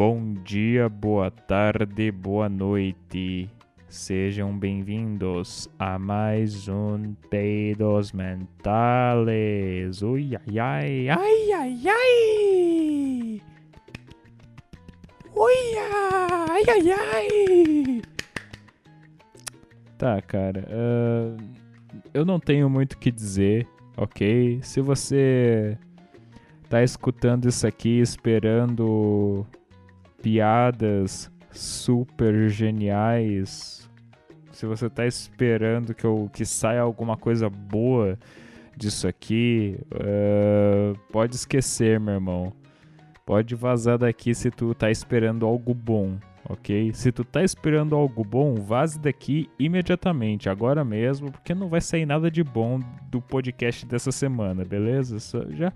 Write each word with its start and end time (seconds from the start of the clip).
Bom 0.00 0.32
dia, 0.32 0.88
boa 0.88 1.30
tarde, 1.30 2.10
boa 2.10 2.48
noite. 2.48 3.50
Sejam 3.86 4.58
bem-vindos 4.58 5.68
a 5.78 5.98
mais 5.98 6.68
um 6.68 7.12
Peidos 7.28 8.10
Mentales. 8.10 10.00
Ui, 10.00 10.30
ai, 10.36 10.58
ai, 10.58 11.08
ai, 11.10 11.52
ai, 11.52 11.82
ai. 11.86 13.42
Ui, 15.36 15.78
ai, 16.48 16.62
ai, 16.66 16.92
ai. 16.92 18.02
Tá, 19.98 20.22
cara. 20.22 20.66
Uh, 20.70 21.36
eu 22.14 22.24
não 22.24 22.40
tenho 22.40 22.70
muito 22.70 22.94
o 22.94 22.98
que 22.98 23.10
dizer, 23.10 23.68
ok? 23.98 24.60
Se 24.62 24.80
você 24.80 25.76
tá 26.70 26.82
escutando 26.82 27.46
isso 27.50 27.66
aqui 27.66 28.00
esperando 28.00 29.46
piadas 30.22 31.30
super 31.52 32.48
geniais, 32.48 33.80
se 34.52 34.66
você 34.66 34.90
tá 34.90 35.06
esperando 35.06 35.94
que, 35.94 36.04
eu, 36.04 36.30
que 36.32 36.44
saia 36.44 36.82
alguma 36.82 37.16
coisa 37.16 37.48
boa 37.48 38.18
disso 38.76 39.08
aqui, 39.08 39.78
uh, 39.94 40.98
pode 41.10 41.34
esquecer, 41.34 41.98
meu 41.98 42.14
irmão. 42.14 42.52
Pode 43.24 43.54
vazar 43.54 43.96
daqui 43.96 44.34
se 44.34 44.50
tu 44.50 44.74
tá 44.74 44.90
esperando 44.90 45.46
algo 45.46 45.72
bom, 45.72 46.18
ok? 46.48 46.92
Se 46.92 47.12
tu 47.12 47.24
tá 47.24 47.44
esperando 47.44 47.94
algo 47.94 48.24
bom, 48.24 48.56
vaze 48.56 48.98
daqui 48.98 49.48
imediatamente, 49.58 50.48
agora 50.48 50.84
mesmo, 50.84 51.30
porque 51.30 51.54
não 51.54 51.68
vai 51.68 51.80
sair 51.80 52.04
nada 52.04 52.30
de 52.30 52.42
bom 52.42 52.80
do 53.08 53.20
podcast 53.20 53.86
dessa 53.86 54.10
semana, 54.10 54.64
beleza? 54.64 55.20
Só 55.20 55.42
já, 55.50 55.72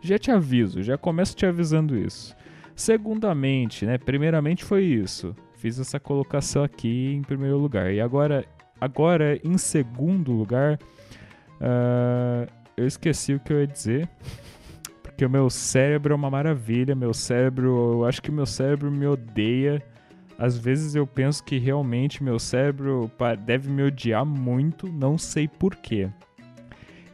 já 0.00 0.18
te 0.18 0.30
aviso, 0.30 0.82
já 0.82 0.96
começo 0.96 1.34
te 1.34 1.44
avisando 1.44 1.98
isso. 1.98 2.36
Segundamente, 2.74 3.84
né? 3.84 3.98
Primeiramente 3.98 4.64
foi 4.64 4.84
isso. 4.84 5.34
Fiz 5.54 5.78
essa 5.78 6.00
colocação 6.00 6.62
aqui 6.64 7.12
em 7.14 7.22
primeiro 7.22 7.58
lugar. 7.58 7.92
E 7.92 8.00
agora, 8.00 8.44
agora 8.80 9.38
em 9.44 9.56
segundo 9.58 10.32
lugar, 10.32 10.78
uh, 11.60 12.50
eu 12.76 12.86
esqueci 12.86 13.34
o 13.34 13.40
que 13.40 13.52
eu 13.52 13.60
ia 13.60 13.66
dizer. 13.66 14.08
Porque 15.02 15.24
o 15.24 15.30
meu 15.30 15.48
cérebro 15.50 16.12
é 16.12 16.16
uma 16.16 16.30
maravilha. 16.30 16.94
Meu 16.94 17.14
cérebro, 17.14 17.92
eu 17.92 18.04
acho 18.04 18.20
que 18.20 18.30
meu 18.30 18.46
cérebro 18.46 18.90
me 18.90 19.06
odeia. 19.06 19.82
Às 20.38 20.58
vezes 20.58 20.94
eu 20.94 21.06
penso 21.06 21.44
que 21.44 21.58
realmente 21.58 22.24
meu 22.24 22.38
cérebro 22.38 23.08
deve 23.44 23.70
me 23.70 23.82
odiar 23.82 24.24
muito, 24.26 24.88
não 24.88 25.16
sei 25.16 25.46
porquê. 25.46 26.10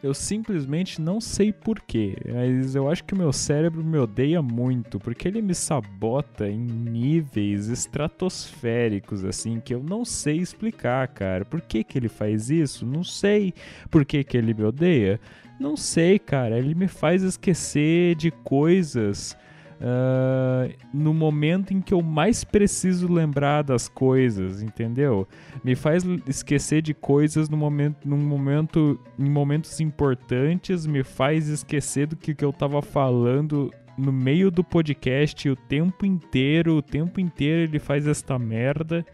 Eu 0.01 0.13
simplesmente 0.13 1.01
não 1.01 1.19
sei 1.19 1.51
porquê, 1.51 2.15
mas 2.25 2.73
eu 2.73 2.89
acho 2.89 3.03
que 3.03 3.13
o 3.13 3.17
meu 3.17 3.33
cérebro 3.33 3.83
me 3.83 3.97
odeia 3.97 4.41
muito, 4.41 4.97
porque 4.97 5.27
ele 5.27 5.41
me 5.41 5.53
sabota 5.53 6.47
em 6.47 6.57
níveis 6.57 7.67
estratosféricos, 7.67 9.25
assim, 9.25 9.59
que 9.59 9.75
eu 9.75 9.83
não 9.83 10.05
sei 10.05 10.37
explicar, 10.37 11.05
cara. 11.09 11.43
Por 11.43 11.59
que, 11.59 11.83
que 11.83 11.97
ele 11.97 12.07
faz 12.07 12.49
isso? 12.49 12.85
Não 12.85 13.03
sei. 13.03 13.53
Por 13.91 14.05
que, 14.05 14.23
que 14.23 14.37
ele 14.37 14.53
me 14.53 14.63
odeia? 14.63 15.19
Não 15.59 15.75
sei, 15.75 16.17
cara. 16.17 16.57
Ele 16.57 16.73
me 16.73 16.87
faz 16.87 17.21
esquecer 17.21 18.15
de 18.15 18.31
coisas 18.31 19.35
uh, 19.79 20.73
no 20.93 21.13
momento 21.13 21.73
em 21.73 21.81
que 21.81 21.93
eu 21.93 22.01
mais 22.01 22.43
preciso 22.43 23.11
lembrar 23.11 23.63
das 23.63 23.87
coisas, 23.87 24.61
entendeu? 24.61 25.27
Me 25.63 25.75
faz 25.75 26.03
esquecer 26.27 26.81
de 26.81 26.93
coisas 26.93 27.49
no 27.49 27.57
momento, 27.57 28.07
num 28.07 28.17
momento, 28.17 28.99
em 29.17 29.29
momentos 29.29 29.79
importantes, 29.79 30.85
me 30.85 31.03
faz 31.03 31.47
esquecer 31.47 32.07
do 32.07 32.15
que, 32.15 32.35
que 32.35 32.43
eu 32.43 32.53
tava 32.53 32.81
falando 32.81 33.71
no 33.97 34.11
meio 34.11 34.49
do 34.49 34.63
podcast 34.63 35.49
o 35.49 35.55
tempo 35.55 36.05
inteiro, 36.05 36.77
o 36.77 36.81
tempo 36.81 37.19
inteiro 37.19 37.61
ele 37.61 37.79
faz 37.79 38.07
esta 38.07 38.39
merda. 38.39 39.05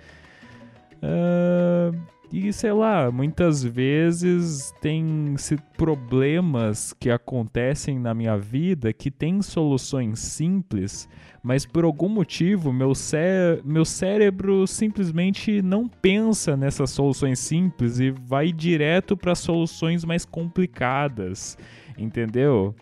Uh, 1.02 2.15
e 2.32 2.52
sei 2.52 2.72
lá, 2.72 3.12
muitas 3.12 3.64
vezes 3.64 4.74
tem 4.82 5.36
problemas 5.78 6.94
que 6.94 7.10
acontecem 7.10 8.00
na 8.00 8.14
minha 8.14 8.38
vida 8.38 8.92
que 8.92 9.12
têm 9.12 9.42
soluções 9.42 10.20
simples, 10.20 11.08
mas 11.44 11.66
por 11.66 11.84
algum 11.84 12.10
motivo 12.10 12.74
meu, 12.74 12.96
cé 12.96 13.60
meu 13.64 13.86
cérebro 13.86 14.66
simplesmente 14.66 15.62
não 15.62 15.88
pensa 15.88 16.58
nessas 16.58 16.90
soluções 16.90 17.40
simples 17.40 18.00
e 18.00 18.12
vai 18.12 18.52
direto 18.52 19.16
para 19.16 19.36
soluções 19.36 20.04
mais 20.04 20.26
complicadas, 20.26 21.58
entendeu? 21.98 22.76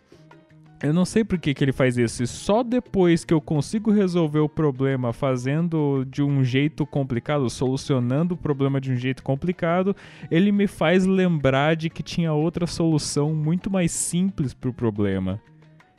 Eu 0.83 0.91
não 0.91 1.05
sei 1.05 1.23
por 1.23 1.39
que, 1.39 1.53
que 1.53 1.63
ele 1.63 1.71
faz 1.71 1.97
isso. 1.97 2.27
Só 2.27 2.61
depois 2.61 3.23
que 3.23 3.33
eu 3.33 3.39
consigo 3.39 3.89
resolver 3.89 4.39
o 4.39 4.49
problema 4.49 5.13
fazendo 5.13 6.03
de 6.03 6.21
um 6.21 6.43
jeito 6.43 6.85
complicado, 6.85 7.49
solucionando 7.49 8.33
o 8.33 8.37
problema 8.37 8.81
de 8.81 8.91
um 8.91 8.95
jeito 8.97 9.23
complicado, 9.23 9.95
ele 10.29 10.51
me 10.51 10.67
faz 10.67 11.05
lembrar 11.05 11.77
de 11.77 11.89
que 11.89 12.03
tinha 12.03 12.33
outra 12.33 12.67
solução 12.67 13.33
muito 13.33 13.71
mais 13.71 13.93
simples 13.93 14.53
para 14.53 14.69
o 14.69 14.73
problema. 14.73 15.41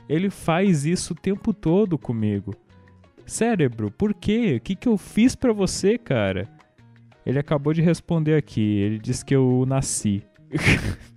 Ele 0.07 0.29
faz 0.29 0.85
isso 0.85 1.15
o 1.15 1.17
tempo 1.17 1.55
todo 1.55 1.97
comigo. 1.97 2.55
Cérebro, 3.25 3.91
por 3.91 4.13
quê? 4.13 4.57
O 4.59 4.61
que, 4.61 4.77
que 4.77 4.87
eu 4.87 4.99
fiz 4.99 5.35
para 5.35 5.55
você, 5.55 5.97
cara? 5.97 6.47
Ele 7.25 7.39
acabou 7.39 7.73
de 7.73 7.81
responder 7.81 8.35
aqui. 8.35 8.81
Ele 8.81 8.99
disse 8.99 9.25
que 9.25 9.35
eu 9.35 9.65
nasci. 9.67 10.23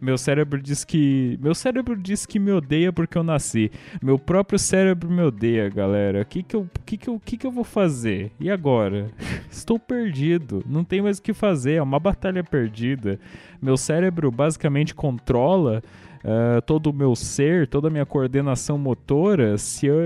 Meu 0.00 0.18
cérebro 0.18 0.60
diz 0.60 0.84
que. 0.84 1.38
Meu 1.40 1.54
cérebro 1.54 1.96
diz 1.96 2.26
que 2.26 2.38
me 2.38 2.50
odeia 2.50 2.92
porque 2.92 3.16
eu 3.16 3.22
nasci. 3.22 3.70
Meu 4.02 4.18
próprio 4.18 4.58
cérebro 4.58 5.10
me 5.10 5.22
odeia, 5.22 5.68
galera. 5.68 6.22
O 6.22 6.24
que 6.24 6.42
que 6.42 6.56
eu, 6.56 6.68
que 6.84 6.96
que 6.96 7.08
eu, 7.08 7.20
que 7.20 7.36
que 7.36 7.46
eu 7.46 7.52
vou 7.52 7.64
fazer? 7.64 8.32
E 8.40 8.50
agora? 8.50 9.10
Estou 9.50 9.78
perdido. 9.78 10.62
Não 10.66 10.84
tem 10.84 11.02
mais 11.02 11.18
o 11.18 11.22
que 11.22 11.32
fazer. 11.32 11.74
É 11.74 11.82
uma 11.82 11.98
batalha 11.98 12.42
perdida. 12.42 13.18
Meu 13.60 13.76
cérebro 13.76 14.30
basicamente 14.30 14.94
controla. 14.94 15.82
Uh, 16.24 16.62
todo 16.62 16.86
o 16.86 16.92
meu 16.92 17.14
ser, 17.14 17.68
toda 17.68 17.88
a 17.88 17.90
minha 17.90 18.06
coordenação 18.06 18.78
motora, 18.78 19.58
se 19.58 19.84
eu 19.84 19.98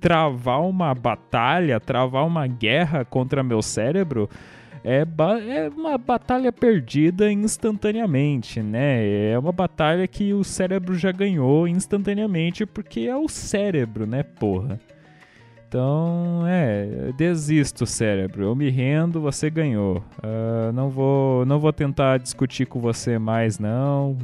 travar 0.00 0.60
uma 0.60 0.94
batalha, 0.94 1.80
travar 1.80 2.26
uma 2.26 2.46
guerra 2.46 3.04
contra 3.04 3.42
meu 3.42 3.62
cérebro, 3.62 4.28
é, 4.84 5.00
é 5.00 5.68
uma 5.70 5.96
batalha 5.96 6.52
perdida 6.52 7.32
instantaneamente, 7.32 8.62
né? 8.62 9.30
É 9.30 9.38
uma 9.38 9.50
batalha 9.50 10.06
que 10.06 10.34
o 10.34 10.44
cérebro 10.44 10.94
já 10.94 11.10
ganhou 11.10 11.66
instantaneamente 11.66 12.66
porque 12.66 13.00
é 13.00 13.16
o 13.16 13.26
cérebro, 13.26 14.06
né, 14.06 14.22
porra? 14.22 14.78
Então, 15.66 16.44
é, 16.46 17.10
desisto, 17.16 17.86
cérebro. 17.86 18.44
Eu 18.44 18.54
me 18.54 18.68
rendo, 18.68 19.20
você 19.20 19.50
ganhou. 19.50 20.04
Uh, 20.18 20.70
não 20.72 20.88
vou, 20.88 21.44
não 21.46 21.58
vou 21.58 21.72
tentar 21.72 22.18
discutir 22.18 22.66
com 22.66 22.78
você 22.78 23.18
mais, 23.18 23.58
não. 23.58 24.16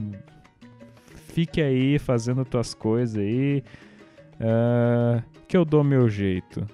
Fique 1.32 1.60
aí 1.60 1.98
fazendo 1.98 2.44
tuas 2.44 2.72
coisas 2.74 3.16
aí. 3.16 3.64
Uh, 4.36 5.22
que 5.48 5.56
eu 5.56 5.64
dou 5.64 5.82
meu 5.82 6.08
jeito. 6.08 6.64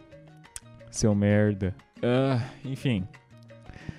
Seu 0.91 1.15
merda. 1.15 1.75
Uh, 1.99 2.69
enfim. 2.69 3.07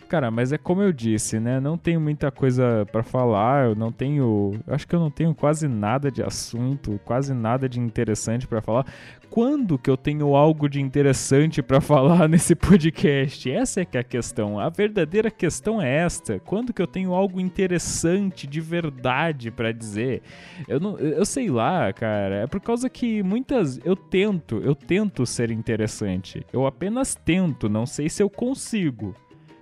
Cara, 0.07 0.31
mas 0.31 0.53
é 0.53 0.57
como 0.57 0.81
eu 0.81 0.94
disse, 0.94 1.38
né? 1.38 1.59
Não 1.59 1.78
tenho 1.78 2.00
muita 2.00 2.31
coisa 2.31 2.88
para 2.91 3.03
falar, 3.03 3.68
eu 3.68 3.75
não 3.75 3.91
tenho, 3.91 4.53
eu 4.66 4.73
acho 4.73 4.88
que 4.88 4.95
eu 4.95 5.00
não 5.01 5.12
tenho 5.12 5.35
quase 5.35 5.68
nada 5.68 6.09
de 6.09 6.23
assunto, 6.23 6.97
quase 7.03 7.34
nada 7.34 7.68
de 7.68 7.78
interessante 7.78 8.47
para 8.47 8.62
falar. 8.62 8.85
Quando 9.29 9.78
que 9.78 9.90
eu 9.90 9.97
tenho 9.97 10.34
algo 10.34 10.69
de 10.69 10.79
interessante 10.79 11.62
para 11.62 11.81
falar 11.81 12.29
nesse 12.29 12.56
podcast? 12.56 13.51
Essa 13.51 13.81
é 13.81 13.85
que 13.85 13.97
é 13.97 14.00
a 14.00 14.03
questão. 14.03 14.57
A 14.57 14.69
verdadeira 14.69 15.29
questão 15.29 15.81
é 15.81 15.97
esta. 15.97 16.40
Quando 16.40 16.73
que 16.73 16.81
eu 16.81 16.88
tenho 16.88 17.13
algo 17.13 17.41
interessante 17.41 18.47
de 18.47 18.62
verdade 18.62 19.51
para 19.51 19.73
dizer? 19.73 20.22
Eu 20.69 20.79
não, 20.79 20.97
eu 20.97 21.25
sei 21.25 21.50
lá, 21.50 21.91
cara. 21.91 22.44
É 22.44 22.47
por 22.47 22.62
causa 22.62 22.90
que 22.90 23.22
muitas 23.22 23.78
eu 23.84 23.96
tento, 23.96 24.57
eu 24.63 24.73
tento 24.73 25.26
ser 25.26 25.52
interessante. 25.52 26.46
Eu 26.53 26.66
apenas 26.66 27.14
tento, 27.14 27.67
não 27.67 27.85
sei 27.85 28.08
se 28.08 28.23
eu 28.23 28.29
consigo. 28.29 29.14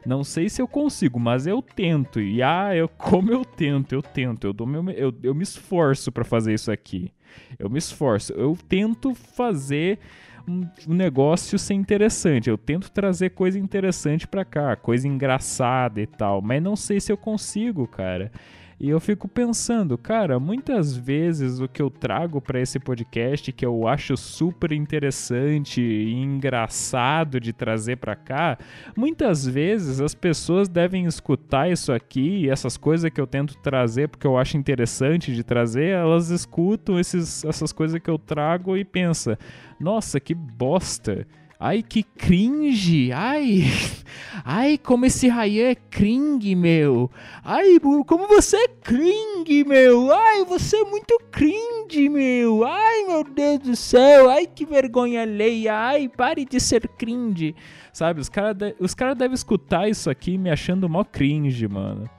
Não 0.05 0.23
sei 0.23 0.49
se 0.49 0.61
eu 0.61 0.67
consigo, 0.67 1.19
mas 1.19 1.47
eu 1.47 1.61
tento. 1.61 2.21
E 2.21 2.41
ah, 2.43 2.75
eu, 2.75 2.87
como 2.97 3.31
eu 3.31 3.43
tento, 3.43 3.93
eu 3.93 4.01
tento. 4.01 4.45
Eu, 4.45 4.53
dou 4.53 4.67
meu, 4.67 4.89
eu, 4.91 5.13
eu 5.23 5.33
me 5.33 5.43
esforço 5.43 6.11
para 6.11 6.23
fazer 6.23 6.53
isso 6.53 6.71
aqui. 6.71 7.11
Eu 7.57 7.69
me 7.69 7.79
esforço. 7.79 8.33
Eu 8.33 8.57
tento 8.67 9.13
fazer 9.15 9.99
um, 10.47 10.67
um 10.87 10.93
negócio 10.93 11.57
ser 11.57 11.73
interessante. 11.73 12.49
Eu 12.49 12.57
tento 12.57 12.91
trazer 12.91 13.31
coisa 13.31 13.57
interessante 13.57 14.27
para 14.27 14.45
cá, 14.45 14.75
coisa 14.75 15.07
engraçada 15.07 15.99
e 15.99 16.07
tal. 16.07 16.41
Mas 16.41 16.61
não 16.61 16.75
sei 16.75 16.99
se 16.99 17.11
eu 17.11 17.17
consigo, 17.17 17.87
cara. 17.87 18.31
E 18.77 18.89
eu 18.89 18.99
fico 18.99 19.25
pensando, 19.27 19.97
cara, 19.97 20.37
muitas 20.37 20.95
vezes 20.95 21.61
o 21.61 21.67
que 21.67 21.81
eu 21.81 21.89
trago 21.89 22.41
para 22.41 22.59
esse 22.59 22.77
podcast, 22.77 23.49
que 23.53 23.65
eu 23.65 23.87
acho 23.87 24.17
super 24.17 24.73
interessante 24.73 25.79
e 25.81 26.13
engraçado 26.13 27.39
de 27.39 27.53
trazer 27.53 27.95
para 27.95 28.17
cá, 28.17 28.57
muitas 28.95 29.47
vezes 29.47 30.01
as 30.01 30.13
pessoas 30.13 30.67
devem 30.67 31.05
escutar 31.05 31.71
isso 31.71 31.93
aqui 31.93 32.49
essas 32.49 32.75
coisas 32.75 33.09
que 33.09 33.21
eu 33.21 33.27
tento 33.27 33.57
trazer 33.59 34.09
porque 34.09 34.27
eu 34.27 34.37
acho 34.37 34.57
interessante 34.57 35.33
de 35.33 35.43
trazer, 35.43 35.91
elas 35.91 36.29
escutam 36.29 36.99
esses, 36.99 37.45
essas 37.45 37.71
coisas 37.71 38.01
que 38.01 38.09
eu 38.09 38.19
trago 38.19 38.75
e 38.75 38.83
pensa, 38.83 39.39
nossa, 39.79 40.19
que 40.19 40.33
bosta. 40.33 41.25
Ai, 41.59 41.81
que 41.81 42.03
cringe! 42.03 43.11
Ai! 43.13 43.63
Ai, 44.43 44.77
como 44.77 45.05
esse 45.05 45.29
Ryan 45.29 45.69
é 45.69 45.75
cringe, 45.75 46.53
meu! 46.53 47.09
Ai, 47.43 47.79
como 48.05 48.27
você 48.27 48.57
é 48.57 48.67
cringe, 48.67 49.63
meu! 49.63 50.13
Ai, 50.13 50.43
você 50.43 50.75
é 50.77 50.83
muito 50.83 51.17
cringe, 51.31 52.09
meu! 52.09 52.65
Ai, 52.65 53.05
meu 53.05 53.23
Deus 53.23 53.59
do 53.59 53.75
céu! 53.75 54.29
Ai, 54.29 54.45
que 54.45 54.65
vergonha 54.65 55.21
alheia! 55.21 55.73
Ai, 55.73 56.09
pare 56.09 56.43
de 56.43 56.59
ser 56.59 56.89
cringe! 56.89 57.55
Sabe, 57.93 58.19
os 58.19 58.27
caras 58.27 58.57
de... 58.57 58.75
os 58.77 58.93
cara 58.93 59.15
devem 59.15 59.33
escutar 59.35 59.89
isso 59.89 60.09
aqui 60.09 60.37
me 60.37 60.51
achando 60.51 60.89
mó 60.89 61.05
cringe, 61.05 61.67
mano. 61.69 62.09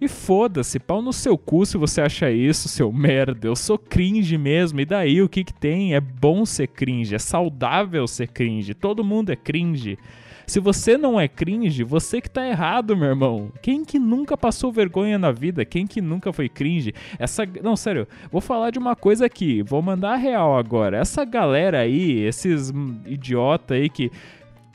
E 0.00 0.08
foda-se, 0.08 0.78
pau 0.78 1.02
no 1.02 1.12
seu 1.12 1.36
cu 1.36 1.66
se 1.66 1.76
você 1.76 2.00
acha 2.00 2.30
isso, 2.30 2.68
seu 2.68 2.90
merda. 2.90 3.46
Eu 3.46 3.54
sou 3.54 3.76
cringe 3.76 4.38
mesmo. 4.38 4.80
E 4.80 4.86
daí 4.86 5.20
o 5.20 5.28
que 5.28 5.44
que 5.44 5.52
tem? 5.52 5.94
É 5.94 6.00
bom 6.00 6.46
ser 6.46 6.68
cringe, 6.68 7.14
é 7.14 7.18
saudável 7.18 8.06
ser 8.06 8.28
cringe. 8.28 8.72
Todo 8.72 9.04
mundo 9.04 9.30
é 9.30 9.36
cringe. 9.36 9.98
Se 10.46 10.58
você 10.58 10.98
não 10.98 11.20
é 11.20 11.28
cringe, 11.28 11.84
você 11.84 12.20
que 12.20 12.28
tá 12.28 12.44
errado, 12.44 12.96
meu 12.96 13.10
irmão. 13.10 13.52
Quem 13.62 13.84
que 13.84 14.00
nunca 14.00 14.36
passou 14.36 14.72
vergonha 14.72 15.16
na 15.16 15.30
vida? 15.30 15.64
Quem 15.64 15.86
que 15.86 16.00
nunca 16.00 16.32
foi 16.32 16.48
cringe? 16.48 16.92
Essa, 17.20 17.46
não, 17.62 17.76
sério, 17.76 18.08
vou 18.32 18.40
falar 18.40 18.70
de 18.70 18.78
uma 18.78 18.96
coisa 18.96 19.26
aqui, 19.26 19.62
vou 19.62 19.80
mandar 19.80 20.14
a 20.14 20.16
real 20.16 20.58
agora. 20.58 20.96
Essa 20.96 21.24
galera 21.24 21.78
aí, 21.78 22.18
esses 22.24 22.72
idiota 23.06 23.74
aí 23.74 23.88
que 23.88 24.10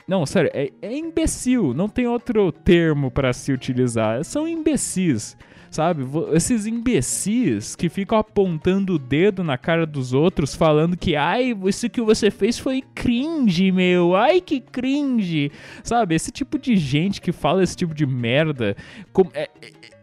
não, 0.06 0.24
sério, 0.24 0.50
é, 0.54 0.70
é 0.80 0.96
imbecil. 0.96 1.74
Não 1.74 1.88
tem 1.88 2.06
outro 2.06 2.52
termo 2.52 3.10
para 3.10 3.32
se 3.32 3.52
utilizar. 3.52 4.24
São 4.24 4.46
imbecis 4.46 5.36
sabe? 5.70 6.04
Esses 6.32 6.66
imbecis 6.66 7.76
que 7.76 7.88
ficam 7.88 8.18
apontando 8.18 8.94
o 8.94 8.98
dedo 8.98 9.44
na 9.44 9.58
cara 9.58 9.86
dos 9.86 10.14
outros, 10.14 10.54
falando 10.54 10.96
que, 10.96 11.14
ai, 11.14 11.56
isso 11.66 11.90
que 11.90 12.00
você 12.00 12.30
fez 12.30 12.58
foi 12.58 12.82
cringe, 12.94 13.70
meu, 13.70 14.16
ai 14.16 14.40
que 14.40 14.60
cringe, 14.60 15.52
sabe? 15.82 16.14
Esse 16.14 16.30
tipo 16.30 16.58
de 16.58 16.76
gente 16.76 17.20
que 17.20 17.32
fala 17.32 17.62
esse 17.62 17.76
tipo 17.76 17.94
de 17.94 18.06
merda, 18.06 18.74
como, 19.12 19.30
é, 19.34 19.50
é, 19.60 19.95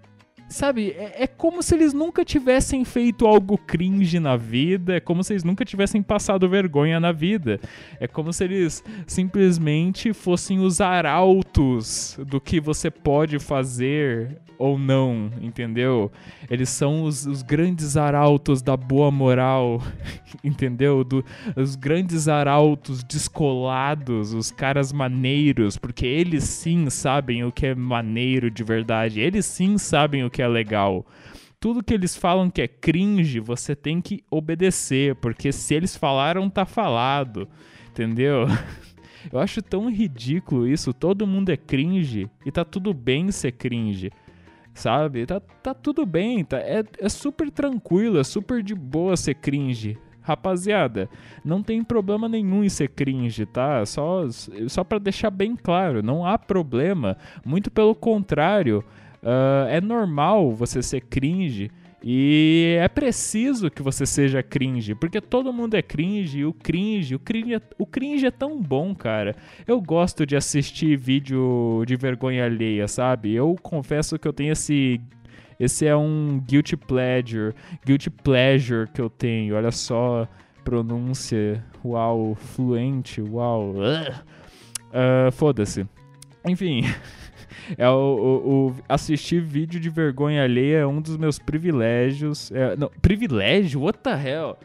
sabe, 0.53 0.91
é, 0.91 1.23
é, 1.23 1.27
como 1.27 1.61
se 1.61 1.75
eles 1.75 1.93
nunca 1.93 2.23
tivessem 2.23 2.85
feito 2.85 3.25
algo 3.25 3.57
cringe 3.57 4.19
na 4.19 4.37
vida, 4.37 4.95
é 4.95 4.99
como 4.99 5.23
se 5.23 5.33
eles 5.33 5.43
nunca 5.43 5.65
tivessem 5.65 6.01
passado 6.01 6.47
vergonha 6.47 6.99
na 6.99 7.11
vida. 7.11 7.59
É 7.99 8.07
como 8.07 8.31
se 8.31 8.43
eles 8.43 8.83
simplesmente 9.07 10.13
fossem 10.13 10.59
os 10.59 10.79
arautos 10.79 12.17
do 12.25 12.39
que 12.39 12.59
você 12.59 12.89
pode 12.89 13.39
fazer 13.39 14.39
ou 14.57 14.77
não, 14.77 15.29
entendeu? 15.41 16.11
Eles 16.49 16.69
são 16.69 17.03
os, 17.03 17.25
os 17.25 17.41
grandes 17.41 17.97
arautos 17.97 18.61
da 18.61 18.77
boa 18.77 19.11
moral, 19.11 19.81
entendeu? 20.43 21.03
Do, 21.03 21.25
os 21.55 21.75
grandes 21.75 22.27
arautos 22.27 23.03
descolados, 23.03 24.33
os 24.33 24.51
caras 24.51 24.93
maneiros, 24.93 25.77
porque 25.77 26.05
eles 26.05 26.43
sim 26.45 26.89
sabem 26.89 27.43
o 27.43 27.51
que 27.51 27.67
é 27.67 27.75
maneiro 27.75 28.49
de 28.49 28.63
verdade, 28.63 29.19
eles 29.19 29.45
sim 29.45 29.77
sabem 29.77 30.23
o 30.23 30.29
que 30.29 30.41
é 30.41 30.42
legal 30.47 31.05
tudo 31.59 31.81
que 31.81 31.93
eles 31.93 32.13
falam 32.13 32.49
que 32.49 32.61
é 32.61 32.67
cringe, 32.67 33.39
você 33.39 33.73
tem 33.73 34.01
que 34.01 34.21
obedecer, 34.29 35.15
porque 35.15 35.49
se 35.53 35.73
eles 35.73 35.95
falaram, 35.95 36.49
tá 36.49 36.65
falado, 36.65 37.47
entendeu? 37.89 38.47
Eu 39.31 39.39
acho 39.39 39.61
tão 39.61 39.89
ridículo 39.89 40.67
isso, 40.67 40.93
todo 40.93 41.25
mundo 41.25 41.51
é 41.51 41.55
cringe 41.55 42.29
e 42.45 42.51
tá 42.51 42.65
tudo 42.65 42.93
bem 42.93 43.31
ser 43.31 43.53
cringe 43.53 44.11
sabe? 44.73 45.25
Tá, 45.25 45.39
tá 45.39 45.73
tudo 45.73 46.05
bem, 46.05 46.43
tá, 46.43 46.57
é, 46.57 46.83
é 46.99 47.09
super 47.09 47.49
tranquilo, 47.51 48.19
é 48.19 48.23
super 48.23 48.63
de 48.63 48.73
boa 48.73 49.15
ser 49.15 49.35
cringe. 49.35 49.97
Rapaziada, 50.21 51.09
não 51.43 51.61
tem 51.61 51.83
problema 51.83 52.29
nenhum 52.29 52.63
em 52.63 52.69
ser 52.69 52.87
cringe, 52.89 53.45
tá? 53.45 53.85
Só, 53.85 54.25
só 54.69 54.81
para 54.81 54.97
deixar 54.97 55.29
bem 55.29 55.53
claro, 55.53 56.01
não 56.01 56.25
há 56.25 56.37
problema. 56.37 57.17
Muito 57.45 57.69
pelo 57.69 57.93
contrário, 57.93 58.83
uh, 59.23 59.67
é 59.69 59.81
normal 59.81 60.51
você 60.51 60.81
ser 60.83 61.01
cringe 61.01 61.71
e 62.05 62.77
é 62.81 62.87
preciso 62.89 63.71
que 63.71 63.81
você 63.81 64.05
seja 64.05 64.43
cringe, 64.43 64.93
porque 64.93 65.21
todo 65.21 65.53
mundo 65.53 65.75
é 65.75 65.81
cringe, 65.81 66.39
e 66.39 66.45
o 66.45 66.51
cringe, 66.51 67.15
o 67.15 67.19
cringe, 67.19 67.53
é, 67.55 67.61
o 67.77 67.85
cringe 67.85 68.25
é 68.25 68.31
tão 68.31 68.61
bom, 68.61 68.93
cara. 68.93 69.33
Eu 69.65 69.79
gosto 69.79 70.25
de 70.25 70.35
assistir 70.35 70.97
vídeo 70.97 71.85
de 71.87 71.95
vergonha 71.95 72.43
alheia, 72.43 72.89
sabe? 72.89 73.33
Eu 73.33 73.55
confesso 73.61 74.19
que 74.19 74.27
eu 74.27 74.33
tenho 74.33 74.51
esse 74.51 74.99
esse 75.57 75.85
é 75.85 75.95
um 75.95 76.41
guilty 76.45 76.75
pleasure, 76.75 77.53
guilty 77.85 78.09
pleasure 78.09 78.89
que 78.91 78.99
eu 78.99 79.09
tenho. 79.09 79.55
Olha 79.55 79.71
só, 79.71 80.27
pronúncia, 80.61 81.63
uau, 81.85 82.35
fluente, 82.35 83.21
uau. 83.21 83.75
Uh, 83.75 85.31
Foda-se. 85.31 85.87
Enfim. 86.45 86.81
É 87.77 87.87
o, 87.89 87.93
o, 87.93 88.67
o, 88.67 88.75
assistir 88.87 89.41
vídeo 89.41 89.79
de 89.79 89.89
vergonha 89.89 90.43
alheia 90.43 90.79
é 90.79 90.87
um 90.87 91.01
dos 91.01 91.17
meus 91.17 91.39
privilégios. 91.39 92.51
É, 92.51 92.75
não, 92.75 92.89
privilégio? 93.01 93.81
What 93.81 93.99
the 93.99 94.11
hell? 94.11 94.57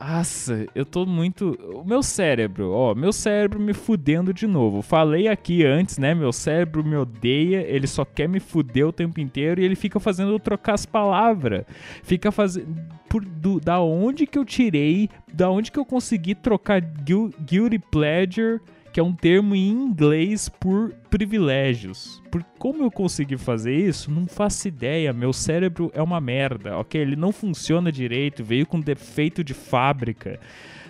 Nossa, 0.00 0.66
eu 0.74 0.86
tô 0.86 1.04
muito. 1.04 1.50
O 1.74 1.84
meu 1.84 2.02
cérebro, 2.02 2.72
ó, 2.72 2.94
meu 2.94 3.12
cérebro 3.12 3.60
me 3.60 3.74
fudendo 3.74 4.32
de 4.32 4.46
novo. 4.46 4.80
Falei 4.80 5.28
aqui 5.28 5.62
antes, 5.66 5.98
né? 5.98 6.14
Meu 6.14 6.32
cérebro 6.32 6.82
me 6.82 6.96
odeia, 6.96 7.60
ele 7.68 7.86
só 7.86 8.02
quer 8.02 8.26
me 8.26 8.40
fuder 8.40 8.86
o 8.86 8.92
tempo 8.92 9.20
inteiro 9.20 9.60
e 9.60 9.64
ele 9.64 9.76
fica 9.76 10.00
fazendo 10.00 10.32
eu 10.32 10.40
trocar 10.40 10.72
as 10.72 10.86
palavras. 10.86 11.66
Fica 12.02 12.32
fazendo. 12.32 12.74
Por, 13.10 13.22
do, 13.22 13.60
da 13.60 13.78
onde 13.80 14.26
que 14.26 14.38
eu 14.38 14.44
tirei, 14.44 15.10
da 15.34 15.50
onde 15.50 15.70
que 15.70 15.78
eu 15.78 15.84
consegui 15.84 16.34
trocar 16.34 16.80
guilty 16.80 17.78
pleasure 17.90 18.58
que 18.92 18.98
é 18.98 19.02
um 19.02 19.12
termo 19.12 19.54
em 19.54 19.68
inglês 19.68 20.48
por 20.48 20.92
privilégios. 21.08 22.20
Por 22.30 22.42
como 22.58 22.82
eu 22.82 22.90
consegui 22.90 23.36
fazer 23.36 23.74
isso, 23.74 24.10
não 24.10 24.26
faço 24.26 24.66
ideia. 24.68 25.12
Meu 25.12 25.32
cérebro 25.32 25.90
é 25.94 26.02
uma 26.02 26.20
merda, 26.20 26.76
ok? 26.76 27.00
Ele 27.00 27.16
não 27.16 27.32
funciona 27.32 27.92
direito, 27.92 28.42
veio 28.42 28.66
com 28.66 28.80
defeito 28.80 29.44
de 29.44 29.54
fábrica. 29.54 30.40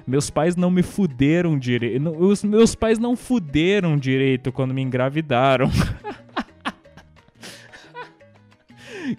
Meus 0.07 0.31
pais 0.31 0.57
não 0.57 0.71
me 0.71 0.83
fuderam 0.83 1.59
direito. 1.59 2.09
Os 2.19 2.43
meus 2.43 2.75
pais 2.75 2.99
não 2.99 3.15
fuderam 3.17 3.99
direito 3.99 4.51
quando 4.51 4.75
me 4.75 4.83
engravidaram. 4.83 5.71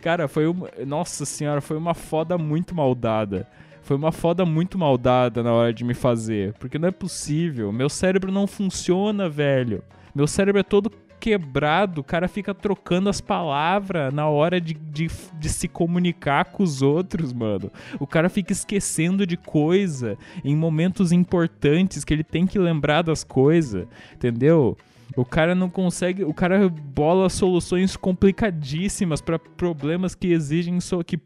Cara, 0.01 0.27
foi 0.27 0.47
uma. 0.47 0.69
Nossa 0.85 1.25
senhora, 1.25 1.61
foi 1.61 1.77
uma 1.77 1.93
foda 1.93 2.37
muito 2.37 2.73
maldada. 2.75 3.47
Foi 3.81 3.97
uma 3.97 4.11
foda 4.11 4.45
muito 4.45 4.77
maldada 4.77 5.41
na 5.43 5.51
hora 5.51 5.73
de 5.73 5.83
me 5.83 5.93
fazer. 5.93 6.53
Porque 6.53 6.77
não 6.77 6.87
é 6.87 6.91
possível. 6.91 7.71
Meu 7.71 7.89
cérebro 7.89 8.31
não 8.31 8.47
funciona, 8.47 9.29
velho. 9.29 9.83
Meu 10.13 10.27
cérebro 10.27 10.59
é 10.59 10.63
todo 10.63 10.91
quebrado, 11.21 12.01
o 12.01 12.03
cara 12.03 12.27
fica 12.27 12.51
trocando 12.51 13.07
as 13.07 13.21
palavras 13.21 14.11
na 14.11 14.27
hora 14.27 14.59
de, 14.59 14.73
de, 14.73 15.07
de, 15.39 15.50
se 15.50 15.67
comunicar 15.67 16.45
com 16.45 16.63
os 16.63 16.81
outros, 16.81 17.31
mano. 17.31 17.71
O 18.00 18.07
cara 18.07 18.27
fica 18.27 18.51
esquecendo 18.51 19.25
de 19.27 19.38
coisa 19.38 20.17
em 20.43 20.55
momentos 20.55 21.11
importantes 21.11 22.03
que 22.03 22.11
ele 22.11 22.23
tem 22.23 22.47
que 22.47 22.57
lembrar 22.57 23.03
das 23.03 23.23
coisas, 23.23 23.88
entendeu? 24.15 24.75
O 25.15 25.23
cara 25.23 25.53
não 25.53 25.69
consegue, 25.69 26.23
o 26.23 26.33
cara 26.33 26.67
bola 26.69 27.29
soluções 27.29 27.95
complicadíssimas 27.95 29.21
para 29.21 29.38
problemas 29.38 30.15
que 30.15 30.31
exigem 30.31 30.79
só 30.79 31.03
que 31.03 31.19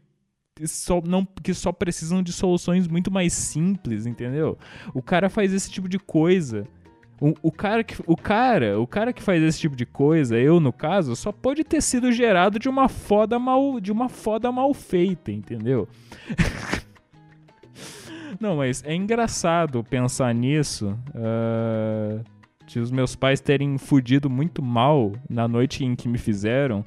só, 0.64 1.02
não, 1.04 1.26
que 1.42 1.52
só 1.52 1.72
precisam 1.72 2.22
de 2.22 2.32
soluções 2.32 2.88
muito 2.88 3.10
mais 3.10 3.32
simples, 3.32 4.06
entendeu? 4.06 4.56
O 4.94 5.02
cara 5.02 5.28
faz 5.28 5.52
esse 5.52 5.70
tipo 5.70 5.88
de 5.88 5.98
coisa. 5.98 6.66
O, 7.20 7.34
o, 7.42 7.52
cara 7.52 7.82
que, 7.82 7.96
o, 8.06 8.16
cara, 8.16 8.78
o 8.78 8.86
cara 8.86 9.12
que 9.12 9.22
faz 9.22 9.42
esse 9.42 9.58
tipo 9.58 9.74
de 9.74 9.86
coisa, 9.86 10.38
eu 10.38 10.60
no 10.60 10.72
caso, 10.72 11.16
só 11.16 11.32
pode 11.32 11.64
ter 11.64 11.82
sido 11.82 12.12
gerado 12.12 12.58
de 12.58 12.68
uma 12.68 12.88
foda 12.88 13.38
mal, 13.38 13.80
de 13.80 13.90
uma 13.90 14.08
foda 14.08 14.52
mal 14.52 14.72
feita, 14.74 15.32
entendeu? 15.32 15.88
Não, 18.38 18.56
mas 18.56 18.82
é 18.84 18.94
engraçado 18.94 19.82
pensar 19.82 20.34
nisso. 20.34 20.98
Uh, 21.14 22.22
de 22.66 22.80
os 22.80 22.90
meus 22.90 23.16
pais 23.16 23.40
terem 23.40 23.78
fudido 23.78 24.28
muito 24.28 24.62
mal 24.62 25.12
na 25.30 25.48
noite 25.48 25.84
em 25.84 25.94
que 25.94 26.08
me 26.08 26.18
fizeram 26.18 26.84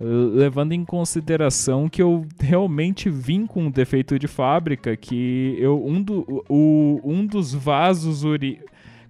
levando 0.00 0.72
em 0.72 0.84
consideração 0.84 1.88
que 1.88 2.02
eu 2.02 2.26
realmente 2.38 3.08
vim 3.08 3.46
com 3.46 3.64
um 3.64 3.70
defeito 3.70 4.18
de 4.18 4.26
fábrica, 4.26 4.96
que 4.96 5.56
eu 5.58 5.84
um, 5.84 6.02
do, 6.02 6.44
o, 6.48 7.00
um 7.04 7.24
dos 7.26 7.54
vasos 7.54 8.24
uri... 8.24 8.60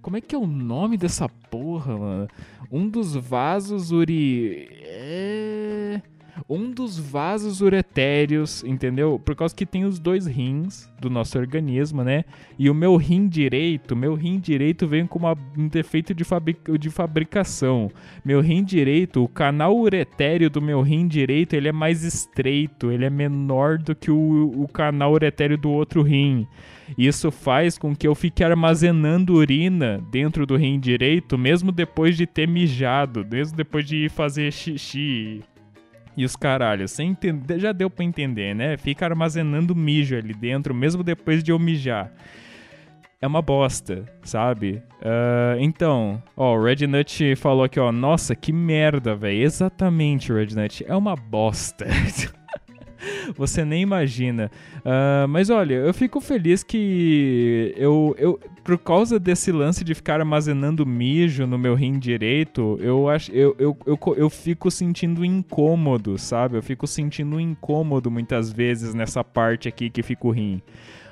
Como 0.01 0.17
é 0.17 0.21
que 0.21 0.35
é 0.35 0.39
o 0.39 0.47
nome 0.47 0.97
dessa 0.97 1.29
porra, 1.29 1.97
mano? 1.97 2.29
Um 2.71 2.89
dos 2.89 3.15
vasos 3.15 3.93
uri... 3.93 4.69
É... 4.83 6.03
um 6.49 6.71
dos 6.71 6.99
vasos 6.99 7.61
uretérios, 7.61 8.65
entendeu? 8.65 9.19
Por 9.19 9.35
causa 9.35 9.55
que 9.55 9.67
tem 9.67 9.85
os 9.85 9.99
dois 9.99 10.27
rins 10.27 10.91
do 11.01 11.11
nosso 11.11 11.39
organismo, 11.39 12.03
né? 12.03 12.25
E 12.59 12.71
o 12.71 12.75
meu 12.75 12.97
rim 12.97 13.29
direito, 13.29 13.97
meu 13.97 14.15
rim 14.15 14.39
direito 14.39 14.87
vem 14.87 15.07
com 15.07 15.19
uma, 15.19 15.37
um 15.57 15.69
defeito 15.69 16.15
de, 16.15 16.25
fabric, 16.25 16.79
de 16.79 16.91
fabricação. 16.91 17.91
Meu 18.25 18.41
rim 18.41 18.65
direito, 18.65 19.23
o 19.23 19.29
canal 19.29 19.77
uretério 19.77 20.49
do 20.49 20.63
meu 20.63 20.81
rim 20.81 21.07
direito, 21.07 21.55
ele 21.55 21.69
é 21.69 21.73
mais 21.73 22.03
estreito, 22.03 22.91
ele 22.91 23.05
é 23.05 23.11
menor 23.11 23.79
do 23.79 23.95
que 23.95 24.11
o, 24.11 24.63
o 24.63 24.69
canal 24.69 25.13
uretério 25.13 25.59
do 25.59 25.71
outro 25.71 26.03
rim. 26.03 26.47
Isso 26.97 27.31
faz 27.31 27.79
com 27.79 27.95
que 27.95 28.07
eu 28.07 28.15
fique 28.15 28.45
armazenando 28.45 29.35
urina 29.35 30.03
dentro 30.11 30.45
do 30.45 30.57
rim 30.57 30.79
direito, 30.79 31.39
mesmo 31.39 31.73
depois 31.73 32.17
de 32.17 32.27
ter 32.27 32.47
mijado, 32.47 33.27
mesmo 33.31 33.57
depois 33.57 33.87
de 33.87 34.09
fazer 34.09 34.53
xixi 34.53 35.43
e 36.17 36.25
os 36.25 36.37
caralhos. 36.37 36.91
Sem 36.91 37.11
entender, 37.11 37.59
já 37.59 37.73
deu 37.73 37.89
para 37.89 38.05
entender, 38.05 38.55
né? 38.55 38.77
Fica 38.77 39.07
armazenando 39.07 39.75
mijo 39.75 40.17
ali 40.17 40.35
dentro, 40.35 40.75
mesmo 40.75 41.03
depois 41.03 41.43
de 41.43 41.51
eu 41.53 41.59
mijar. 41.59 42.13
É 43.21 43.27
uma 43.27 43.41
bosta, 43.41 44.05
sabe? 44.25 44.83
Uh, 45.01 45.61
então, 45.61 46.21
ó, 46.37 46.57
o 46.57 46.63
Red 46.63 46.89
Nut 46.89 47.37
falou 47.37 47.63
aqui, 47.63 47.79
ó. 47.79 47.93
Nossa, 47.93 48.35
que 48.35 48.53
merda, 48.53 49.15
velho. 49.15 49.43
Exatamente, 49.43 50.33
Red 50.33 50.57
Nut. 50.57 50.85
É 50.89 50.97
uma 50.97 51.15
bosta. 51.15 51.87
Você 53.37 53.65
nem 53.65 53.83
imagina. 53.83 54.51
Uh, 54.79 55.29
mas 55.29 55.51
olha, 55.51 55.75
eu 55.75 55.95
fico 55.95 56.21
feliz 56.21 56.63
que 56.63 57.75
eu, 57.77 58.15
eu, 58.19 58.41
por 58.65 58.79
causa 58.79 59.19
desse 59.19 59.51
lance 59.51 59.85
de 59.85 59.95
ficar 59.95 60.21
armazenando 60.21 60.87
mijo 60.87 61.47
no 61.47 61.59
meu 61.59 61.75
rim 61.75 61.99
direito, 61.99 62.79
eu 62.81 63.09
acho, 63.09 63.33
eu, 63.33 63.55
eu, 63.59 63.77
eu, 63.87 63.99
eu 64.17 64.31
fico 64.31 64.71
sentindo 64.71 65.25
incômodo, 65.25 66.19
sabe? 66.19 66.57
Eu 66.57 66.63
fico 66.63 66.87
sentindo 66.87 67.41
incômodo 67.41 68.11
muitas 68.11 68.53
vezes 68.53 68.95
nessa 68.95 69.23
parte 69.25 69.69
aqui 69.69 69.91
que 69.91 70.03
fica 70.03 70.27
o 70.27 70.31
rim. 70.31 70.63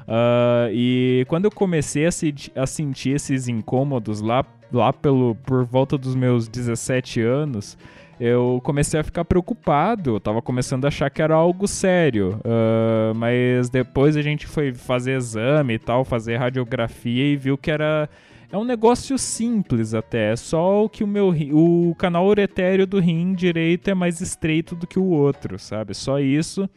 Uh, 0.00 0.72
e 0.72 1.24
quando 1.28 1.44
eu 1.44 1.50
comecei 1.50 2.06
a, 2.06 2.10
se, 2.10 2.34
a, 2.56 2.66
sentir 2.66 3.10
esses 3.10 3.46
incômodos 3.46 4.20
lá, 4.20 4.44
lá 4.72 4.92
pelo, 4.92 5.36
por 5.36 5.64
volta 5.64 5.96
dos 5.96 6.16
meus 6.16 6.48
17 6.48 7.20
anos, 7.20 7.78
eu 8.20 8.60
comecei 8.62 9.00
a 9.00 9.02
ficar 9.02 9.24
preocupado, 9.24 10.16
eu 10.16 10.20
tava 10.20 10.42
começando 10.42 10.84
a 10.84 10.88
achar 10.88 11.08
que 11.08 11.22
era 11.22 11.34
algo 11.34 11.66
sério, 11.66 12.38
uh, 12.44 13.14
mas 13.16 13.70
depois 13.70 14.14
a 14.14 14.20
gente 14.20 14.46
foi 14.46 14.74
fazer 14.74 15.16
exame 15.16 15.74
e 15.74 15.78
tal, 15.78 16.04
fazer 16.04 16.36
radiografia 16.36 17.24
e 17.24 17.34
viu 17.34 17.56
que 17.56 17.70
era 17.70 18.10
é 18.52 18.58
um 18.58 18.64
negócio 18.64 19.16
simples 19.16 19.94
até, 19.94 20.32
é 20.32 20.36
só 20.36 20.86
que 20.88 21.02
o 21.02 21.06
meu 21.06 21.32
o 21.52 21.94
canal 21.96 22.26
uretéreo 22.26 22.86
do 22.86 23.00
rim 23.00 23.32
direito 23.32 23.88
é 23.88 23.94
mais 23.94 24.20
estreito 24.20 24.74
do 24.74 24.86
que 24.86 24.98
o 24.98 25.04
outro, 25.04 25.58
sabe? 25.58 25.94
Só 25.94 26.18
isso. 26.18 26.68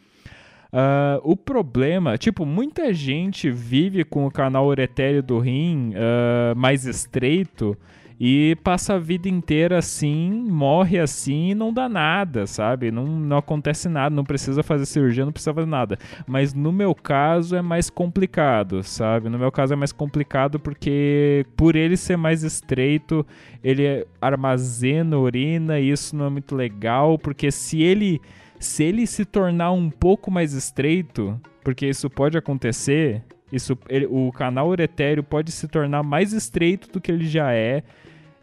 Uh, 0.71 1.19
o 1.23 1.35
problema, 1.35 2.17
tipo, 2.17 2.45
muita 2.45 2.93
gente 2.93 3.49
vive 3.51 4.03
com 4.03 4.25
o 4.25 4.31
canal 4.31 4.67
uretéreo 4.67 5.21
do 5.21 5.39
rim 5.39 5.91
uh, 5.91 6.55
mais 6.55 6.85
estreito 6.85 7.77
e 8.19 8.55
passa 8.63 8.95
a 8.95 8.99
vida 8.99 9.27
inteira 9.27 9.77
assim, 9.77 10.31
morre 10.31 10.99
assim 10.99 11.49
e 11.49 11.55
não 11.55 11.73
dá 11.73 11.89
nada, 11.89 12.45
sabe? 12.47 12.91
Não, 12.91 13.05
não 13.05 13.37
acontece 13.37 13.89
nada, 13.89 14.15
não 14.15 14.23
precisa 14.23 14.63
fazer 14.63 14.85
cirurgia, 14.85 15.25
não 15.25 15.31
precisa 15.31 15.53
fazer 15.53 15.67
nada. 15.67 15.97
Mas 16.27 16.53
no 16.53 16.71
meu 16.71 16.93
caso 16.93 17.55
é 17.55 17.61
mais 17.61 17.89
complicado, 17.89 18.83
sabe? 18.83 19.29
No 19.29 19.39
meu 19.39 19.51
caso 19.51 19.73
é 19.73 19.75
mais 19.75 19.91
complicado 19.91 20.59
porque 20.59 21.45
por 21.55 21.75
ele 21.75 21.97
ser 21.97 22.17
mais 22.17 22.43
estreito, 22.43 23.25
ele 23.63 24.05
armazena 24.21 25.17
urina 25.17 25.79
e 25.79 25.89
isso 25.89 26.15
não 26.15 26.25
é 26.25 26.29
muito 26.29 26.55
legal, 26.55 27.17
porque 27.17 27.51
se 27.51 27.81
ele 27.81 28.21
se 28.59 28.83
ele 28.83 29.05
se 29.05 29.25
tornar 29.25 29.73
um 29.73 29.89
pouco 29.89 30.31
mais 30.31 30.53
estreito, 30.53 31.39
porque 31.63 31.85
isso 31.85 32.09
pode 32.09 32.37
acontecer, 32.37 33.21
isso, 33.53 33.77
ele, 33.87 34.07
o 34.07 34.31
canal 34.31 34.67
uretéreo 34.67 35.23
pode 35.23 35.51
se 35.51 35.67
tornar 35.67 36.03
mais 36.03 36.33
estreito 36.33 36.91
do 36.91 36.99
que 36.99 37.11
ele 37.11 37.25
já 37.25 37.53
é 37.53 37.83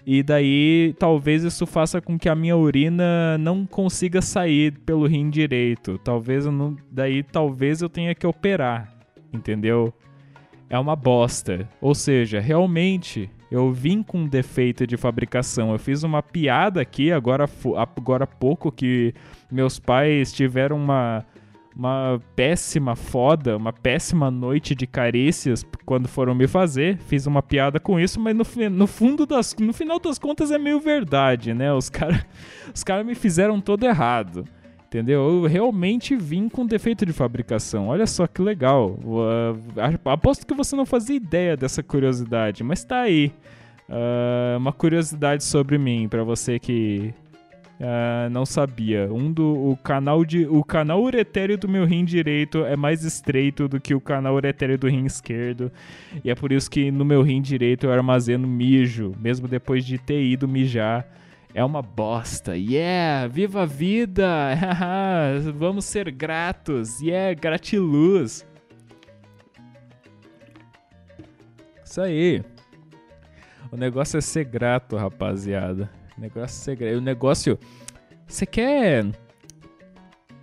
e 0.07 0.23
daí 0.23 0.95
talvez 0.99 1.45
isso 1.45 1.67
faça 1.67 2.01
com 2.01 2.19
que 2.19 2.29
a 2.29 2.35
minha 2.35 2.57
urina 2.57 3.37
não 3.39 3.67
consiga 3.67 4.23
sair 4.23 4.73
pelo 4.81 5.07
rim 5.07 5.29
direito. 5.29 5.99
Talvez 5.99 6.47
eu 6.47 6.53
não, 6.53 6.77
daí 6.91 7.23
talvez 7.23 7.83
eu 7.83 7.89
tenha 7.89 8.15
que 8.15 8.27
operar, 8.27 8.89
entendeu? 9.33 9.93
É 10.69 10.79
uma 10.79 10.97
bosta. 10.97 11.69
Ou 11.81 11.95
seja, 11.95 12.41
realmente 12.41 13.29
eu 13.51 13.73
vim 13.73 14.03
com 14.03 14.27
defeito 14.27 14.87
de 14.87 14.97
fabricação. 14.97 15.73
Eu 15.73 15.79
fiz 15.79 16.03
uma 16.03 16.23
piada 16.23 16.81
aqui 16.81 17.13
agora 17.13 17.49
agora 17.97 18.25
há 18.25 18.27
pouco 18.27 18.73
que 18.73 19.13
meus 19.51 19.79
pais 19.79 20.33
tiveram 20.33 20.77
uma 20.77 21.25
uma 21.77 22.21
péssima 22.35 22.97
foda, 22.97 23.57
uma 23.57 23.73
péssima 23.73 24.31
noite 24.31 24.75
de 24.75 24.87
carícias 24.87 25.65
quando 25.85 26.09
foram 26.09 26.35
me 26.35 26.47
fazer. 26.47 26.99
Fiz 26.99 27.27
uma 27.27 27.43
piada 27.43 27.79
com 27.79 27.99
isso, 27.99 28.21
mas 28.21 28.37
no, 28.37 28.45
no 28.71 28.87
fundo 28.87 29.25
das, 29.25 29.55
no 29.59 29.73
final 29.73 29.99
das 29.99 30.19
contas 30.19 30.51
é 30.51 30.59
meio 30.59 30.81
verdade, 30.81 31.55
né? 31.55 31.73
Os 31.73 31.89
caras 31.91 32.25
os 32.75 32.85
cara 32.85 33.05
me 33.05 33.15
fizeram 33.15 33.61
todo 33.61 33.85
errado. 33.85 34.45
Entendeu? 34.87 35.21
Eu 35.21 35.47
realmente 35.47 36.17
vim 36.17 36.49
com 36.49 36.67
defeito 36.67 37.07
de 37.07 37.13
fabricação. 37.13 37.87
Olha 37.87 38.09
só 38.09 38.27
que 38.27 38.43
legal. 38.43 38.99
Uh, 39.05 39.57
aposto 40.05 40.45
que 40.45 40.53
você 40.53 40.75
não 40.75 40.85
fazia 40.85 41.15
ideia 41.15 41.57
dessa 41.57 41.81
curiosidade, 41.81 42.65
mas 42.65 42.83
tá 42.83 43.03
aí. 43.03 43.33
Uh, 43.89 44.59
uma 44.59 44.73
curiosidade 44.73 45.45
sobre 45.45 45.79
mim 45.79 46.09
para 46.09 46.25
você 46.25 46.59
que 46.59 47.15
Uh, 47.81 48.29
não 48.29 48.45
sabia. 48.45 49.11
Um 49.11 49.33
do 49.33 49.71
o 49.71 49.75
canal 49.75 50.23
de 50.23 50.45
o 50.47 50.63
canal 50.63 51.03
uretéreo 51.03 51.57
do 51.57 51.67
meu 51.67 51.87
rim 51.87 52.05
direito 52.05 52.63
é 52.67 52.77
mais 52.77 53.05
estreito 53.05 53.67
do 53.67 53.81
que 53.81 53.95
o 53.95 54.01
canal 54.01 54.35
uretéreo 54.35 54.77
do 54.77 54.87
rim 54.87 55.07
esquerdo. 55.07 55.73
E 56.23 56.31
é 56.31 56.35
por 56.35 56.53
isso 56.53 56.71
que 56.71 56.91
no 56.91 57.07
meu 57.07 57.23
rim 57.23 57.41
direito 57.41 57.87
eu 57.87 57.93
armazeno 57.93 58.47
mijo, 58.47 59.15
mesmo 59.19 59.49
depois 59.49 59.83
de 59.83 59.97
ter 59.97 60.23
ido 60.23 60.47
mijar. 60.47 61.09
É 61.55 61.65
uma 61.65 61.81
bosta. 61.81 62.55
Yeah, 62.55 63.27
viva 63.29 63.63
a 63.63 63.67
vida. 63.67 64.27
Vamos 65.57 65.87
ser 65.87 66.11
gratos. 66.11 67.01
Yeah, 67.01 67.33
gratiluz. 67.33 68.47
Isso 71.83 72.01
aí. 72.03 72.45
O 73.73 73.77
negócio 73.77 74.19
é 74.19 74.21
ser 74.21 74.45
grato, 74.45 74.97
rapaziada. 74.97 75.91
Negócio 76.21 76.63
segredo. 76.63 76.99
O 76.99 77.01
negócio. 77.01 77.59
Você 78.27 78.45
quer. 78.45 79.07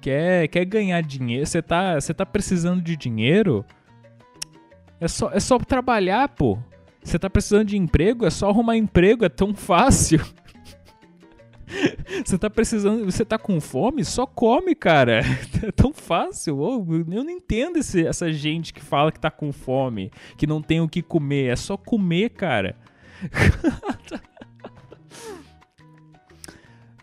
Quer, 0.02 0.48
quer 0.48 0.66
ganhar 0.66 1.02
dinheiro? 1.02 1.46
Você 1.46 1.62
tá, 1.62 1.96
você 1.96 2.14
tá 2.14 2.26
precisando 2.26 2.82
de 2.82 2.98
dinheiro? 2.98 3.64
É 5.00 5.08
só, 5.08 5.32
é 5.32 5.40
só 5.40 5.58
trabalhar, 5.60 6.30
pô. 6.30 6.58
Você 7.04 7.20
tá 7.20 7.30
precisando 7.30 7.66
de 7.66 7.78
emprego? 7.78 8.26
É 8.26 8.30
só 8.30 8.50
arrumar 8.50 8.76
emprego, 8.76 9.24
é 9.24 9.30
tão 9.30 9.54
fácil. 9.54 10.20
Você 12.26 12.38
tá 12.38 12.50
precisando. 12.50 13.06
Você 13.06 13.26
tá 13.26 13.38
com 13.38 13.60
fome? 13.60 14.04
Só 14.04 14.26
come, 14.26 14.74
cara. 14.74 15.22
É 15.62 15.72
tão 15.72 15.92
fácil. 15.94 16.60
eu 17.12 17.24
não 17.24 17.30
entendo 17.30 17.78
esse, 17.78 18.06
essa 18.06 18.32
gente 18.32 18.74
que 18.74 18.80
fala 18.82 19.12
que 19.12 19.20
tá 19.20 19.30
com 19.30 19.52
fome, 19.52 20.12
que 20.38 20.48
não 20.48 20.62
tem 20.62 20.80
o 20.80 20.88
que 20.88 21.02
comer. 21.02 21.52
É 21.52 21.56
só 21.56 21.76
comer, 21.76 22.30
cara. 22.30 22.76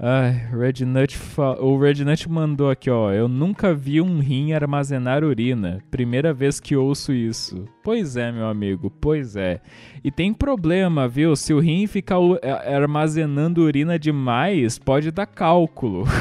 Ai, 0.00 0.32
Red 0.52 0.84
Nut 0.84 1.16
o 1.60 1.78
Red 1.78 2.04
Nut 2.04 2.28
mandou 2.28 2.68
aqui, 2.68 2.90
ó. 2.90 3.12
Eu 3.12 3.28
nunca 3.28 3.72
vi 3.72 4.00
um 4.00 4.18
rim 4.18 4.52
armazenar 4.52 5.22
urina. 5.22 5.78
Primeira 5.90 6.32
vez 6.32 6.58
que 6.58 6.76
ouço 6.76 7.12
isso. 7.12 7.64
Pois 7.82 8.16
é, 8.16 8.32
meu 8.32 8.46
amigo, 8.46 8.90
pois 8.90 9.36
é. 9.36 9.60
E 10.02 10.10
tem 10.10 10.32
problema, 10.32 11.06
viu? 11.06 11.36
Se 11.36 11.54
o 11.54 11.60
rim 11.60 11.86
ficar 11.86 12.18
armazenando 12.66 13.62
urina 13.62 13.98
demais, 13.98 14.78
pode 14.78 15.10
dar 15.10 15.26
cálculo. 15.26 16.04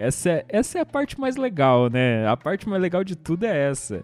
Essa 0.00 0.30
é, 0.30 0.44
essa 0.48 0.78
é 0.78 0.80
a 0.80 0.86
parte 0.86 1.20
mais 1.20 1.36
legal, 1.36 1.90
né? 1.90 2.26
A 2.26 2.34
parte 2.34 2.66
mais 2.66 2.80
legal 2.80 3.04
de 3.04 3.14
tudo 3.14 3.44
é 3.44 3.68
essa. 3.68 4.02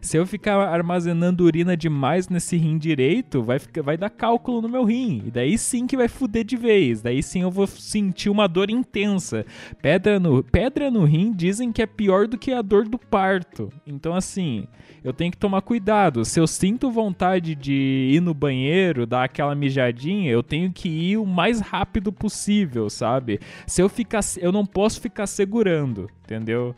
Se 0.00 0.16
eu 0.16 0.26
ficar 0.26 0.56
armazenando 0.56 1.44
urina 1.44 1.76
demais 1.76 2.28
nesse 2.28 2.56
rim 2.56 2.78
direito, 2.78 3.42
vai, 3.42 3.58
ficar, 3.58 3.82
vai 3.82 3.96
dar 3.96 4.10
cálculo 4.10 4.62
no 4.62 4.68
meu 4.68 4.84
rim. 4.84 5.22
E 5.26 5.30
daí 5.30 5.58
sim 5.58 5.86
que 5.86 5.96
vai 5.96 6.08
fuder 6.08 6.44
de 6.44 6.56
vez. 6.56 7.02
Daí 7.02 7.22
sim 7.22 7.42
eu 7.42 7.50
vou 7.50 7.66
sentir 7.66 8.30
uma 8.30 8.46
dor 8.46 8.70
intensa. 8.70 9.44
Pedra 9.82 10.20
no, 10.20 10.42
pedra 10.42 10.90
no 10.90 11.04
rim 11.04 11.32
dizem 11.32 11.72
que 11.72 11.82
é 11.82 11.86
pior 11.86 12.26
do 12.26 12.38
que 12.38 12.52
a 12.52 12.62
dor 12.62 12.88
do 12.88 12.98
parto. 12.98 13.70
Então, 13.86 14.14
assim, 14.14 14.66
eu 15.02 15.12
tenho 15.12 15.30
que 15.30 15.38
tomar 15.38 15.62
cuidado. 15.62 16.24
Se 16.24 16.40
eu 16.40 16.46
sinto 16.46 16.90
vontade 16.90 17.54
de 17.54 18.10
ir 18.12 18.20
no 18.20 18.34
banheiro, 18.34 19.06
dar 19.06 19.24
aquela 19.24 19.54
mijadinha, 19.54 20.30
eu 20.30 20.42
tenho 20.42 20.72
que 20.72 20.88
ir 20.88 21.16
o 21.16 21.26
mais 21.26 21.60
rápido 21.60 22.12
possível, 22.12 22.88
sabe? 22.90 23.40
Se 23.66 23.82
eu 23.82 23.88
ficar. 23.88 24.20
Eu 24.38 24.52
não 24.52 24.66
posso 24.66 25.00
ficar 25.00 25.26
segurando, 25.26 26.08
entendeu? 26.24 26.74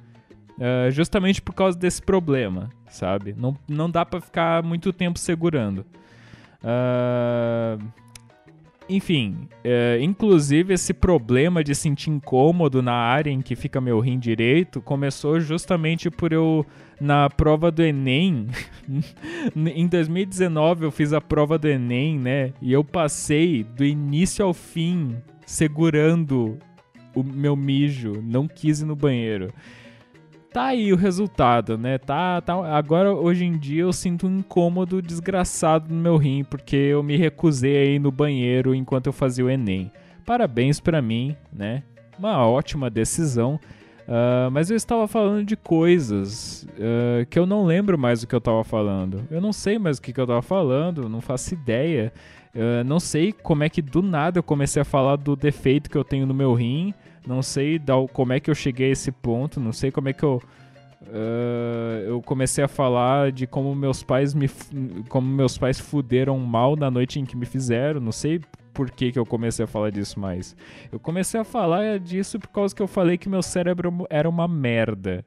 Uh, 0.60 0.90
justamente 0.90 1.40
por 1.40 1.54
causa 1.54 1.78
desse 1.78 2.02
problema, 2.02 2.68
sabe? 2.86 3.34
Não, 3.34 3.56
não 3.66 3.88
dá 3.88 4.04
para 4.04 4.20
ficar 4.20 4.62
muito 4.62 4.92
tempo 4.92 5.18
segurando. 5.18 5.86
Uh, 6.62 7.82
enfim, 8.90 9.48
é, 9.62 9.98
inclusive 10.02 10.74
esse 10.74 10.92
problema 10.92 11.62
de 11.62 11.76
sentir 11.76 12.10
incômodo 12.10 12.82
na 12.82 12.92
área 12.92 13.30
em 13.30 13.40
que 13.40 13.54
fica 13.54 13.80
meu 13.80 14.00
rim 14.00 14.18
direito 14.18 14.82
começou 14.82 15.38
justamente 15.38 16.10
por 16.10 16.32
eu, 16.32 16.66
na 17.00 17.30
prova 17.30 17.70
do 17.70 17.82
Enem, 17.84 18.48
em 19.54 19.86
2019 19.86 20.86
eu 20.86 20.90
fiz 20.90 21.12
a 21.12 21.20
prova 21.20 21.56
do 21.56 21.68
Enem, 21.68 22.18
né? 22.18 22.52
E 22.60 22.72
eu 22.72 22.82
passei 22.82 23.62
do 23.62 23.84
início 23.84 24.44
ao 24.44 24.52
fim 24.52 25.16
segurando 25.46 26.58
o 27.14 27.22
meu 27.22 27.54
mijo, 27.54 28.20
não 28.22 28.48
quis 28.48 28.80
ir 28.80 28.86
no 28.86 28.96
banheiro 28.96 29.54
tá 30.52 30.66
aí 30.66 30.92
o 30.92 30.96
resultado, 30.96 31.78
né? 31.78 31.98
Tá, 31.98 32.40
tá, 32.40 32.54
agora, 32.76 33.12
hoje 33.12 33.44
em 33.44 33.56
dia, 33.56 33.82
eu 33.82 33.92
sinto 33.92 34.26
um 34.26 34.38
incômodo 34.38 35.00
desgraçado 35.00 35.92
no 35.92 36.00
meu 36.00 36.16
rim, 36.16 36.44
porque 36.44 36.76
eu 36.76 37.02
me 37.02 37.16
recusei 37.16 37.76
aí 37.76 37.98
no 37.98 38.10
banheiro 38.10 38.74
enquanto 38.74 39.06
eu 39.06 39.12
fazia 39.12 39.44
o 39.44 39.50
Enem. 39.50 39.90
Parabéns 40.26 40.80
para 40.80 41.00
mim, 41.00 41.36
né? 41.52 41.82
Uma 42.18 42.46
ótima 42.46 42.90
decisão. 42.90 43.58
Uh, 44.10 44.50
mas 44.50 44.70
eu 44.70 44.76
estava 44.76 45.06
falando 45.06 45.44
de 45.44 45.56
coisas 45.56 46.66
uh, 46.74 47.24
que 47.26 47.38
eu 47.38 47.46
não 47.46 47.64
lembro 47.64 47.96
mais 47.96 48.22
o 48.22 48.26
que 48.26 48.34
eu 48.34 48.38
estava 48.38 48.64
falando. 48.64 49.22
Eu 49.30 49.40
não 49.40 49.52
sei 49.52 49.78
mais 49.78 49.98
o 49.98 50.02
que, 50.02 50.12
que 50.12 50.20
eu 50.20 50.24
estava 50.24 50.42
falando, 50.42 51.08
não 51.08 51.20
faço 51.20 51.54
ideia. 51.54 52.12
Uh, 52.52 52.82
não 52.84 52.98
sei 52.98 53.32
como 53.32 53.62
é 53.62 53.68
que 53.68 53.80
do 53.80 54.02
nada 54.02 54.40
eu 54.40 54.42
comecei 54.42 54.82
a 54.82 54.84
falar 54.84 55.14
do 55.14 55.36
defeito 55.36 55.88
que 55.88 55.96
eu 55.96 56.02
tenho 56.02 56.26
no 56.26 56.34
meu 56.34 56.52
rim. 56.54 56.92
Não 57.26 57.42
sei 57.42 57.80
como 58.12 58.32
é 58.32 58.40
que 58.40 58.50
eu 58.50 58.54
cheguei 58.54 58.88
a 58.88 58.92
esse 58.92 59.12
ponto, 59.12 59.60
não 59.60 59.72
sei 59.72 59.90
como 59.90 60.08
é 60.08 60.12
que 60.12 60.22
eu. 60.22 60.42
Uh, 61.02 62.04
eu 62.06 62.22
comecei 62.22 62.62
a 62.62 62.68
falar 62.68 63.32
de 63.32 63.46
como 63.46 63.74
meus 63.74 64.02
pais 64.02 64.34
me 64.34 64.50
como 65.08 65.26
meus 65.26 65.56
pais 65.56 65.80
fuderam 65.80 66.38
mal 66.38 66.76
na 66.76 66.90
noite 66.90 67.18
em 67.18 67.24
que 67.24 67.34
me 67.38 67.46
fizeram 67.46 68.00
não 68.00 68.12
sei 68.12 68.38
por 68.74 68.90
que, 68.90 69.10
que 69.10 69.18
eu 69.18 69.24
comecei 69.24 69.64
a 69.64 69.66
falar 69.66 69.88
disso 69.88 70.20
mais 70.20 70.54
eu 70.92 71.00
comecei 71.00 71.40
a 71.40 71.44
falar 71.44 71.98
disso 71.98 72.38
por 72.38 72.48
causa 72.48 72.76
que 72.76 72.82
eu 72.82 72.86
falei 72.86 73.16
que 73.16 73.30
meu 73.30 73.42
cérebro 73.42 74.06
era 74.10 74.28
uma 74.28 74.46
merda 74.46 75.24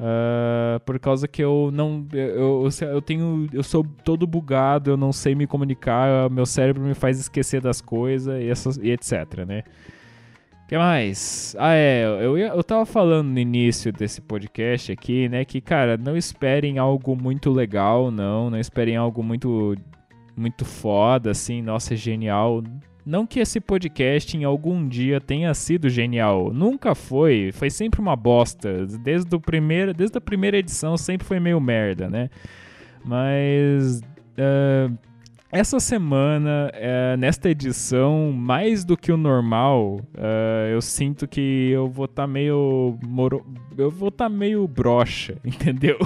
uh, 0.00 0.80
por 0.80 0.98
causa 0.98 1.28
que 1.28 1.44
eu 1.44 1.70
não 1.72 2.04
eu, 2.12 2.68
eu, 2.68 2.88
eu 2.88 3.00
tenho 3.00 3.48
eu 3.52 3.62
sou 3.62 3.84
todo 4.02 4.26
bugado 4.26 4.90
eu 4.90 4.96
não 4.96 5.12
sei 5.12 5.32
me 5.32 5.46
comunicar 5.46 6.28
meu 6.28 6.44
cérebro 6.44 6.82
me 6.82 6.94
faz 6.94 7.20
esquecer 7.20 7.60
das 7.60 7.80
coisas 7.80 8.42
e, 8.42 8.48
essas, 8.48 8.76
e 8.78 8.90
etc 8.90 9.46
né 9.46 9.62
que 10.68 10.76
mais? 10.76 11.56
Ah, 11.58 11.72
é, 11.72 12.04
eu, 12.20 12.36
eu 12.36 12.62
tava 12.62 12.84
falando 12.84 13.28
no 13.28 13.38
início 13.38 13.90
desse 13.90 14.20
podcast 14.20 14.92
aqui, 14.92 15.26
né, 15.26 15.42
que, 15.42 15.62
cara, 15.62 15.96
não 15.96 16.14
esperem 16.14 16.76
algo 16.76 17.16
muito 17.16 17.50
legal, 17.50 18.10
não, 18.10 18.50
não 18.50 18.58
esperem 18.58 18.94
algo 18.94 19.22
muito, 19.22 19.74
muito 20.36 20.66
foda, 20.66 21.30
assim, 21.30 21.62
nossa, 21.62 21.94
é 21.94 21.96
genial. 21.96 22.62
Não 23.04 23.26
que 23.26 23.40
esse 23.40 23.58
podcast 23.62 24.36
em 24.36 24.44
algum 24.44 24.86
dia 24.86 25.18
tenha 25.22 25.54
sido 25.54 25.88
genial, 25.88 26.52
nunca 26.52 26.94
foi, 26.94 27.50
foi 27.50 27.70
sempre 27.70 27.98
uma 27.98 28.14
bosta, 28.14 28.84
desde, 29.02 29.34
o 29.34 29.40
primeiro, 29.40 29.94
desde 29.94 30.18
a 30.18 30.20
primeira 30.20 30.58
edição 30.58 30.98
sempre 30.98 31.26
foi 31.26 31.40
meio 31.40 31.58
merda, 31.58 32.10
né, 32.10 32.28
mas... 33.02 34.02
Uh, 34.36 35.07
essa 35.50 35.80
semana, 35.80 36.70
é, 36.74 37.16
nesta 37.16 37.48
edição, 37.48 38.32
mais 38.32 38.84
do 38.84 38.96
que 38.96 39.10
o 39.10 39.16
normal, 39.16 40.00
é, 40.14 40.70
eu 40.74 40.82
sinto 40.82 41.26
que 41.26 41.70
eu 41.70 41.88
vou 41.88 42.04
estar 42.04 42.24
tá 42.24 42.26
meio. 42.26 42.98
Moro... 43.06 43.44
Eu 43.76 43.90
vou 43.90 44.10
estar 44.10 44.26
tá 44.26 44.28
meio 44.28 44.66
broxa, 44.68 45.36
entendeu? 45.44 45.98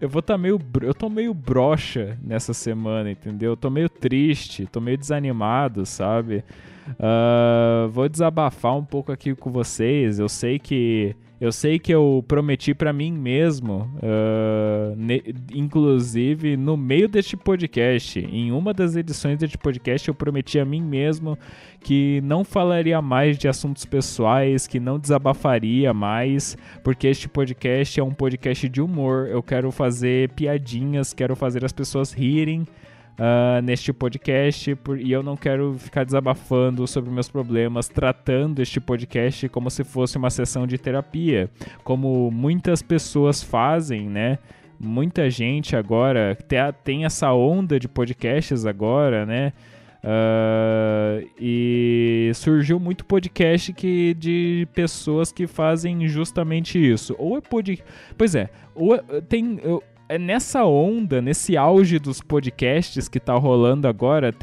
eu 0.00 0.08
vou 0.08 0.20
estar 0.20 0.34
tá 0.34 0.38
meio. 0.38 0.58
Eu 0.80 0.94
tô 0.94 1.10
meio 1.10 1.34
broxa 1.34 2.18
nessa 2.22 2.54
semana, 2.54 3.10
entendeu? 3.10 3.52
Eu 3.52 3.56
tô 3.56 3.68
meio 3.68 3.90
triste, 3.90 4.66
tô 4.66 4.80
meio 4.80 4.96
desanimado, 4.96 5.84
sabe? 5.84 6.42
Uh, 6.92 7.88
vou 7.90 8.08
desabafar 8.08 8.76
um 8.76 8.84
pouco 8.84 9.12
aqui 9.12 9.34
com 9.34 9.50
vocês. 9.50 10.18
Eu 10.18 10.28
sei 10.28 10.58
que 10.58 11.14
eu 11.40 11.50
sei 11.50 11.78
que 11.78 11.92
eu 11.92 12.22
prometi 12.28 12.74
para 12.74 12.92
mim 12.92 13.10
mesmo, 13.12 13.90
uh, 13.96 14.94
ne, 14.94 15.22
inclusive 15.54 16.54
no 16.54 16.76
meio 16.76 17.08
deste 17.08 17.34
podcast, 17.34 18.18
em 18.18 18.52
uma 18.52 18.74
das 18.74 18.94
edições 18.94 19.38
deste 19.38 19.56
podcast, 19.56 20.06
eu 20.06 20.14
prometi 20.14 20.58
a 20.58 20.66
mim 20.66 20.82
mesmo 20.82 21.38
que 21.80 22.20
não 22.22 22.44
falaria 22.44 23.00
mais 23.00 23.38
de 23.38 23.48
assuntos 23.48 23.86
pessoais, 23.86 24.66
que 24.66 24.78
não 24.78 24.98
desabafaria 24.98 25.94
mais, 25.94 26.58
porque 26.84 27.06
este 27.06 27.26
podcast 27.26 27.98
é 27.98 28.04
um 28.04 28.12
podcast 28.12 28.68
de 28.68 28.82
humor. 28.82 29.26
Eu 29.28 29.42
quero 29.42 29.70
fazer 29.70 30.28
piadinhas, 30.32 31.14
quero 31.14 31.34
fazer 31.34 31.64
as 31.64 31.72
pessoas 31.72 32.12
rirem 32.12 32.66
uh, 33.20 33.60
neste 33.62 33.92
podcast 33.92 34.74
por, 34.76 34.98
e 34.98 35.12
eu 35.12 35.22
não 35.22 35.36
quero 35.36 35.76
ficar 35.78 36.04
desabafando 36.04 36.86
sobre 36.86 37.10
meus 37.10 37.28
problemas, 37.28 37.86
tratando 37.86 38.62
este 38.62 38.80
podcast 38.80 39.48
como 39.50 39.70
se 39.70 39.84
fosse 39.84 40.16
uma 40.16 40.30
sessão 40.30 40.66
de 40.66 40.78
terapia, 40.78 41.50
como 41.84 42.30
muitas 42.30 42.80
pessoas 42.82 43.42
fazem, 43.42 44.08
né? 44.08 44.38
Muita 44.82 45.28
gente 45.28 45.76
agora 45.76 46.36
tem 46.82 47.04
essa 47.04 47.30
onda 47.34 47.78
de 47.78 47.86
podcasts 47.86 48.64
agora, 48.64 49.26
né? 49.26 49.52
Uh, 50.02 51.28
e 51.38 52.32
surgiu 52.34 52.80
muito 52.80 53.04
podcast 53.04 53.70
que, 53.74 54.14
de 54.14 54.66
pessoas 54.72 55.30
que 55.30 55.46
fazem 55.46 56.08
justamente 56.08 56.78
isso. 56.78 57.14
Ou 57.18 57.36
é 57.36 57.42
pod... 57.42 57.84
Pois 58.16 58.34
é, 58.34 58.48
ou 58.74 58.94
é, 58.94 59.02
tem. 59.28 59.60
É 60.10 60.18
nessa 60.18 60.64
onda, 60.64 61.22
nesse 61.22 61.56
auge 61.56 62.00
dos 62.00 62.20
podcasts 62.20 63.08
que 63.08 63.20
tá 63.20 63.32
rolando 63.34 63.86
agora, 63.86 64.34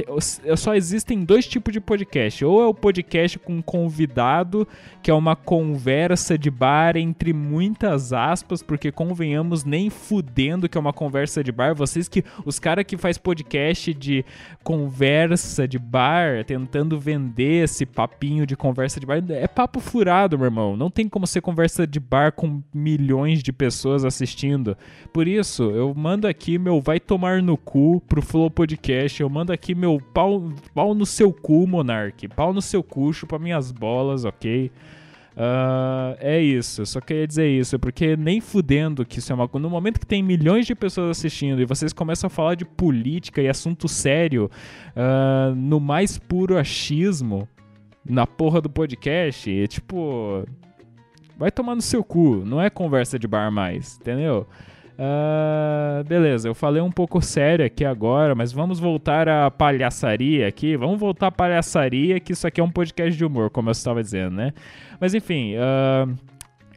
só 0.55 0.73
existem 0.73 1.25
dois 1.25 1.45
tipos 1.45 1.73
de 1.73 1.81
podcast. 1.81 2.45
Ou 2.45 2.63
é 2.63 2.65
o 2.65 2.73
podcast 2.73 3.37
com 3.37 3.61
convidado, 3.61 4.65
que 5.03 5.11
é 5.11 5.13
uma 5.13 5.35
conversa 5.35 6.37
de 6.37 6.49
bar 6.49 6.95
entre 6.95 7.33
muitas 7.33 8.13
aspas, 8.13 8.63
porque 8.63 8.93
convenhamos, 8.93 9.65
nem 9.65 9.89
fudendo 9.89 10.69
que 10.69 10.77
é 10.77 10.79
uma 10.79 10.93
conversa 10.93 11.43
de 11.43 11.51
bar. 11.51 11.75
Vocês 11.75 12.07
que. 12.07 12.23
Os 12.45 12.59
caras 12.59 12.85
que 12.85 12.95
faz 12.95 13.17
podcast 13.17 13.93
de 13.93 14.23
conversa 14.63 15.67
de 15.67 15.77
bar, 15.77 16.45
tentando 16.45 16.97
vender 16.97 17.65
esse 17.65 17.85
papinho 17.85 18.47
de 18.47 18.55
conversa 18.55 19.01
de 19.01 19.05
bar, 19.05 19.21
é 19.31 19.47
papo 19.49 19.81
furado, 19.81 20.37
meu 20.37 20.45
irmão. 20.45 20.77
Não 20.77 20.89
tem 20.89 21.09
como 21.09 21.27
ser 21.27 21.41
conversa 21.41 21.85
de 21.85 21.99
bar 21.99 22.31
com 22.31 22.63
milhões 22.73 23.43
de 23.43 23.51
pessoas 23.51 24.05
assistindo. 24.05 24.77
Por 25.11 25.27
isso, 25.27 25.56
isso, 25.57 25.71
eu 25.71 25.93
mando 25.95 26.27
aqui 26.27 26.59
meu 26.59 26.79
vai 26.79 26.99
tomar 26.99 27.41
no 27.41 27.57
cu 27.57 28.01
pro 28.07 28.21
Flow 28.21 28.49
Podcast. 28.51 29.21
Eu 29.21 29.29
mando 29.29 29.51
aqui 29.51 29.73
meu 29.73 29.99
pau, 30.13 30.51
pau 30.73 30.93
no 30.93 31.05
seu 31.05 31.33
cu, 31.33 31.65
Monark. 31.65 32.27
Pau 32.29 32.53
no 32.53 32.61
seu 32.61 32.83
cu, 32.83 33.11
chupa 33.11 33.39
minhas 33.39 33.71
bolas, 33.71 34.23
ok? 34.23 34.71
Uh, 35.35 36.17
é 36.19 36.41
isso, 36.41 36.81
eu 36.81 36.85
só 36.87 36.99
queria 36.99 37.27
dizer 37.27 37.47
isso, 37.47 37.77
porque 37.77 38.17
nem 38.17 38.41
fudendo 38.41 39.05
que 39.05 39.19
isso 39.19 39.31
é 39.31 39.35
uma 39.35 39.47
No 39.53 39.69
momento 39.69 39.99
que 39.99 40.05
tem 40.05 40.23
milhões 40.23 40.65
de 40.65 40.73
pessoas 40.73 41.11
assistindo 41.11 41.61
e 41.61 41.65
vocês 41.65 41.93
começam 41.93 42.25
a 42.25 42.29
falar 42.29 42.55
de 42.55 42.65
política 42.65 43.39
e 43.39 43.47
assunto 43.47 43.87
sério 43.87 44.49
uh, 44.95 45.53
no 45.53 45.79
mais 45.79 46.17
puro 46.17 46.57
achismo 46.57 47.47
na 48.03 48.25
porra 48.25 48.61
do 48.61 48.69
podcast, 48.69 49.51
é 49.51 49.67
tipo. 49.67 50.43
Vai 51.37 51.51
tomar 51.51 51.75
no 51.75 51.83
seu 51.83 52.03
cu, 52.03 52.43
não 52.43 52.59
é 52.59 52.67
conversa 52.67 53.19
de 53.19 53.27
bar 53.27 53.51
mais, 53.51 53.99
entendeu? 54.01 54.47
Uh, 54.97 56.03
beleza, 56.05 56.49
eu 56.49 56.55
falei 56.55 56.81
um 56.81 56.91
pouco 56.91 57.21
sério 57.21 57.63
aqui 57.63 57.85
agora, 57.85 58.33
mas 58.33 58.51
vamos 58.51 58.79
voltar 58.79 59.29
à 59.29 59.51
palhaçaria 59.51 60.47
aqui. 60.47 60.75
Vamos 60.75 60.99
voltar 60.99 61.27
à 61.27 61.31
palhaçaria, 61.31 62.19
que 62.19 62.33
isso 62.33 62.47
aqui 62.47 62.59
é 62.59 62.63
um 62.63 62.71
podcast 62.71 63.15
de 63.15 63.23
humor, 63.23 63.51
como 63.51 63.69
eu 63.69 63.73
estava 63.73 64.01
dizendo, 64.01 64.35
né? 64.35 64.53
Mas 64.99 65.13
enfim, 65.13 65.53
uh, 65.55 66.15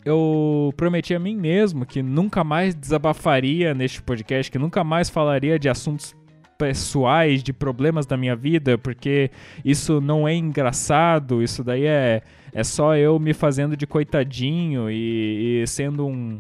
eu 0.04 0.72
prometi 0.76 1.14
a 1.14 1.18
mim 1.18 1.35
mesmo 1.35 1.87
que 1.87 2.02
nunca 2.02 2.44
mais 2.44 2.74
desabafaria 2.74 3.72
neste 3.72 4.02
podcast, 4.02 4.52
que 4.52 4.59
nunca 4.59 4.85
mais 4.85 5.09
falaria 5.09 5.59
de 5.59 5.70
assuntos 5.70 6.14
pessoais, 6.59 7.42
de 7.42 7.54
problemas 7.54 8.04
da 8.04 8.18
minha 8.18 8.37
vida, 8.37 8.76
porque 8.76 9.30
isso 9.64 9.98
não 9.98 10.28
é 10.28 10.35
engraçado, 10.35 11.42
isso 11.42 11.64
daí 11.64 11.87
é, 11.87 12.20
é 12.52 12.62
só 12.62 12.94
eu 12.94 13.18
me 13.18 13.33
fazendo 13.33 13.74
de 13.74 13.87
coitadinho 13.87 14.90
e, 14.90 15.62
e 15.62 15.66
sendo 15.66 16.06
um 16.06 16.38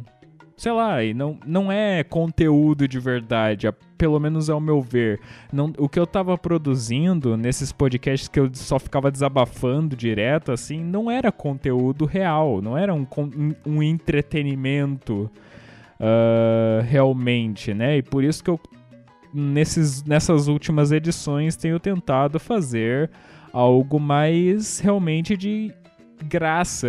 sei 0.60 0.72
lá, 0.72 1.02
e 1.02 1.14
não, 1.14 1.38
não 1.46 1.72
é 1.72 2.04
conteúdo 2.04 2.86
de 2.86 3.00
verdade, 3.00 3.66
a, 3.66 3.72
pelo 3.96 4.20
menos 4.20 4.50
ao 4.50 4.60
meu 4.60 4.82
ver. 4.82 5.18
Não, 5.50 5.72
o 5.78 5.88
que 5.88 5.98
eu 5.98 6.06
tava 6.06 6.36
produzindo 6.36 7.34
nesses 7.34 7.72
podcasts 7.72 8.28
que 8.28 8.38
eu 8.38 8.50
só 8.52 8.78
ficava 8.78 9.10
desabafando 9.10 9.96
direto, 9.96 10.52
assim, 10.52 10.84
não 10.84 11.10
era 11.10 11.32
conteúdo 11.32 12.04
real, 12.04 12.60
não 12.60 12.76
era 12.76 12.92
um, 12.92 13.06
um 13.64 13.82
entretenimento 13.82 15.30
uh, 15.98 16.82
realmente, 16.86 17.72
né? 17.72 17.96
E 17.96 18.02
por 18.02 18.22
isso 18.22 18.44
que 18.44 18.50
eu, 18.50 18.60
nesses, 19.32 20.04
nessas 20.04 20.46
últimas 20.46 20.92
edições, 20.92 21.56
tenho 21.56 21.80
tentado 21.80 22.38
fazer 22.38 23.10
algo 23.50 23.98
mais 23.98 24.78
realmente 24.78 25.38
de 25.38 25.72
graça. 26.24 26.88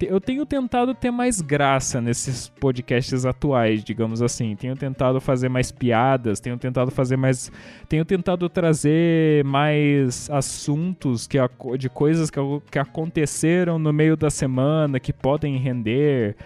Eu 0.00 0.20
tenho 0.20 0.46
tentado 0.46 0.94
ter 0.94 1.10
mais 1.10 1.40
graça 1.40 2.00
nesses 2.00 2.48
podcasts 2.48 3.24
atuais, 3.24 3.82
digamos 3.84 4.22
assim. 4.22 4.54
Tenho 4.56 4.76
tentado 4.76 5.20
fazer 5.20 5.48
mais 5.48 5.70
piadas, 5.70 6.40
tenho 6.40 6.56
tentado 6.56 6.90
fazer 6.90 7.16
mais. 7.16 7.50
Tenho 7.88 8.04
tentado 8.04 8.48
trazer 8.48 9.44
mais 9.44 10.28
assuntos 10.30 11.26
que, 11.26 11.38
de 11.78 11.88
coisas 11.88 12.30
que, 12.30 12.40
que 12.70 12.78
aconteceram 12.78 13.78
no 13.78 13.92
meio 13.92 14.16
da 14.16 14.30
semana 14.30 14.98
que 14.98 15.12
podem 15.12 15.56
render, 15.56 16.36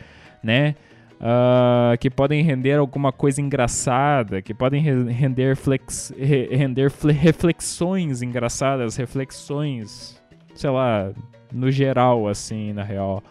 né? 0.43 0.75
Uh, 1.17 1.97
que 1.99 2.11
podem 2.11 2.43
render 2.43 2.75
alguma 2.75 3.11
coisa 3.11 3.41
engraçada, 3.41 4.43
que 4.43 4.53
podem 4.53 4.83
render, 4.83 5.57
flex, 5.57 6.13
render 6.19 6.93
reflexões 7.19 8.21
engraçadas, 8.21 8.97
reflexões, 8.97 10.23
sei 10.55 10.69
lá, 10.69 11.11
no 11.57 11.71
geral, 11.71 12.29
assim, 12.29 12.73
na 12.73 12.83
real. 12.83 13.23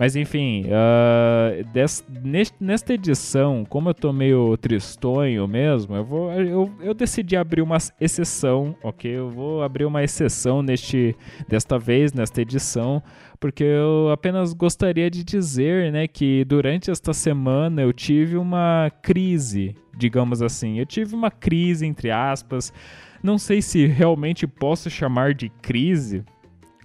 Mas 0.00 0.16
enfim, 0.16 0.64
uh, 0.64 1.62
des, 1.74 2.02
neste, 2.24 2.56
nesta 2.58 2.94
edição, 2.94 3.66
como 3.68 3.90
eu 3.90 3.94
tô 3.94 4.14
meio 4.14 4.56
tristonho 4.56 5.46
mesmo, 5.46 5.94
eu, 5.94 6.02
vou, 6.02 6.32
eu, 6.32 6.72
eu 6.80 6.94
decidi 6.94 7.36
abrir 7.36 7.60
uma 7.60 7.76
exceção, 8.00 8.74
ok? 8.82 9.10
Eu 9.10 9.28
vou 9.28 9.62
abrir 9.62 9.84
uma 9.84 10.02
exceção 10.02 10.62
neste, 10.62 11.14
desta 11.46 11.78
vez, 11.78 12.14
nesta 12.14 12.40
edição, 12.40 13.02
porque 13.38 13.62
eu 13.62 14.10
apenas 14.10 14.54
gostaria 14.54 15.10
de 15.10 15.22
dizer 15.22 15.92
né, 15.92 16.08
que 16.08 16.46
durante 16.46 16.90
esta 16.90 17.12
semana 17.12 17.82
eu 17.82 17.92
tive 17.92 18.38
uma 18.38 18.90
crise, 19.02 19.76
digamos 19.94 20.40
assim. 20.40 20.78
Eu 20.78 20.86
tive 20.86 21.14
uma 21.14 21.30
crise, 21.30 21.84
entre 21.84 22.10
aspas. 22.10 22.72
Não 23.22 23.36
sei 23.36 23.60
se 23.60 23.84
realmente 23.84 24.46
posso 24.46 24.88
chamar 24.88 25.34
de 25.34 25.50
crise, 25.50 26.24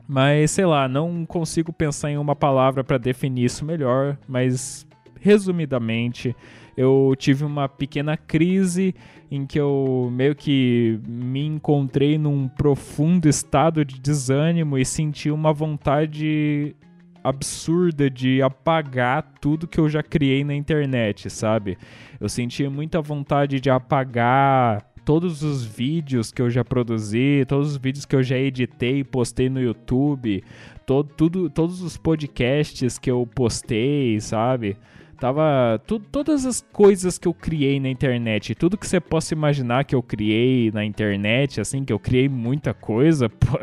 mas 0.08 0.52
sei 0.52 0.65
lá, 0.65 0.88
não 0.88 1.26
consigo 1.26 1.74
pensar 1.74 2.12
em 2.12 2.18
uma 2.18 2.36
palavra 2.36 2.84
para 2.84 2.98
definir 2.98 3.46
isso 3.46 3.65
melhor, 3.65 4.18
mas 4.28 4.86
resumidamente, 5.20 6.36
eu 6.78 7.13
tive 7.18 7.44
uma 7.44 7.68
pequena 7.68 8.15
crise 8.15 8.94
em 9.32 9.46
que 9.46 9.60
eu 9.60 10.10
meio 10.12 10.36
que 10.36 11.00
me 11.08 11.46
encontrei 11.46 12.18
num 12.18 12.48
profundo 12.48 13.28
estado 13.28 13.84
de 13.84 14.00
desânimo 14.00 14.78
e 14.78 14.86
senti 14.86 15.32
uma 15.32 15.52
vontade 15.52 16.76
absurda 17.24 18.08
de 18.08 18.41
apagar 18.44 19.24
tudo 19.41 19.68
que 19.68 19.80
eu 19.80 19.89
já 19.89 20.04
criei 20.04 20.44
na 20.44 20.54
internet, 20.54 21.28
sabe? 21.30 21.76
Eu 22.20 22.30
sentia 22.30 22.70
muita 22.70 23.02
vontade 23.02 23.60
de 23.60 23.70
apagar 23.70 24.86
todos 25.06 25.44
os 25.44 25.63
vídeos 25.63 26.32
que 26.32 26.41
eu 26.41 26.50
já 26.50 26.65
produzi, 26.65 27.46
todos 27.48 27.72
os 27.72 27.78
vídeos 27.78 28.06
que 28.06 28.15
eu 28.15 28.24
já 28.24 28.38
editei 28.38 29.00
e 29.00 29.04
postei 29.04 29.48
no 29.48 29.62
YouTube, 29.62 30.44
todo, 30.86 31.13
tudo, 31.15 31.50
todos 31.50 31.82
os 31.82 31.96
podcasts 31.96 32.98
que 32.98 33.10
eu 33.10 33.26
postei, 33.34 34.20
sabe? 34.20 34.76
Tava 35.20 35.82
tu, 35.88 36.00
todas 36.00 36.46
as 36.46 36.62
coisas 36.74 37.18
que 37.18 37.28
eu 37.28 37.34
criei 37.34 37.80
na 37.80 37.88
internet, 37.88 38.54
tudo 38.56 38.78
que 38.78 38.88
você 38.88 39.00
possa 39.00 39.34
imaginar 39.34 39.86
que 39.86 39.96
eu 39.96 40.04
criei 40.04 40.72
na 40.72 40.84
internet, 40.84 41.62
assim, 41.62 41.86
que 41.86 41.94
eu 41.94 42.00
criei 42.00 42.28
muita 42.28 42.74
coisa, 42.74 43.30
pô, 43.30 43.60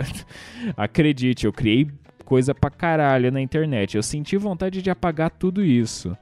acredite, 0.77 1.45
eu 1.45 1.53
criei 1.53 1.89
coisa 2.25 2.55
pra 2.55 2.71
caralho 2.71 3.31
na 3.31 3.41
internet. 3.41 3.97
Eu 3.97 4.03
senti 4.03 4.39
vontade 4.39 4.81
de 4.81 4.91
apagar 4.91 5.29
tudo 5.29 5.63
isso. 5.63 6.17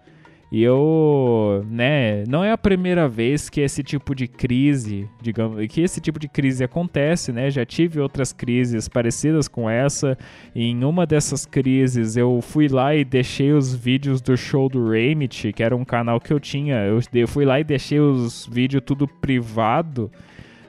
E 0.53 0.65
eu, 0.65 1.65
né, 1.71 2.25
não 2.27 2.43
é 2.43 2.51
a 2.51 2.59
primeira 2.59 3.09
vez 3.09 3.49
que 3.49 3.61
esse 3.61 3.85
tipo 3.85 4.17
de 4.17 4.27
crise, 4.27 5.09
digamos, 5.23 5.65
que 5.69 5.81
esse 5.81 6.01
tipo 6.01 6.19
de 6.19 6.27
crise 6.27 6.65
acontece, 6.65 7.31
né? 7.31 7.49
Já 7.51 7.65
tive 7.65 8.01
outras 8.01 8.33
crises 8.33 8.89
parecidas 8.89 9.47
com 9.47 9.71
essa. 9.71 10.19
Em 10.53 10.83
uma 10.83 11.07
dessas 11.07 11.47
crises 11.47 12.17
eu 12.17 12.41
fui 12.43 12.67
lá 12.67 12.97
e 12.97 13.05
deixei 13.05 13.53
os 13.53 13.73
vídeos 13.73 14.21
do 14.21 14.37
show 14.37 14.69
do 14.69 14.91
Remit, 14.91 15.53
que 15.53 15.63
era 15.63 15.77
um 15.77 15.85
canal 15.85 16.21
que 16.21 16.33
eu 16.33 16.41
tinha. 16.41 16.85
Eu, 16.85 16.99
eu 17.15 17.29
fui 17.29 17.45
lá 17.45 17.61
e 17.61 17.65
deixei 17.65 18.01
os 18.01 18.45
vídeos 18.51 18.83
tudo 18.85 19.07
privado, 19.07 20.11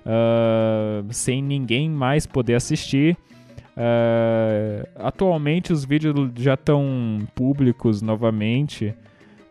uh, 0.06 1.12
sem 1.12 1.42
ninguém 1.42 1.90
mais 1.90 2.28
poder 2.28 2.54
assistir. 2.54 3.18
Uh, 3.76 4.88
atualmente 4.98 5.74
os 5.74 5.84
vídeos 5.84 6.14
já 6.38 6.54
estão 6.54 7.18
públicos 7.34 8.04
novamente. 8.04 8.94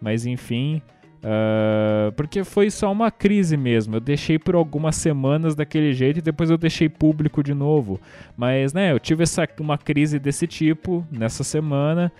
Mas 0.00 0.26
enfim. 0.26 0.82
Uh, 1.20 2.10
porque 2.12 2.42
foi 2.44 2.70
só 2.70 2.90
uma 2.90 3.10
crise 3.10 3.56
mesmo. 3.56 3.96
Eu 3.96 4.00
deixei 4.00 4.38
por 4.38 4.54
algumas 4.54 4.96
semanas 4.96 5.54
daquele 5.54 5.92
jeito 5.92 6.18
e 6.18 6.22
depois 6.22 6.48
eu 6.48 6.56
deixei 6.56 6.88
público 6.88 7.42
de 7.42 7.52
novo. 7.52 8.00
Mas, 8.36 8.72
né, 8.72 8.92
eu 8.92 8.98
tive 8.98 9.22
essa, 9.22 9.46
uma 9.60 9.76
crise 9.76 10.18
desse 10.18 10.46
tipo 10.46 11.06
nessa 11.10 11.44
semana. 11.44 12.10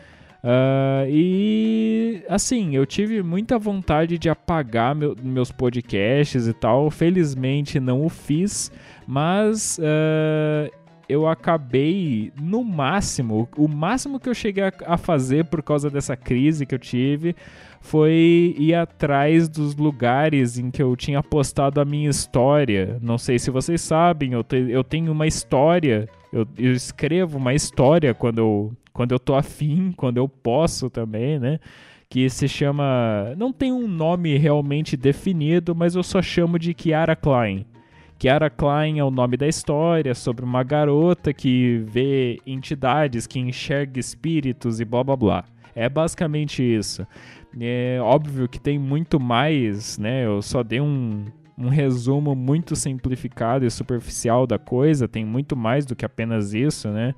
Uh, 0.43 1.05
e 1.09 2.23
assim, 2.29 2.75
eu 2.75 2.87
tive 2.87 3.23
muita 3.23 3.59
vontade 3.59 4.17
de 4.17 4.31
apagar 4.31 4.95
meu, 4.95 5.15
meus 5.23 5.51
podcasts 5.51 6.47
e 6.47 6.53
tal. 6.53 6.91
Felizmente 6.91 7.81
não 7.81 8.05
o 8.05 8.09
fiz, 8.09 8.71
mas 9.07 9.79
uh, 9.79 10.71
eu 11.09 11.27
acabei, 11.27 12.33
no 12.41 12.63
máximo, 12.63 13.49
o 13.57 13.67
máximo 13.67 14.21
que 14.21 14.29
eu 14.29 14.35
cheguei 14.35 14.65
a, 14.65 14.73
a 14.87 14.97
fazer 14.97 15.45
por 15.47 15.63
causa 15.63 15.91
dessa 15.91 16.17
crise 16.17 16.65
que 16.65 16.75
eu 16.75 16.79
tive 16.79 17.35
foi 17.81 18.55
ir 18.59 18.75
atrás 18.75 19.49
dos 19.49 19.75
lugares 19.75 20.59
em 20.59 20.71
que 20.71 20.83
eu 20.83 20.95
tinha 20.95 21.23
postado 21.23 21.81
a 21.81 21.85
minha 21.85 22.11
história. 22.11 22.99
Não 23.01 23.17
sei 23.17 23.39
se 23.39 23.51
vocês 23.51 23.81
sabem, 23.81 24.33
eu, 24.33 24.45
te, 24.45 24.57
eu 24.69 24.85
tenho 24.85 25.11
uma 25.11 25.27
história, 25.27 26.09
eu, 26.33 26.47
eu, 26.59 26.73
escrevo 26.73 27.39
uma 27.39 27.55
história 27.55 28.13
quando 28.13 28.39
eu, 28.39 28.73
quando 28.93 29.13
eu 29.13 29.19
tô 29.19 29.35
afim, 29.35 29.93
quando 29.97 30.19
eu 30.19 30.29
posso 30.29 30.91
também, 30.91 31.39
né? 31.39 31.59
Que 32.09 32.29
se 32.29 32.49
chama. 32.49 33.35
Não 33.37 33.53
tem 33.53 33.73
um 33.73 33.89
nome 33.89 34.37
realmente 34.37 34.97
definido, 34.97 35.75
mas 35.75 35.95
eu 35.95 36.03
só 36.03 36.21
chamo 36.21 36.59
de 36.59 36.75
Kiara 36.75 37.17
Klein. 37.17 37.65
Kiara 38.19 38.51
Klein 38.51 38.99
é 38.99 39.05
o 39.05 39.11
nome 39.11 39.37
da 39.37 39.49
história 39.49 40.15
sobre 40.15 40.45
uma 40.45 40.63
garota 40.63 41.33
que 41.33 41.83
vê 41.87 42.39
entidades, 42.47 43.27
que 43.27 43.39
enxerga 43.39 43.99
espíritos 43.99 44.81
e 44.81 44.85
blá 44.85 45.03
blá 45.03 45.17
blá. 45.17 45.45
É 45.81 45.89
basicamente 45.89 46.63
isso. 46.63 47.07
É 47.59 47.99
óbvio 48.03 48.47
que 48.47 48.61
tem 48.61 48.79
muito 48.79 49.19
mais, 49.19 49.97
né? 49.99 50.27
Eu 50.27 50.43
só 50.43 50.63
dei 50.63 50.81
um, 50.81 51.25
um 51.57 51.69
resumo 51.69 52.35
muito 52.35 52.77
simplificado 52.77 53.65
e 53.65 53.71
superficial 53.71 54.47
da 54.47 54.59
coisa, 54.59 55.09
tem 55.09 55.25
muito 55.25 55.57
mais 55.57 55.87
do 55.87 55.97
que 55.97 56.05
apenas 56.05 56.53
isso, 56.53 56.89
né? 56.89 57.15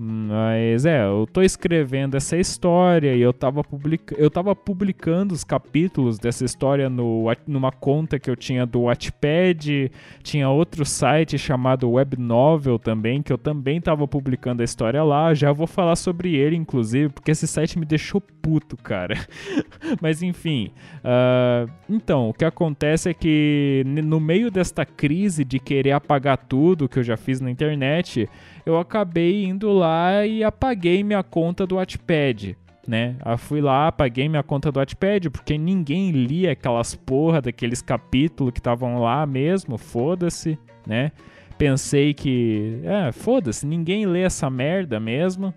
Mas 0.00 0.86
é, 0.86 1.04
eu 1.04 1.26
tô 1.26 1.42
escrevendo 1.42 2.16
essa 2.16 2.36
história 2.36 3.16
e 3.16 3.20
eu 3.20 3.32
tava, 3.32 3.64
publica 3.64 4.14
eu 4.16 4.30
tava 4.30 4.54
publicando 4.54 5.34
os 5.34 5.42
capítulos 5.42 6.20
dessa 6.20 6.44
história 6.44 6.88
no, 6.88 7.24
numa 7.48 7.72
conta 7.72 8.16
que 8.16 8.30
eu 8.30 8.36
tinha 8.36 8.64
do 8.64 8.82
Wattpad, 8.82 9.90
tinha 10.22 10.48
outro 10.48 10.84
site 10.84 11.36
chamado 11.36 11.90
Web 11.90 12.16
Novel 12.16 12.78
também, 12.78 13.20
que 13.22 13.32
eu 13.32 13.38
também 13.38 13.80
tava 13.80 14.06
publicando 14.06 14.62
a 14.62 14.64
história 14.64 15.02
lá. 15.02 15.34
Já 15.34 15.50
vou 15.50 15.66
falar 15.66 15.96
sobre 15.96 16.32
ele, 16.36 16.54
inclusive, 16.54 17.08
porque 17.08 17.32
esse 17.32 17.48
site 17.48 17.76
me 17.76 17.84
deixou 17.84 18.20
puto, 18.20 18.76
cara. 18.76 19.16
Mas 20.00 20.22
enfim, 20.22 20.70
uh, 20.98 21.68
então, 21.90 22.28
o 22.28 22.32
que 22.32 22.44
acontece 22.44 23.10
é 23.10 23.14
que 23.14 23.82
no 23.84 24.20
meio 24.20 24.48
desta 24.48 24.86
crise 24.86 25.44
de 25.44 25.58
querer 25.58 25.90
apagar 25.90 26.36
tudo 26.36 26.88
que 26.88 27.00
eu 27.00 27.02
já 27.02 27.16
fiz 27.16 27.40
na 27.40 27.50
internet, 27.50 28.28
eu 28.68 28.78
acabei 28.78 29.44
indo 29.44 29.72
lá 29.72 30.26
e 30.26 30.44
apaguei 30.44 31.02
minha 31.02 31.22
conta 31.22 31.66
do 31.66 31.76
Wattpad. 31.76 32.56
Né? 32.86 33.16
Eu 33.24 33.36
fui 33.36 33.60
lá, 33.60 33.88
apaguei 33.88 34.28
minha 34.28 34.42
conta 34.42 34.70
do 34.70 34.78
Wattpad, 34.78 35.30
porque 35.30 35.58
ninguém 35.58 36.10
lia 36.10 36.52
aquelas 36.52 36.94
porra 36.94 37.40
daqueles 37.40 37.82
capítulos 37.82 38.52
que 38.52 38.60
estavam 38.60 38.98
lá 38.98 39.26
mesmo, 39.26 39.76
foda-se, 39.76 40.58
né? 40.86 41.12
Pensei 41.58 42.14
que, 42.14 42.80
é, 42.84 43.12
foda-se, 43.12 43.66
ninguém 43.66 44.06
lê 44.06 44.22
essa 44.22 44.48
merda 44.48 45.00
mesmo, 45.00 45.52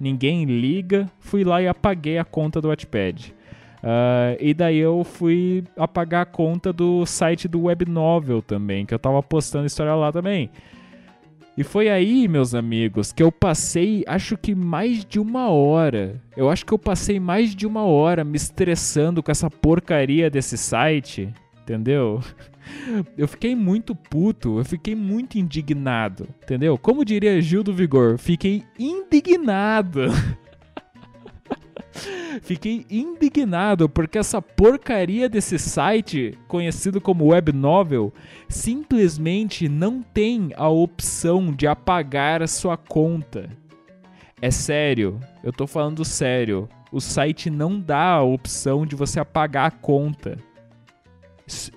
ninguém 0.00 0.44
liga. 0.44 1.08
Fui 1.20 1.44
lá 1.44 1.62
e 1.62 1.68
apaguei 1.68 2.18
a 2.18 2.24
conta 2.24 2.60
do 2.60 2.68
Wattpad. 2.68 3.34
Uh, 3.82 4.36
e 4.40 4.54
daí 4.54 4.78
eu 4.78 5.04
fui 5.04 5.64
apagar 5.76 6.22
a 6.22 6.26
conta 6.26 6.72
do 6.72 7.04
site 7.04 7.46
do 7.46 7.64
Web 7.64 7.84
Novel 7.84 8.40
também, 8.40 8.84
que 8.84 8.94
eu 8.94 8.98
tava 8.98 9.22
postando 9.22 9.66
história 9.66 9.94
lá 9.94 10.10
também. 10.10 10.50
E 11.56 11.62
foi 11.62 11.88
aí, 11.88 12.26
meus 12.26 12.52
amigos, 12.52 13.12
que 13.12 13.22
eu 13.22 13.30
passei, 13.30 14.02
acho 14.08 14.36
que 14.36 14.54
mais 14.54 15.04
de 15.04 15.20
uma 15.20 15.48
hora. 15.48 16.20
Eu 16.36 16.50
acho 16.50 16.66
que 16.66 16.74
eu 16.74 16.78
passei 16.78 17.20
mais 17.20 17.54
de 17.54 17.64
uma 17.64 17.84
hora 17.84 18.24
me 18.24 18.36
estressando 18.36 19.22
com 19.22 19.30
essa 19.30 19.48
porcaria 19.48 20.28
desse 20.28 20.58
site, 20.58 21.32
entendeu? 21.62 22.20
Eu 23.16 23.28
fiquei 23.28 23.54
muito 23.54 23.94
puto, 23.94 24.58
eu 24.58 24.64
fiquei 24.64 24.94
muito 24.94 25.38
indignado, 25.38 26.26
entendeu? 26.42 26.78
Como 26.78 27.04
diria 27.04 27.38
Gil 27.40 27.62
do 27.62 27.74
Vigor, 27.74 28.16
fiquei 28.16 28.64
indignado. 28.78 30.06
Fiquei 32.42 32.84
indignado 32.90 33.88
porque 33.88 34.18
essa 34.18 34.42
porcaria 34.42 35.28
desse 35.28 35.58
site, 35.58 36.38
conhecido 36.48 37.00
como 37.00 37.26
Web 37.26 37.52
Novel, 37.52 38.12
simplesmente 38.48 39.68
não 39.68 40.02
tem 40.02 40.50
a 40.56 40.68
opção 40.68 41.52
de 41.52 41.66
apagar 41.66 42.42
a 42.42 42.46
sua 42.46 42.76
conta. 42.76 43.48
É 44.42 44.50
sério, 44.50 45.20
eu 45.42 45.52
tô 45.52 45.66
falando 45.66 46.04
sério. 46.04 46.68
O 46.92 47.00
site 47.00 47.50
não 47.50 47.80
dá 47.80 48.12
a 48.12 48.22
opção 48.22 48.86
de 48.86 48.94
você 48.94 49.18
apagar 49.18 49.66
a 49.66 49.70
conta. 49.70 50.38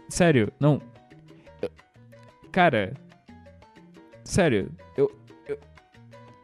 Sério, 0.10 0.52
não. 0.60 0.82
Cara, 2.52 2.94
sério, 4.24 4.72
eu, 4.96 5.12
eu, 5.48 5.60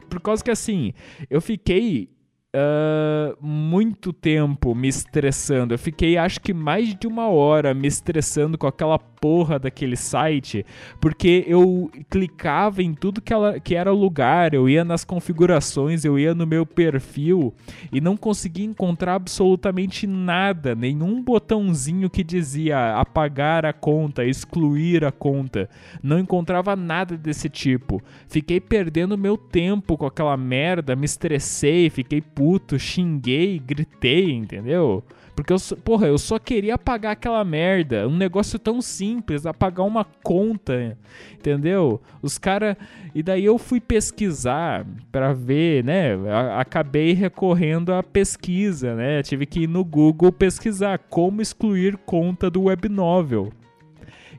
Por 0.08 0.20
causa 0.20 0.44
que 0.44 0.50
assim, 0.50 0.92
eu 1.28 1.40
fiquei 1.40 2.13
uh, 2.54 3.36
muito 3.44 4.12
tempo 4.12 4.74
me 4.74 4.88
estressando. 4.88 5.74
Eu 5.74 5.78
fiquei, 5.78 6.16
acho 6.16 6.40
que 6.40 6.54
mais 6.54 6.94
de 6.94 7.06
uma 7.06 7.28
hora 7.28 7.74
me 7.74 7.88
estressando 7.88 8.56
com 8.56 8.66
aquela 8.66 8.98
porra 8.98 9.58
daquele 9.58 9.96
site, 9.96 10.66
porque 11.00 11.44
eu 11.46 11.90
clicava 12.10 12.82
em 12.82 12.92
tudo 12.92 13.22
que, 13.22 13.32
ela, 13.32 13.58
que 13.58 13.74
era 13.74 13.90
lugar, 13.90 14.52
eu 14.52 14.68
ia 14.68 14.84
nas 14.84 15.02
configurações, 15.02 16.04
eu 16.04 16.18
ia 16.18 16.34
no 16.34 16.46
meu 16.46 16.66
perfil 16.66 17.54
e 17.90 18.02
não 18.02 18.18
conseguia 18.18 18.66
encontrar 18.66 19.14
absolutamente 19.14 20.06
nada, 20.06 20.74
nenhum 20.74 21.22
botãozinho 21.22 22.10
que 22.10 22.22
dizia 22.22 22.96
apagar 22.96 23.64
a 23.64 23.72
conta, 23.72 24.24
excluir 24.24 25.04
a 25.04 25.10
conta. 25.10 25.70
Não 26.02 26.18
encontrava 26.18 26.76
nada 26.76 27.16
desse 27.16 27.48
tipo. 27.48 28.02
Fiquei 28.28 28.60
perdendo 28.60 29.16
meu 29.16 29.38
tempo 29.38 29.96
com 29.96 30.04
aquela 30.04 30.36
merda, 30.36 30.94
me 30.94 31.06
estressei, 31.06 31.88
fiquei 31.88 32.20
puto, 32.20 32.43
xinguei, 32.78 33.58
gritei, 33.58 34.32
entendeu? 34.32 35.02
Porque 35.34 35.52
eu, 35.52 35.56
porra, 35.84 36.06
eu 36.06 36.16
só 36.16 36.38
queria 36.38 36.76
apagar 36.76 37.12
aquela 37.12 37.44
merda. 37.44 38.06
Um 38.06 38.16
negócio 38.16 38.58
tão 38.58 38.80
simples, 38.80 39.46
apagar 39.46 39.84
uma 39.84 40.04
conta, 40.04 40.96
entendeu? 41.32 42.00
Os 42.22 42.38
caras. 42.38 42.76
E 43.14 43.22
daí 43.22 43.44
eu 43.44 43.58
fui 43.58 43.80
pesquisar 43.80 44.86
para 45.10 45.32
ver, 45.32 45.82
né? 45.82 46.12
Acabei 46.56 47.12
recorrendo 47.14 47.92
à 47.92 48.02
pesquisa, 48.02 48.94
né? 48.94 49.22
Tive 49.22 49.44
que 49.44 49.60
ir 49.60 49.68
no 49.68 49.84
Google 49.84 50.30
pesquisar 50.30 50.98
como 50.98 51.42
excluir 51.42 51.96
conta 51.96 52.48
do 52.48 52.64
Webnovel. 52.64 53.52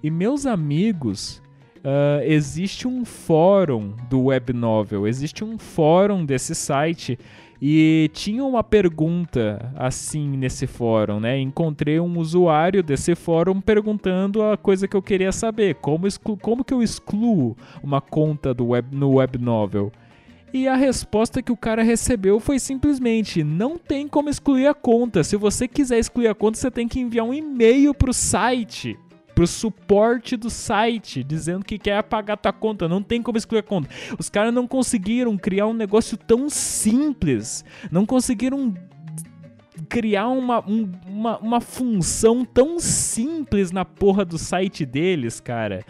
E 0.01 0.09
meus 0.09 0.45
amigos, 0.45 1.43
Uh, 1.85 2.17
existe 2.23 2.87
um 2.87 3.05
fórum 3.05 3.93
do 4.09 4.23
Webnovel, 4.23 5.07
existe 5.07 5.43
um 5.43 5.55
fórum 5.55 6.25
desse 6.25 6.55
site 6.55 7.15
e 7.61 8.09
tinha 8.13 8.43
uma 8.43 8.63
pergunta 8.63 9.71
assim 9.75 10.37
nesse 10.37 10.67
fórum, 10.67 11.19
né? 11.19 11.39
Encontrei 11.39 11.99
um 11.99 12.19
usuário 12.19 12.83
desse 12.83 13.15
fórum 13.15 13.61
perguntando 13.61 14.41
a 14.43 14.57
coisa 14.57 14.87
que 14.87 14.95
eu 14.95 15.01
queria 15.01 15.31
saber: 15.31 15.75
como, 15.75 16.07
como 16.41 16.63
que 16.63 16.73
eu 16.73 16.83
excluo 16.83 17.55
uma 17.81 18.01
conta 18.01 18.53
do 18.53 18.67
web, 18.67 18.95
no 18.95 19.15
Webnovel? 19.15 19.91
E 20.53 20.67
a 20.67 20.75
resposta 20.75 21.41
que 21.41 21.51
o 21.51 21.57
cara 21.57 21.83
recebeu 21.83 22.39
foi 22.39 22.59
simplesmente: 22.59 23.43
não 23.43 23.77
tem 23.77 24.07
como 24.07 24.29
excluir 24.29 24.67
a 24.67 24.73
conta. 24.73 25.23
Se 25.23 25.37
você 25.37 25.67
quiser 25.67 25.99
excluir 25.99 26.27
a 26.27 26.35
conta, 26.35 26.57
você 26.57 26.69
tem 26.69 26.87
que 26.87 26.99
enviar 26.99 27.25
um 27.25 27.33
e-mail 27.33 27.93
para 27.93 28.09
o 28.09 28.13
site 28.13 28.97
pro 29.35 29.45
suporte 29.45 30.37
do 30.37 30.49
site, 30.49 31.23
dizendo 31.23 31.65
que 31.65 31.77
quer 31.77 31.97
apagar 31.97 32.37
tua 32.37 32.53
conta. 32.53 32.87
Não 32.87 33.03
tem 33.03 33.21
como 33.21 33.37
excluir 33.37 33.59
a 33.59 33.63
conta. 33.63 33.89
Os 34.17 34.29
caras 34.29 34.53
não 34.53 34.65
conseguiram 34.65 35.37
criar 35.37 35.67
um 35.67 35.73
negócio 35.73 36.17
tão 36.17 36.49
simples. 36.49 37.65
Não 37.91 38.05
conseguiram 38.05 38.73
criar 39.89 40.29
uma, 40.29 40.65
um, 40.65 40.89
uma, 41.05 41.37
uma 41.39 41.61
função 41.61 42.45
tão 42.45 42.79
simples 42.79 43.71
na 43.71 43.83
porra 43.83 44.23
do 44.23 44.37
site 44.37 44.85
deles, 44.85 45.41
cara 45.41 45.85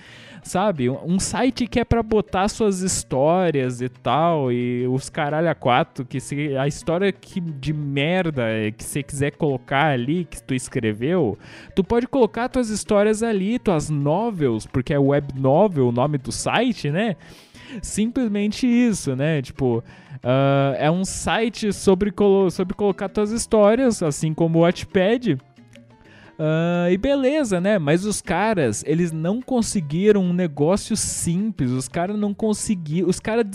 sabe? 0.46 0.90
Um 0.90 1.20
site 1.20 1.66
que 1.66 1.80
é 1.80 1.84
para 1.84 2.04
botar 2.04 2.48
suas 2.48 2.82
histórias 2.82 3.82
e 3.82 3.90
tal, 3.90 4.52
e 4.52 4.88
os 4.88 5.10
caralho 5.10 5.50
a 5.50 5.56
quatro, 5.56 6.06
que 6.06 6.20
se, 6.20 6.56
a 6.56 6.68
história 6.68 7.12
que, 7.12 7.42
de 7.42 7.74
merda 7.74 8.44
que 8.78 8.84
você 8.84 9.02
quiser 9.02 9.32
colocar 9.32 9.88
ali, 9.88 10.24
que 10.24 10.42
tu 10.42 10.54
escreveu, 10.54 11.38
tu 11.76 11.84
pode 11.84 12.08
colocar 12.08 12.48
tuas 12.48 12.70
histórias 12.70 13.24
ali, 13.24 13.58
tuas 13.58 13.90
novels, 13.90 14.68
porque 14.68 14.94
é 14.94 15.00
web 15.00 15.34
novel 15.36 15.88
o 15.88 15.92
nome 15.92 16.20
do 16.20 16.32
site, 16.32 16.92
né? 16.92 17.16
Simplesmente 17.82 18.68
isso, 18.68 19.16
né? 19.16 19.42
Tipo, 19.42 19.80
uh, 19.80 20.76
é 20.78 20.92
um 20.92 21.04
site 21.04 21.74
sobre, 21.74 22.12
colo 22.12 22.52
sobre 22.52 22.76
colocar 22.76 23.10
tuas 23.10 23.32
histórias, 23.32 24.04
assim 24.04 24.32
como 24.32 24.60
o 24.60 24.62
Wattpad 24.62 25.40
Uh, 26.38 26.92
e 26.92 26.98
beleza, 26.98 27.62
né? 27.62 27.80
Mas 27.80 28.06
os 28.06 28.22
caras, 28.22 28.84
eles 28.86 29.12
não 29.12 29.42
conseguiram 29.42 30.22
um 30.22 30.34
negócio 30.34 30.96
simples. 30.98 31.72
Os 31.72 31.88
caras 31.88 32.18
não 32.18 32.34
conseguiram. 32.34 33.08
Os 33.08 33.20
caras 33.20 33.46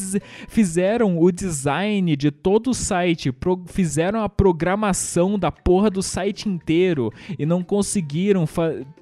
fizeram 0.48 1.18
o 1.20 1.30
design 1.30 2.16
de 2.16 2.30
todo 2.30 2.70
o 2.70 2.74
site, 2.74 3.34
fizeram 3.66 4.22
a 4.22 4.28
programação 4.28 5.38
da 5.38 5.52
porra 5.52 5.90
do 5.90 6.02
site 6.02 6.48
inteiro 6.48 7.12
e 7.38 7.44
não 7.44 7.62
conseguiram 7.62 8.44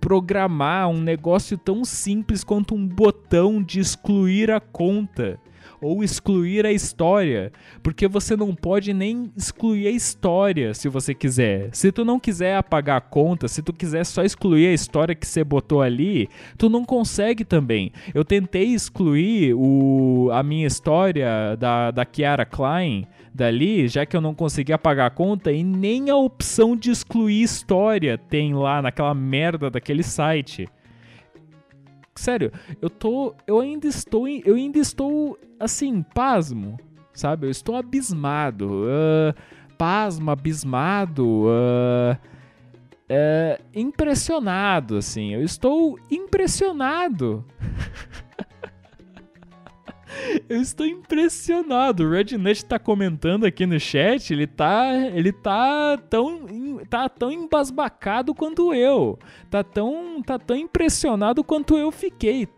programar 0.01 0.89
um 0.89 1.01
negócio 1.01 1.57
tão 1.57 1.85
simples 1.85 2.43
quanto 2.43 2.75
um 2.75 2.87
botão 2.87 3.63
de 3.63 3.79
excluir 3.79 4.51
a 4.51 4.61
conta 4.61 5.39
ou 5.81 6.03
excluir 6.03 6.67
a 6.67 6.73
história, 6.73 7.53
porque 7.83 8.09
você 8.09 8.37
não 8.37 8.55
pode 8.55 8.93
nem 8.93 9.31
excluir 9.37 9.87
a 9.89 9.91
história 9.91 10.75
se 10.75 10.89
você 10.89 11.15
quiser. 11.15 11.71
Se 11.73 11.93
tu 11.93 12.05
não 12.05 12.19
quiser 12.19 12.57
apagar 12.57 12.99
a 12.99 13.01
conta, 13.01 13.49
se 13.49 13.63
tu 13.63 13.73
quiser 13.73 14.05
só 14.05 14.23
excluir 14.23 14.69
a 14.69 14.73
história 14.73 15.15
que 15.15 15.27
você 15.27 15.45
botou 15.45 15.83
ali, 15.83 16.29
tu 16.57 16.69
não 16.69 16.85
consegue 16.85 17.45
também. 17.45 17.93
Eu 18.15 18.25
tentei 18.25 18.75
excluir 18.75 19.55
o, 19.55 20.31
a 20.33 20.43
minha 20.43 20.67
história 20.67 21.57
da, 21.57 21.91
da 21.91 22.05
Kiara 22.05 22.45
Klein 22.45 23.07
dali, 23.35 23.87
já 23.87 24.05
que 24.05 24.17
eu 24.17 24.21
não 24.21 24.35
consegui 24.35 24.73
apagar 24.73 25.07
a 25.07 25.11
conta 25.11 25.53
e 25.53 25.63
nem 25.63 26.11
a 26.11 26.17
opção 26.17 26.75
de 26.75 26.91
excluir 26.91 27.43
história 27.43 28.19
tem 28.19 28.55
lá 28.55 28.83
naquela 28.83 29.15
merda 29.15 29.71
daquele 29.71 30.03
site. 30.03 30.69
Sério, 32.19 32.53
eu 32.83 32.91
tô. 32.91 33.33
Eu 33.47 33.61
ainda 33.61 33.87
estou. 33.87 34.27
Eu 34.27 34.57
ainda 34.57 34.79
estou 34.79 35.39
assim, 35.59 36.03
pasmo. 36.03 36.77
Sabe? 37.13 37.47
Eu 37.47 37.51
estou 37.51 37.77
abismado. 37.77 38.83
Uh, 38.85 39.35
pasmo, 39.79 40.31
abismado. 40.31 41.45
Uh, 41.45 42.19
uh, 43.09 43.63
impressionado, 43.73 44.97
assim. 44.97 45.33
Eu 45.33 45.43
estou 45.43 45.97
impressionado. 46.11 47.45
Eu 50.49 50.61
estou 50.61 50.87
impressionado. 50.87 52.05
O 52.05 52.11
Rednut 52.11 52.65
tá 52.65 52.79
comentando 52.79 53.45
aqui 53.45 53.67
no 53.67 53.79
chat, 53.79 54.33
ele 54.33 54.47
tá, 54.47 54.95
ele 55.15 55.33
tá 55.33 55.97
tão, 56.09 56.81
tá 56.89 57.09
tão 57.09 57.31
embasbacado 57.31 58.35
quanto 58.35 58.75
eu. 58.75 59.19
Tá 59.51 59.63
tão, 59.63 60.23
tá 60.23 60.39
tão 60.39 60.57
impressionado 60.57 61.45
quanto 61.45 61.77
eu 61.77 61.91
fiquei. 61.91 62.49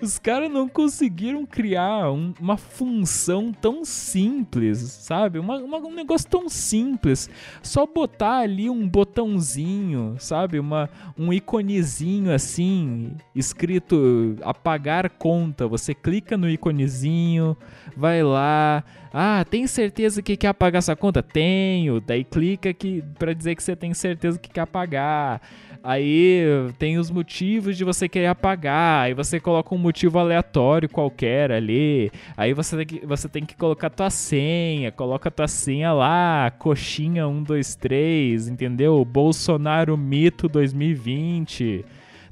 Os 0.00 0.18
caras 0.18 0.50
não 0.50 0.68
conseguiram 0.68 1.44
criar 1.46 2.10
um, 2.10 2.32
uma 2.40 2.56
função 2.56 3.52
tão 3.52 3.84
simples, 3.84 4.78
sabe? 4.78 5.38
Uma, 5.38 5.58
uma, 5.58 5.78
um 5.78 5.94
negócio 5.94 6.28
tão 6.28 6.48
simples. 6.48 7.28
Só 7.62 7.86
botar 7.86 8.38
ali 8.38 8.68
um 8.70 8.88
botãozinho, 8.88 10.16
sabe? 10.18 10.58
Uma, 10.58 10.88
um 11.16 11.32
iconezinho 11.32 12.32
assim, 12.32 13.12
escrito 13.34 14.36
apagar 14.42 15.10
conta. 15.10 15.66
Você 15.66 15.94
clica 15.94 16.36
no 16.36 16.48
iconezinho, 16.48 17.56
vai 17.96 18.22
lá. 18.22 18.84
Ah, 19.12 19.44
tem 19.48 19.66
certeza 19.66 20.22
que 20.22 20.36
quer 20.36 20.48
apagar 20.48 20.78
essa 20.78 20.94
conta? 20.94 21.22
Tenho. 21.22 22.00
Daí 22.00 22.24
clica 22.24 22.70
aqui 22.70 23.02
para 23.18 23.32
dizer 23.32 23.54
que 23.54 23.62
você 23.62 23.74
tem 23.74 23.94
certeza 23.94 24.38
que 24.38 24.50
quer 24.50 24.62
apagar. 24.62 25.40
Aí 25.82 26.42
tem 26.78 26.98
os 26.98 27.10
motivos 27.10 27.76
de 27.76 27.84
você 27.84 28.08
querer 28.08 28.26
apagar. 28.26 29.04
Aí 29.04 29.14
você 29.14 29.40
coloca 29.40 29.67
um 29.74 29.78
motivo 29.78 30.18
aleatório 30.18 30.88
qualquer 30.88 31.52
ali. 31.52 32.10
Aí 32.36 32.52
você 32.52 32.76
tem 32.76 32.86
que, 32.86 33.06
você 33.06 33.28
tem 33.28 33.44
que 33.44 33.56
colocar 33.56 33.90
tua 33.90 34.10
senha. 34.10 34.92
Coloca 34.92 35.30
tua 35.30 35.48
senha 35.48 35.92
lá, 35.92 36.50
coxinha 36.58 37.26
123, 37.26 38.48
entendeu? 38.48 39.04
Bolsonaro 39.04 39.96
Mito 39.96 40.48
2020. 40.48 41.84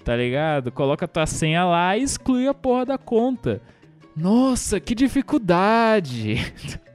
Tá 0.04 0.16
ligado? 0.16 0.70
Coloca 0.70 1.08
tua 1.08 1.26
senha 1.26 1.64
lá 1.64 1.96
e 1.96 2.02
exclui 2.02 2.46
a 2.46 2.54
porra 2.54 2.86
da 2.86 2.98
conta. 2.98 3.60
Nossa, 4.16 4.80
que 4.80 4.94
dificuldade! 4.94 6.36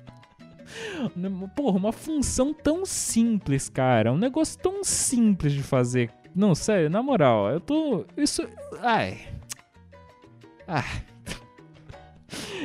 Porra, 1.55 1.77
uma 1.77 1.91
função 1.91 2.53
tão 2.53 2.85
simples, 2.85 3.69
cara. 3.69 4.11
Um 4.11 4.17
negócio 4.17 4.57
tão 4.59 4.83
simples 4.83 5.53
de 5.53 5.61
fazer. 5.61 6.09
Não, 6.33 6.55
sério, 6.55 6.89
na 6.89 7.03
moral, 7.03 7.49
eu 7.49 7.59
tô. 7.59 8.05
Isso. 8.15 8.47
Ai. 8.79 9.17
Ah. 10.67 10.83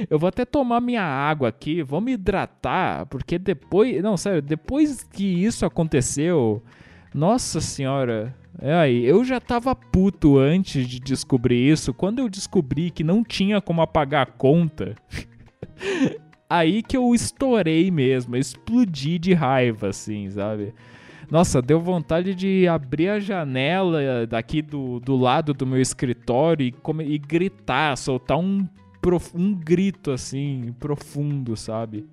Eu 0.09 0.19
vou 0.19 0.29
até 0.29 0.45
tomar 0.45 0.81
minha 0.81 1.03
água 1.03 1.49
aqui, 1.49 1.83
vou 1.83 2.01
me 2.01 2.13
hidratar, 2.13 3.07
porque 3.07 3.39
depois. 3.39 4.03
Não, 4.03 4.17
sério, 4.17 4.43
depois 4.43 5.03
que 5.03 5.25
isso 5.25 5.65
aconteceu. 5.65 6.63
Nossa 7.15 7.61
senhora. 7.61 8.35
É 8.59 8.75
aí, 8.75 9.05
eu 9.05 9.23
já 9.23 9.39
tava 9.39 9.75
puto 9.75 10.39
antes 10.39 10.87
de 10.87 10.99
descobrir 10.99 11.71
isso. 11.71 11.93
Quando 11.93 12.21
eu 12.21 12.29
descobri 12.29 12.91
que 12.91 13.05
não 13.05 13.23
tinha 13.23 13.61
como 13.61 13.83
apagar 13.83 14.23
a 14.23 14.31
conta. 14.31 14.95
aí 16.49 16.83
que 16.83 16.97
eu 16.97 17.15
estourei 17.15 17.91
mesmo, 17.91 18.37
explodi 18.37 19.19
de 19.19 19.35
raiva, 19.35 19.89
assim, 19.89 20.31
sabe? 20.31 20.73
Nossa, 21.31 21.61
deu 21.61 21.81
vontade 21.81 22.35
de 22.35 22.69
abrir 22.69 23.09
a 23.09 23.19
janela 23.19 24.27
daqui 24.27 24.63
do, 24.63 25.01
do 25.01 25.17
lado 25.17 25.53
do 25.53 25.67
meu 25.67 25.81
escritório 25.81 26.65
e, 26.65 26.71
come, 26.71 27.05
e 27.05 27.19
gritar, 27.19 27.97
soltar 27.97 28.39
um, 28.39 28.67
um 29.35 29.53
grito 29.53 30.13
assim, 30.13 30.73
profundo, 30.79 31.57
sabe? 31.57 32.07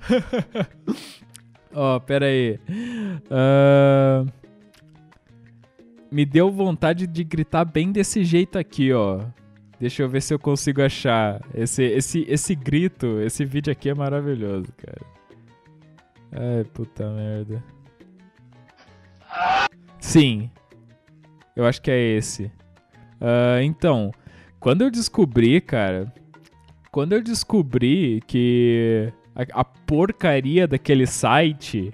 Ó, 1.72 1.96
oh, 1.96 2.00
pera 2.00 2.26
aí. 2.26 2.58
Uh, 3.30 4.26
me 6.10 6.26
deu 6.26 6.50
vontade 6.50 7.06
de 7.06 7.22
gritar 7.22 7.64
bem 7.64 7.92
desse 7.92 8.24
jeito 8.24 8.58
aqui, 8.58 8.92
ó. 8.92 9.20
Deixa 9.80 10.02
eu 10.02 10.08
ver 10.10 10.20
se 10.20 10.34
eu 10.34 10.38
consigo 10.38 10.82
achar. 10.82 11.40
Esse, 11.54 11.82
esse, 11.82 12.26
esse 12.28 12.54
grito, 12.54 13.18
esse 13.20 13.46
vídeo 13.46 13.72
aqui 13.72 13.88
é 13.88 13.94
maravilhoso, 13.94 14.70
cara. 14.76 15.00
Ai, 16.32 16.64
puta 16.64 17.08
merda. 17.10 17.64
Sim. 19.98 20.50
Eu 21.56 21.64
acho 21.64 21.80
que 21.80 21.90
é 21.90 21.98
esse. 21.98 22.44
Uh, 23.20 23.62
então, 23.62 24.12
quando 24.58 24.82
eu 24.82 24.90
descobri, 24.90 25.60
cara. 25.62 26.12
Quando 26.92 27.12
eu 27.12 27.22
descobri 27.22 28.20
que 28.26 29.10
a, 29.34 29.60
a 29.60 29.64
porcaria 29.64 30.66
daquele 30.66 31.06
site 31.06 31.92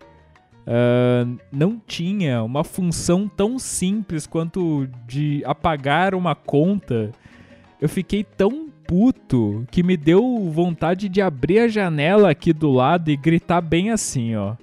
uh, 0.62 1.38
não 1.52 1.78
tinha 1.86 2.42
uma 2.42 2.64
função 2.64 3.28
tão 3.28 3.58
simples 3.58 4.26
quanto 4.26 4.88
de 5.06 5.42
apagar 5.44 6.14
uma 6.14 6.34
conta, 6.34 7.12
eu 7.80 7.88
fiquei 7.88 8.24
tão 8.24 8.70
puto 8.86 9.66
que 9.70 9.82
me 9.82 9.96
deu 9.96 10.50
vontade 10.50 11.08
de 11.08 11.20
abrir 11.20 11.60
a 11.60 11.68
janela 11.68 12.30
aqui 12.30 12.52
do 12.52 12.70
lado 12.70 13.10
e 13.10 13.16
gritar 13.16 13.60
bem 13.60 13.90
assim, 13.90 14.36
ó. 14.36 14.54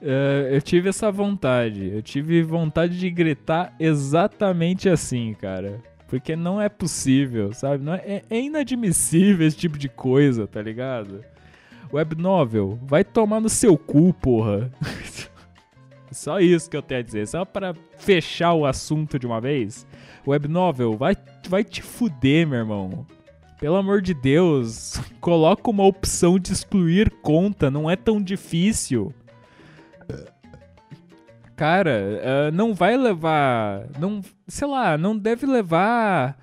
Uh, 0.00 0.48
eu 0.50 0.62
tive 0.62 0.88
essa 0.88 1.10
vontade. 1.10 1.90
Eu 1.92 2.02
tive 2.02 2.42
vontade 2.42 2.98
de 2.98 3.10
gritar 3.10 3.74
exatamente 3.78 4.88
assim, 4.88 5.34
cara. 5.34 5.80
Porque 6.08 6.34
não 6.34 6.60
é 6.60 6.68
possível, 6.68 7.52
sabe? 7.52 7.84
Não 7.84 7.94
é, 7.94 8.22
é 8.28 8.40
inadmissível 8.40 9.46
esse 9.46 9.56
tipo 9.56 9.78
de 9.78 9.88
coisa, 9.88 10.46
tá 10.46 10.60
ligado? 10.60 11.22
Web 11.92 12.16
novel, 12.16 12.78
vai 12.82 13.04
tomar 13.04 13.40
no 13.40 13.48
seu 13.48 13.76
cu, 13.76 14.12
porra. 14.14 14.70
Só 16.10 16.40
isso 16.40 16.68
que 16.70 16.76
eu 16.76 16.82
tenho 16.82 17.00
a 17.00 17.04
dizer. 17.04 17.28
Só 17.28 17.44
para 17.44 17.74
fechar 17.98 18.54
o 18.54 18.64
assunto 18.64 19.18
de 19.18 19.26
uma 19.26 19.40
vez. 19.40 19.86
Web 20.26 20.48
novel, 20.48 20.96
vai, 20.96 21.14
vai 21.46 21.62
te 21.62 21.82
fuder, 21.82 22.46
meu 22.46 22.58
irmão. 22.58 23.06
Pelo 23.60 23.76
amor 23.76 24.00
de 24.00 24.14
Deus, 24.14 24.98
coloca 25.20 25.70
uma 25.70 25.84
opção 25.84 26.38
de 26.38 26.52
excluir 26.52 27.10
conta, 27.22 27.70
não 27.70 27.90
é 27.90 27.96
tão 27.96 28.20
difícil 28.22 29.12
cara, 31.58 31.90
uh, 31.90 32.54
não 32.54 32.72
vai 32.72 32.96
levar. 32.96 33.88
Não, 33.98 34.22
sei 34.46 34.68
lá, 34.68 34.96
não 34.96 35.18
deve 35.18 35.44
levar. 35.44 36.38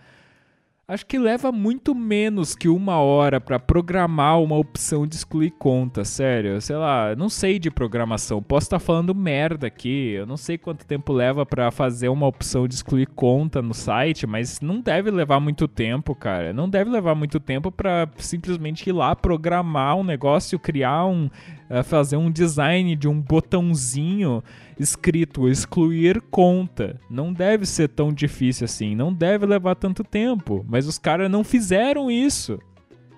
Acho 0.87 1.03
que 1.03 1.17
leva 1.17 1.51
muito 1.51 1.95
menos 1.95 2.53
que 2.53 2.69
uma 2.69 2.97
hora 2.97 3.41
para 3.41 3.57
programar 3.57 4.39
uma 4.39 4.55
opção 4.55 5.07
de 5.07 5.15
excluir 5.15 5.49
conta, 5.51 6.05
sério. 6.05 6.61
Sei 6.61 6.75
lá, 6.75 7.15
não 7.15 7.27
sei 7.27 7.57
de 7.57 7.71
programação. 7.71 8.43
Posso 8.43 8.67
estar 8.67 8.77
tá 8.77 8.85
falando 8.85 9.15
merda 9.15 9.65
aqui. 9.65 10.11
Eu 10.11 10.27
não 10.27 10.37
sei 10.37 10.59
quanto 10.59 10.85
tempo 10.85 11.11
leva 11.11 11.43
para 11.43 11.71
fazer 11.71 12.09
uma 12.09 12.27
opção 12.27 12.67
de 12.67 12.75
excluir 12.75 13.07
conta 13.07 13.63
no 13.63 13.73
site, 13.73 14.27
mas 14.27 14.59
não 14.61 14.79
deve 14.79 15.09
levar 15.09 15.39
muito 15.39 15.67
tempo, 15.67 16.13
cara. 16.13 16.53
Não 16.53 16.69
deve 16.69 16.91
levar 16.91 17.15
muito 17.15 17.39
tempo 17.39 17.71
para 17.71 18.07
simplesmente 18.17 18.87
ir 18.87 18.93
lá 18.93 19.15
programar 19.15 19.95
um 19.95 20.03
negócio, 20.03 20.59
criar 20.59 21.07
um, 21.07 21.31
uh, 21.67 21.83
fazer 21.83 22.17
um 22.17 22.29
design 22.29 22.95
de 22.95 23.07
um 23.07 23.19
botãozinho 23.19 24.43
escrito 24.79 25.47
excluir 25.47 26.21
conta. 26.21 26.99
Não 27.09 27.31
deve 27.31 27.65
ser 27.65 27.89
tão 27.89 28.11
difícil 28.11 28.65
assim, 28.65 28.95
não 28.95 29.13
deve 29.13 29.45
levar 29.45 29.75
tanto 29.75 30.03
tempo. 30.03 30.65
Mas 30.67 30.87
os 30.87 30.97
caras 30.97 31.29
não 31.29 31.43
fizeram 31.43 32.09
isso. 32.11 32.59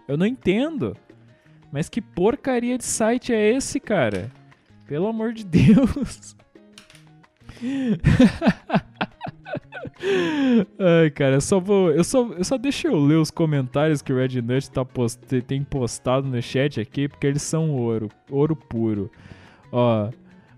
Eu 0.07 0.17
não 0.17 0.25
entendo. 0.25 0.95
Mas 1.71 1.89
que 1.89 2.01
porcaria 2.01 2.77
de 2.77 2.85
site 2.85 3.33
é 3.33 3.53
esse, 3.53 3.79
cara? 3.79 4.31
Pelo 4.87 5.07
amor 5.07 5.33
de 5.33 5.45
Deus. 5.45 6.35
Ai, 10.79 11.09
cara, 11.09 11.35
eu 11.35 11.41
só 11.41 11.59
vou. 11.59 11.91
Eu 11.91 12.03
só, 12.03 12.25
eu 12.33 12.43
só 12.43 12.57
deixo 12.57 12.87
eu 12.87 12.95
ler 12.95 13.15
os 13.15 13.31
comentários 13.31 14.01
que 14.01 14.13
o 14.13 14.17
Red 14.17 14.41
Nut 14.41 14.69
tá 14.69 14.85
post, 14.85 15.19
tem 15.41 15.63
postado 15.63 16.27
no 16.27 16.41
chat 16.41 16.79
aqui, 16.79 17.07
porque 17.07 17.27
eles 17.27 17.41
são 17.41 17.71
ouro. 17.71 18.09
Ouro 18.29 18.55
puro. 18.55 19.11
Ó. 19.71 20.09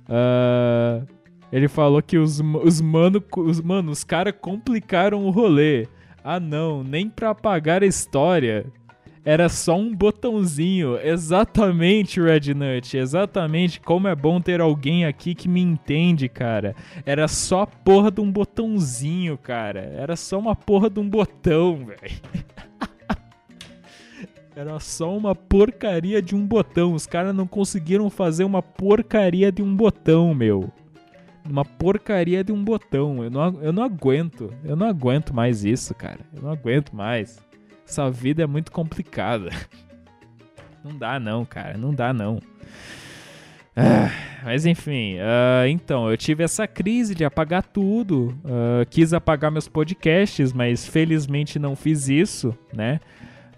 Uh, 0.09 1.07
ele 1.51 1.67
falou 1.67 2.01
que 2.01 2.17
os, 2.17 2.39
os 2.63 2.81
mano, 2.81 3.23
os, 3.37 3.61
mano, 3.61 3.91
os 3.91 4.03
caras 4.03 4.33
complicaram 4.39 5.25
o 5.25 5.29
rolê. 5.29 5.87
Ah 6.23 6.39
não, 6.39 6.83
nem 6.83 7.09
pra 7.09 7.29
apagar 7.29 7.83
a 7.83 7.87
história. 7.87 8.65
Era 9.25 9.49
só 9.49 9.77
um 9.77 9.93
botãozinho. 9.93 10.97
Exatamente, 11.03 12.21
Red 12.21 12.53
Nut. 12.53 12.97
Exatamente 12.97 13.79
como 13.79 14.07
é 14.07 14.15
bom 14.15 14.39
ter 14.39 14.61
alguém 14.61 15.05
aqui 15.05 15.35
que 15.35 15.47
me 15.47 15.61
entende, 15.61 16.29
cara. 16.29 16.75
Era 17.05 17.27
só 17.27 17.61
a 17.61 17.67
porra 17.67 18.09
de 18.09 18.21
um 18.21 18.31
botãozinho, 18.31 19.37
cara. 19.37 19.81
Era 19.95 20.15
só 20.15 20.39
uma 20.39 20.55
porra 20.55 20.89
de 20.89 20.99
um 20.99 21.09
botão, 21.09 21.85
velho. 21.85 22.21
Era 24.59 24.77
só 24.77 25.15
uma 25.15 25.33
porcaria 25.33 26.21
de 26.21 26.35
um 26.35 26.45
botão. 26.45 26.91
Os 26.93 27.07
caras 27.07 27.33
não 27.33 27.47
conseguiram 27.47 28.09
fazer 28.09 28.43
uma 28.43 28.61
porcaria 28.61 29.53
de 29.53 29.61
um 29.61 29.73
botão, 29.73 30.35
meu. 30.35 30.69
Uma 31.49 31.63
porcaria 31.63 32.43
de 32.43 32.51
um 32.51 32.61
botão. 32.61 33.23
Eu 33.23 33.29
não, 33.29 33.61
eu 33.61 33.71
não 33.71 33.83
aguento. 33.83 34.53
Eu 34.65 34.75
não 34.75 34.85
aguento 34.85 35.33
mais 35.33 35.63
isso, 35.63 35.95
cara. 35.95 36.19
Eu 36.35 36.41
não 36.41 36.51
aguento 36.51 36.93
mais. 36.93 37.39
Essa 37.87 38.11
vida 38.11 38.43
é 38.43 38.45
muito 38.45 38.69
complicada. 38.69 39.49
Não 40.83 40.97
dá 40.97 41.19
não, 41.19 41.43
cara. 41.43 41.77
Não 41.77 41.93
dá 41.93 42.13
não. 42.13 42.39
Ah, 43.75 44.09
mas 44.45 44.65
enfim, 44.65 45.17
uh, 45.17 45.67
então, 45.67 46.09
eu 46.09 46.15
tive 46.15 46.41
essa 46.41 46.65
crise 46.65 47.13
de 47.13 47.25
apagar 47.25 47.63
tudo. 47.63 48.27
Uh, 48.45 48.85
quis 48.89 49.13
apagar 49.13 49.51
meus 49.51 49.67
podcasts, 49.67 50.53
mas 50.53 50.87
felizmente 50.87 51.59
não 51.59 51.75
fiz 51.75 52.07
isso, 52.07 52.57
né? 52.73 53.01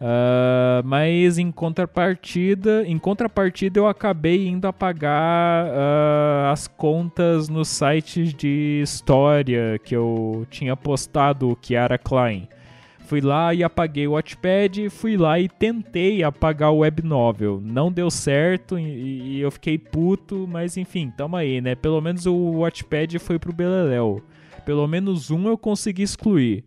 Uh, 0.01 0.81
mas 0.83 1.37
em 1.37 1.51
contrapartida, 1.51 2.83
em 2.87 2.97
contrapartida 2.97 3.79
eu 3.79 3.87
acabei 3.87 4.47
indo 4.47 4.67
apagar 4.67 5.67
uh, 5.67 6.51
as 6.51 6.67
contas 6.67 7.47
nos 7.47 7.67
sites 7.67 8.33
de 8.33 8.81
história 8.81 9.79
que 9.83 9.95
eu 9.95 10.47
tinha 10.49 10.75
postado 10.75 11.51
o 11.51 11.55
Kiara 11.55 11.99
Klein. 11.99 12.47
Fui 13.05 13.21
lá 13.21 13.53
e 13.53 13.63
apaguei 13.63 14.07
o 14.07 14.13
Watchpad, 14.13 14.89
fui 14.89 15.17
lá 15.17 15.39
e 15.39 15.47
tentei 15.47 16.23
apagar 16.23 16.71
o 16.71 16.77
Web 16.77 17.03
Novel. 17.03 17.61
Não 17.63 17.91
deu 17.91 18.09
certo 18.09 18.79
e, 18.79 19.35
e 19.35 19.39
eu 19.39 19.51
fiquei 19.51 19.77
puto, 19.77 20.47
mas 20.49 20.77
enfim, 20.77 21.13
tamo 21.15 21.35
aí, 21.35 21.61
né? 21.61 21.75
Pelo 21.75 22.01
menos 22.01 22.25
o 22.25 22.33
Watchpad 22.33 23.19
foi 23.19 23.37
pro 23.37 23.53
Beleléu. 23.53 24.19
Pelo 24.65 24.87
menos 24.87 25.29
um 25.29 25.47
eu 25.47 25.57
consegui 25.57 26.01
excluir. 26.01 26.63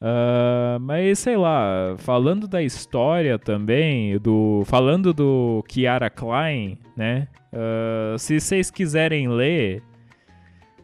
Uh, 0.00 0.78
mas 0.80 1.18
sei 1.18 1.36
lá, 1.36 1.94
falando 1.98 2.46
da 2.46 2.62
história 2.62 3.38
também, 3.38 4.18
do 4.18 4.62
falando 4.66 5.14
do 5.14 5.64
Kiara 5.66 6.10
Klein, 6.10 6.78
né? 6.94 7.28
Uh, 7.52 8.18
se 8.18 8.38
vocês 8.38 8.70
quiserem 8.70 9.28
ler, 9.28 9.82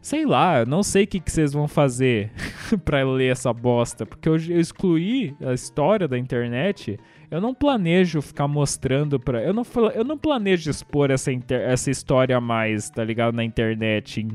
sei 0.01 0.25
lá, 0.25 0.65
não 0.65 0.81
sei 0.81 1.03
o 1.03 1.07
que, 1.07 1.19
que 1.19 1.31
vocês 1.31 1.53
vão 1.53 1.67
fazer 1.67 2.31
para 2.83 3.03
ler 3.03 3.31
essa 3.31 3.53
bosta, 3.53 4.05
porque 4.05 4.27
eu, 4.27 4.35
eu, 4.35 4.59
excluí 4.59 5.35
a 5.45 5.53
história 5.53 6.07
da 6.07 6.17
internet. 6.17 6.97
Eu 7.29 7.39
não 7.41 7.53
planejo 7.53 8.21
ficar 8.21 8.47
mostrando 8.47 9.19
pra. 9.19 9.41
Eu 9.41 9.53
não, 9.53 9.63
eu 9.95 10.03
não 10.03 10.17
planejo 10.17 10.69
expor 10.69 11.09
essa, 11.09 11.31
inter, 11.31 11.61
essa 11.61 11.89
história 11.89 12.39
mais, 12.39 12.89
tá 12.89 13.03
ligado? 13.03 13.33
Na 13.33 13.43
internet. 13.43 14.21
Em, 14.21 14.31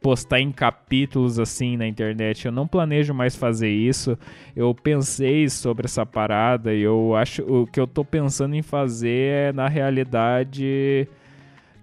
postar 0.00 0.40
em 0.40 0.52
capítulos 0.52 1.38
assim 1.38 1.76
na 1.76 1.86
internet. 1.86 2.46
Eu 2.46 2.52
não 2.52 2.66
planejo 2.66 3.12
mais 3.12 3.34
fazer 3.34 3.70
isso. 3.70 4.18
Eu 4.54 4.74
pensei 4.74 5.48
sobre 5.48 5.86
essa 5.86 6.06
parada 6.06 6.74
e 6.74 6.82
eu 6.82 7.14
acho 7.14 7.42
o 7.42 7.66
que 7.66 7.80
eu 7.80 7.86
tô 7.86 8.04
pensando 8.04 8.54
em 8.54 8.62
fazer 8.62 9.48
é 9.48 9.52
na 9.52 9.68
realidade 9.68 11.08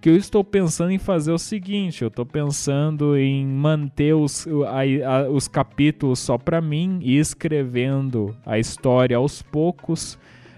que 0.06 0.10
eu 0.12 0.16
estou 0.16 0.44
pensando 0.44 0.92
em 0.92 1.00
fazer 1.00 1.32
o 1.32 1.40
seguinte: 1.40 2.04
eu 2.04 2.10
estou 2.10 2.28
pensando 2.28 3.18
em 3.18 3.44
manter 3.44 4.14
os, 4.14 4.48
a, 4.68 4.82
a, 5.10 5.30
os 5.30 5.48
capítulos 5.48 6.20
só 6.20 6.38
para 6.38 6.62
mim 6.62 7.00
e 7.02 7.18
escrevendo 7.18 8.38
a 8.46 8.60
história 8.60 9.18
aos 9.18 9.42
poucos. 9.42 10.16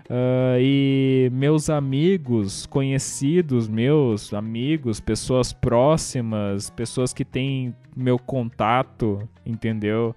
Uh, 0.10 0.56
e 0.62 1.30
meus 1.34 1.70
amigos, 1.70 2.66
conhecidos 2.66 3.68
meus, 3.68 4.34
amigos, 4.34 5.02
pessoas 5.02 5.52
próximas, 5.52 6.70
pessoas 6.70 7.12
que 7.14 7.26
têm 7.26 7.76
meu 7.94 8.18
contato, 8.18 9.28
entendeu? 9.46 10.16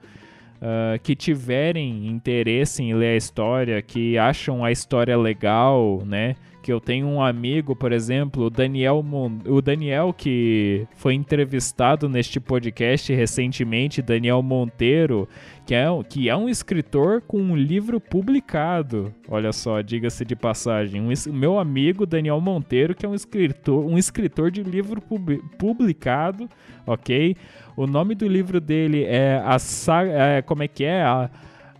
Uh, 0.58 1.00
que 1.02 1.16
tiverem 1.16 2.06
interesse 2.06 2.84
em 2.84 2.94
ler 2.94 3.14
a 3.14 3.16
história, 3.16 3.82
que 3.82 4.16
acham 4.16 4.64
a 4.64 4.70
história 4.70 5.18
legal, 5.18 6.02
né? 6.06 6.36
Que 6.62 6.72
eu 6.72 6.78
tenho 6.78 7.08
um 7.08 7.20
amigo, 7.20 7.74
por 7.74 7.90
exemplo, 7.90 8.44
o 8.44 8.50
Daniel, 8.50 9.02
Mon 9.02 9.38
o 9.46 9.60
Daniel 9.60 10.14
que 10.16 10.86
foi 10.94 11.14
entrevistado 11.14 12.08
neste 12.08 12.38
podcast 12.38 13.12
recentemente, 13.12 14.02
Daniel 14.02 14.42
Monteiro, 14.42 15.26
que 15.70 15.74
é, 15.76 15.86
que 16.08 16.28
é 16.28 16.36
um 16.36 16.48
escritor 16.48 17.20
com 17.20 17.38
um 17.38 17.54
livro 17.54 18.00
publicado. 18.00 19.14
Olha 19.28 19.52
só, 19.52 19.80
diga-se 19.80 20.24
de 20.24 20.34
passagem, 20.34 21.00
um, 21.00 21.12
meu 21.32 21.60
amigo 21.60 22.04
Daniel 22.04 22.40
Monteiro, 22.40 22.92
que 22.92 23.06
é 23.06 23.08
um 23.08 23.14
escritor, 23.14 23.86
um 23.86 23.96
escritor 23.96 24.50
de 24.50 24.64
livro 24.64 25.00
pub 25.00 25.38
publicado, 25.60 26.50
ok? 26.84 27.36
O 27.76 27.86
nome 27.86 28.16
do 28.16 28.26
livro 28.26 28.60
dele 28.60 29.04
é 29.04 29.40
a 29.46 29.60
saga, 29.60 30.10
é, 30.10 30.42
como 30.42 30.64
é 30.64 30.66
que 30.66 30.82
é? 30.82 31.04
A, 31.04 31.30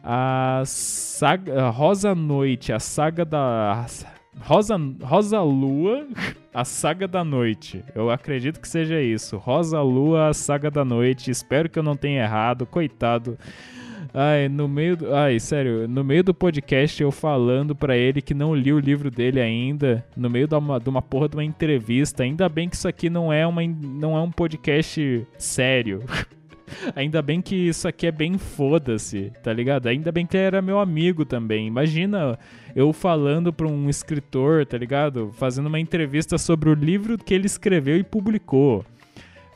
a 0.05 0.62
saga 0.64 1.64
a 1.64 1.68
Rosa 1.70 2.14
Noite, 2.14 2.72
a 2.72 2.78
saga 2.78 3.24
da 3.24 3.86
Rosa, 4.38 4.80
Rosa 5.03 5.43
Lua, 5.43 6.07
a 6.55 6.64
saga 6.64 7.09
da 7.09 7.24
noite. 7.24 7.84
Eu 7.93 8.09
acredito 8.09 8.61
que 8.61 8.68
seja 8.68 9.01
isso. 9.01 9.36
Rosa 9.36 9.82
Lua, 9.82 10.28
a 10.28 10.32
saga 10.32 10.70
da 10.70 10.84
noite. 10.84 11.28
Espero 11.28 11.68
que 11.68 11.76
eu 11.76 11.82
não 11.82 11.97
tenha 11.97 12.22
errado. 12.22 12.64
Coitado. 12.66 13.36
Ai, 14.13 14.49
no 14.49 14.67
meio 14.67 14.97
do, 14.97 15.15
ai, 15.15 15.39
sério, 15.39 15.87
no 15.87 16.03
meio 16.03 16.25
do 16.25 16.35
podcast 16.35 17.01
eu 17.01 17.13
falando 17.13 17.77
para 17.77 17.97
ele 17.97 18.21
que 18.21 18.35
não 18.35 18.55
li 18.55 18.73
o 18.73 18.79
livro 18.79 19.09
dele 19.09 19.41
ainda, 19.41 20.05
no 20.17 20.29
meio 20.29 20.49
de 20.49 20.55
uma, 20.57 20.81
de 20.81 20.89
uma 20.89 21.01
porra 21.01 21.29
de 21.29 21.37
uma 21.37 21.45
entrevista. 21.45 22.25
Ainda 22.25 22.49
bem 22.49 22.69
que 22.69 22.75
isso 22.75 22.89
aqui 22.89 23.09
não 23.09 23.33
é, 23.33 23.47
uma, 23.47 23.63
não 23.65 24.17
é 24.17 24.21
um 24.21 24.31
podcast 24.31 25.27
sério. 25.39 26.03
Ainda 26.95 27.21
bem 27.21 27.43
que 27.43 27.57
isso 27.57 27.89
aqui 27.89 28.07
é 28.07 28.13
bem 28.13 28.39
foda-se, 28.39 29.33
tá 29.43 29.53
ligado? 29.53 29.89
Ainda 29.89 30.13
bem 30.13 30.25
que 30.25 30.37
ele 30.37 30.47
era 30.47 30.63
meu 30.63 30.79
amigo 30.79 31.25
também. 31.25 31.67
Imagina 31.67 32.39
eu 32.77 32.93
falando 32.93 33.53
pra 33.53 33.67
um 33.67 33.89
escritor, 33.89 34.65
tá 34.65 34.79
ligado? 34.79 35.33
Fazendo 35.33 35.67
uma 35.67 35.81
entrevista 35.81 36.39
sobre 36.39 36.71
o 36.71 36.75
livro 36.75 37.19
que 37.19 37.35
ele 37.35 37.47
escreveu 37.47 37.97
e 37.97 38.05
publicou 38.05 38.85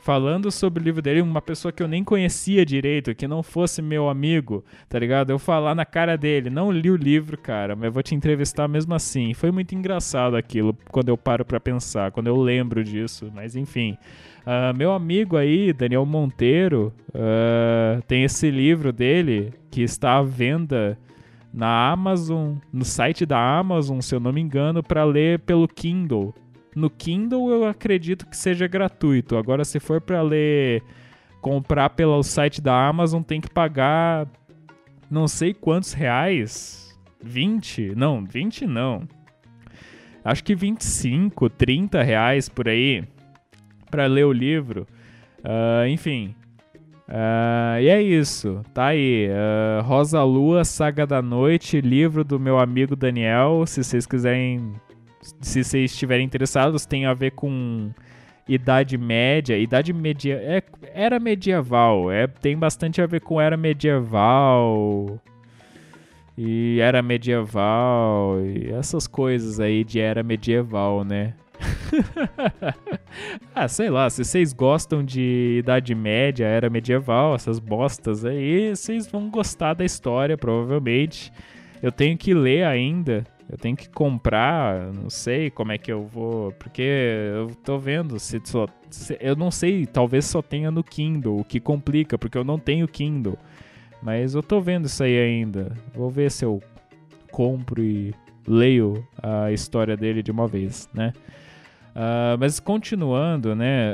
falando 0.05 0.51
sobre 0.51 0.83
o 0.83 0.85
livro 0.85 1.01
dele, 1.01 1.19
uma 1.19 1.41
pessoa 1.41 1.71
que 1.71 1.81
eu 1.81 1.87
nem 1.87 2.03
conhecia 2.03 2.63
direito, 2.63 3.15
que 3.15 3.27
não 3.27 3.41
fosse 3.41 3.81
meu 3.81 4.07
amigo, 4.07 4.63
tá 4.87 4.99
ligado? 4.99 5.31
Eu 5.31 5.39
falar 5.39 5.73
na 5.73 5.83
cara 5.83 6.15
dele, 6.15 6.47
não 6.47 6.71
li 6.71 6.91
o 6.91 6.95
livro, 6.95 7.35
cara, 7.35 7.75
mas 7.75 7.91
vou 7.91 8.03
te 8.03 8.13
entrevistar 8.13 8.67
mesmo 8.67 8.93
assim. 8.93 9.33
Foi 9.33 9.49
muito 9.49 9.73
engraçado 9.73 10.37
aquilo 10.37 10.77
quando 10.91 11.09
eu 11.09 11.17
paro 11.17 11.43
para 11.43 11.59
pensar, 11.59 12.11
quando 12.11 12.27
eu 12.27 12.39
lembro 12.39 12.83
disso, 12.83 13.31
mas 13.33 13.55
enfim. 13.55 13.97
Uh, 14.45 14.77
meu 14.77 14.91
amigo 14.91 15.37
aí, 15.37 15.73
Daniel 15.73 16.05
Monteiro, 16.05 16.93
uh, 17.09 17.99
tem 18.03 18.23
esse 18.23 18.51
livro 18.51 18.93
dele 18.93 19.53
que 19.71 19.81
está 19.81 20.19
à 20.19 20.21
venda 20.21 20.99
na 21.51 21.89
Amazon, 21.89 22.57
no 22.71 22.85
site 22.85 23.25
da 23.25 23.39
Amazon, 23.39 23.99
se 24.01 24.13
eu 24.13 24.19
não 24.19 24.31
me 24.31 24.39
engano, 24.39 24.83
para 24.83 25.03
ler 25.03 25.39
pelo 25.39 25.67
Kindle. 25.67 26.31
No 26.75 26.89
Kindle 26.89 27.49
eu 27.49 27.65
acredito 27.65 28.27
que 28.27 28.35
seja 28.35 28.67
gratuito. 28.67 29.37
Agora, 29.37 29.63
se 29.63 29.79
for 29.79 30.01
para 30.01 30.21
ler, 30.21 30.83
comprar 31.41 31.89
pelo 31.91 32.21
site 32.21 32.61
da 32.61 32.87
Amazon, 32.87 33.23
tem 33.23 33.39
que 33.39 33.49
pagar 33.49 34.27
não 35.09 35.27
sei 35.27 35.53
quantos 35.53 35.93
reais. 35.93 36.93
20? 37.23 37.95
Não, 37.95 38.25
20 38.25 38.67
não. 38.67 39.07
Acho 40.23 40.43
que 40.43 40.55
25, 40.55 41.49
30 41.49 42.03
reais 42.03 42.49
por 42.49 42.67
aí 42.67 43.03
para 43.89 44.07
ler 44.07 44.25
o 44.25 44.33
livro. 44.33 44.85
Uh, 45.39 45.87
enfim. 45.87 46.35
Uh, 47.07 47.79
e 47.79 47.87
é 47.87 48.01
isso, 48.01 48.61
tá 48.73 48.87
aí. 48.87 49.29
Uh, 49.29 49.83
Rosa 49.83 50.23
Lua, 50.23 50.65
Saga 50.65 51.05
da 51.05 51.21
Noite, 51.21 51.79
livro 51.79 52.23
do 52.23 52.39
meu 52.39 52.57
amigo 52.59 52.95
Daniel. 52.95 53.63
Se 53.67 53.83
vocês 53.83 54.07
quiserem 54.07 54.73
se 55.41 55.63
vocês 55.63 55.91
estiverem 55.91 56.25
interessados, 56.25 56.85
tem 56.85 57.05
a 57.05 57.13
ver 57.13 57.31
com 57.31 57.91
Idade 58.47 58.97
Média, 58.97 59.57
Idade 59.57 59.91
Media, 59.91 60.35
é, 60.35 60.61
era 60.93 61.19
medieval, 61.19 62.11
é, 62.11 62.27
tem 62.27 62.57
bastante 62.57 63.01
a 63.01 63.07
ver 63.07 63.21
com 63.21 63.41
era 63.41 63.57
medieval 63.57 65.19
e 66.37 66.79
era 66.79 67.01
medieval 67.01 68.39
e 68.41 68.71
essas 68.71 69.07
coisas 69.07 69.59
aí 69.59 69.83
de 69.83 69.99
era 69.99 70.21
medieval, 70.21 71.03
né? 71.03 71.33
ah, 73.55 73.67
sei 73.67 73.89
lá, 73.89 74.09
se 74.09 74.23
vocês 74.23 74.53
gostam 74.53 75.03
de 75.03 75.57
Idade 75.59 75.95
Média, 75.95 76.45
era 76.45 76.69
medieval, 76.69 77.35
essas 77.35 77.59
bostas 77.59 78.25
aí, 78.25 78.75
vocês 78.75 79.07
vão 79.07 79.29
gostar 79.29 79.73
da 79.73 79.85
história, 79.85 80.37
provavelmente. 80.37 81.31
Eu 81.81 81.91
tenho 81.91 82.17
que 82.17 82.33
ler 82.33 82.65
ainda, 82.65 83.23
eu 83.49 83.57
tenho 83.57 83.75
que 83.75 83.87
comprar, 83.89 84.91
não 84.93 85.09
sei 85.09 85.49
como 85.49 85.71
é 85.71 85.77
que 85.77 85.91
eu 85.91 86.05
vou, 86.05 86.51
porque 86.53 86.81
eu 86.81 87.55
tô 87.63 87.77
vendo 87.77 88.19
se, 88.19 88.41
só, 88.43 88.67
se 88.89 89.17
eu 89.21 89.35
não 89.35 89.51
sei, 89.51 89.85
talvez 89.85 90.25
só 90.25 90.41
tenha 90.41 90.71
no 90.71 90.83
Kindle, 90.83 91.39
o 91.39 91.43
que 91.43 91.59
complica, 91.59 92.17
porque 92.17 92.37
eu 92.37 92.43
não 92.43 92.57
tenho 92.57 92.87
Kindle. 92.87 93.37
Mas 94.01 94.35
eu 94.35 94.43
tô 94.43 94.59
vendo 94.61 94.85
isso 94.85 95.03
aí 95.03 95.17
ainda. 95.17 95.71
Vou 95.93 96.09
ver 96.09 96.31
se 96.31 96.45
eu 96.45 96.61
compro 97.31 97.83
e 97.83 98.13
leio 98.47 99.05
a 99.21 99.51
história 99.51 99.97
dele 99.97 100.21
de 100.21 100.31
uma 100.31 100.47
vez, 100.47 100.89
né? 100.93 101.13
Uh, 101.95 102.35
mas 102.37 102.59
continuando, 102.59 103.55
né? 103.55 103.93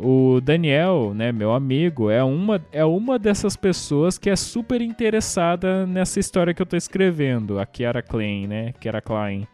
Uh, 0.00 0.36
o 0.36 0.40
Daniel, 0.40 1.12
né, 1.14 1.30
meu 1.30 1.52
amigo, 1.52 2.08
é 2.08 2.24
uma, 2.24 2.64
é 2.72 2.86
uma 2.86 3.18
dessas 3.18 3.54
pessoas 3.54 4.16
que 4.16 4.30
é 4.30 4.36
super 4.36 4.80
interessada 4.80 5.86
nessa 5.86 6.18
história 6.18 6.54
que 6.54 6.62
eu 6.62 6.66
tô 6.66 6.74
escrevendo, 6.74 7.60
a 7.60 7.66
Kiara 7.66 8.00
Klein, 8.00 8.46
né? 8.46 8.72
Kiara 8.80 9.02
Klein. 9.02 9.46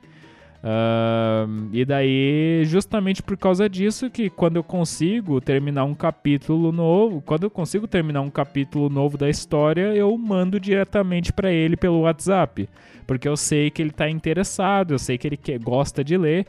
Uh, 0.58 1.68
e 1.72 1.84
daí, 1.84 2.62
justamente 2.64 3.24
por 3.24 3.36
causa 3.36 3.68
disso, 3.68 4.08
que 4.08 4.30
quando 4.30 4.54
eu 4.54 4.62
consigo 4.62 5.40
terminar 5.40 5.84
um 5.84 5.94
capítulo 5.94 6.70
novo, 6.70 7.20
quando 7.20 7.42
eu 7.42 7.50
consigo 7.50 7.88
terminar 7.88 8.20
um 8.20 8.30
capítulo 8.30 8.88
novo 8.88 9.18
da 9.18 9.28
história, 9.28 9.94
eu 9.96 10.16
mando 10.16 10.60
diretamente 10.60 11.32
para 11.32 11.50
ele 11.50 11.76
pelo 11.76 12.02
WhatsApp, 12.02 12.68
porque 13.04 13.28
eu 13.28 13.36
sei 13.36 13.68
que 13.68 13.82
ele 13.82 13.90
tá 13.90 14.08
interessado, 14.08 14.94
eu 14.94 14.98
sei 14.98 15.18
que 15.18 15.26
ele 15.26 15.36
quer, 15.36 15.58
gosta 15.58 16.04
de 16.04 16.16
ler. 16.16 16.46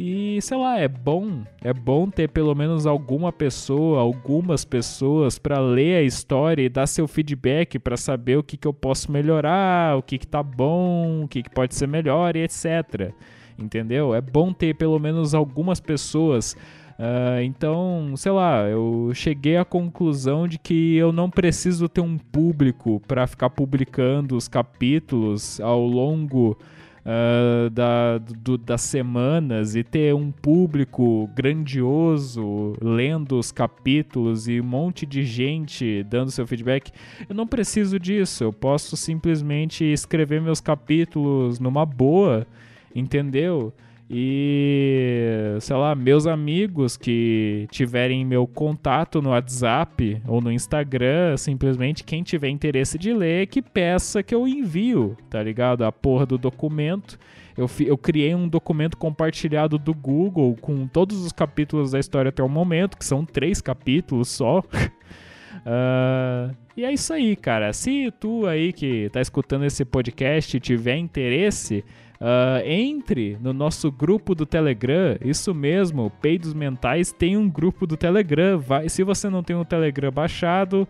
E 0.00 0.40
sei 0.42 0.56
lá, 0.56 0.78
é 0.78 0.86
bom, 0.86 1.42
é 1.60 1.72
bom 1.72 2.08
ter 2.08 2.28
pelo 2.28 2.54
menos 2.54 2.86
alguma 2.86 3.32
pessoa, 3.32 3.98
algumas 3.98 4.64
pessoas 4.64 5.40
para 5.40 5.58
ler 5.58 5.96
a 5.96 6.02
história 6.02 6.62
e 6.62 6.68
dar 6.68 6.86
seu 6.86 7.08
feedback 7.08 7.80
para 7.80 7.96
saber 7.96 8.38
o 8.38 8.42
que, 8.44 8.56
que 8.56 8.68
eu 8.68 8.72
posso 8.72 9.10
melhorar, 9.10 9.98
o 9.98 10.02
que, 10.02 10.16
que 10.16 10.26
tá 10.26 10.40
bom, 10.40 11.24
o 11.24 11.28
que, 11.28 11.42
que 11.42 11.50
pode 11.50 11.74
ser 11.74 11.88
melhor 11.88 12.36
e 12.36 12.44
etc. 12.44 13.12
Entendeu? 13.58 14.14
É 14.14 14.20
bom 14.20 14.52
ter 14.52 14.76
pelo 14.76 15.00
menos 15.00 15.34
algumas 15.34 15.80
pessoas. 15.80 16.52
Uh, 16.96 17.42
então, 17.42 18.14
sei 18.16 18.30
lá, 18.30 18.68
eu 18.68 19.10
cheguei 19.14 19.56
à 19.56 19.64
conclusão 19.64 20.46
de 20.46 20.60
que 20.60 20.96
eu 20.96 21.10
não 21.10 21.28
preciso 21.28 21.88
ter 21.88 22.02
um 22.02 22.16
público 22.16 23.02
para 23.08 23.26
ficar 23.26 23.50
publicando 23.50 24.36
os 24.36 24.46
capítulos 24.46 25.60
ao 25.60 25.84
longo 25.84 26.56
uh, 27.04 27.70
da, 27.70 28.18
do, 28.18 28.56
das 28.58 28.82
semanas 28.82 29.74
e 29.74 29.82
ter 29.82 30.14
um 30.14 30.30
público 30.30 31.28
grandioso 31.34 32.74
lendo 32.80 33.38
os 33.38 33.50
capítulos 33.52 34.48
e 34.48 34.60
um 34.60 34.64
monte 34.64 35.06
de 35.06 35.22
gente 35.22 36.02
dando 36.04 36.30
seu 36.30 36.46
feedback. 36.46 36.90
Eu 37.28 37.34
não 37.34 37.46
preciso 37.46 37.98
disso, 37.98 38.44
eu 38.44 38.52
posso 38.52 38.96
simplesmente 38.96 39.84
escrever 39.84 40.40
meus 40.40 40.60
capítulos 40.60 41.58
numa 41.58 41.84
boa, 41.84 42.46
entendeu? 42.94 43.72
E, 44.10 45.56
sei 45.60 45.76
lá, 45.76 45.94
meus 45.94 46.26
amigos 46.26 46.96
que 46.96 47.66
tiverem 47.70 48.24
meu 48.24 48.46
contato 48.46 49.20
no 49.20 49.30
WhatsApp 49.30 50.22
ou 50.26 50.40
no 50.40 50.50
Instagram, 50.50 51.36
simplesmente 51.36 52.04
quem 52.04 52.22
tiver 52.22 52.48
interesse 52.48 52.96
de 52.96 53.12
ler, 53.12 53.46
que 53.48 53.60
peça 53.60 54.22
que 54.22 54.34
eu 54.34 54.48
envio, 54.48 55.14
tá 55.28 55.42
ligado? 55.42 55.84
A 55.84 55.92
porra 55.92 56.24
do 56.24 56.38
documento. 56.38 57.18
Eu, 57.54 57.68
eu 57.80 57.98
criei 57.98 58.34
um 58.34 58.48
documento 58.48 58.96
compartilhado 58.96 59.76
do 59.78 59.92
Google 59.92 60.56
com 60.58 60.86
todos 60.86 61.22
os 61.26 61.32
capítulos 61.32 61.90
da 61.90 61.98
história 61.98 62.30
até 62.30 62.42
o 62.42 62.48
momento, 62.48 62.96
que 62.96 63.04
são 63.04 63.26
três 63.26 63.60
capítulos 63.60 64.28
só. 64.28 64.60
uh, 64.60 66.56
e 66.74 66.84
é 66.84 66.92
isso 66.92 67.12
aí, 67.12 67.36
cara. 67.36 67.74
Se 67.74 68.10
tu 68.18 68.46
aí 68.46 68.72
que 68.72 69.10
tá 69.10 69.20
escutando 69.20 69.66
esse 69.66 69.84
podcast 69.84 70.58
tiver 70.60 70.96
interesse, 70.96 71.84
Uh, 72.20 72.60
entre 72.64 73.38
no 73.40 73.52
nosso 73.52 73.92
grupo 73.92 74.34
do 74.34 74.44
Telegram, 74.44 75.16
isso 75.24 75.54
mesmo, 75.54 76.10
Peidos 76.20 76.52
Mentais 76.52 77.12
tem 77.12 77.36
um 77.36 77.48
grupo 77.48 77.86
do 77.86 77.96
Telegram. 77.96 78.58
Vai, 78.58 78.88
se 78.88 79.04
você 79.04 79.28
não 79.28 79.42
tem 79.42 79.54
o 79.54 79.64
Telegram 79.64 80.10
baixado, 80.10 80.86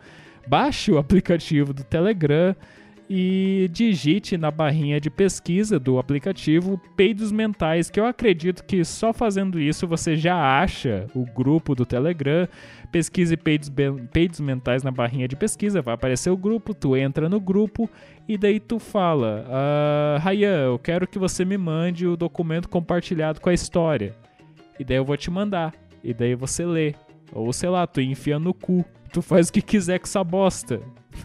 baixe 0.46 0.90
o 0.90 0.96
aplicativo 0.96 1.74
do 1.74 1.84
Telegram 1.84 2.56
e 3.08 3.68
digite 3.72 4.36
na 4.36 4.50
barrinha 4.50 5.00
de 5.00 5.08
pesquisa 5.08 5.78
do 5.78 5.98
aplicativo 5.98 6.78
Peidos 6.94 7.32
Mentais, 7.32 7.88
que 7.88 7.98
eu 7.98 8.04
acredito 8.04 8.62
que 8.64 8.84
só 8.84 9.12
fazendo 9.12 9.58
isso 9.58 9.86
você 9.86 10.14
já 10.14 10.60
acha 10.60 11.06
o 11.14 11.24
grupo 11.24 11.74
do 11.74 11.86
Telegram. 11.86 12.46
Pesquise 12.92 13.36
peidos, 13.36 13.70
peidos 14.12 14.40
mentais 14.40 14.82
na 14.82 14.90
barrinha 14.90 15.28
de 15.28 15.36
pesquisa, 15.36 15.82
vai 15.82 15.94
aparecer 15.94 16.30
o 16.30 16.36
grupo, 16.36 16.72
tu 16.72 16.96
entra 16.96 17.28
no 17.28 17.38
grupo 17.38 17.88
e 18.26 18.38
daí 18.38 18.58
tu 18.60 18.78
fala: 18.78 19.44
uh, 19.46 20.18
Rayan, 20.20 20.64
eu 20.64 20.78
quero 20.78 21.06
que 21.06 21.18
você 21.18 21.44
me 21.44 21.58
mande 21.58 22.06
o 22.06 22.16
documento 22.16 22.68
compartilhado 22.68 23.40
com 23.40 23.48
a 23.48 23.54
história. 23.54 24.14
E 24.78 24.84
daí 24.84 24.96
eu 24.96 25.04
vou 25.04 25.16
te 25.16 25.30
mandar. 25.30 25.74
E 26.04 26.14
daí 26.14 26.34
você 26.34 26.64
lê. 26.64 26.94
Ou 27.32 27.52
sei 27.52 27.68
lá, 27.68 27.86
tu 27.86 28.00
enfia 28.00 28.38
no 28.38 28.54
cu. 28.54 28.84
Tu 29.12 29.20
faz 29.20 29.48
o 29.48 29.52
que 29.52 29.62
quiser 29.62 29.98
com 29.98 30.06
essa 30.06 30.22
bosta. 30.22 30.80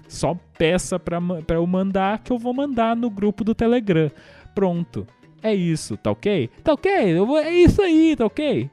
Só 0.08 0.38
peça 0.58 1.00
pra 1.00 1.20
eu 1.50 1.68
mandar 1.68 2.20
que 2.20 2.32
eu 2.32 2.38
vou 2.38 2.54
mandar 2.54 2.96
no 2.96 3.10
grupo 3.10 3.44
do 3.44 3.56
Telegram. 3.56 4.12
Pronto. 4.54 5.08
É 5.42 5.54
isso, 5.54 5.98
tá 5.98 6.12
ok? 6.12 6.50
Tá 6.64 6.74
ok? 6.74 7.16
Vou, 7.20 7.38
é 7.38 7.52
isso 7.52 7.82
aí, 7.82 8.16
tá 8.16 8.26
ok? 8.26 8.70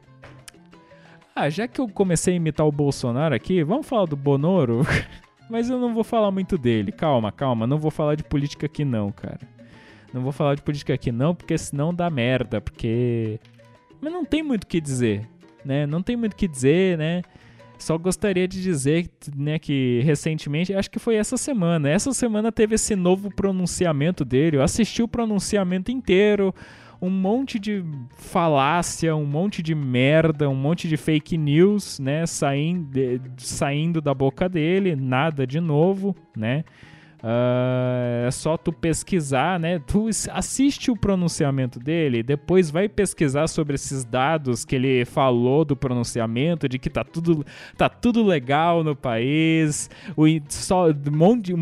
Ah, 1.35 1.49
já 1.49 1.67
que 1.67 1.81
eu 1.81 1.89
comecei 1.89 2.35
a 2.35 2.37
imitar 2.37 2.67
o 2.67 2.73
Bolsonaro 2.73 3.35
aqui, 3.35 3.65
vamos 3.65 3.87
falar 3.87 4.07
do 4.07 4.17
Bonoro? 4.17 4.83
Mas 5.51 5.69
eu 5.69 5.79
não 5.79 5.93
vou 5.93 6.05
falar 6.05 6.31
muito 6.31 6.57
dele. 6.57 6.93
Calma, 6.93 7.33
calma. 7.33 7.67
Não 7.67 7.77
vou 7.77 7.91
falar 7.91 8.15
de 8.15 8.23
política 8.23 8.67
aqui 8.67 8.85
não, 8.85 9.11
cara. 9.11 9.41
Não 10.15 10.23
vou 10.23 10.31
falar 10.31 10.55
de 10.55 10.63
política 10.63 10.95
aqui 10.95 11.11
não, 11.11 11.35
porque 11.35 11.59
senão 11.59 11.93
dá 11.93 12.09
merda. 12.09 12.61
Porque. 12.61 13.41
Mas 14.01 14.13
não 14.13 14.25
tem 14.25 14.45
muito 14.45 14.63
o 14.63 14.67
que 14.67 14.81
dizer, 14.81 15.29
né? 15.65 15.87
Não 15.87 16.03
tem 16.03 16.17
muito 16.17 16.35
o 16.35 16.37
que 16.37 16.47
dizer, 16.47 16.97
né? 16.97 17.23
Só 17.81 17.97
gostaria 17.97 18.47
de 18.47 18.63
dizer 18.63 19.11
né, 19.35 19.59
que 19.59 20.03
recentemente, 20.05 20.75
acho 20.75 20.91
que 20.91 20.99
foi 20.99 21.17
essa 21.17 21.39
semana, 21.39 21.89
essa 21.89 22.13
semana 22.13 22.53
teve 22.53 22.75
esse 22.75 22.95
novo 22.95 23.35
pronunciamento 23.35 24.23
dele. 24.23 24.59
Eu 24.59 24.63
assisti 24.63 25.03
o 25.03 25.09
pronunciamento 25.09 25.91
inteiro, 25.91 26.55
um 27.01 27.09
monte 27.09 27.59
de 27.59 27.83
falácia, 28.17 29.17
um 29.17 29.25
monte 29.25 29.63
de 29.63 29.75
merda, 29.75 30.47
um 30.49 30.55
monte 30.55 30.87
de 30.87 30.99
fake 30.99 31.39
news, 31.39 31.99
né, 31.99 32.27
saindo, 32.27 32.91
saindo 33.39 34.03
da 34.03 34.13
boca 34.13 34.47
dele, 34.47 34.95
nada 34.95 35.47
de 35.47 35.59
novo, 35.59 36.15
né? 36.37 36.65
Uh, 37.23 38.27
é 38.27 38.31
só 38.31 38.57
tu 38.57 38.73
pesquisar, 38.73 39.61
né? 39.61 39.79
Tu 39.79 40.09
assiste 40.33 40.91
o 40.91 40.97
pronunciamento 40.97 41.79
dele, 41.79 42.23
depois 42.23 42.71
vai 42.71 42.89
pesquisar 42.89 43.47
sobre 43.47 43.75
esses 43.75 44.05
dados 44.05 44.65
que 44.65 44.75
ele 44.75 45.05
falou 45.05 45.65
do 45.65 45.77
pronunciamento, 45.77 46.69
de 46.69 46.79
que 46.79 46.89
tá 46.89 47.05
tudo, 47.05 47.45
tá 47.77 47.89
tudo 47.91 48.25
legal 48.25 48.83
no 48.83 48.97
país, 48.97 49.91
o, 50.17 50.25
só, 50.49 50.87
monte, 51.13 51.53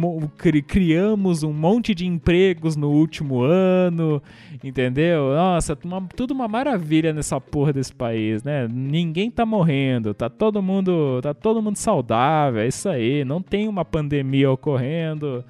criamos 0.66 1.42
um 1.42 1.52
monte 1.52 1.94
de 1.94 2.06
empregos 2.06 2.76
no 2.76 2.90
último 2.90 3.42
ano, 3.42 4.22
entendeu? 4.62 5.34
Nossa, 5.34 5.76
tudo 6.14 6.32
uma 6.32 6.48
maravilha 6.48 7.12
nessa 7.12 7.40
porra 7.40 7.72
desse 7.72 7.94
país, 7.94 8.42
né? 8.42 8.66
Ninguém 8.68 9.30
tá 9.30 9.46
morrendo, 9.46 10.14
tá 10.14 10.28
todo 10.28 10.62
mundo, 10.62 11.20
tá 11.22 11.32
todo 11.34 11.62
mundo 11.62 11.76
saudável, 11.76 12.61
é 12.61 12.66
isso 12.66 12.88
aí, 12.88 13.24
não 13.24 13.40
tem 13.40 13.68
uma 13.68 13.84
pandemia 13.84 14.50
ocorrendo 14.50 15.44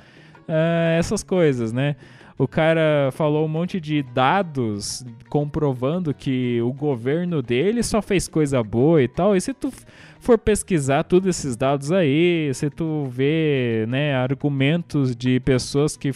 uh, 0.48 0.98
essas 0.98 1.22
coisas, 1.22 1.72
né? 1.72 1.96
O 2.38 2.46
cara 2.46 3.10
falou 3.12 3.44
um 3.44 3.48
monte 3.48 3.80
de 3.80 4.00
dados 4.00 5.04
comprovando 5.28 6.14
que 6.14 6.62
o 6.62 6.72
governo 6.72 7.42
dele 7.42 7.82
só 7.82 8.00
fez 8.00 8.28
coisa 8.28 8.62
boa 8.62 9.02
e 9.02 9.08
tal. 9.08 9.34
E 9.34 9.40
se 9.40 9.52
tu 9.52 9.72
for 10.20 10.38
pesquisar 10.38 11.02
todos 11.02 11.28
esses 11.28 11.56
dados 11.56 11.90
aí, 11.90 12.48
se 12.54 12.70
tu 12.70 13.06
vê, 13.06 13.86
né, 13.88 14.14
argumentos 14.14 15.16
de 15.16 15.40
pessoas 15.40 15.96
que 15.96 16.12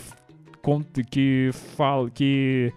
que 1.11 1.51
falam 1.77 2.09
que 2.09 2.73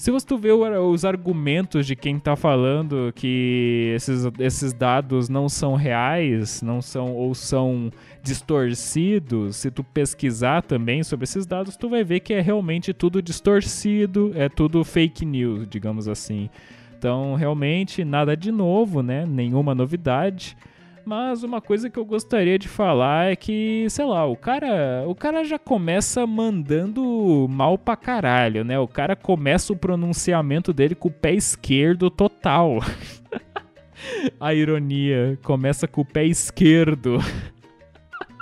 se 0.00 0.10
você 0.10 0.34
vê 0.38 0.50
os 0.50 1.04
argumentos 1.04 1.86
de 1.86 1.94
quem 1.94 2.16
está 2.16 2.34
falando 2.34 3.12
que 3.14 3.92
esses, 3.94 4.24
esses 4.38 4.72
dados 4.72 5.28
não 5.28 5.46
são 5.46 5.74
reais, 5.74 6.62
não 6.62 6.80
são 6.80 7.14
ou 7.14 7.34
são 7.34 7.90
distorcidos, 8.22 9.56
se 9.56 9.70
tu 9.70 9.84
pesquisar 9.84 10.62
também 10.62 11.02
sobre 11.02 11.24
esses 11.24 11.44
dados, 11.44 11.76
tu 11.76 11.90
vai 11.90 12.02
ver 12.02 12.20
que 12.20 12.32
é 12.32 12.40
realmente 12.40 12.94
tudo 12.94 13.20
distorcido, 13.20 14.32
é 14.34 14.48
tudo 14.48 14.82
fake 14.84 15.26
news, 15.26 15.68
digamos 15.68 16.08
assim. 16.08 16.48
Então, 16.96 17.34
realmente 17.34 18.02
nada 18.02 18.34
de 18.34 18.50
novo, 18.50 19.02
né? 19.02 19.26
Nenhuma 19.26 19.74
novidade. 19.74 20.56
Mas 21.04 21.42
uma 21.42 21.60
coisa 21.60 21.88
que 21.88 21.98
eu 21.98 22.04
gostaria 22.04 22.58
de 22.58 22.68
falar 22.68 23.32
é 23.32 23.36
que, 23.36 23.86
sei 23.88 24.04
lá, 24.04 24.26
o 24.26 24.36
cara, 24.36 25.04
o 25.06 25.14
cara 25.14 25.44
já 25.44 25.58
começa 25.58 26.26
mandando 26.26 27.46
mal 27.48 27.76
pra 27.78 27.96
caralho, 27.96 28.64
né? 28.64 28.78
O 28.78 28.86
cara 28.86 29.16
começa 29.16 29.72
o 29.72 29.76
pronunciamento 29.76 30.72
dele 30.72 30.94
com 30.94 31.08
o 31.08 31.12
pé 31.12 31.32
esquerdo 31.32 32.10
total. 32.10 32.78
A 34.40 34.54
ironia 34.54 35.38
começa 35.42 35.86
com 35.86 36.00
o 36.00 36.04
pé 36.04 36.24
esquerdo. 36.24 37.18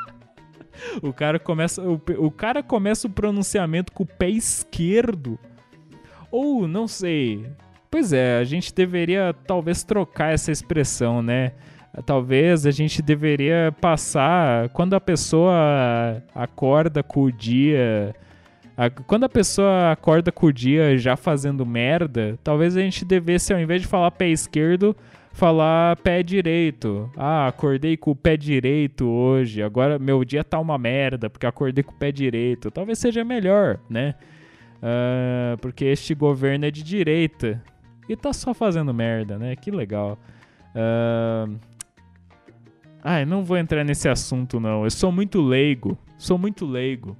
o 1.02 1.12
cara 1.12 1.38
começa 1.38 1.82
o, 1.82 2.00
o 2.18 2.30
cara 2.30 2.62
começa 2.62 3.06
o 3.06 3.10
pronunciamento 3.10 3.92
com 3.92 4.04
o 4.04 4.06
pé 4.06 4.28
esquerdo. 4.30 5.38
Ou 6.30 6.68
não 6.68 6.86
sei. 6.86 7.46
Pois 7.90 8.12
é, 8.12 8.38
a 8.38 8.44
gente 8.44 8.74
deveria 8.74 9.34
talvez 9.46 9.82
trocar 9.82 10.32
essa 10.32 10.52
expressão, 10.52 11.22
né? 11.22 11.52
Talvez 12.04 12.66
a 12.66 12.70
gente 12.70 13.02
deveria 13.02 13.74
passar 13.80 14.68
quando 14.70 14.94
a 14.94 15.00
pessoa 15.00 16.22
acorda 16.34 17.02
com 17.02 17.24
o 17.24 17.32
dia. 17.32 18.14
A, 18.76 18.90
quando 18.90 19.24
a 19.24 19.28
pessoa 19.28 19.92
acorda 19.92 20.30
com 20.30 20.46
o 20.46 20.52
dia 20.52 20.96
já 20.98 21.16
fazendo 21.16 21.66
merda, 21.66 22.38
talvez 22.44 22.76
a 22.76 22.80
gente 22.80 23.04
devesse, 23.04 23.52
ao 23.52 23.60
invés 23.60 23.82
de 23.82 23.88
falar 23.88 24.10
pé 24.12 24.28
esquerdo, 24.28 24.96
falar 25.32 25.96
pé 25.96 26.22
direito. 26.22 27.10
Ah, 27.16 27.46
acordei 27.46 27.96
com 27.96 28.10
o 28.10 28.16
pé 28.16 28.36
direito 28.36 29.06
hoje. 29.06 29.62
Agora 29.62 29.98
meu 29.98 30.24
dia 30.24 30.42
tá 30.42 30.58
uma 30.58 30.76
merda 30.76 31.30
porque 31.30 31.46
acordei 31.46 31.84
com 31.84 31.92
o 31.92 31.98
pé 31.98 32.10
direito. 32.10 32.70
Talvez 32.70 32.98
seja 32.98 33.24
melhor, 33.24 33.78
né? 33.88 34.14
Uh, 34.78 35.58
porque 35.58 35.84
este 35.84 36.14
governo 36.14 36.64
é 36.64 36.70
de 36.70 36.82
direita 36.84 37.60
e 38.08 38.16
tá 38.16 38.32
só 38.32 38.54
fazendo 38.54 38.94
merda, 38.94 39.38
né? 39.38 39.56
Que 39.56 39.70
legal. 39.70 40.18
Uh, 40.74 41.58
Ai, 43.02 43.24
não 43.24 43.44
vou 43.44 43.56
entrar 43.56 43.84
nesse 43.84 44.08
assunto 44.08 44.58
não. 44.58 44.84
Eu 44.84 44.90
sou 44.90 45.12
muito 45.12 45.40
leigo. 45.40 45.96
Sou 46.16 46.36
muito 46.36 46.66
leigo. 46.66 47.16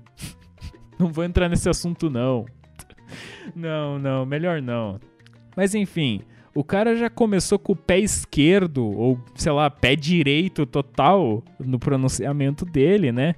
não 0.99 1.13
vou 1.13 1.25
entrar 1.25 1.49
nesse 1.49 1.69
assunto 1.69 2.11
não. 2.11 2.45
não, 3.55 3.99
não, 3.99 4.27
melhor 4.27 4.61
não. 4.61 4.99
Mas 5.57 5.75
enfim, 5.75 6.23
o 6.55 6.65
cara 6.65 6.97
já 6.97 7.09
começou 7.09 7.59
com 7.59 7.73
o 7.73 7.77
pé 7.77 7.99
esquerdo, 7.99 8.85
ou 8.85 9.21
sei 9.35 9.53
lá, 9.53 9.71
pé 9.71 9.95
direito 9.95 10.67
total 10.67 11.43
no 11.59 11.79
pronunciamento 11.79 12.65
dele, 12.65 13.13
né? 13.13 13.35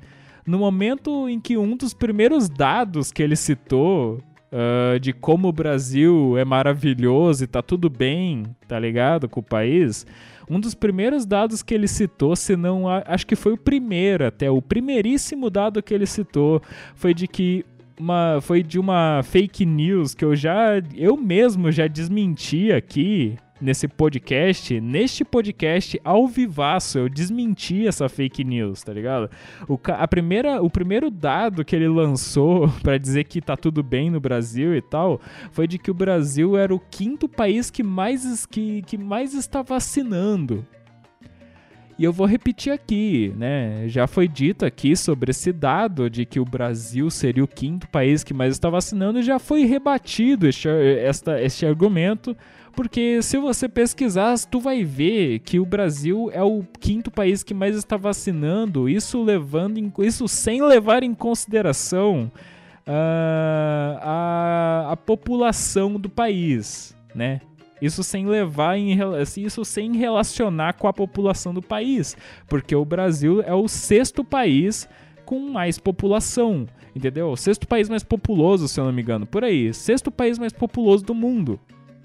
No 0.47 0.59
momento 0.59 1.29
em 1.29 1.39
que 1.39 1.57
um 1.57 1.77
dos 1.77 1.93
primeiros 1.93 2.49
dados 2.49 3.13
que 3.13 3.23
ele 3.23 3.37
citou 3.37 4.19
uh, 4.51 4.99
de 4.99 5.13
como 5.13 5.49
o 5.49 5.53
Brasil 5.53 6.37
é 6.39 6.45
maravilhoso 6.45 7.45
e 7.45 7.47
tá 7.47 7.63
tudo 7.63 7.89
bem, 7.89 8.45
tá 8.67 8.79
ligado, 8.79 9.29
com 9.29 9.41
o 9.41 9.45
país, 9.45 10.07
um 10.51 10.59
dos 10.59 10.75
primeiros 10.75 11.25
dados 11.25 11.63
que 11.63 11.73
ele 11.73 11.87
citou, 11.87 12.35
se 12.35 12.57
não 12.57 12.89
acho 12.89 13.25
que 13.25 13.37
foi 13.37 13.53
o 13.53 13.57
primeiro 13.57 14.27
até, 14.27 14.51
o 14.51 14.61
primeiríssimo 14.61 15.49
dado 15.49 15.81
que 15.81 15.95
ele 15.95 16.07
citou 16.07 16.61
foi 16.97 17.15
de 17.15 17.29
que 17.29 17.65
uma, 17.99 18.41
foi 18.41 18.63
de 18.63 18.79
uma 18.79 19.23
fake 19.23 19.65
news 19.65 20.15
que 20.15 20.25
eu 20.25 20.35
já 20.35 20.83
eu 20.97 21.17
mesmo 21.17 21.71
já 21.71 21.87
desmenti 21.87 22.73
aqui 22.73 23.37
nesse 23.61 23.87
podcast, 23.87 24.81
neste 24.81 25.25
podcast 25.25 26.01
ao 26.03 26.27
vivaço, 26.27 26.99
eu 26.99 27.09
desmenti 27.09 27.87
essa 27.87 28.09
fake 28.09 28.43
news, 28.43 28.83
tá 28.83 28.93
ligado? 28.93 29.31
O, 29.69 29.79
a 29.89 30.09
primeira, 30.09 30.63
o 30.63 30.71
primeiro 30.71 31.11
dado 31.11 31.65
que 31.65 31.77
ele 31.77 31.89
lançou 31.89 32.69
para 32.83 32.97
dizer 32.97 33.25
que 33.25 33.41
tá 33.41 33.57
tudo 33.57 33.83
bem 33.83 34.11
no 34.11 34.21
Brasil 34.21 34.75
e 34.75 34.81
tal, 34.81 35.21
foi 35.53 35.67
de 35.67 35.79
que 35.79 35.91
o 35.91 35.95
Brasil 35.95 36.57
era 36.57 36.75
o 36.75 36.81
quinto 36.81 37.29
país 37.29 37.71
que 37.71 37.83
mais, 37.83 38.47
que, 38.47 38.83
que 38.83 38.97
mais 38.97 39.35
está 39.35 39.63
vacinando. 39.63 40.65
E 42.01 42.05
eu 42.05 42.15
vou 42.15 42.27
repetir 42.27 42.73
aqui, 42.73 43.31
né? 43.37 43.87
Já 43.87 44.07
foi 44.07 44.27
dito 44.27 44.65
aqui 44.65 44.97
sobre 44.97 45.33
esse 45.33 45.53
dado 45.53 46.09
de 46.09 46.25
que 46.25 46.41
o 46.41 46.47
Brasil 46.47 47.11
seria 47.11 47.45
o 47.45 47.47
quinto 47.47 47.87
país 47.89 48.25
que 48.25 48.33
mais 48.33 48.55
está 48.55 48.71
vacinando 48.71 49.19
e 49.19 49.23
já 49.23 49.39
foi 49.39 49.67
rebatido 49.67 50.49
este, 50.49 50.67
esta, 50.67 51.43
este 51.43 51.67
argumento 51.67 52.35
porque 52.75 53.23
se 53.23 53.37
você 53.39 53.69
pesquisar, 53.69 54.39
tu 54.51 54.61
vai 54.61 54.85
ver 54.85 55.41
que 55.41 55.59
o 55.59 55.67
Brasil 55.67 56.31
é 56.33 56.43
o 56.43 56.65
quinto 56.79 57.11
país 57.11 57.43
que 57.43 57.55
mais 57.55 57.77
está 57.77 57.97
vacinando, 57.97 58.89
isso 58.89 59.23
levando 59.23 59.79
em, 59.79 59.93
isso 60.01 60.27
sem 60.29 60.63
levar 60.63 61.03
em 61.03 61.15
consideração 61.15 62.31
uh, 62.87 63.99
a, 64.01 64.89
a 64.93 64.97
população 64.97 65.99
do 65.99 66.09
país, 66.09 66.97
né? 67.15 67.41
Isso 67.81 68.03
sem 68.03 68.27
levar 68.27 68.77
em 68.77 68.99
isso 69.39 69.65
sem 69.65 69.97
relacionar 69.97 70.75
com 70.75 70.87
a 70.87 70.93
população 70.93 71.55
do 71.55 71.63
país, 71.63 72.17
porque 72.47 72.75
o 72.77 72.85
Brasil 72.85 73.41
é 73.43 73.55
o 73.55 73.67
sexto 73.69 74.23
país 74.23 74.87
com 75.25 75.39
mais 75.51 75.79
população, 75.79 76.67
entendeu? 76.95 77.31
O 77.31 77.37
sexto 77.37 77.67
país 77.67 77.89
mais 77.89 78.03
populoso, 78.03 78.69
se 78.69 78.79
eu 78.79 78.85
não 78.85 78.93
me 78.93 79.01
engano, 79.01 79.25
por 79.25 79.45
aí, 79.45 79.73
sexto 79.73 80.11
país 80.11 80.39
mais 80.39 80.53
populoso 80.53 81.05
do 81.05 81.15
mundo. 81.15 81.59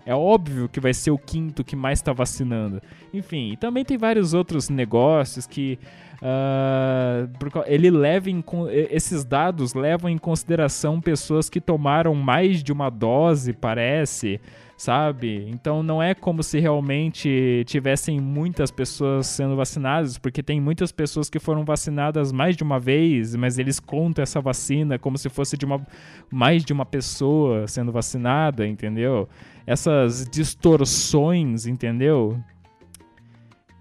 É 0.06 0.14
óbvio 0.14 0.70
que 0.70 0.80
vai 0.80 0.93
ser 0.93 1.12
o 1.12 1.18
quinto 1.18 1.64
que 1.64 1.76
mais 1.76 1.99
está 1.99 2.14
vacinando. 2.14 2.82
Enfim, 3.14 3.51
e 3.53 3.58
também 3.58 3.84
tem 3.84 3.97
vários 3.97 4.34
outros 4.34 4.70
negócios 4.70 5.47
que 5.47 5.80
uh, 6.22 7.64
ele 7.66 7.89
leva 7.89 8.30
em, 8.30 8.43
esses 8.91 9.26
dados 9.26 9.74
levam 9.74 10.10
em 10.10 10.18
consideração 10.18 11.01
pessoas 11.01 11.49
que 11.49 11.60
tomaram 11.60 12.14
mais 12.14 12.64
de 12.64 12.72
uma 12.72 12.89
dose, 12.89 13.51
parece 13.51 14.39
sabe? 14.78 15.45
Então 15.49 15.82
não 15.82 16.01
é 16.01 16.13
como 16.13 16.43
se 16.43 16.59
realmente 16.59 17.63
tivessem 17.65 18.19
muitas 18.19 18.71
pessoas 18.71 19.28
sendo 19.28 19.55
vacinadas, 19.55 20.17
porque 20.17 20.43
tem 20.43 20.59
muitas 20.59 20.91
pessoas 20.91 21.30
que 21.30 21.39
foram 21.39 21.63
vacinadas 21.63 22.32
mais 22.32 22.57
de 22.57 22.63
uma 22.63 22.80
vez, 22.80 23.36
mas 23.36 23.57
eles 23.57 23.80
contam 23.80 24.23
essa 24.23 24.41
vacina 24.41 24.99
como 24.99 25.17
se 25.17 25.30
fosse 25.30 25.57
de 25.57 25.65
uma 25.65 25.86
mais 26.32 26.65
de 26.65 26.73
uma 26.73 26.86
pessoa 26.86 27.67
sendo 27.67 27.91
vacinada, 27.91 28.67
entendeu? 28.67 29.30
Essas 29.65 30.28
distorções, 30.30 31.65
entendeu? 31.65 32.38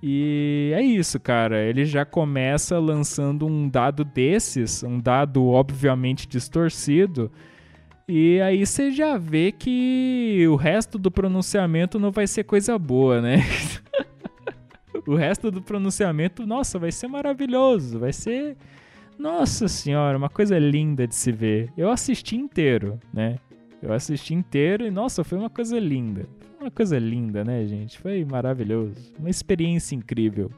E 0.03 0.71
é 0.75 0.83
isso, 0.83 1.19
cara. 1.19 1.63
Ele 1.63 1.85
já 1.85 2.05
começa 2.05 2.79
lançando 2.79 3.47
um 3.47 3.69
dado 3.69 4.05
desses, 4.05 4.83
um 4.83 5.01
dado 5.01 5.47
obviamente 5.47 6.29
distorcido 6.29 7.33
e 8.09 8.41
aí 8.41 8.65
você 8.65 8.91
já 8.91 9.17
vê 9.17 9.51
que 9.53 10.47
o 10.49 10.57
resto 10.57 10.99
do 10.99 11.11
pronunciamento 11.11 11.99
não 11.99 12.11
vai 12.11 12.27
ser 12.27 12.45
coisa 12.45 12.79
boa, 12.79 13.21
né? 13.21 13.39
o 15.07 15.15
resto 15.15 15.51
do 15.51 15.63
pronunciamento, 15.63 16.47
nossa, 16.47 16.79
vai 16.79 16.93
ser 16.93 17.09
maravilhoso, 17.09 17.99
vai 17.99 18.13
ser 18.13 18.57
nossa 19.19 19.69
senhora, 19.69 20.19
uma 20.19 20.29
coisa 20.29 20.59
linda 20.59 21.07
de 21.07 21.15
se 21.15 21.33
ver. 21.33 21.73
Eu 21.77 21.91
assisti 21.91 22.37
inteiro, 22.37 22.99
né? 23.13 23.39
Eu 23.81 23.93
assisti 23.93 24.35
inteiro 24.35 24.87
e 24.87 24.91
nossa, 24.91 25.23
foi 25.23 25.39
uma 25.39 25.51
coisa 25.51 25.79
linda. 25.79 26.27
Uma 26.61 26.71
coisa 26.71 26.99
linda, 26.99 27.45
né, 27.45 27.65
gente? 27.67 27.99
Foi 27.99 28.25
maravilhoso. 28.25 29.13
Uma 29.19 29.31
experiência 29.31 29.95
incrível. 29.95 30.51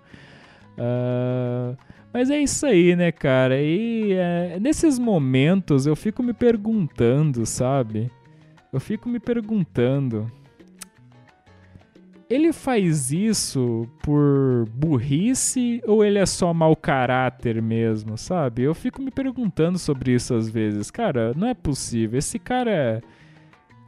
Uh, 0.78 1.76
mas 2.16 2.30
é 2.30 2.38
isso 2.38 2.64
aí, 2.64 2.96
né, 2.96 3.12
cara? 3.12 3.60
E 3.60 4.14
é, 4.14 4.58
nesses 4.58 4.98
momentos 4.98 5.84
eu 5.84 5.94
fico 5.94 6.22
me 6.22 6.32
perguntando, 6.32 7.44
sabe? 7.44 8.10
Eu 8.72 8.80
fico 8.80 9.06
me 9.06 9.20
perguntando. 9.20 10.26
Ele 12.30 12.54
faz 12.54 13.12
isso 13.12 13.86
por 14.02 14.66
burrice 14.70 15.82
ou 15.86 16.02
ele 16.02 16.18
é 16.18 16.24
só 16.24 16.54
mau 16.54 16.74
caráter 16.74 17.60
mesmo, 17.60 18.16
sabe? 18.16 18.62
Eu 18.62 18.74
fico 18.74 19.02
me 19.02 19.10
perguntando 19.10 19.78
sobre 19.78 20.14
isso 20.14 20.34
às 20.34 20.48
vezes. 20.48 20.90
Cara, 20.90 21.34
não 21.36 21.46
é 21.46 21.52
possível. 21.52 22.18
Esse 22.18 22.38
cara. 22.38 23.02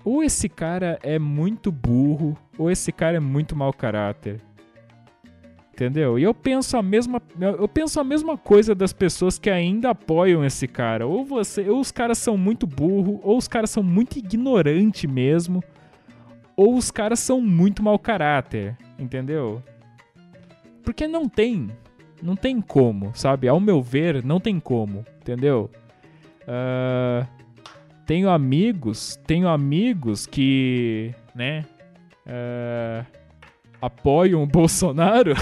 Ou 0.04 0.22
esse 0.22 0.50
cara 0.50 0.98
é 1.02 1.18
muito 1.18 1.72
burro, 1.72 2.36
ou 2.58 2.70
esse 2.70 2.92
cara 2.92 3.16
é 3.16 3.20
muito 3.20 3.56
mau 3.56 3.72
caráter. 3.72 4.42
Entendeu? 5.78 6.18
E 6.18 6.24
eu 6.24 6.34
penso 6.34 6.76
a 6.76 6.82
mesma 6.82 7.22
eu 7.40 7.68
penso 7.68 8.00
a 8.00 8.04
mesma 8.04 8.36
coisa 8.36 8.74
das 8.74 8.92
pessoas 8.92 9.38
que 9.38 9.48
ainda 9.48 9.90
apoiam 9.90 10.44
esse 10.44 10.66
cara. 10.66 11.06
Ou 11.06 11.24
você, 11.24 11.70
ou 11.70 11.78
os 11.78 11.92
caras 11.92 12.18
são 12.18 12.36
muito 12.36 12.66
burro, 12.66 13.20
ou 13.22 13.38
os 13.38 13.46
caras 13.46 13.70
são 13.70 13.80
muito 13.80 14.18
ignorante 14.18 15.06
mesmo, 15.06 15.62
ou 16.56 16.74
os 16.74 16.90
caras 16.90 17.20
são 17.20 17.40
muito 17.40 17.80
mau 17.80 17.96
caráter, 17.96 18.76
entendeu? 18.98 19.62
Porque 20.82 21.06
não 21.06 21.28
tem, 21.28 21.70
não 22.20 22.34
tem 22.34 22.60
como, 22.60 23.12
sabe? 23.14 23.46
Ao 23.46 23.60
meu 23.60 23.80
ver, 23.80 24.24
não 24.24 24.40
tem 24.40 24.58
como, 24.58 25.04
entendeu? 25.20 25.70
Uh, 26.42 27.24
tenho 28.04 28.30
amigos, 28.30 29.14
tenho 29.28 29.46
amigos 29.46 30.26
que, 30.26 31.14
né, 31.36 31.64
uh, 32.26 33.06
apoiam 33.80 34.42
o 34.42 34.46
Bolsonaro. 34.50 35.34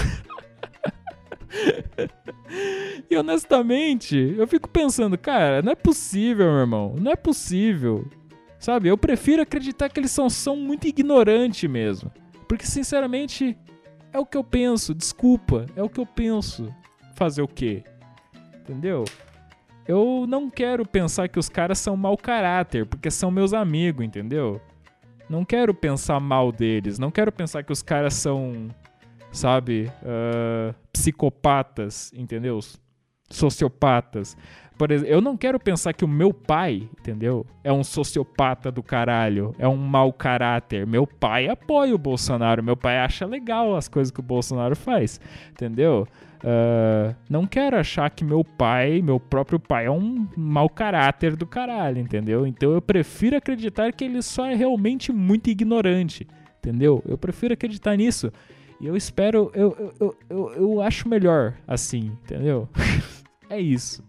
e 3.09 3.15
honestamente, 3.15 4.35
eu 4.37 4.47
fico 4.47 4.69
pensando, 4.69 5.17
cara, 5.17 5.61
não 5.61 5.71
é 5.71 5.75
possível, 5.75 6.45
meu 6.47 6.59
irmão. 6.59 6.95
Não 6.99 7.11
é 7.11 7.15
possível. 7.15 8.05
Sabe? 8.59 8.89
Eu 8.89 8.97
prefiro 8.97 9.41
acreditar 9.41 9.89
que 9.89 9.99
eles 9.99 10.11
são, 10.11 10.29
são 10.29 10.55
muito 10.55 10.87
ignorantes 10.87 11.69
mesmo. 11.69 12.11
Porque, 12.47 12.65
sinceramente, 12.65 13.57
é 14.11 14.19
o 14.19 14.25
que 14.25 14.37
eu 14.37 14.43
penso. 14.43 14.93
Desculpa, 14.93 15.65
é 15.75 15.83
o 15.83 15.89
que 15.89 15.99
eu 15.99 16.05
penso. 16.05 16.73
Fazer 17.15 17.41
o 17.41 17.47
quê? 17.47 17.83
Entendeu? 18.61 19.05
Eu 19.87 20.25
não 20.27 20.49
quero 20.49 20.85
pensar 20.85 21.29
que 21.29 21.39
os 21.39 21.47
caras 21.47 21.79
são 21.79 21.95
mau 21.95 22.17
caráter, 22.17 22.85
porque 22.85 23.09
são 23.09 23.31
meus 23.31 23.53
amigos, 23.53 24.05
entendeu? 24.05 24.61
Não 25.29 25.45
quero 25.45 25.73
pensar 25.73 26.19
mal 26.19 26.51
deles. 26.51 26.99
Não 26.99 27.11
quero 27.11 27.31
pensar 27.31 27.63
que 27.63 27.71
os 27.71 27.81
caras 27.81 28.13
são 28.13 28.69
sabe? 29.31 29.91
Uh, 30.01 30.73
psicopatas, 30.91 32.11
entendeu? 32.13 32.59
Sociopatas. 33.29 34.35
Por 34.77 34.91
exemplo, 34.91 35.11
eu 35.11 35.19
não 35.19 35.35
quero 35.35 35.59
pensar 35.59 35.91
que 35.93 36.05
o 36.05 36.07
meu 36.07 36.31
pai, 36.31 36.87
entendeu? 36.99 37.45
É 37.63 37.73
um 37.73 37.83
sociopata 37.83 38.71
do 38.71 38.83
caralho, 38.83 39.55
é 39.57 39.67
um 39.67 39.75
mau 39.75 40.13
caráter. 40.13 40.85
Meu 40.85 41.07
pai 41.07 41.47
apoia 41.47 41.95
o 41.95 41.97
Bolsonaro, 41.97 42.63
meu 42.63 42.77
pai 42.77 42.99
acha 42.99 43.25
legal 43.25 43.75
as 43.75 43.87
coisas 43.87 44.11
que 44.11 44.19
o 44.19 44.23
Bolsonaro 44.23 44.75
faz, 44.75 45.19
entendeu? 45.49 46.07
Uh, 46.37 47.15
não 47.27 47.47
quero 47.47 47.77
achar 47.77 48.11
que 48.11 48.23
meu 48.23 48.43
pai, 48.43 49.01
meu 49.01 49.19
próprio 49.19 49.59
pai, 49.59 49.85
é 49.85 49.91
um 49.91 50.27
mau 50.37 50.69
caráter 50.69 51.35
do 51.35 51.47
caralho, 51.47 51.97
entendeu? 51.97 52.45
Então 52.45 52.71
eu 52.71 52.81
prefiro 52.81 53.35
acreditar 53.35 53.91
que 53.91 54.05
ele 54.05 54.21
só 54.21 54.45
é 54.45 54.53
realmente 54.53 55.11
muito 55.11 55.49
ignorante, 55.49 56.27
entendeu? 56.59 57.03
Eu 57.07 57.17
prefiro 57.17 57.55
acreditar 57.55 57.95
nisso. 57.95 58.31
E 58.79 58.85
eu 58.85 58.95
espero, 58.95 59.51
eu, 59.55 59.93
eu, 59.99 60.17
eu, 60.29 60.51
eu 60.51 60.81
acho 60.81 61.09
melhor 61.09 61.55
assim, 61.67 62.17
entendeu? 62.23 62.69
é 63.49 63.59
isso. 63.59 64.03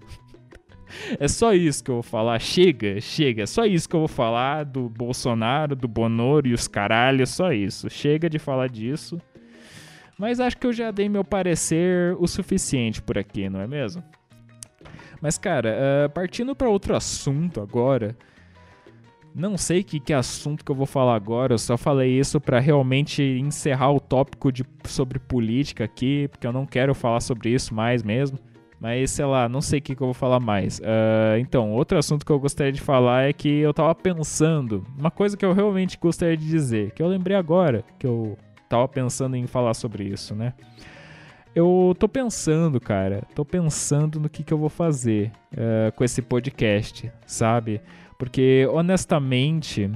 É 1.19 1.29
só 1.29 1.53
isso 1.53 1.83
que 1.83 1.91
eu 1.91 1.97
vou 1.97 2.03
falar. 2.03 2.39
Chega, 2.39 3.01
chega. 3.01 3.43
É 3.43 3.47
só 3.47 3.65
isso 3.65 3.89
que 3.89 3.95
eu 3.95 4.01
vou 4.01 4.09
falar 4.09 4.65
do 4.65 4.89
Bolsonaro, 4.89 5.77
do 5.77 5.87
Bonoro 5.87 6.49
e 6.49 6.55
os 6.55 6.67
caralhos. 6.67 7.31
Só 7.31 7.53
isso. 7.53 7.89
Chega 7.91 8.29
de 8.29 8.39
falar 8.39 8.69
disso. 8.69 9.21
Mas 10.19 10.41
acho 10.41 10.57
que 10.57 10.67
eu 10.67 10.73
já 10.73 10.91
dei 10.91 11.09
meu 11.09 11.25
parecer 11.25 12.17
o 12.19 12.27
suficiente 12.27 13.01
por 13.01 13.17
aqui, 13.17 13.49
não 13.49 13.61
é 13.61 13.67
mesmo? 13.67 14.03
Mas, 15.21 15.39
cara, 15.39 15.77
uh, 16.07 16.11
partindo 16.11 16.55
para 16.57 16.69
outro 16.69 16.95
assunto 16.97 17.61
agora. 17.61 18.17
Não 19.35 19.57
sei 19.57 19.85
que, 19.85 20.01
que 20.01 20.13
assunto 20.13 20.65
que 20.65 20.71
eu 20.71 20.75
vou 20.75 20.87
falar 20.87 21.15
agora, 21.15 21.55
eu 21.55 21.59
só 21.59 21.77
falei 21.77 22.19
isso 22.19 22.41
para 22.41 22.59
realmente 22.59 23.23
encerrar 23.23 23.93
o 23.93 24.01
tópico 24.01 24.51
de, 24.51 24.65
sobre 24.85 25.19
política 25.19 25.85
aqui, 25.85 26.29
porque 26.29 26.47
eu 26.47 26.53
não 26.53 26.67
quero 26.67 26.95
falar 26.95 27.21
sobre 27.21 27.51
isso 27.51 27.75
mais 27.75 28.03
mesmo. 28.03 28.39
Mas 28.81 29.11
sei 29.11 29.25
lá, 29.25 29.49
não 29.49 29.61
sei 29.61 29.81
o 29.81 29.83
que, 29.83 29.95
que 29.95 30.03
eu 30.03 30.07
vou 30.07 30.15
falar 30.15 30.39
mais. 30.39 30.79
Uh, 30.79 31.39
então, 31.41 31.73
outro 31.73 31.99
assunto 31.99 32.25
que 32.25 32.31
eu 32.31 32.39
gostaria 32.39 32.73
de 32.73 32.81
falar 32.81 33.29
é 33.29 33.33
que 33.33 33.49
eu 33.49 33.75
tava 33.75 33.95
pensando, 33.95 34.87
uma 34.97 35.11
coisa 35.11 35.37
que 35.37 35.45
eu 35.45 35.53
realmente 35.53 35.99
gostaria 36.01 36.37
de 36.37 36.47
dizer, 36.47 36.93
que 36.93 37.03
eu 37.03 37.09
lembrei 37.09 37.37
agora, 37.37 37.85
que 37.99 38.07
eu 38.07 38.39
tava 38.69 38.87
pensando 38.87 39.35
em 39.37 39.47
falar 39.47 39.75
sobre 39.75 40.05
isso, 40.05 40.35
né? 40.35 40.55
Eu 41.55 41.97
tô 41.99 42.09
pensando, 42.09 42.81
cara, 42.81 43.25
tô 43.35 43.45
pensando 43.45 44.21
no 44.21 44.29
que, 44.29 44.45
que 44.45 44.53
eu 44.53 44.59
vou 44.59 44.69
fazer 44.69 45.33
uh, 45.53 45.91
com 45.97 46.05
esse 46.05 46.23
podcast, 46.23 47.11
sabe? 47.27 47.81
Porque, 48.19 48.69
honestamente. 48.71 49.89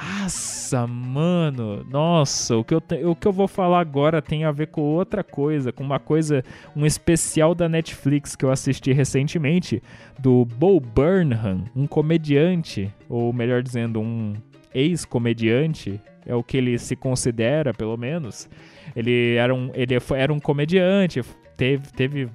Nossa, 0.00 0.86
mano. 0.86 1.84
Nossa, 1.84 2.56
o 2.56 2.64
que, 2.64 2.74
eu 2.74 2.80
te, 2.80 3.04
o 3.04 3.14
que 3.14 3.28
eu 3.28 3.32
vou 3.32 3.46
falar 3.46 3.80
agora 3.80 4.22
tem 4.22 4.44
a 4.44 4.50
ver 4.50 4.68
com 4.68 4.80
outra 4.80 5.22
coisa. 5.22 5.70
Com 5.70 5.84
uma 5.84 5.98
coisa. 6.00 6.42
Um 6.74 6.86
especial 6.86 7.54
da 7.54 7.68
Netflix 7.68 8.34
que 8.34 8.44
eu 8.44 8.50
assisti 8.50 8.92
recentemente. 8.92 9.82
Do 10.18 10.46
Bo 10.46 10.80
Burnham, 10.80 11.64
um 11.76 11.86
comediante. 11.86 12.90
Ou 13.10 13.30
melhor 13.30 13.62
dizendo, 13.62 14.00
um 14.00 14.32
ex-comediante. 14.74 16.00
É 16.24 16.34
o 16.34 16.42
que 16.42 16.56
ele 16.56 16.78
se 16.78 16.96
considera, 16.96 17.74
pelo 17.74 17.96
menos. 17.98 18.48
Ele 18.96 19.34
era 19.34 19.54
um, 19.54 19.70
ele 19.74 19.94
era 20.16 20.32
um 20.32 20.40
comediante. 20.40 21.22
Teve, 21.58 21.92
teve 21.92 22.28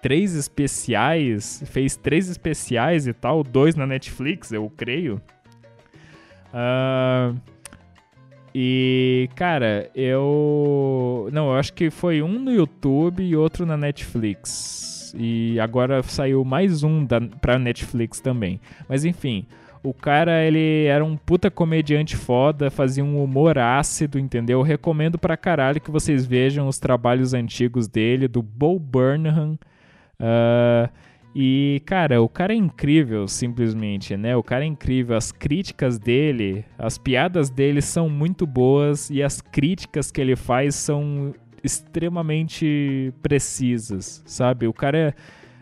três 0.00 0.34
especiais, 0.34 1.62
fez 1.66 1.96
três 1.96 2.28
especiais 2.28 3.06
e 3.06 3.12
tal, 3.12 3.42
dois 3.42 3.74
na 3.74 3.86
Netflix, 3.86 4.52
eu 4.52 4.70
creio. 4.76 5.20
Uh, 6.52 7.38
e, 8.54 9.28
cara, 9.36 9.90
eu. 9.94 11.28
Não, 11.32 11.50
eu 11.50 11.54
acho 11.54 11.72
que 11.72 11.90
foi 11.90 12.20
um 12.22 12.38
no 12.38 12.52
YouTube 12.52 13.22
e 13.22 13.36
outro 13.36 13.64
na 13.64 13.76
Netflix. 13.76 15.14
E 15.16 15.58
agora 15.60 16.02
saiu 16.02 16.44
mais 16.44 16.82
um 16.82 17.04
da, 17.04 17.20
pra 17.20 17.58
Netflix 17.58 18.20
também. 18.20 18.60
Mas 18.88 19.04
enfim, 19.04 19.46
o 19.82 19.94
cara, 19.94 20.44
ele 20.44 20.84
era 20.84 21.04
um 21.04 21.16
puta 21.16 21.50
comediante 21.50 22.16
foda, 22.16 22.70
fazia 22.70 23.04
um 23.04 23.22
humor 23.22 23.58
ácido, 23.58 24.18
entendeu? 24.18 24.58
Eu 24.60 24.62
recomendo 24.62 25.18
pra 25.18 25.36
caralho 25.36 25.80
que 25.80 25.90
vocês 25.90 26.26
vejam 26.26 26.68
os 26.68 26.78
trabalhos 26.78 27.32
antigos 27.34 27.88
dele, 27.88 28.28
do 28.28 28.42
Bo 28.42 28.78
Burnham. 28.78 29.58
Uh, 30.20 30.90
e, 31.34 31.80
cara, 31.86 32.20
o 32.20 32.28
cara 32.28 32.52
é 32.52 32.56
incrível, 32.56 33.26
simplesmente, 33.26 34.16
né? 34.16 34.36
O 34.36 34.42
cara 34.42 34.64
é 34.64 34.66
incrível. 34.66 35.16
As 35.16 35.32
críticas 35.32 35.98
dele, 35.98 36.64
as 36.78 36.98
piadas 36.98 37.50
dele 37.50 37.80
são 37.80 38.08
muito 38.08 38.46
boas 38.46 39.10
e 39.10 39.22
as 39.22 39.40
críticas 39.40 40.10
que 40.10 40.20
ele 40.20 40.36
faz 40.36 40.74
são 40.74 41.34
extremamente 41.62 43.12
precisas, 43.22 44.22
sabe? 44.26 44.66
O 44.66 44.72
cara 44.72 44.98
é 44.98 45.14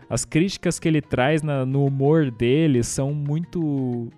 as 0.09 0.25
críticas 0.25 0.79
que 0.79 0.87
ele 0.87 1.01
traz 1.01 1.43
na, 1.43 1.65
no 1.65 1.85
humor 1.85 2.31
dele 2.31 2.81
são 2.81 3.13
muito. 3.13 4.09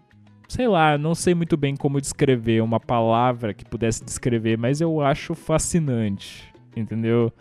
Sei 0.48 0.68
lá, 0.68 0.98
não 0.98 1.14
sei 1.14 1.36
muito 1.36 1.58
bem 1.58 1.76
como 1.76 2.00
descrever 2.00 2.62
uma 2.62 2.80
palavra 2.80 3.54
que 3.54 3.66
pudesse 3.66 4.04
descrever, 4.04 4.58
mas 4.58 4.80
eu 4.80 5.02
acho 5.02 5.36
fascinante, 5.36 6.46
entendeu? 6.76 7.32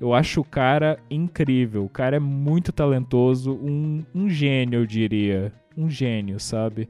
Eu 0.00 0.12
acho 0.12 0.40
o 0.40 0.44
cara 0.44 0.98
incrível. 1.10 1.84
O 1.84 1.88
cara 1.88 2.16
é 2.16 2.20
muito 2.20 2.72
talentoso, 2.72 3.52
um, 3.52 4.04
um 4.14 4.28
gênio, 4.28 4.80
eu 4.80 4.86
diria. 4.86 5.52
Um 5.76 5.88
gênio, 5.88 6.38
sabe? 6.38 6.88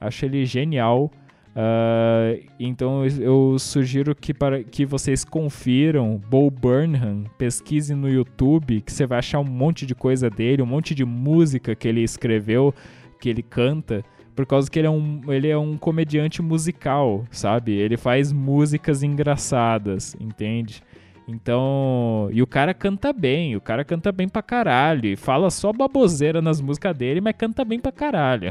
Acho 0.00 0.24
ele 0.24 0.44
genial. 0.44 1.10
Uh, 1.56 2.44
então 2.60 3.06
eu 3.06 3.58
sugiro 3.58 4.14
que, 4.14 4.34
para, 4.34 4.62
que 4.62 4.84
vocês 4.84 5.24
confiram 5.24 6.20
Bo 6.28 6.50
Burnham, 6.50 7.24
pesquisem 7.38 7.96
no 7.96 8.10
YouTube, 8.10 8.82
que 8.82 8.92
você 8.92 9.06
vai 9.06 9.20
achar 9.20 9.40
um 9.40 9.44
monte 9.44 9.86
de 9.86 9.94
coisa 9.94 10.28
dele, 10.28 10.60
um 10.60 10.66
monte 10.66 10.94
de 10.94 11.02
música 11.02 11.74
que 11.74 11.88
ele 11.88 12.02
escreveu, 12.02 12.74
que 13.18 13.30
ele 13.30 13.42
canta, 13.42 14.04
por 14.34 14.44
causa 14.44 14.70
que 14.70 14.78
ele 14.78 14.86
é 14.86 14.90
um, 14.90 15.22
ele 15.28 15.48
é 15.48 15.56
um 15.56 15.78
comediante 15.78 16.42
musical, 16.42 17.24
sabe? 17.30 17.72
Ele 17.72 17.96
faz 17.96 18.30
músicas 18.32 19.02
engraçadas, 19.02 20.14
entende? 20.20 20.82
Então, 21.28 22.28
e 22.32 22.40
o 22.40 22.46
cara 22.46 22.72
canta 22.72 23.12
bem, 23.12 23.56
o 23.56 23.60
cara 23.60 23.84
canta 23.84 24.12
bem 24.12 24.28
pra 24.28 24.42
caralho, 24.42 25.06
e 25.06 25.16
fala 25.16 25.50
só 25.50 25.72
baboseira 25.72 26.40
nas 26.40 26.60
músicas 26.60 26.96
dele, 26.96 27.20
mas 27.20 27.34
canta 27.36 27.64
bem 27.64 27.80
pra 27.80 27.90
caralho. 27.90 28.50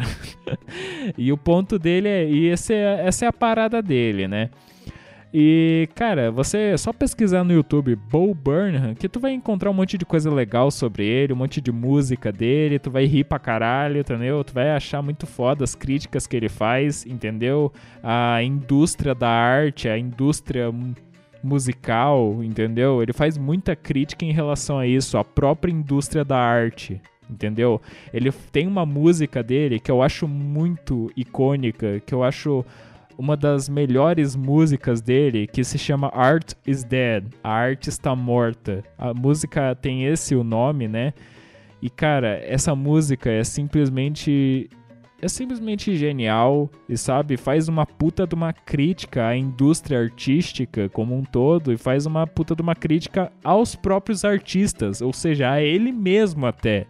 e 1.17 1.31
o 1.31 1.37
ponto 1.37 1.79
dele 1.79 2.09
é, 2.09 2.29
e 2.29 2.47
esse 2.47 2.73
é, 2.73 3.07
essa 3.07 3.25
é 3.25 3.27
a 3.29 3.33
parada 3.33 3.81
dele, 3.81 4.27
né? 4.27 4.49
E, 5.37 5.89
cara, 5.95 6.31
você 6.31 6.77
só 6.77 6.93
pesquisar 6.93 7.43
no 7.43 7.51
YouTube 7.51 7.93
Bo 7.93 8.33
Burnham, 8.33 8.95
que 8.95 9.09
tu 9.09 9.19
vai 9.19 9.33
encontrar 9.33 9.69
um 9.69 9.73
monte 9.73 9.97
de 9.97 10.05
coisa 10.05 10.33
legal 10.33 10.71
sobre 10.71 11.05
ele, 11.05 11.33
um 11.33 11.35
monte 11.35 11.59
de 11.59 11.73
música 11.73 12.31
dele, 12.31 12.79
tu 12.79 12.89
vai 12.89 13.03
rir 13.03 13.25
pra 13.25 13.37
caralho, 13.37 13.99
entendeu? 13.99 14.41
Tu 14.45 14.53
vai 14.53 14.71
achar 14.71 15.01
muito 15.01 15.27
foda 15.27 15.65
as 15.65 15.75
críticas 15.75 16.25
que 16.25 16.37
ele 16.37 16.47
faz, 16.47 17.05
entendeu? 17.05 17.71
A 18.01 18.41
indústria 18.43 19.13
da 19.13 19.27
arte, 19.29 19.89
a 19.89 19.97
indústria 19.97 20.71
musical, 21.45 22.43
entendeu? 22.43 23.01
Ele 23.01 23.13
faz 23.13 23.37
muita 23.37 23.75
crítica 23.75 24.25
em 24.25 24.31
relação 24.31 24.79
a 24.79 24.87
isso, 24.87 25.17
a 25.17 25.23
própria 25.23 25.71
indústria 25.71 26.25
da 26.25 26.37
arte, 26.37 26.99
entendeu? 27.29 27.81
Ele 28.13 28.31
tem 28.51 28.67
uma 28.67 28.85
música 28.85 29.43
dele 29.43 29.79
que 29.79 29.91
eu 29.91 30.01
acho 30.01 30.27
muito 30.27 31.11
icônica, 31.15 32.01
que 32.05 32.13
eu 32.13 32.23
acho 32.23 32.65
uma 33.17 33.37
das 33.37 33.69
melhores 33.69 34.35
músicas 34.35 35.01
dele, 35.01 35.47
que 35.47 35.63
se 35.63 35.77
chama 35.77 36.11
Art 36.13 36.53
is 36.65 36.83
Dead. 36.83 37.25
A 37.43 37.49
arte 37.49 37.89
está 37.89 38.15
morta. 38.15 38.83
A 38.97 39.13
música 39.13 39.75
tem 39.75 40.05
esse 40.05 40.35
o 40.35 40.43
nome, 40.43 40.87
né? 40.87 41.13
E 41.81 41.89
cara, 41.89 42.41
essa 42.43 42.75
música 42.75 43.29
é 43.29 43.43
simplesmente 43.43 44.69
é 45.25 45.27
simplesmente 45.27 45.95
genial 45.95 46.69
e 46.87 46.95
sabe, 46.95 47.35
faz 47.35 47.67
uma 47.67 47.83
puta 47.83 48.27
de 48.27 48.35
uma 48.35 48.53
crítica 48.53 49.25
à 49.27 49.35
indústria 49.35 49.99
artística 49.99 50.87
como 50.89 51.17
um 51.17 51.23
todo 51.23 51.73
e 51.73 51.77
faz 51.77 52.05
uma 52.05 52.27
puta 52.27 52.55
de 52.55 52.61
uma 52.61 52.75
crítica 52.75 53.31
aos 53.43 53.75
próprios 53.75 54.23
artistas, 54.23 55.01
ou 55.01 55.11
seja, 55.11 55.51
a 55.51 55.59
ele 55.59 55.91
mesmo 55.91 56.45
até. 56.45 56.85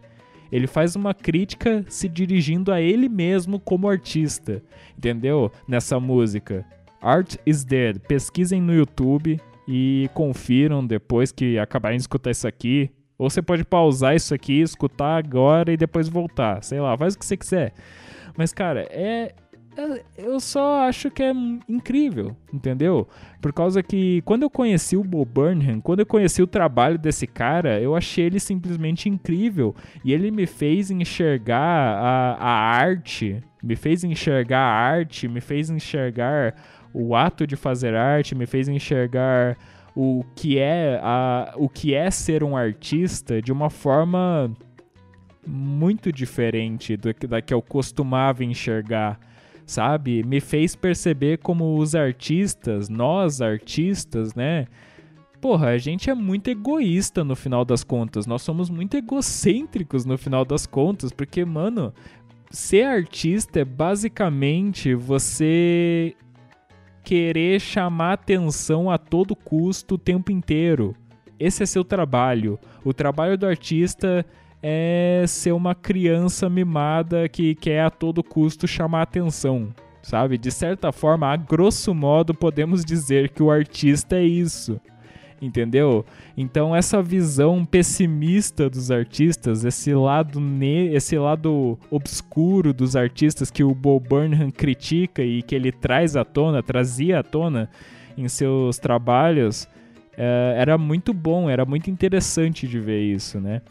Ele 0.51 0.67
faz 0.67 0.97
uma 0.97 1.13
crítica 1.13 1.85
se 1.87 2.09
dirigindo 2.09 2.73
a 2.73 2.81
ele 2.81 3.07
mesmo 3.07 3.57
como 3.57 3.89
artista, 3.89 4.61
entendeu? 4.97 5.49
Nessa 5.65 5.97
música. 5.97 6.65
Art 7.01 7.35
is 7.45 7.63
Dead. 7.63 7.99
Pesquisem 7.99 8.61
no 8.61 8.73
YouTube 8.73 9.39
e 9.65 10.09
confiram 10.13 10.85
depois 10.85 11.31
que 11.31 11.57
acabarem 11.57 11.97
de 11.97 12.03
escutar 12.03 12.31
isso 12.31 12.47
aqui. 12.47 12.91
Ou 13.17 13.29
você 13.29 13.41
pode 13.41 13.63
pausar 13.63 14.13
isso 14.13 14.33
aqui, 14.35 14.59
escutar 14.59 15.17
agora 15.17 15.71
e 15.71 15.77
depois 15.77 16.09
voltar. 16.09 16.61
Sei 16.63 16.81
lá, 16.81 16.97
faz 16.97 17.15
o 17.15 17.19
que 17.19 17.25
você 17.25 17.37
quiser. 17.37 17.73
Mas, 18.37 18.53
cara, 18.53 18.87
é, 18.89 19.33
é. 19.77 20.03
Eu 20.17 20.39
só 20.39 20.87
acho 20.87 21.11
que 21.11 21.21
é 21.21 21.33
incrível, 21.67 22.35
entendeu? 22.53 23.07
Por 23.41 23.51
causa 23.51 23.83
que 23.83 24.21
quando 24.21 24.43
eu 24.43 24.49
conheci 24.49 24.95
o 24.95 25.03
Bo 25.03 25.25
Burnham, 25.25 25.81
quando 25.81 25.99
eu 25.99 26.05
conheci 26.05 26.41
o 26.41 26.47
trabalho 26.47 26.97
desse 26.97 27.27
cara, 27.27 27.79
eu 27.79 27.95
achei 27.95 28.25
ele 28.25 28.39
simplesmente 28.39 29.09
incrível. 29.09 29.75
E 30.03 30.13
ele 30.13 30.31
me 30.31 30.45
fez 30.45 30.89
enxergar 30.89 31.57
a, 31.59 32.37
a 32.39 32.49
arte, 32.49 33.43
me 33.61 33.75
fez 33.75 34.03
enxergar 34.03 34.59
a 34.59 34.73
arte, 34.73 35.27
me 35.27 35.41
fez 35.41 35.69
enxergar 35.69 36.55
o 36.93 37.13
ato 37.15 37.45
de 37.45 37.57
fazer 37.57 37.93
arte, 37.93 38.33
me 38.33 38.45
fez 38.45 38.69
enxergar 38.69 39.57
o 39.95 40.23
que 40.35 40.57
é 40.57 40.99
a, 41.01 41.53
o 41.57 41.67
que 41.67 41.93
é 41.93 42.09
ser 42.11 42.43
um 42.43 42.55
artista 42.55 43.41
de 43.41 43.51
uma 43.51 43.69
forma 43.69 44.53
muito 45.45 46.11
diferente 46.11 46.97
do 46.97 47.13
da 47.27 47.41
que 47.41 47.53
eu 47.53 47.61
costumava 47.61 48.43
enxergar, 48.43 49.19
sabe? 49.65 50.23
Me 50.23 50.39
fez 50.39 50.75
perceber 50.75 51.39
como 51.39 51.77
os 51.77 51.95
artistas, 51.95 52.89
nós 52.89 53.41
artistas, 53.41 54.33
né? 54.35 54.67
Porra, 55.41 55.69
a 55.69 55.77
gente 55.77 56.09
é 56.09 56.15
muito 56.15 56.49
egoísta 56.49 57.23
no 57.23 57.35
final 57.35 57.63
das 57.63 57.83
contas. 57.83 58.25
Nós 58.25 58.41
somos 58.41 58.69
muito 58.69 58.97
egocêntricos 58.97 60.03
no 60.03 60.17
final 60.17 60.43
das 60.43 60.65
contas, 60.65 61.11
porque, 61.11 61.45
mano, 61.45 61.93
ser 62.49 62.83
artista 62.83 63.59
é 63.59 63.65
basicamente 63.65 64.95
você 64.95 66.15
querer 67.03 67.61
chamar 67.61 68.13
atenção 68.13 68.89
a 68.89 68.97
todo 68.97 69.35
custo 69.35 69.95
o 69.95 69.99
tempo 69.99 70.31
inteiro. 70.31 70.95
Esse 71.39 71.61
é 71.61 71.65
seu 71.65 71.83
trabalho. 71.83 72.57
O 72.83 72.93
trabalho 72.93 73.37
do 73.37 73.45
artista 73.45 74.25
é 74.67 75.25
ser 75.27 75.51
uma 75.51 75.75
criança 75.75 76.49
mimada 76.49 77.29
que 77.29 77.53
quer 77.53 77.81
a 77.81 77.91
todo 77.91 78.23
custo 78.23 78.67
chamar 78.67 79.03
atenção, 79.03 79.69
sabe? 80.01 80.39
De 80.39 80.49
certa 80.49 80.91
forma, 80.91 81.27
a 81.27 81.35
grosso 81.35 81.93
modo, 81.93 82.33
podemos 82.33 82.83
dizer 82.83 83.29
que 83.29 83.43
o 83.43 83.51
artista 83.51 84.15
é 84.15 84.23
isso. 84.23 84.81
Entendeu? 85.39 86.03
Então 86.35 86.75
essa 86.75 86.99
visão 86.99 87.63
pessimista 87.63 88.67
dos 88.67 88.89
artistas, 88.89 89.63
esse 89.63 89.93
lado 89.93 90.39
ne 90.39 90.87
esse 90.95 91.15
lado 91.15 91.77
obscuro 91.91 92.73
dos 92.73 92.95
artistas 92.95 93.51
que 93.51 93.63
o 93.63 93.75
Bo 93.75 93.99
Burnham 93.99 94.49
critica 94.49 95.21
e 95.21 95.43
que 95.43 95.53
ele 95.53 95.71
traz 95.71 96.15
à 96.15 96.25
tona, 96.25 96.63
trazia 96.63 97.19
à 97.19 97.23
tona 97.23 97.69
em 98.17 98.27
seus 98.27 98.79
trabalhos, 98.79 99.67
é, 100.17 100.55
era 100.57 100.77
muito 100.77 101.13
bom, 101.13 101.49
era 101.49 101.65
muito 101.65 101.91
interessante 101.91 102.67
de 102.67 102.79
ver 102.79 103.01
isso, 103.01 103.39
né? 103.39 103.61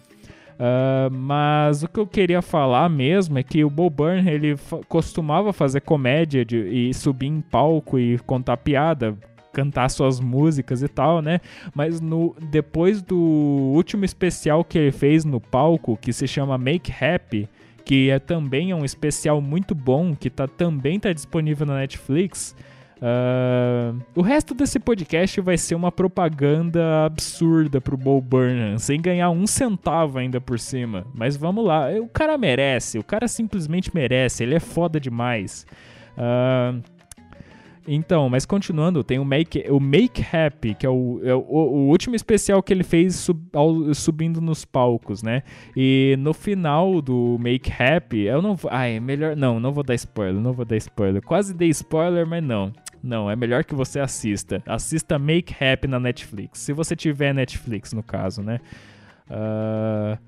Uh, 0.55 1.11
mas 1.13 1.83
o 1.83 1.89
que 1.89 1.99
eu 1.99 2.07
queria 2.07 2.41
falar 2.41 2.89
mesmo 2.89 3.39
é 3.39 3.43
que 3.43 3.65
o 3.65 3.71
Bo 3.71 3.91
Burnham 3.91 4.29
ele 4.29 4.57
costumava 4.89 5.53
fazer 5.53 5.81
comédia 5.81 6.45
de, 6.45 6.57
e 6.57 6.95
subir 6.95 7.27
em 7.27 7.41
palco 7.41 7.99
e 7.99 8.19
contar 8.21 8.57
piada, 8.59 9.17
cantar 9.53 9.89
suas 9.89 10.21
músicas 10.21 10.83
e 10.83 10.89
tal, 10.89 11.21
né? 11.21 11.41
Mas 11.75 12.01
no 12.01 12.37
depois 12.51 13.03
do 13.03 13.17
último 13.17 14.05
especial 14.05 14.65
que 14.65 14.79
ele 14.79 14.93
fez 14.93 15.25
no 15.25 15.41
palco, 15.41 15.97
que 15.97 16.13
se 16.13 16.27
chama 16.29 16.57
Make 16.57 16.93
Happy, 16.93 17.49
que 17.85 18.11
é 18.11 18.19
também 18.19 18.73
um 18.73 18.85
especial 18.85 19.41
muito 19.41 19.75
bom, 19.75 20.15
que 20.15 20.31
tá, 20.31 20.47
também 20.47 21.01
tá 21.01 21.13
disponível 21.13 21.67
na 21.67 21.77
Netflix. 21.79 22.57
Uh, 23.05 24.01
o 24.15 24.23
resto 24.23 24.55
desse 24.55 24.79
podcast 24.81 25.39
vai 25.43 25.59
ser 25.59 25.75
uma 25.75 25.93
propaganda 25.93 27.05
absurda 27.05 27.79
pro 27.79 27.99
Bo 27.99 28.19
Burnham, 28.19 28.79
sem 28.79 28.99
ganhar 28.99 29.29
um 29.29 29.47
centavo 29.47 30.17
ainda 30.17 30.41
por 30.41 30.59
cima. 30.59 31.07
Mas 31.13 31.37
vamos 31.37 31.67
lá, 31.67 31.91
o 32.01 32.09
cara 32.09 32.39
merece, 32.39 32.99
o 32.99 33.05
cara 33.05 33.29
simplesmente 33.29 33.95
merece, 33.95 34.43
ele 34.43 34.55
é 34.55 34.61
foda 34.61 34.99
demais. 34.99 35.67
Uh, 36.17 36.83
então, 37.87 38.31
mas 38.31 38.47
continuando, 38.47 39.05
tem 39.05 39.19
o 39.19 39.25
Make, 39.27 39.67
o 39.71 39.79
Make 39.79 40.25
Happy, 40.35 40.75
que 40.75 40.87
é 40.87 40.89
o, 40.89 41.21
é 41.23 41.35
o, 41.35 41.41
o 41.41 41.89
último 41.91 42.17
especial 42.17 42.63
que 42.63 42.73
ele 42.73 42.83
fez 42.83 43.17
sub, 43.17 43.39
ao, 43.53 43.93
subindo 43.93 44.41
nos 44.41 44.65
palcos, 44.65 45.23
né? 45.23 45.43
E 45.77 46.17
no 46.19 46.33
final 46.33 47.03
do 47.03 47.37
Make 47.39 47.71
Happy, 47.71 48.23
eu 48.23 48.41
não 48.41 48.57
vou. 48.57 48.71
Ai, 48.73 48.99
melhor. 49.01 49.37
Não, 49.37 49.61
não 49.61 49.71
vou 49.71 49.85
dar 49.85 49.95
spoiler, 49.95 50.41
não 50.41 50.55
vou 50.55 50.65
dar 50.65 50.79
spoiler. 50.79 51.21
Quase 51.23 51.53
dei 51.53 51.69
spoiler, 51.69 52.27
mas 52.27 52.43
não. 52.43 52.73
Não, 53.05 53.31
é 53.31 53.37
melhor 53.37 53.65
que 53.65 53.75
você 53.75 54.01
assista. 54.01 54.63
Assista 54.65 55.19
Make 55.19 55.55
Happy 55.63 55.87
na 55.87 56.01
Netflix. 56.01 56.61
Se 56.61 56.73
você 56.73 56.97
tiver 56.97 57.35
Netflix, 57.35 57.93
no 57.93 58.03
caso, 58.03 58.43
né? 58.43 58.61
Uh, 59.29 60.19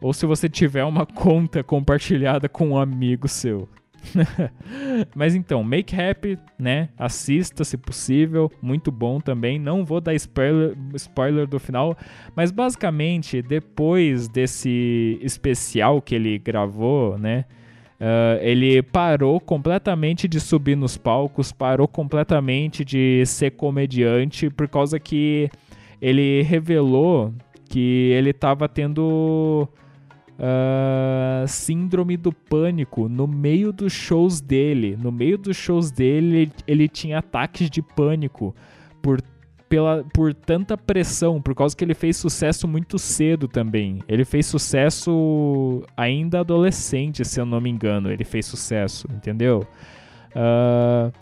ou 0.00 0.10
se 0.14 0.24
você 0.24 0.48
tiver 0.48 0.84
uma 0.84 1.04
conta 1.04 1.62
compartilhada 1.62 2.48
com 2.48 2.70
um 2.70 2.78
amigo 2.78 3.28
seu. 3.28 3.68
Mas 5.14 5.34
então, 5.34 5.62
Make 5.62 5.94
Happy, 5.94 6.38
né? 6.58 6.88
Assista 6.96 7.62
se 7.62 7.76
possível, 7.76 8.50
muito 8.62 8.90
bom 8.90 9.20
também. 9.20 9.58
Não 9.58 9.84
vou 9.84 10.00
dar 10.00 10.14
spoiler, 10.14 10.74
spoiler 10.94 11.46
do 11.46 11.58
final, 11.58 11.94
mas 12.34 12.50
basicamente, 12.50 13.42
depois 13.42 14.28
desse 14.28 15.18
especial 15.22 16.00
que 16.00 16.14
ele 16.14 16.38
gravou, 16.38 17.18
né? 17.18 17.44
Uh, 18.00 18.38
ele 18.40 18.82
parou 18.82 19.40
completamente 19.40 20.26
de 20.26 20.40
subir 20.40 20.76
nos 20.76 20.96
palcos, 20.96 21.52
parou 21.52 21.86
completamente 21.86 22.84
de 22.84 23.24
ser 23.24 23.52
comediante, 23.52 24.50
por 24.50 24.68
causa 24.68 24.98
que 24.98 25.48
ele 26.00 26.42
revelou 26.42 27.32
que 27.68 28.10
ele 28.12 28.30
estava 28.30 28.68
tendo 28.68 29.68
uh, 30.38 31.46
síndrome 31.48 32.16
do 32.16 32.32
pânico 32.32 33.08
no 33.08 33.26
meio 33.26 33.72
dos 33.72 33.92
shows 33.92 34.40
dele. 34.40 34.96
No 35.00 35.10
meio 35.10 35.38
dos 35.38 35.56
shows 35.56 35.90
dele, 35.90 36.52
ele 36.66 36.88
tinha 36.88 37.18
ataques 37.18 37.70
de 37.70 37.80
pânico 37.80 38.54
por, 39.02 39.20
pela, 39.74 40.04
por 40.14 40.32
tanta 40.32 40.76
pressão, 40.76 41.42
por 41.42 41.52
causa 41.52 41.76
que 41.76 41.82
ele 41.82 41.94
fez 41.94 42.16
sucesso 42.16 42.68
muito 42.68 42.96
cedo 42.96 43.48
também. 43.48 43.98
Ele 44.06 44.24
fez 44.24 44.46
sucesso 44.46 45.82
ainda 45.96 46.38
adolescente, 46.38 47.24
se 47.24 47.40
eu 47.40 47.44
não 47.44 47.60
me 47.60 47.70
engano. 47.70 48.08
Ele 48.08 48.22
fez 48.22 48.46
sucesso, 48.46 49.08
entendeu? 49.12 49.66
Uh, 50.30 51.12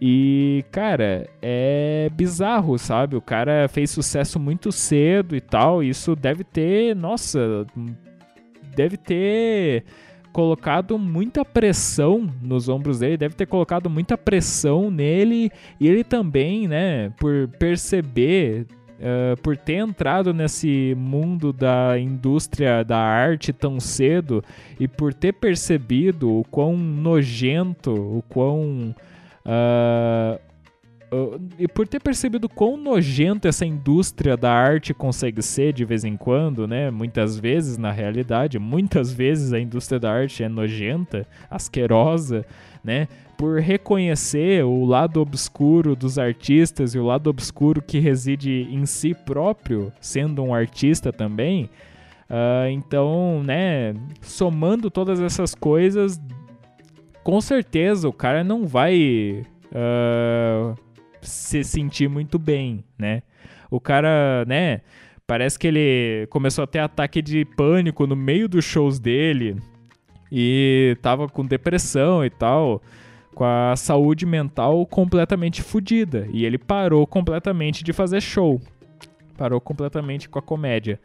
e, 0.00 0.64
cara, 0.70 1.28
é 1.42 2.08
bizarro, 2.12 2.78
sabe? 2.78 3.16
O 3.16 3.20
cara 3.20 3.66
fez 3.66 3.90
sucesso 3.90 4.38
muito 4.38 4.70
cedo 4.70 5.34
e 5.34 5.40
tal. 5.40 5.82
E 5.82 5.88
isso 5.88 6.14
deve 6.14 6.44
ter, 6.44 6.94
nossa, 6.94 7.66
deve 8.76 8.96
ter 8.96 9.82
colocado 10.38 10.96
muita 10.96 11.44
pressão 11.44 12.32
nos 12.40 12.68
ombros 12.68 13.00
dele, 13.00 13.16
deve 13.16 13.34
ter 13.34 13.44
colocado 13.44 13.90
muita 13.90 14.16
pressão 14.16 14.88
nele 14.88 15.50
e 15.80 15.88
ele 15.88 16.04
também, 16.04 16.68
né, 16.68 17.10
por 17.18 17.48
perceber, 17.58 18.64
uh, 19.00 19.36
por 19.42 19.56
ter 19.56 19.78
entrado 19.78 20.32
nesse 20.32 20.94
mundo 20.96 21.52
da 21.52 21.98
indústria 21.98 22.84
da 22.84 22.98
arte 22.98 23.52
tão 23.52 23.80
cedo 23.80 24.40
e 24.78 24.86
por 24.86 25.12
ter 25.12 25.32
percebido 25.32 26.30
o 26.30 26.44
quão 26.44 26.76
nojento, 26.76 27.90
o 27.92 28.22
quão 28.28 28.94
uh, 29.44 30.40
e 31.58 31.66
por 31.66 31.88
ter 31.88 32.00
percebido 32.00 32.48
quão 32.48 32.76
nojento 32.76 33.48
essa 33.48 33.64
indústria 33.64 34.36
da 34.36 34.52
arte 34.52 34.92
consegue 34.92 35.42
ser 35.42 35.72
de 35.72 35.84
vez 35.84 36.04
em 36.04 36.16
quando, 36.16 36.66
né? 36.66 36.90
Muitas 36.90 37.38
vezes, 37.38 37.78
na 37.78 37.90
realidade, 37.90 38.58
muitas 38.58 39.12
vezes 39.12 39.52
a 39.52 39.58
indústria 39.58 39.98
da 39.98 40.12
arte 40.12 40.42
é 40.42 40.48
nojenta, 40.48 41.26
asquerosa, 41.50 42.44
né? 42.84 43.08
Por 43.38 43.60
reconhecer 43.60 44.64
o 44.64 44.84
lado 44.84 45.20
obscuro 45.20 45.96
dos 45.96 46.18
artistas 46.18 46.94
e 46.94 46.98
o 46.98 47.06
lado 47.06 47.30
obscuro 47.30 47.80
que 47.80 47.98
reside 47.98 48.68
em 48.70 48.84
si 48.84 49.14
próprio, 49.14 49.92
sendo 50.00 50.42
um 50.42 50.52
artista 50.52 51.12
também. 51.12 51.70
Uh, 52.28 52.68
então, 52.70 53.42
né? 53.42 53.94
Somando 54.20 54.90
todas 54.90 55.20
essas 55.20 55.54
coisas, 55.54 56.20
com 57.24 57.40
certeza 57.40 58.08
o 58.08 58.12
cara 58.12 58.44
não 58.44 58.66
vai. 58.66 59.42
Uh, 59.72 60.87
se 61.22 61.64
sentir 61.64 62.08
muito 62.08 62.38
bem, 62.38 62.84
né? 62.98 63.22
O 63.70 63.80
cara, 63.80 64.44
né? 64.46 64.80
Parece 65.26 65.58
que 65.58 65.66
ele 65.66 66.26
começou 66.30 66.64
a 66.64 66.66
ter 66.66 66.78
ataque 66.78 67.20
de 67.20 67.44
pânico 67.44 68.06
no 68.06 68.16
meio 68.16 68.48
dos 68.48 68.64
shows 68.64 68.98
dele 68.98 69.56
e 70.32 70.96
tava 71.02 71.28
com 71.28 71.44
depressão 71.44 72.24
e 72.24 72.30
tal, 72.30 72.82
com 73.34 73.44
a 73.44 73.76
saúde 73.76 74.24
mental 74.24 74.86
completamente 74.86 75.62
fodida. 75.62 76.26
E 76.32 76.46
ele 76.46 76.56
parou 76.56 77.06
completamente 77.06 77.84
de 77.84 77.92
fazer 77.92 78.22
show. 78.22 78.60
Parou 79.36 79.60
completamente 79.60 80.28
com 80.28 80.38
a 80.38 80.42
comédia. 80.42 80.98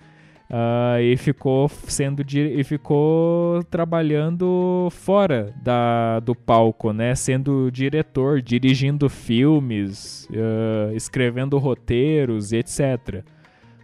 Uh, 0.54 1.02
e 1.02 1.18
ficou 1.18 1.68
sendo 1.68 2.24
e 2.32 2.64
ficou 2.64 3.64
trabalhando 3.72 4.88
fora 4.92 5.52
da, 5.64 6.20
do 6.20 6.36
palco, 6.36 6.94
né? 6.94 7.16
Sendo 7.16 7.72
diretor, 7.72 8.40
dirigindo 8.40 9.10
filmes, 9.10 10.30
uh, 10.30 10.96
escrevendo 10.96 11.58
roteiros 11.58 12.54
etc. 12.54 13.24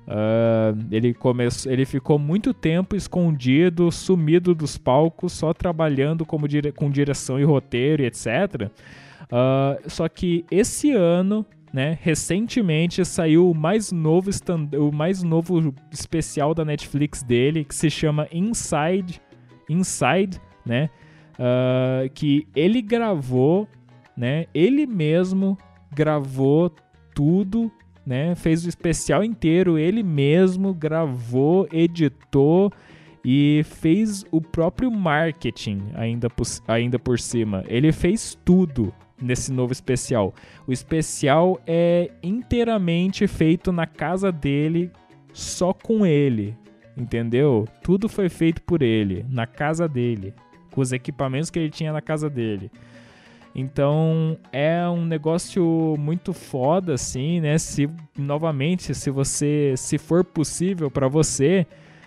Uh, 0.08 0.78
ele, 0.92 1.12
começou, 1.12 1.72
ele 1.72 1.86
ficou 1.86 2.20
muito 2.20 2.54
tempo 2.54 2.96
escondido, 2.96 3.92
sumido 3.92 4.54
dos 4.54 4.78
palcos, 4.78 5.34
só 5.34 5.56
trabalhando 5.56 6.24
como 6.24 6.48
dire 6.48 6.72
com 6.72 6.92
direção 6.92 7.40
e 7.40 7.44
roteiro 7.44 8.04
etc. 8.04 8.70
só 9.88 10.08
que 10.08 10.46
esse 10.52 10.92
ano 10.92 11.44
né? 11.74 11.98
Recentemente 12.02 13.04
saiu 13.06 13.50
o 13.50 13.56
mais 13.56 13.92
novo 13.92 14.30
stand, 14.30 14.70
o 14.74 14.92
mais 14.92 15.24
novo 15.24 15.74
especial 15.92 16.54
da 16.54 16.66
Netflix 16.66 17.24
dele 17.24 17.64
que 17.64 17.76
se 17.76 17.90
chama 17.90 18.28
Inside, 18.32 19.22
Inside, 19.70 20.42
né? 20.66 20.90
Uh, 21.36 22.10
que 22.14 22.48
ele 22.56 22.82
gravou, 22.82 23.68
né? 24.18 24.46
Ele 24.54 24.86
mesmo 24.86 25.58
gravou 25.94 26.72
tudo, 27.14 27.72
né? 28.06 28.36
Fez 28.36 28.66
o 28.66 28.70
especial 28.70 29.24
inteiro, 29.24 29.78
ele 29.78 30.04
mesmo 30.04 30.74
gravou, 30.74 31.68
editou 31.72 32.72
e 33.24 33.62
fez 33.64 34.26
o 34.32 34.42
próprio 34.42 34.90
marketing 34.90 35.84
ainda 35.94 36.30
por, 36.30 36.46
ainda 36.68 36.98
por 36.98 37.20
cima. 37.20 37.64
Ele 37.68 37.92
fez 37.92 38.38
tudo, 38.44 38.94
nesse 39.22 39.52
novo 39.52 39.72
especial. 39.72 40.34
O 40.68 40.72
especial 40.72 41.60
é 41.66 42.12
inteiramente 42.24 43.28
feito 43.28 43.72
na 43.72 43.86
casa 43.86 44.32
dele, 44.32 44.92
só 45.34 45.74
com 45.74 46.06
ele, 46.06 46.56
entendeu? 46.98 47.68
Tudo 47.84 48.10
foi 48.10 48.30
feito 48.30 48.62
por 48.62 48.82
ele, 48.82 49.26
na 49.30 49.46
casa 49.46 49.88
dele, 49.88 50.34
com 50.72 50.82
os 50.82 50.92
equipamentos 50.92 51.50
que 51.50 51.60
ele 51.60 51.70
tinha 51.70 51.92
na 51.92 52.02
casa 52.02 52.30
dele. 52.30 52.72
Então 53.54 54.38
é 54.52 54.88
um 54.88 55.04
negócio 55.06 55.96
muito 55.98 56.34
foda, 56.34 56.94
assim, 56.94 57.42
né? 57.42 57.58
Se 57.58 57.90
novamente, 58.18 58.94
se 58.94 59.10
você, 59.10 59.74
se 59.76 59.98
for 59.98 60.24
possível 60.24 60.90
para 60.92 61.08
você, 61.08 61.66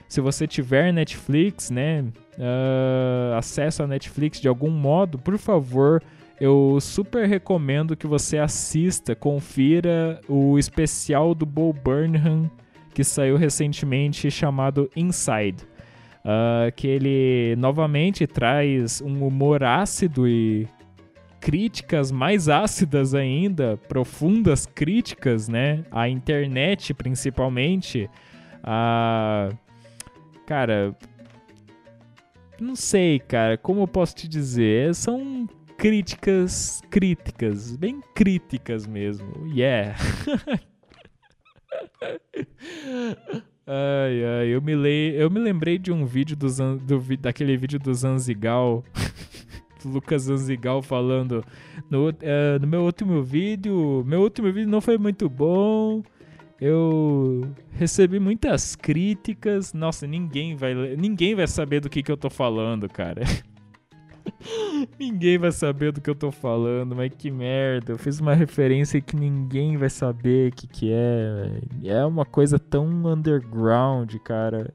se 0.08 0.20
você 0.20 0.46
tiver 0.46 0.92
Netflix, 0.92 1.70
né? 1.70 2.04
Uh, 2.38 3.34
acesso 3.36 3.82
a 3.82 3.86
Netflix 3.86 4.40
de 4.40 4.48
algum 4.48 4.70
modo, 4.70 5.18
por 5.18 5.36
favor, 5.36 6.02
eu 6.42 6.80
super 6.80 7.28
recomendo 7.28 7.96
que 7.96 8.04
você 8.04 8.36
assista, 8.36 9.14
confira 9.14 10.20
o 10.28 10.58
especial 10.58 11.36
do 11.36 11.46
Bo 11.46 11.72
Burnham 11.72 12.50
que 12.92 13.04
saiu 13.04 13.36
recentemente 13.36 14.28
chamado 14.28 14.90
Inside. 14.96 15.64
Uh, 16.24 16.72
que 16.74 16.88
ele 16.88 17.54
novamente 17.56 18.26
traz 18.26 19.00
um 19.00 19.24
humor 19.24 19.62
ácido 19.62 20.26
e 20.26 20.66
críticas 21.40 22.10
mais 22.10 22.48
ácidas 22.48 23.14
ainda, 23.14 23.76
profundas 23.88 24.66
críticas, 24.66 25.48
né? 25.48 25.84
A 25.92 26.08
internet, 26.08 26.92
principalmente. 26.92 28.10
A. 28.64 29.48
Cara. 30.44 30.92
Não 32.60 32.74
sei, 32.74 33.20
cara. 33.20 33.56
Como 33.56 33.82
eu 33.82 33.88
posso 33.88 34.16
te 34.16 34.26
dizer? 34.26 34.92
São 34.96 35.48
críticas 35.82 36.80
críticas, 36.88 37.74
bem 37.74 38.00
críticas 38.14 38.86
mesmo. 38.86 39.48
Yeah. 39.48 39.96
ai, 43.66 44.24
ai, 44.24 44.46
eu 44.46 44.62
me, 44.62 44.74
eu 45.16 45.28
me 45.28 45.40
lembrei 45.40 45.78
de 45.78 45.90
um 45.90 46.06
vídeo 46.06 46.36
do, 46.36 46.48
Zan... 46.48 46.76
do... 46.76 47.00
daquele 47.16 47.56
vídeo 47.56 47.80
do 47.80 47.92
Zanzigal. 47.92 48.84
Lucas 49.84 50.22
Zanzigal 50.22 50.82
falando 50.82 51.44
no, 51.90 52.10
uh, 52.10 52.12
no 52.60 52.66
meu 52.68 52.82
último 52.82 53.20
vídeo, 53.20 54.04
meu 54.06 54.20
último 54.20 54.52
vídeo 54.52 54.70
não 54.70 54.80
foi 54.80 54.96
muito 54.96 55.28
bom. 55.28 56.00
Eu 56.60 57.52
recebi 57.72 58.20
muitas 58.20 58.76
críticas. 58.76 59.74
Nossa, 59.74 60.06
ninguém 60.06 60.54
vai 60.54 60.94
ninguém 60.94 61.34
vai 61.34 61.48
saber 61.48 61.80
do 61.80 61.90
que 61.90 62.04
que 62.04 62.12
eu 62.12 62.16
tô 62.16 62.30
falando, 62.30 62.88
cara. 62.88 63.22
ninguém 64.98 65.38
vai 65.38 65.52
saber 65.52 65.92
do 65.92 66.00
que 66.00 66.10
eu 66.10 66.14
tô 66.14 66.30
falando, 66.30 66.94
mas 66.94 67.12
que 67.16 67.30
merda. 67.30 67.92
Eu 67.92 67.98
fiz 67.98 68.20
uma 68.20 68.34
referência 68.34 69.00
que 69.00 69.16
ninguém 69.16 69.76
vai 69.76 69.90
saber 69.90 70.52
o 70.52 70.54
que, 70.54 70.66
que 70.66 70.92
é. 70.92 71.60
É 71.84 72.04
uma 72.04 72.24
coisa 72.24 72.58
tão 72.58 72.86
underground, 73.06 74.14
cara. 74.24 74.72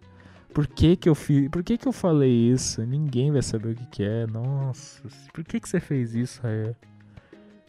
Por 0.54 0.66
que 0.66 0.96
que 0.96 1.08
eu 1.08 1.16
fiz? 1.16 1.50
Por 1.50 1.64
que 1.64 1.78
que 1.78 1.88
eu 1.88 1.92
falei 1.92 2.32
isso? 2.32 2.82
Ninguém 2.86 3.32
vai 3.32 3.42
saber 3.42 3.74
o 3.74 3.76
que, 3.76 3.86
que 3.86 4.04
é. 4.04 4.26
Nossa, 4.26 5.04
por 5.34 5.44
que 5.44 5.60
que 5.60 5.70
você 5.70 5.80
fez 5.80 6.16
isso, 6.16 6.42
Raia? 6.42 6.76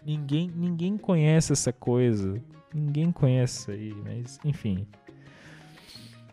Ninguém, 0.04 0.50
ninguém 0.54 0.96
conhece 0.96 1.52
essa 1.52 1.72
coisa. 1.72 2.40
Ninguém 2.72 3.12
conhece 3.12 3.60
isso 3.60 3.70
aí, 3.70 3.94
mas 4.04 4.40
enfim. 4.44 4.86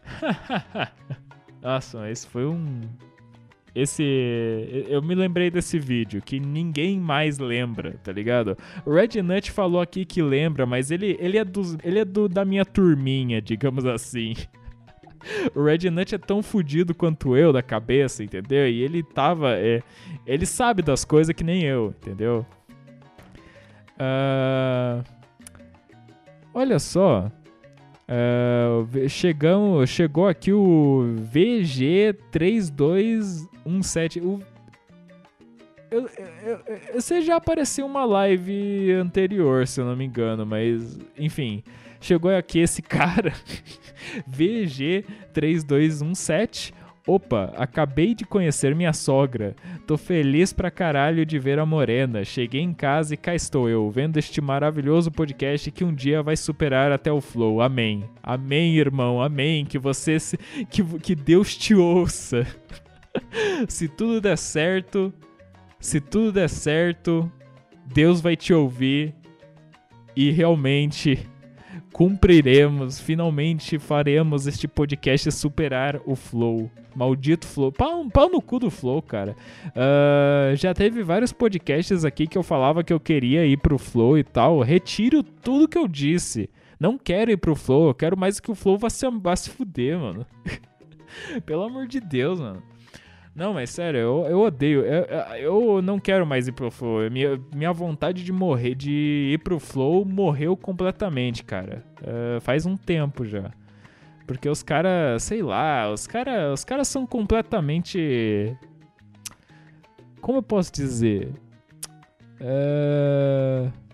Nossa, 1.62 2.10
esse 2.10 2.28
foi 2.28 2.46
um. 2.46 2.82
Esse. 3.76 4.86
Eu 4.88 5.01
me 5.01 5.13
lembrei 5.13 5.51
desse 5.51 5.78
vídeo 5.78 6.21
que 6.21 6.39
ninguém 6.39 6.97
mais 6.97 7.38
lembra, 7.38 7.99
tá 8.01 8.11
ligado? 8.11 8.57
O 8.86 8.93
Red 8.93 9.21
Nut 9.21 9.51
falou 9.51 9.82
aqui 9.82 10.05
que 10.05 10.21
lembra, 10.21 10.65
mas 10.65 10.91
ele, 10.91 11.17
ele, 11.19 11.38
é, 11.38 11.43
do, 11.43 11.78
ele 11.84 11.99
é 11.99 12.05
do, 12.05 12.30
da 12.30 12.45
minha 12.45 12.63
turminha, 12.63 13.41
digamos 13.41 13.86
assim. 13.86 14.34
O 15.55 15.63
Red 15.63 15.89
Nut 15.89 16.13
é 16.13 16.19
tão 16.19 16.43
fodido 16.43 16.93
quanto 16.93 17.36
eu 17.36 17.51
da 17.51 17.63
cabeça, 17.63 18.23
entendeu? 18.23 18.69
E 18.69 18.84
ele 18.84 19.01
tava. 19.01 19.57
É, 19.57 19.82
ele 20.23 20.45
sabe 20.45 20.84
das 20.84 21.03
coisas 21.03 21.34
que 21.34 21.43
nem 21.43 21.63
eu, 21.63 21.95
entendeu? 21.99 22.45
Uh, 23.95 25.03
olha 26.53 26.78
só. 26.78 27.32
Uh, 28.08 29.10
chegamos, 29.10 29.89
chegou 29.89 30.28
aqui 30.28 30.53
o 30.53 31.16
VG3217. 31.34 34.24
O, 34.24 34.39
eu, 35.89 36.08
eu, 36.43 36.60
eu, 36.68 36.80
você 36.93 37.20
já 37.22 37.38
apareceu 37.38 37.84
uma 37.86 38.06
live 38.06 38.91
anterior, 38.91 39.66
se 39.66 39.82
eu 39.82 39.86
não 39.86 39.95
me 39.95 40.06
engano, 40.06 40.45
mas 40.45 40.99
enfim. 41.18 41.64
Chegou 41.99 42.30
aqui 42.30 42.60
esse 42.60 42.84
cara, 42.88 43.34
VG3217. 44.30 46.74
Opa, 47.08 47.53
acabei 47.56 48.16
de 48.16 48.26
conhecer 48.26 48.74
minha 48.74 48.91
sogra. 48.91 49.56
Tô 49.86 49.95
feliz 49.95 50.51
pra 50.51 50.72
caralho 50.72 51.24
de 51.24 51.38
ver 51.38 51.60
a 51.60 51.66
Morena. 51.66 52.26
Cheguei 52.26 52.62
em 52.62 52.74
casa 52.74 53.14
e 53.14 53.18
cá 53.18 53.36
estou 53.36 53.70
eu, 53.70 53.91
vendo 53.91 54.18
este 54.18 54.41
maravilhoso 54.41 55.12
podcast 55.12 55.70
que 55.70 55.84
um 55.84 55.93
dia 55.93 56.24
vai 56.24 56.36
superar 56.36 56.91
até 56.91 57.12
o 57.12 57.22
Flow. 57.22 57.62
Amém. 57.62 58.03
Amém, 58.24 58.76
irmão. 58.78 59.22
Amém. 59.22 59.66
Que 59.66 59.78
você 59.78 60.20
se... 60.20 60.36
que, 60.70 60.84
que 60.99 61.14
Deus 61.14 61.56
te 61.56 61.76
ouça. 61.76 62.47
se 63.70 63.88
tudo 63.88 64.20
der 64.20 64.38
certo, 64.38 65.14
se 65.80 66.01
tudo 66.01 66.32
der 66.32 66.49
certo, 66.49 67.32
Deus 67.86 68.20
vai 68.20 68.36
te 68.36 68.51
ouvir 68.51 69.14
e 70.16 70.32
realmente 70.32 71.20
cumpriremos, 71.96 73.00
finalmente 73.00 73.80
faremos 73.80 74.46
este 74.46 74.68
podcast 74.68 75.32
superar 75.32 76.02
o 76.06 76.14
Flow. 76.14 76.70
Maldito 76.93 77.48
Flow. 77.48 77.72
Pau, 77.72 78.10
pau 78.10 78.30
no 78.30 78.41
cu 78.41 78.60
do 78.60 78.70
Flow, 78.70 79.02
cara. 79.02 79.34
Uh, 79.68 80.54
já 80.58 80.74
teve 80.74 81.04
vários 81.04 81.32
podcasts 81.32 82.04
aqui 82.04 82.28
que 82.28 82.38
eu 82.38 82.43
falava 82.43 82.84
que 82.84 82.91
eu 82.91 83.00
queria 83.00 83.46
ir 83.46 83.56
pro 83.56 83.78
Flow 83.78 84.18
e 84.18 84.26
tal. 84.26 84.60
Retiro 84.60 85.24
tudo 85.24 85.70
que 85.70 85.78
eu 85.78 85.88
disse. 85.88 86.50
Não 86.78 86.98
quero 86.98 87.32
ir 87.32 87.38
pro 87.38 87.56
Flow, 87.56 87.88
eu 87.88 87.93
quero 87.93 88.18
mais 88.18 88.41
que 88.41 88.52
o 88.52 88.56
Flow 88.56 88.78
vá 88.78 88.89
se, 88.89 89.10
vá 89.10 89.34
se 89.34 89.50
fuder, 89.50 89.98
mano. 89.98 90.26
Pelo 91.46 91.64
amor 91.64 91.88
de 91.88 92.02
Deus, 92.02 92.41
mano. 92.41 92.62
Não, 93.36 93.54
mas 93.54 93.70
sério, 93.70 94.00
eu, 94.00 94.26
eu 94.30 94.40
odeio. 94.40 94.82
Eu, 94.82 95.06
eu 95.36 95.82
não 95.82 96.00
quero 96.00 96.26
mais 96.26 96.48
ir 96.48 96.54
pro 96.54 96.72
Flow. 96.72 97.12
Minha, 97.12 97.38
minha 97.54 97.74
vontade 97.74 98.24
de 98.24 98.32
morrer, 98.32 98.76
de 98.76 99.32
ir 99.34 99.40
pro 99.40 99.60
Flow, 99.60 100.06
morreu 100.06 100.56
completamente, 100.56 101.44
cara. 101.44 101.84
Uh, 102.02 102.40
faz 102.40 102.66
um 102.66 102.78
tempo 102.78 103.26
já. 103.26 103.52
Porque 104.26 104.48
os 104.48 104.64
caras, 104.64 105.22
sei 105.24 105.44
lá, 105.44 105.92
os 105.92 106.08
caras 106.08 106.54
os 106.60 106.64
cara 106.64 106.86
são 106.86 107.06
completamente. 107.06 108.58
Como 110.22 110.38
eu 110.38 110.44
posso 110.44 110.72
dizer? 110.72 111.34
Uh... 112.40 113.85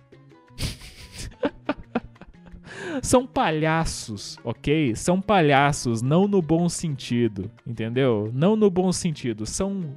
são 3.01 3.25
palhaços, 3.25 4.37
ok? 4.43 4.95
São 4.95 5.21
palhaços, 5.21 6.01
não 6.01 6.27
no 6.27 6.41
bom 6.41 6.67
sentido, 6.67 7.49
entendeu? 7.65 8.31
Não 8.33 8.55
no 8.55 8.69
bom 8.69 8.91
sentido. 8.91 9.45
São. 9.45 9.95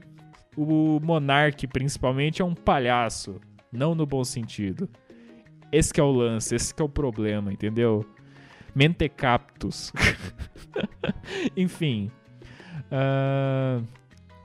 O 0.57 1.01
Monark, 1.03 1.67
principalmente, 1.67 2.41
é 2.41 2.45
um 2.45 2.55
palhaço, 2.55 3.41
não 3.73 3.93
no 3.93 4.07
bom 4.07 4.23
sentido. 4.23 4.89
Esse 5.73 5.99
é 5.99 6.03
o 6.03 6.13
lance, 6.13 6.55
esse 6.55 6.73
é 6.79 6.83
o 6.83 6.89
problema, 6.89 7.53
entendeu? 7.53 8.07
Mentecaptus. 8.73 9.93
Enfim. 11.57 12.09
Uh, 12.93 13.85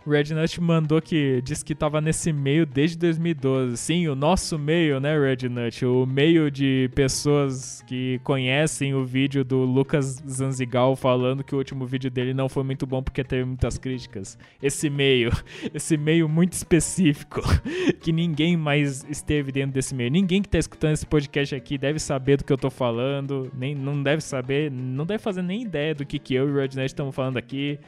Rednut 0.10 0.60
mandou 0.60 1.02
que 1.02 1.42
disse 1.42 1.64
que 1.64 1.74
estava 1.74 2.02
nesse 2.02 2.34
meio 2.34 2.66
desde 2.66 2.98
2012. 2.98 3.78
Sim, 3.78 4.08
o 4.08 4.16
nosso 4.16 4.58
meio, 4.58 5.00
né, 5.00 5.18
Rednut? 5.18 5.86
O 5.86 6.06
meio 6.06 6.50
de 6.50 6.90
pessoas 6.96 7.84
que 7.88 8.20
conhecem 8.24 8.94
o 8.94 9.06
vídeo 9.06 9.44
do 9.44 9.64
Lucas 9.64 10.22
Zanzigal 10.28 10.96
falando 10.96 11.44
que 11.44 11.54
o 11.54 11.58
último 11.58 11.86
vídeo 11.86 12.10
dele 12.10 12.34
não 12.34 12.50
foi 12.50 12.64
muito 12.64 12.86
bom 12.86 13.04
porque 13.04 13.24
teve 13.24 13.46
muitas 13.46 13.78
críticas. 13.78 14.38
Esse 14.62 14.90
meio, 14.90 15.32
esse 15.74 15.96
meio 15.96 16.28
muito 16.28 16.54
específico, 16.54 17.42
que 18.02 18.12
ninguém 18.12 18.58
mais 18.58 19.06
esteve 19.10 19.52
dentro 19.52 19.74
desse 19.74 19.94
meio. 19.94 20.10
Ninguém 20.10 20.42
que 20.42 20.48
está 20.48 20.58
escutando 20.58 20.94
esse 20.94 21.06
podcast 21.06 21.56
aqui 21.56 21.78
deve 21.78 22.00
saber 22.00 22.38
do 22.38 22.44
que 22.44 22.52
eu 22.52 22.58
tô 22.58 22.70
falando, 22.70 23.52
nem 23.56 23.76
não 23.76 24.02
deve 24.02 24.22
saber, 24.22 24.72
não 24.72 25.06
deve 25.06 25.22
fazer 25.22 25.42
nem 25.42 25.62
ideia 25.62 25.94
do 25.94 26.06
que 26.06 26.18
que 26.18 26.34
eu 26.34 26.50
e 26.50 26.52
o 26.52 26.56
Rednut 26.56 26.86
estamos 26.86 27.16
falando 27.16 27.38
aqui. 27.38 27.80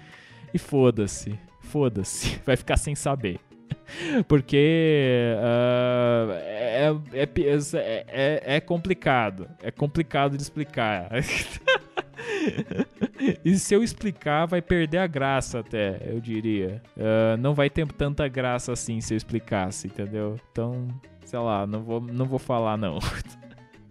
E 0.53 0.59
foda-se 0.59 1.37
foda-se, 1.71 2.39
vai 2.45 2.57
ficar 2.57 2.77
sem 2.77 2.93
saber. 2.93 3.39
Porque 4.27 5.35
uh, 5.37 6.31
é, 6.31 6.91
é, 7.13 7.29
é, 8.07 8.55
é, 8.57 8.59
complicado. 8.59 9.47
É 9.61 9.71
complicado 9.71 10.35
de 10.35 10.43
explicar. 10.43 11.09
e 13.43 13.57
se 13.57 13.73
eu 13.73 13.81
explicar, 13.83 14.45
vai 14.45 14.61
perder 14.61 14.97
a 14.99 15.07
graça 15.07 15.59
até, 15.59 16.01
eu 16.05 16.19
diria. 16.19 16.81
Uh, 16.97 17.37
não 17.39 17.53
vai 17.53 17.69
ter 17.69 17.87
tanta 17.87 18.27
graça 18.27 18.73
assim 18.73 18.99
se 19.01 19.13
eu 19.13 19.17
explicasse, 19.17 19.87
entendeu? 19.87 20.37
Então, 20.51 20.87
sei 21.25 21.39
lá, 21.39 21.65
não 21.65 21.81
vou, 21.81 22.01
não 22.01 22.25
vou 22.25 22.39
falar 22.39 22.77
não. 22.77 22.99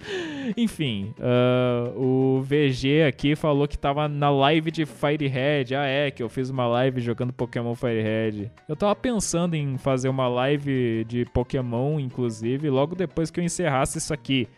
Enfim, 0.57 1.14
uh, 1.18 1.98
o 1.98 2.42
VG 2.42 3.05
aqui 3.07 3.36
falou 3.36 3.68
que 3.68 3.78
tava 3.78 4.09
na 4.09 4.30
live 4.30 4.70
de 4.70 4.86
Firehead. 4.86 5.74
Ah, 5.74 5.86
é, 5.86 6.11
que 6.11 6.22
eu 6.22 6.28
fiz 6.28 6.51
uma 6.51 6.66
live 6.66 7.01
jogando 7.01 7.32
Pokémon 7.32 7.74
Firehead. 7.74 8.51
Eu 8.68 8.76
tava 8.76 8.94
pensando 8.96 9.55
em 9.55 9.76
fazer 9.78 10.09
uma 10.09 10.28
live 10.28 11.05
de 11.05 11.24
Pokémon, 11.26 12.01
inclusive, 12.01 12.68
logo 12.70 12.94
depois 12.94 13.30
que 13.30 13.40
eu 13.40 13.44
encerrasse 13.44 13.98
isso 13.98 14.12
aqui. 14.12 14.48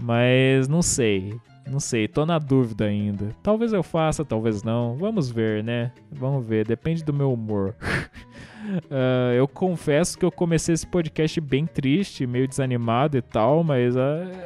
Mas 0.00 0.68
não 0.68 0.82
sei. 0.82 1.34
Não 1.70 1.78
sei, 1.78 2.08
tô 2.08 2.26
na 2.26 2.36
dúvida 2.36 2.86
ainda. 2.86 3.28
Talvez 3.44 3.72
eu 3.72 3.82
faça, 3.84 4.24
talvez 4.24 4.64
não. 4.64 4.96
Vamos 4.96 5.30
ver, 5.30 5.62
né? 5.62 5.92
Vamos 6.10 6.44
ver, 6.44 6.66
depende 6.66 7.04
do 7.04 7.12
meu 7.12 7.32
humor. 7.32 7.76
Uh, 8.86 9.30
eu 9.38 9.46
confesso 9.46 10.18
que 10.18 10.24
eu 10.24 10.32
comecei 10.32 10.74
esse 10.74 10.84
podcast 10.84 11.40
bem 11.40 11.64
triste, 11.66 12.26
meio 12.26 12.48
desanimado 12.48 13.16
e 13.16 13.22
tal, 13.22 13.62
mas 13.62 13.94
uh, 13.94 14.00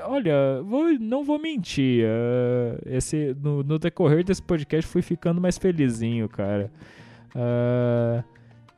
olha, 0.04 0.60
vou, 0.62 0.92
não 1.00 1.24
vou 1.24 1.38
mentir. 1.38 2.04
Uh, 2.04 2.78
esse, 2.84 3.34
no, 3.42 3.62
no, 3.62 3.78
decorrer 3.78 4.22
desse 4.22 4.42
podcast 4.42 4.86
fui 4.86 5.00
ficando 5.00 5.40
mais 5.40 5.56
felizinho, 5.56 6.28
cara. 6.28 6.70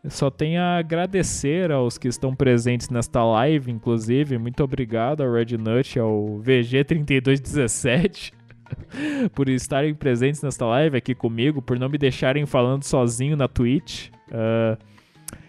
só 0.09 0.31
tenho 0.31 0.61
a 0.61 0.79
agradecer 0.79 1.73
aos 1.73 1.99
que 1.99 2.07
estão 2.07 2.33
presentes 2.33 2.91
nesta 2.91 3.25
live, 3.25 3.73
inclusive. 3.73 4.39
Muito 4.39 4.63
obrigado 4.63 5.25
ao 5.25 5.33
Red 5.33 5.59
Nut, 5.59 5.99
ao 5.99 6.41
VG3217. 6.45 8.36
por 9.35 9.49
estarem 9.49 9.95
presentes 9.95 10.43
nesta 10.43 10.67
live 10.67 10.97
aqui 10.97 11.15
comigo, 11.15 11.63
por 11.63 11.79
não 11.79 11.89
me 11.89 11.99
deixarem 11.99 12.47
falando 12.47 12.85
sozinho 12.85 13.37
na 13.37 13.49
Twitch. 13.49 14.09
Uh, 14.29 14.77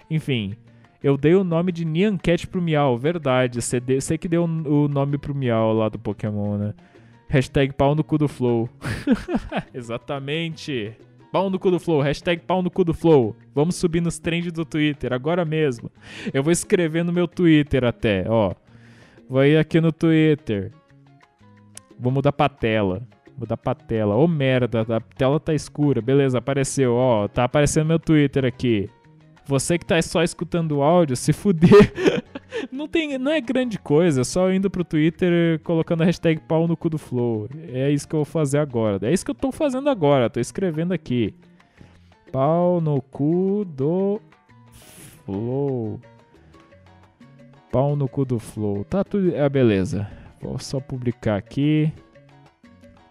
enfim, 0.10 0.56
eu 1.04 1.18
dei 1.18 1.36
o 1.36 1.44
nome 1.44 1.72
de 1.72 1.86
Nyan 1.86 2.18
Cat 2.18 2.48
pro 2.48 2.62
Miau, 2.62 2.98
verdade. 2.98 3.60
Você, 3.62 4.18
que 4.18 4.28
deu 4.28 4.44
o 4.44 4.88
nome 4.88 5.18
pro 5.18 5.36
Miau 5.36 5.74
lá 5.74 5.90
do 5.90 6.00
Pokémon, 6.00 6.58
né? 6.58 6.74
Hashtag 7.30 7.74
pau 7.74 7.94
no 7.94 8.04
cu 8.04 8.18
do 8.18 8.28
Flow. 8.28 8.70
Exatamente. 9.74 10.94
Pau 11.32 11.50
no 11.50 11.60
cu 11.60 11.70
do 11.70 11.80
Flow, 11.80 12.02
hashtag 12.02 12.42
pau 12.42 12.62
no 12.64 12.72
cu 12.72 12.86
do 12.86 12.94
Flow. 12.94 13.36
Vamos 13.54 13.76
subir 13.76 14.02
nos 14.02 14.18
trends 14.18 14.52
do 14.52 14.64
Twitter, 14.64 15.12
agora 15.12 15.44
mesmo. 15.44 15.92
Eu 16.34 16.42
vou 16.42 16.52
escrever 16.52 17.04
no 17.04 17.12
meu 17.12 17.28
Twitter 17.28 17.84
até, 17.84 18.26
ó. 18.28 18.54
Vou 19.30 19.44
ir 19.44 19.58
aqui 19.58 19.82
no 19.82 19.92
Twitter. 19.92 20.72
Vou 22.00 22.12
mudar 22.12 22.32
pra 22.32 22.50
tela. 22.50 23.02
Mudar 23.38 23.58
pra 23.58 23.76
tela. 23.76 24.16
Ô 24.16 24.24
oh, 24.24 24.28
merda, 24.28 24.82
a 24.82 25.00
tela 25.00 25.40
tá 25.40 25.54
escura. 25.54 26.02
Beleza, 26.02 26.38
apareceu, 26.38 26.94
ó. 26.94 27.28
Tá 27.28 27.44
aparecendo 27.44 27.88
meu 27.88 28.00
Twitter 28.00 28.46
aqui. 28.46 28.90
Você 29.48 29.78
que 29.78 29.86
tá 29.86 30.02
só 30.02 30.22
escutando 30.24 30.78
o 30.78 30.84
áudio, 30.84 31.16
se 31.16 31.32
fuder. 31.32 31.94
não, 32.70 32.86
tem, 32.86 33.18
não 33.18 33.32
é 33.32 33.40
grande 33.40 33.80
coisa, 33.80 34.22
é 34.22 34.24
só 34.26 34.52
indo 34.52 34.70
pro 34.70 34.84
Twitter 34.84 35.60
colocando 35.64 36.02
a 36.02 36.06
hashtag 36.06 36.42
pau 36.42 36.68
no 36.68 36.76
cu 36.76 36.90
do 36.90 36.98
Flow. 36.98 37.48
É 37.72 37.90
isso 37.90 38.06
que 38.06 38.14
eu 38.14 38.20
vou 38.20 38.26
fazer 38.26 38.58
agora. 38.58 39.00
É 39.08 39.14
isso 39.14 39.24
que 39.24 39.32
eu 39.32 39.36
tô 39.36 39.52
fazendo 39.52 39.90
agora, 39.90 40.30
tô 40.30 40.42
escrevendo 40.42 40.92
aqui. 40.92 41.34
Pau 42.30 42.82
no 42.82 43.02
cu 43.02 43.64
do 43.66 44.20
Flow. 45.26 46.02
Pau 47.72 47.96
no 47.96 48.10
cu 48.10 48.26
do 48.26 48.40
Flow. 48.40 48.84
Tá 48.84 49.02
tudo. 49.04 49.34
É, 49.34 49.48
beleza. 49.48 50.10
Vou 50.42 50.60
só 50.60 50.80
publicar 50.80 51.38
aqui. 51.38 51.92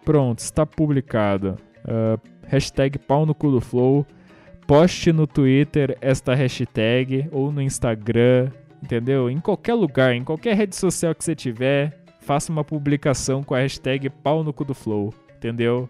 Pronto, 0.05 0.39
está 0.39 0.65
publicado. 0.65 1.57
Uh, 1.83 2.19
hashtag 2.45 2.97
pau 2.97 3.25
no 3.25 3.35
cu 3.35 3.51
do 3.51 3.61
Flow 3.61 4.05
poste 4.67 5.13
no 5.13 5.25
Twitter 5.25 5.97
esta 6.01 6.35
hashtag 6.35 7.29
ou 7.31 7.51
no 7.51 7.61
Instagram, 7.61 8.51
entendeu? 8.83 9.29
Em 9.29 9.39
qualquer 9.39 9.73
lugar, 9.73 10.13
em 10.13 10.23
qualquer 10.23 10.55
rede 10.55 10.75
social 10.75 11.15
que 11.15 11.23
você 11.23 11.33
tiver, 11.33 11.97
faça 12.19 12.51
uma 12.51 12.65
publicação 12.65 13.41
com 13.41 13.55
a 13.55 13.59
hashtag 13.59 14.09
pau 14.09 14.43
no 14.43 14.51
cu 14.51 14.65
do 14.65 14.73
flow, 14.73 15.13
entendeu? 15.37 15.89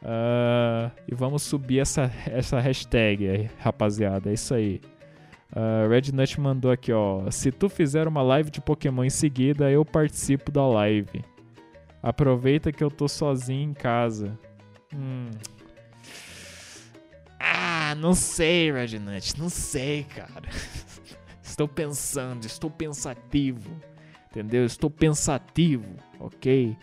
uh, 0.00 0.90
e 1.10 1.14
vamos 1.14 1.42
subir 1.42 1.80
essa, 1.80 2.10
essa 2.26 2.60
hashtag, 2.60 3.50
rapaziada, 3.58 4.30
é 4.30 4.34
isso 4.34 4.54
aí. 4.54 4.80
Uh, 5.52 5.88
Red 5.88 6.12
Nut 6.12 6.40
mandou 6.40 6.70
aqui, 6.70 6.92
ó. 6.92 7.30
Se 7.30 7.52
tu 7.52 7.68
fizer 7.68 8.08
uma 8.08 8.22
live 8.22 8.50
de 8.50 8.60
Pokémon 8.60 9.04
em 9.04 9.10
seguida, 9.10 9.70
eu 9.70 9.84
participo 9.84 10.50
da 10.50 10.66
live. 10.66 11.24
Aproveita 12.02 12.72
que 12.72 12.82
eu 12.82 12.90
tô 12.90 13.08
sozinho 13.08 13.70
em 13.70 13.74
casa. 13.74 14.38
Hum. 14.94 15.30
Ah, 17.38 17.94
não 17.96 18.14
sei, 18.14 18.72
Red 18.72 18.98
Nut, 18.98 19.38
não 19.38 19.48
sei, 19.48 20.04
cara. 20.04 20.48
estou 21.42 21.68
pensando, 21.68 22.44
estou 22.44 22.70
pensativo. 22.70 23.70
Entendeu? 24.30 24.66
Estou 24.66 24.90
pensativo, 24.90 25.96
ok? 26.20 26.76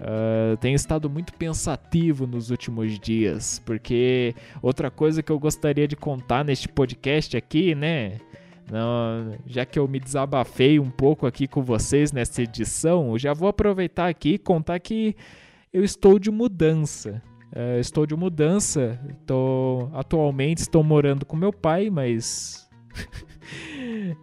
Uh, 0.00 0.56
tenho 0.58 0.76
estado 0.76 1.10
muito 1.10 1.32
pensativo 1.32 2.24
nos 2.24 2.50
últimos 2.50 2.98
dias, 3.00 3.60
porque 3.66 4.32
outra 4.62 4.92
coisa 4.92 5.22
que 5.24 5.32
eu 5.32 5.38
gostaria 5.40 5.88
de 5.88 5.96
contar 5.96 6.44
neste 6.44 6.68
podcast 6.68 7.36
aqui, 7.36 7.74
né? 7.74 8.18
Não, 8.70 9.36
já 9.46 9.64
que 9.64 9.78
eu 9.78 9.88
me 9.88 9.98
desabafei 9.98 10.78
um 10.78 10.90
pouco 10.90 11.26
aqui 11.26 11.48
com 11.48 11.62
vocês 11.62 12.12
nessa 12.12 12.42
edição, 12.42 13.12
eu 13.12 13.18
já 13.18 13.32
vou 13.32 13.48
aproveitar 13.48 14.08
aqui 14.08 14.34
e 14.34 14.38
contar 14.38 14.78
que 14.78 15.16
eu 15.72 15.82
estou 15.82 16.18
de 16.18 16.30
mudança. 16.30 17.20
Uh, 17.52 17.80
estou 17.80 18.06
de 18.06 18.14
mudança. 18.14 19.00
Tô, 19.26 19.88
atualmente 19.94 20.58
estou 20.58 20.84
morando 20.84 21.26
com 21.26 21.36
meu 21.36 21.52
pai, 21.52 21.90
mas 21.90 22.68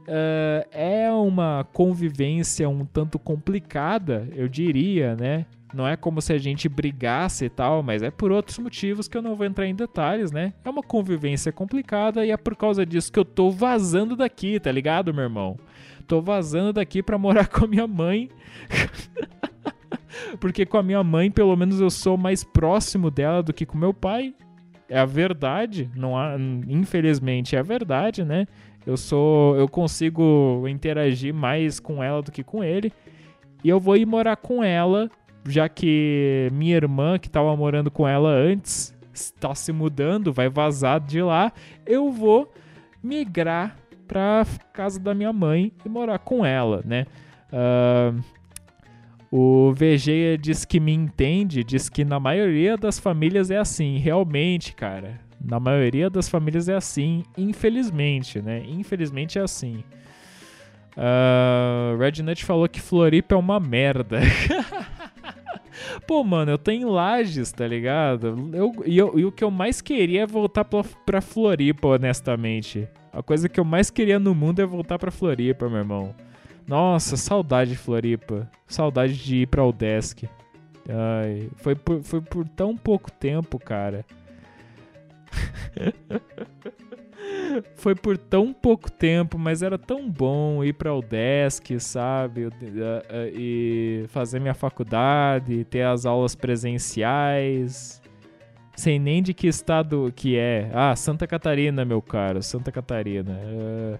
uh, 0.07 0.69
é 0.71 1.11
uma 1.11 1.67
convivência 1.73 2.69
um 2.69 2.85
tanto 2.85 3.19
complicada, 3.19 4.29
eu 4.33 4.47
diria, 4.47 5.15
né? 5.15 5.45
Não 5.75 5.85
é 5.85 5.97
como 5.97 6.21
se 6.21 6.31
a 6.31 6.37
gente 6.37 6.69
brigasse 6.69 7.45
e 7.45 7.49
tal, 7.49 7.83
mas 7.83 8.01
é 8.01 8.09
por 8.09 8.31
outros 8.31 8.57
motivos 8.57 9.09
que 9.09 9.17
eu 9.17 9.21
não 9.21 9.35
vou 9.35 9.45
entrar 9.45 9.67
em 9.67 9.75
detalhes, 9.75 10.31
né? 10.31 10.53
É 10.63 10.69
uma 10.69 10.81
convivência 10.81 11.51
complicada 11.51 12.25
e 12.25 12.31
é 12.31 12.37
por 12.37 12.55
causa 12.55 12.85
disso 12.85 13.11
que 13.11 13.19
eu 13.19 13.25
tô 13.25 13.51
vazando 13.51 14.15
daqui, 14.15 14.57
tá 14.57 14.71
ligado, 14.71 15.13
meu 15.13 15.23
irmão? 15.25 15.59
Tô 16.07 16.21
vazando 16.21 16.71
daqui 16.71 17.03
pra 17.03 17.17
morar 17.17 17.47
com 17.51 17.65
a 17.65 17.67
minha 17.67 17.85
mãe. 17.85 18.29
Porque 20.39 20.65
com 20.65 20.77
a 20.77 20.83
minha 20.83 21.03
mãe, 21.03 21.29
pelo 21.29 21.53
menos 21.57 21.81
eu 21.81 21.89
sou 21.89 22.15
mais 22.15 22.41
próximo 22.41 23.11
dela 23.11 23.43
do 23.43 23.51
que 23.53 23.65
com 23.65 23.77
meu 23.77 23.93
pai. 23.93 24.33
É 24.87 24.97
a 24.97 25.05
verdade, 25.05 25.89
não 25.93 26.17
há, 26.17 26.37
infelizmente 26.69 27.55
é 27.55 27.59
a 27.59 27.63
verdade, 27.63 28.23
né? 28.23 28.47
Eu 28.85 28.95
sou, 28.95 29.57
eu 29.57 29.67
consigo 29.67 30.65
interagir 30.69 31.33
mais 31.33 31.81
com 31.81 32.01
ela 32.01 32.21
do 32.21 32.31
que 32.31 32.43
com 32.43 32.63
ele. 32.63 32.93
E 33.61 33.67
eu 33.67 33.79
vou 33.79 33.97
ir 33.97 34.05
morar 34.05 34.37
com 34.37 34.63
ela 34.63 35.09
já 35.47 35.69
que 35.69 36.49
minha 36.51 36.75
irmã, 36.75 37.17
que 37.19 37.27
estava 37.27 37.55
morando 37.55 37.91
com 37.91 38.07
ela 38.07 38.29
antes, 38.29 38.95
está 39.13 39.53
se 39.55 39.71
mudando, 39.71 40.33
vai 40.33 40.49
vazar 40.49 40.99
de 40.99 41.21
lá, 41.21 41.51
eu 41.85 42.11
vou 42.11 42.51
migrar 43.01 43.77
para 44.07 44.45
casa 44.73 44.99
da 44.99 45.13
minha 45.13 45.31
mãe 45.31 45.71
e 45.85 45.89
morar 45.89 46.19
com 46.19 46.45
ela, 46.45 46.81
né? 46.85 47.05
Uh, 47.51 48.23
o 49.31 49.73
VG 49.73 50.37
diz 50.39 50.65
que 50.65 50.79
me 50.79 50.93
entende, 50.93 51.63
diz 51.63 51.89
que 51.89 52.05
na 52.05 52.19
maioria 52.19 52.77
das 52.77 52.99
famílias 52.99 53.51
é 53.51 53.57
assim, 53.57 53.97
realmente, 53.97 54.73
cara. 54.73 55.19
Na 55.43 55.59
maioria 55.59 56.09
das 56.09 56.29
famílias 56.29 56.69
é 56.69 56.75
assim, 56.75 57.23
infelizmente, 57.37 58.41
né? 58.41 58.63
Infelizmente 58.67 59.37
é 59.37 59.41
assim. 59.41 59.83
Uh, 60.95 61.97
Red 61.97 62.23
Nut 62.23 62.45
falou 62.45 62.69
que 62.69 62.79
Floripa 62.79 63.35
é 63.35 63.37
uma 63.37 63.59
merda. 63.59 64.19
Pô, 66.07 66.23
mano, 66.23 66.51
eu 66.51 66.57
tô 66.57 66.71
em 66.71 66.85
Lages, 66.85 67.51
tá 67.51 67.67
ligado? 67.67 68.49
Eu, 68.53 68.73
e, 68.85 68.97
eu, 68.97 69.19
e 69.19 69.25
o 69.25 69.31
que 69.31 69.43
eu 69.43 69.51
mais 69.51 69.81
queria 69.81 70.23
é 70.23 70.27
voltar 70.27 70.65
pra, 70.65 70.83
pra 71.05 71.21
Floripa, 71.21 71.87
honestamente. 71.87 72.87
A 73.11 73.23
coisa 73.23 73.47
que 73.47 73.59
eu 73.59 73.65
mais 73.65 73.89
queria 73.89 74.19
no 74.19 74.35
mundo 74.35 74.61
é 74.61 74.65
voltar 74.65 74.99
pra 74.99 75.11
Floripa, 75.11 75.69
meu 75.69 75.79
irmão. 75.79 76.15
Nossa, 76.67 77.15
saudade 77.15 77.71
de 77.71 77.77
Floripa. 77.77 78.49
Saudade 78.67 79.15
de 79.15 79.37
ir 79.37 79.47
pra 79.47 79.65
Odesk. 79.65 80.23
Ai, 80.89 81.49
foi 81.57 81.75
por, 81.75 82.03
foi 82.03 82.21
por 82.21 82.47
tão 82.49 82.75
pouco 82.75 83.11
tempo, 83.11 83.57
cara. 83.57 84.05
foi 87.75 87.95
por 87.95 88.17
tão 88.17 88.53
pouco 88.53 88.91
tempo, 88.91 89.37
mas 89.37 89.61
era 89.61 89.77
tão 89.77 90.09
bom 90.09 90.63
ir 90.63 90.73
para 90.73 90.93
o 90.93 91.01
desk, 91.01 91.79
sabe? 91.79 92.49
E 93.33 94.05
fazer 94.09 94.39
minha 94.39 94.53
faculdade, 94.53 95.63
ter 95.65 95.83
as 95.83 96.05
aulas 96.05 96.35
presenciais. 96.35 98.01
Sem 98.75 98.99
nem 98.99 99.23
de 99.23 99.33
que 99.33 99.47
estado 99.47 100.11
que 100.15 100.37
é. 100.37 100.69
Ah, 100.73 100.95
Santa 100.95 101.25
Catarina, 101.25 101.85
meu 101.85 102.01
caro, 102.01 102.43
Santa 102.43 102.71
Catarina. 102.71 103.31
Uh, 103.31 103.97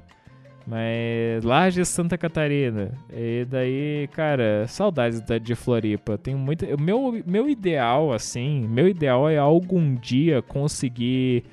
mas 0.68 1.44
Lages, 1.44 1.88
Santa 1.88 2.18
Catarina. 2.18 2.92
E 3.14 3.46
daí, 3.46 4.10
cara, 4.12 4.66
saudades 4.68 5.22
de 5.42 5.56
Floripa. 5.56 6.18
Tenho 6.18 6.38
muito. 6.38 6.66
Meu, 6.80 7.24
meu 7.26 7.48
ideal, 7.48 8.12
assim, 8.12 8.68
meu 8.68 8.88
ideal 8.88 9.30
é 9.30 9.38
algum 9.38 9.96
dia 9.96 10.42
conseguir 10.42 11.46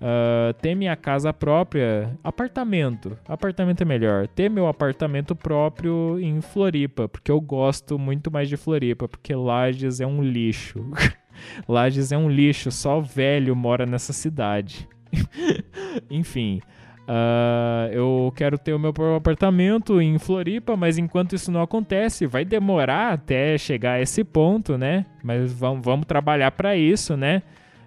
Uh, 0.00 0.54
ter 0.54 0.74
minha 0.74 0.96
casa 0.96 1.30
própria, 1.30 2.16
apartamento, 2.24 3.18
apartamento 3.28 3.82
é 3.82 3.84
melhor. 3.84 4.26
Ter 4.26 4.48
meu 4.48 4.66
apartamento 4.66 5.36
próprio 5.36 6.18
em 6.18 6.40
Floripa, 6.40 7.06
porque 7.06 7.30
eu 7.30 7.38
gosto 7.38 7.98
muito 7.98 8.30
mais 8.30 8.48
de 8.48 8.56
Floripa, 8.56 9.06
porque 9.06 9.34
Lages 9.34 10.00
é 10.00 10.06
um 10.06 10.22
lixo. 10.22 10.82
Lages 11.68 12.12
é 12.12 12.16
um 12.16 12.30
lixo, 12.30 12.70
só 12.70 12.98
velho 12.98 13.54
mora 13.54 13.84
nessa 13.84 14.14
cidade. 14.14 14.88
Enfim, 16.08 16.62
uh, 17.00 17.92
eu 17.92 18.32
quero 18.34 18.56
ter 18.56 18.72
o 18.72 18.78
meu 18.78 18.94
próprio 18.94 19.16
apartamento 19.16 20.00
em 20.00 20.18
Floripa, 20.18 20.78
mas 20.78 20.96
enquanto 20.96 21.34
isso 21.34 21.52
não 21.52 21.60
acontece, 21.60 22.26
vai 22.26 22.42
demorar 22.42 23.12
até 23.12 23.58
chegar 23.58 23.94
a 23.94 24.00
esse 24.00 24.24
ponto, 24.24 24.78
né? 24.78 25.04
Mas 25.22 25.52
vamos, 25.52 26.06
trabalhar 26.06 26.52
para 26.52 26.74
isso, 26.74 27.18
né? 27.18 27.42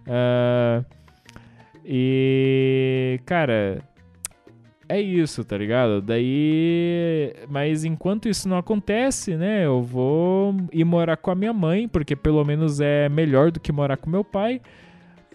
Uh, 0.05 0.85
e, 1.85 3.19
cara, 3.25 3.81
é 4.87 5.01
isso, 5.01 5.43
tá 5.43 5.57
ligado? 5.57 6.01
Daí. 6.01 7.33
Mas 7.49 7.83
enquanto 7.83 8.27
isso 8.27 8.47
não 8.47 8.57
acontece, 8.57 9.35
né? 9.35 9.65
Eu 9.65 9.81
vou 9.81 10.55
ir 10.71 10.83
morar 10.83 11.17
com 11.17 11.31
a 11.31 11.35
minha 11.35 11.53
mãe, 11.53 11.87
porque 11.87 12.15
pelo 12.15 12.43
menos 12.43 12.79
é 12.79 13.09
melhor 13.09 13.51
do 13.51 13.59
que 13.59 13.71
morar 13.71 13.97
com 13.97 14.09
meu 14.09 14.23
pai. 14.23 14.61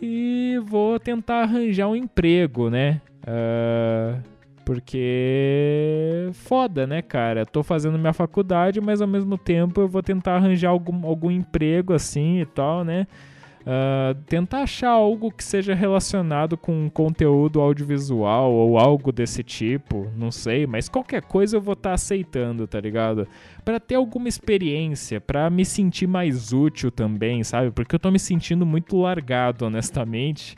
E 0.00 0.60
vou 0.64 0.98
tentar 1.00 1.42
arranjar 1.42 1.88
um 1.88 1.96
emprego, 1.96 2.70
né? 2.70 3.00
Uh, 3.22 4.22
porque. 4.64 6.28
Foda, 6.34 6.86
né, 6.86 7.02
cara? 7.02 7.44
Tô 7.44 7.62
fazendo 7.62 7.98
minha 7.98 8.12
faculdade, 8.12 8.80
mas 8.80 9.00
ao 9.00 9.08
mesmo 9.08 9.36
tempo 9.36 9.80
eu 9.80 9.88
vou 9.88 10.02
tentar 10.02 10.36
arranjar 10.36 10.68
algum, 10.70 11.06
algum 11.06 11.30
emprego 11.30 11.92
assim 11.94 12.40
e 12.40 12.46
tal, 12.46 12.84
né? 12.84 13.06
Uh, 13.68 14.14
tentar 14.24 14.62
achar 14.62 14.88
algo 14.88 15.30
que 15.30 15.44
seja 15.44 15.74
relacionado 15.74 16.56
com 16.56 16.88
conteúdo 16.88 17.60
audiovisual 17.60 18.50
ou 18.50 18.78
algo 18.78 19.12
desse 19.12 19.42
tipo, 19.42 20.10
não 20.16 20.30
sei, 20.30 20.66
mas 20.66 20.88
qualquer 20.88 21.20
coisa 21.20 21.58
eu 21.58 21.60
vou 21.60 21.74
estar 21.74 21.90
tá 21.90 21.94
aceitando, 21.94 22.66
tá 22.66 22.80
ligado? 22.80 23.28
Para 23.66 23.78
ter 23.78 23.96
alguma 23.96 24.26
experiência, 24.26 25.20
para 25.20 25.50
me 25.50 25.66
sentir 25.66 26.06
mais 26.06 26.50
útil 26.50 26.90
também, 26.90 27.44
sabe? 27.44 27.70
Porque 27.70 27.94
eu 27.94 27.98
tô 27.98 28.10
me 28.10 28.18
sentindo 28.18 28.64
muito 28.64 28.96
largado, 28.96 29.66
honestamente. 29.66 30.56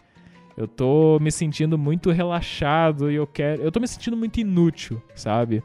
Eu 0.57 0.69
tô 0.69 1.19
me 1.21 1.33
sentindo 1.33 1.77
muito 1.77 2.13
relaxado 2.13 3.11
e 3.11 3.17
eu 3.17 3.27
quero. 3.27 3.61
Eu 3.61 3.73
tô 3.73 3.81
me 3.81 3.89
sentindo 3.89 4.17
muito 4.17 4.39
inútil, 4.39 5.03
sabe? 5.17 5.65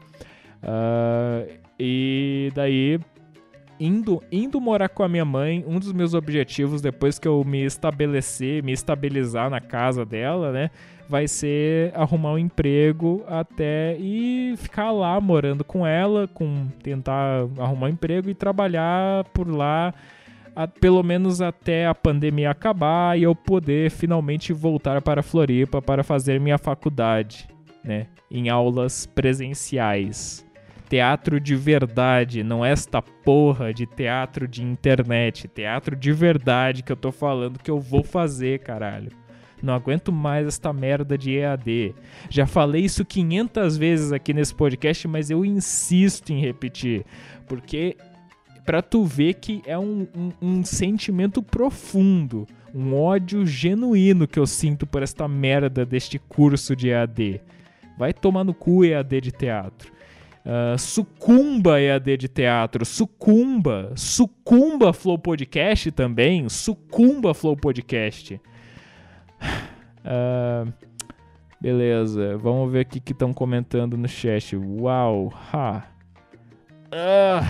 Uh, 0.64 1.48
e 1.78 2.50
daí 2.56 2.98
indo, 3.78 4.22
indo 4.30 4.60
morar 4.60 4.88
com 4.88 5.02
a 5.02 5.08
minha 5.08 5.24
mãe, 5.24 5.64
um 5.66 5.78
dos 5.78 5.92
meus 5.92 6.14
objetivos 6.14 6.80
depois 6.80 7.18
que 7.18 7.28
eu 7.28 7.42
me 7.44 7.64
estabelecer, 7.64 8.62
me 8.62 8.72
estabilizar 8.72 9.50
na 9.50 9.60
casa 9.60 10.04
dela, 10.04 10.52
né, 10.52 10.70
vai 11.08 11.28
ser 11.28 11.92
arrumar 11.94 12.32
um 12.32 12.38
emprego 12.38 13.24
até 13.28 13.96
e 13.98 14.54
ficar 14.56 14.90
lá 14.90 15.20
morando 15.20 15.64
com 15.64 15.86
ela, 15.86 16.26
com 16.28 16.66
tentar 16.82 17.46
arrumar 17.58 17.86
um 17.86 17.90
emprego 17.90 18.30
e 18.30 18.34
trabalhar 18.34 19.24
por 19.32 19.48
lá 19.48 19.94
a, 20.54 20.66
pelo 20.66 21.02
menos 21.02 21.40
até 21.40 21.86
a 21.86 21.94
pandemia 21.94 22.50
acabar 22.50 23.18
e 23.18 23.22
eu 23.24 23.34
poder 23.34 23.90
finalmente 23.90 24.52
voltar 24.52 25.02
para 25.02 25.22
Floripa 25.22 25.82
para 25.82 26.02
fazer 26.02 26.40
minha 26.40 26.58
faculdade, 26.58 27.46
né, 27.84 28.06
em 28.30 28.48
aulas 28.48 29.06
presenciais 29.06 30.45
teatro 30.88 31.40
de 31.40 31.54
verdade, 31.54 32.42
não 32.42 32.64
esta 32.64 33.02
porra 33.02 33.72
de 33.72 33.86
teatro 33.86 34.46
de 34.46 34.62
internet, 34.62 35.48
teatro 35.48 35.96
de 35.96 36.12
verdade 36.12 36.82
que 36.82 36.92
eu 36.92 36.96
tô 36.96 37.10
falando 37.10 37.58
que 37.58 37.70
eu 37.70 37.80
vou 37.80 38.02
fazer, 38.02 38.60
caralho. 38.60 39.10
Não 39.62 39.74
aguento 39.74 40.12
mais 40.12 40.46
esta 40.46 40.72
merda 40.72 41.16
de 41.16 41.36
EAD. 41.38 41.94
Já 42.28 42.46
falei 42.46 42.84
isso 42.84 43.04
500 43.04 43.76
vezes 43.76 44.12
aqui 44.12 44.34
nesse 44.34 44.54
podcast, 44.54 45.08
mas 45.08 45.30
eu 45.30 45.44
insisto 45.44 46.30
em 46.30 46.40
repetir. 46.40 47.04
Porque 47.48 47.96
para 48.64 48.82
tu 48.82 49.04
ver 49.04 49.34
que 49.34 49.62
é 49.64 49.78
um, 49.78 50.06
um, 50.14 50.32
um, 50.42 50.64
sentimento 50.64 51.42
profundo, 51.42 52.46
um 52.74 52.94
ódio 52.94 53.46
genuíno 53.46 54.26
que 54.26 54.38
eu 54.38 54.46
sinto 54.46 54.86
por 54.86 55.02
esta 55.02 55.26
merda 55.26 55.86
deste 55.86 56.18
curso 56.18 56.76
de 56.76 56.90
EAD. 56.90 57.40
Vai 57.96 58.12
tomar 58.12 58.44
no 58.44 58.52
cu 58.52 58.84
EAD 58.84 59.20
de 59.20 59.32
teatro. 59.32 59.95
Uh, 60.46 60.78
sucumba 60.78 61.80
EAD 61.80 62.16
de 62.16 62.28
teatro, 62.28 62.84
sucumba, 62.84 63.92
sucumba 63.96 64.92
Flow 64.92 65.18
Podcast 65.18 65.90
também, 65.90 66.48
sucumba 66.48 67.34
Flow 67.34 67.56
Podcast. 67.56 68.40
Uh, 70.06 70.72
beleza, 71.60 72.38
vamos 72.38 72.70
ver 72.70 72.86
o 72.86 72.88
que 72.88 73.10
estão 73.10 73.34
comentando 73.34 73.96
no 73.96 74.06
chat. 74.06 74.56
Uau, 74.56 75.32
ha. 75.52 75.82
Uh, 76.92 77.44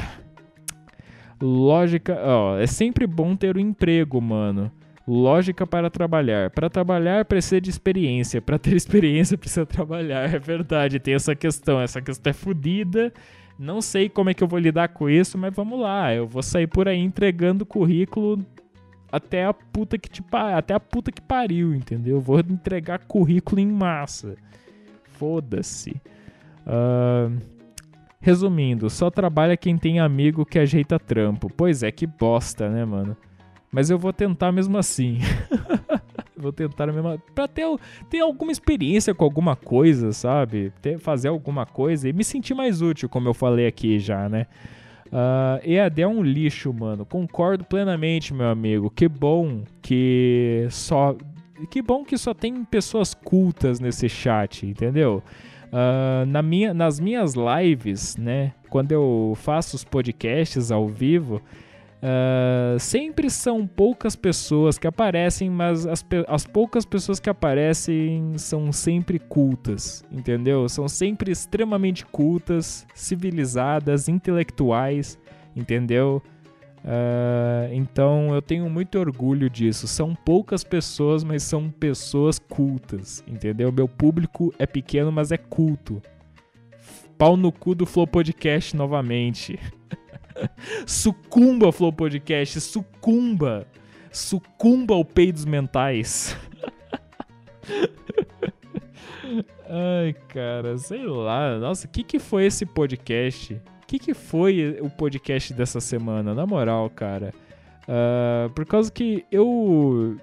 lógica, 1.44 2.18
ó, 2.24 2.58
é 2.58 2.66
sempre 2.66 3.06
bom 3.06 3.36
ter 3.36 3.58
um 3.58 3.60
emprego, 3.60 4.18
mano. 4.22 4.72
Lógica 5.06 5.66
para 5.66 5.88
trabalhar. 5.88 6.50
Para 6.50 6.68
trabalhar 6.68 7.24
precisa 7.24 7.60
de 7.60 7.70
experiência. 7.70 8.42
Para 8.42 8.58
ter 8.58 8.74
experiência 8.76 9.38
precisa 9.38 9.64
trabalhar. 9.64 10.34
É 10.34 10.38
verdade, 10.38 10.98
tem 10.98 11.14
essa 11.14 11.34
questão. 11.34 11.80
Essa 11.80 12.02
questão 12.02 12.30
é 12.30 12.34
fodida. 12.34 13.12
Não 13.58 13.80
sei 13.80 14.08
como 14.08 14.30
é 14.30 14.34
que 14.34 14.42
eu 14.42 14.48
vou 14.48 14.58
lidar 14.58 14.88
com 14.88 15.08
isso, 15.08 15.38
mas 15.38 15.54
vamos 15.54 15.80
lá. 15.80 16.12
Eu 16.12 16.26
vou 16.26 16.42
sair 16.42 16.66
por 16.66 16.88
aí 16.88 16.98
entregando 16.98 17.64
currículo 17.64 18.44
até 19.10 19.46
a 19.46 19.54
puta 19.54 19.96
que 19.96 20.10
te 20.10 20.22
até 20.32 20.74
a 20.74 20.80
puta 20.80 21.10
que 21.12 21.22
pariu, 21.22 21.74
entendeu? 21.74 22.20
Vou 22.20 22.40
entregar 22.40 22.98
currículo 23.06 23.60
em 23.60 23.66
massa. 23.66 24.36
Foda-se. 25.12 26.00
Uh, 26.66 27.40
resumindo, 28.20 28.90
só 28.90 29.08
trabalha 29.08 29.56
quem 29.56 29.78
tem 29.78 30.00
amigo 30.00 30.44
que 30.44 30.58
ajeita 30.58 30.98
trampo. 30.98 31.48
Pois 31.48 31.82
é, 31.82 31.90
que 31.90 32.06
bosta, 32.06 32.68
né, 32.68 32.84
mano? 32.84 33.16
Mas 33.76 33.90
eu 33.90 33.98
vou 33.98 34.10
tentar 34.10 34.50
mesmo 34.52 34.78
assim. 34.78 35.18
vou 36.34 36.50
tentar 36.50 36.86
mesmo 36.86 37.20
para 37.34 37.46
ter, 37.46 37.66
ter 38.08 38.20
alguma 38.20 38.50
experiência 38.50 39.14
com 39.14 39.22
alguma 39.22 39.54
coisa, 39.54 40.12
sabe? 40.12 40.72
Ter, 40.80 40.98
fazer 40.98 41.28
alguma 41.28 41.66
coisa 41.66 42.08
e 42.08 42.12
me 42.14 42.24
sentir 42.24 42.54
mais 42.54 42.80
útil, 42.80 43.06
como 43.06 43.28
eu 43.28 43.34
falei 43.34 43.66
aqui 43.66 43.98
já, 43.98 44.30
né? 44.30 44.46
Uh, 45.08 45.60
EAD 45.62 46.00
é 46.00 46.08
um 46.08 46.22
lixo, 46.22 46.72
mano. 46.72 47.04
Concordo 47.04 47.64
plenamente, 47.64 48.32
meu 48.32 48.48
amigo. 48.48 48.88
Que 48.88 49.06
bom 49.06 49.62
que 49.82 50.66
só. 50.70 51.14
Que 51.70 51.82
bom 51.82 52.02
que 52.02 52.16
só 52.16 52.32
tem 52.32 52.64
pessoas 52.64 53.12
cultas 53.12 53.78
nesse 53.78 54.08
chat, 54.08 54.64
entendeu? 54.64 55.22
Uh, 55.66 56.24
na 56.24 56.40
minha, 56.40 56.72
nas 56.72 56.98
minhas 56.98 57.34
lives, 57.34 58.16
né? 58.16 58.54
Quando 58.70 58.92
eu 58.92 59.34
faço 59.36 59.76
os 59.76 59.84
podcasts 59.84 60.70
ao 60.70 60.88
vivo, 60.88 61.42
Uh, 61.96 62.78
sempre 62.78 63.30
são 63.30 63.66
poucas 63.66 64.14
pessoas 64.14 64.78
que 64.78 64.86
aparecem, 64.86 65.48
mas 65.48 65.86
as, 65.86 66.04
as 66.28 66.46
poucas 66.46 66.84
pessoas 66.84 67.18
que 67.18 67.30
aparecem 67.30 68.36
são 68.36 68.70
sempre 68.70 69.18
cultas, 69.18 70.04
entendeu? 70.12 70.68
São 70.68 70.88
sempre 70.88 71.32
extremamente 71.32 72.04
cultas, 72.04 72.86
civilizadas, 72.94 74.08
intelectuais, 74.08 75.18
entendeu? 75.54 76.22
Uh, 76.84 77.72
então 77.72 78.32
eu 78.32 78.42
tenho 78.42 78.68
muito 78.70 78.98
orgulho 78.98 79.48
disso. 79.50 79.88
São 79.88 80.14
poucas 80.14 80.62
pessoas, 80.62 81.24
mas 81.24 81.42
são 81.42 81.70
pessoas 81.70 82.38
cultas, 82.38 83.24
entendeu? 83.26 83.72
Meu 83.72 83.88
público 83.88 84.54
é 84.58 84.66
pequeno, 84.66 85.10
mas 85.10 85.32
é 85.32 85.36
culto. 85.36 86.00
Pau 87.18 87.36
no 87.36 87.50
cu 87.50 87.74
do 87.74 87.86
Flow 87.86 88.06
Podcast 88.06 88.76
novamente. 88.76 89.58
sucumba, 90.86 91.72
Flow 91.72 91.92
Podcast, 91.92 92.60
sucumba. 92.60 93.66
Sucumba 94.10 94.94
ao 94.94 95.04
peidos 95.04 95.44
mentais. 95.44 96.36
Ai, 99.68 100.14
cara, 100.28 100.78
sei 100.78 101.04
lá. 101.04 101.58
Nossa, 101.58 101.86
o 101.86 101.90
que, 101.90 102.02
que 102.02 102.18
foi 102.18 102.46
esse 102.46 102.64
podcast? 102.64 103.54
O 103.54 103.86
que, 103.86 103.98
que 103.98 104.14
foi 104.14 104.78
o 104.80 104.88
podcast 104.88 105.52
dessa 105.52 105.80
semana? 105.80 106.34
Na 106.34 106.46
moral, 106.46 106.88
cara. 106.90 107.34
Uh, 107.82 108.50
por 108.50 108.64
causa 108.66 108.90
que 108.90 109.24
eu 109.30 110.16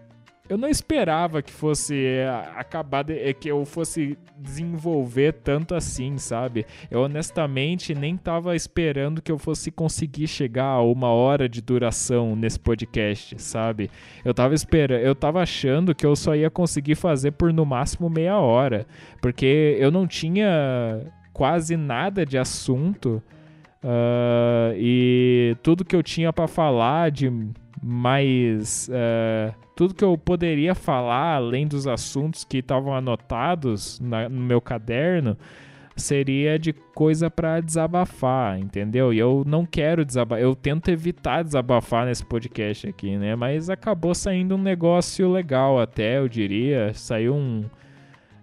eu 0.50 0.58
não 0.58 0.68
esperava 0.68 1.42
que 1.42 1.52
fosse 1.52 2.06
é, 2.06 2.28
acabar, 2.58 3.02
de, 3.04 3.18
é, 3.18 3.32
que 3.32 3.48
eu 3.48 3.64
fosse 3.66 4.18
desenvolver 4.38 5.32
tanto 5.34 5.74
assim, 5.74 6.18
sabe? 6.18 6.66
Eu 6.92 7.02
honestamente 7.02 7.96
nem 7.96 8.18
tava 8.18 8.54
esperando 8.54 9.22
que 9.22 9.32
eu 9.32 9.38
fosse 9.38 9.72
conseguir 9.72 10.28
chegar 10.28 10.66
a 10.66 10.82
uma 10.82 11.08
hora 11.08 11.48
de 11.48 11.62
duração 11.62 12.36
nesse 12.36 12.60
podcast, 12.60 13.42
sabe? 13.42 13.90
Eu 14.26 14.34
tava 14.34 14.54
esperando, 14.54 15.00
eu 15.00 15.16
tava 15.16 15.42
achando 15.42 15.96
que 15.96 16.06
eu 16.06 16.16
só 16.16 16.36
ia 16.36 16.50
conseguir 16.50 16.96
fazer 16.96 17.32
por 17.32 17.54
no 17.54 17.66
máximo 17.66 18.10
meia 18.10 18.38
hora, 18.38 18.86
porque 19.22 19.78
eu 19.80 19.92
não 19.92 20.06
tinha 20.06 21.00
quase 21.32 21.78
nada 21.78 22.26
de 22.26 22.38
assunto. 22.38 23.24
Uh, 23.82 24.76
e 24.76 25.58
tudo 25.64 25.86
que 25.86 25.96
eu 25.96 26.04
tinha 26.04 26.32
para 26.32 26.48
falar 26.48 27.12
de 27.12 27.32
mais 27.82 28.90
uh, 28.90 29.63
tudo 29.76 29.94
que 29.94 30.04
eu 30.04 30.18
poderia 30.18 30.76
falar, 30.76 31.36
além 31.36 31.68
dos 31.68 31.88
assuntos 31.88 32.44
que 32.44 32.58
estavam 32.58 32.96
anotados 32.96 34.00
na, 34.00 34.30
no 34.30 34.42
meu 34.42 34.62
caderno, 34.62 35.38
seria 35.96 36.58
de 36.58 36.74
coisa 36.74 37.30
para 37.30 37.60
desabafar, 37.60 38.60
entendeu? 38.60 39.14
E 39.14 39.20
eu 39.20 39.44
não 39.46 39.66
quero 39.66 40.06
desabafar, 40.06 40.44
eu 40.44 40.56
tento 40.56 40.90
evitar 40.90 41.44
desabafar 41.44 42.06
nesse 42.06 42.26
podcast 42.26 42.88
aqui, 42.88 43.18
né? 43.18 43.36
Mas 43.36 43.70
acabou 43.70 44.14
saindo 44.16 44.56
um 44.56 44.62
negócio 44.62 45.32
legal 45.32 45.80
até, 45.80 46.18
eu 46.18 46.28
diria. 46.28 46.94
Saiu 46.94 47.36
um. 47.36 47.66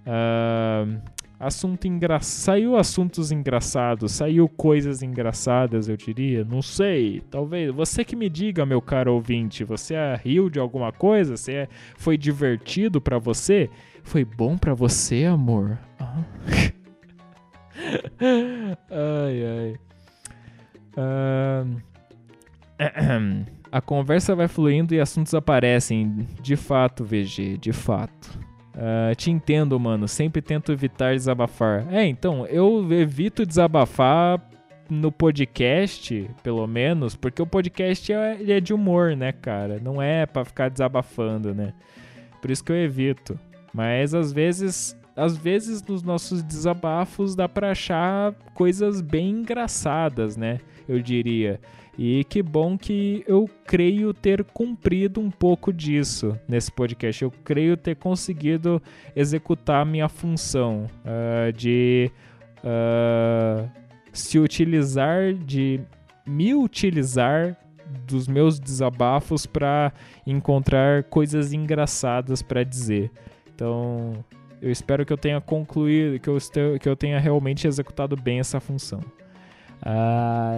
Uh, 0.06 1.00
assunto 1.40 1.88
engraçado. 1.88 2.30
Saiu 2.30 2.76
assuntos 2.76 3.32
engraçados, 3.32 4.12
saiu 4.12 4.46
coisas 4.46 5.02
engraçadas, 5.02 5.88
eu 5.88 5.96
diria. 5.96 6.44
Não 6.44 6.60
sei, 6.60 7.22
talvez. 7.30 7.74
Você 7.74 8.04
que 8.04 8.14
me 8.14 8.28
diga, 8.28 8.66
meu 8.66 8.82
caro 8.82 9.14
ouvinte, 9.14 9.64
você 9.64 9.94
riu 10.22 10.50
de 10.50 10.60
alguma 10.60 10.92
coisa? 10.92 11.36
Você 11.36 11.52
é, 11.52 11.68
foi 11.96 12.18
divertido 12.18 13.00
para 13.00 13.18
você? 13.18 13.70
Foi 14.02 14.24
bom 14.24 14.58
para 14.58 14.74
você, 14.74 15.24
amor? 15.24 15.78
Ah. 15.98 16.22
ai, 18.90 19.42
ai. 19.46 19.74
Uh... 20.96 21.80
A 23.72 23.80
conversa 23.80 24.34
vai 24.34 24.48
fluindo 24.48 24.94
e 24.94 25.00
assuntos 25.00 25.32
aparecem. 25.32 26.26
De 26.42 26.56
fato, 26.56 27.04
VG, 27.04 27.56
de 27.56 27.72
fato. 27.72 28.49
Uh, 28.80 29.14
te 29.14 29.30
entendo, 29.30 29.78
mano. 29.78 30.08
Sempre 30.08 30.40
tento 30.40 30.72
evitar 30.72 31.12
desabafar. 31.12 31.86
É, 31.92 32.06
então, 32.06 32.46
eu 32.46 32.90
evito 32.90 33.44
desabafar 33.44 34.40
no 34.88 35.12
podcast, 35.12 36.28
pelo 36.42 36.66
menos, 36.66 37.14
porque 37.14 37.42
o 37.42 37.46
podcast 37.46 38.10
é, 38.10 38.52
é 38.52 38.58
de 38.58 38.72
humor, 38.72 39.14
né, 39.14 39.32
cara? 39.32 39.78
Não 39.78 40.00
é 40.00 40.24
para 40.24 40.46
ficar 40.46 40.70
desabafando, 40.70 41.54
né? 41.54 41.74
Por 42.40 42.50
isso 42.50 42.64
que 42.64 42.72
eu 42.72 42.76
evito. 42.76 43.38
Mas 43.72 44.14
às 44.14 44.32
vezes, 44.32 44.96
às 45.16 45.36
vezes 45.36 45.82
nos 45.82 46.02
nossos 46.02 46.42
desabafos 46.42 47.34
dá 47.34 47.48
para 47.48 47.70
achar 47.70 48.32
coisas 48.54 49.00
bem 49.00 49.30
engraçadas, 49.30 50.36
né? 50.36 50.60
Eu 50.88 51.00
diria. 51.00 51.60
E 51.98 52.24
que 52.24 52.42
bom 52.42 52.78
que 52.78 53.22
eu 53.26 53.48
creio 53.66 54.14
ter 54.14 54.42
cumprido 54.44 55.20
um 55.20 55.30
pouco 55.30 55.72
disso 55.72 56.38
nesse 56.48 56.72
podcast. 56.72 57.22
Eu 57.22 57.30
creio 57.44 57.76
ter 57.76 57.96
conseguido 57.96 58.80
executar 59.14 59.84
minha 59.84 60.08
função 60.08 60.86
uh, 61.04 61.52
de 61.52 62.10
uh, 62.64 63.68
se 64.12 64.38
utilizar, 64.38 65.34
de 65.34 65.80
me 66.26 66.54
utilizar 66.54 67.56
dos 68.06 68.28
meus 68.28 68.58
desabafos 68.58 69.46
para 69.46 69.92
encontrar 70.26 71.04
coisas 71.04 71.52
engraçadas 71.52 72.40
para 72.40 72.62
dizer. 72.62 73.10
Então, 73.52 74.24
eu 74.60 74.70
espero 74.70 75.04
que 75.04 75.12
eu 75.12 75.18
tenha 75.18 75.40
concluído, 75.40 76.18
que 76.20 76.28
eu, 76.28 76.38
que 76.78 76.88
eu 76.88 76.96
tenha 76.96 77.18
realmente 77.18 77.66
executado 77.66 78.16
bem 78.16 78.40
essa 78.40 78.60
função. 78.60 79.00
Ah, 79.82 80.52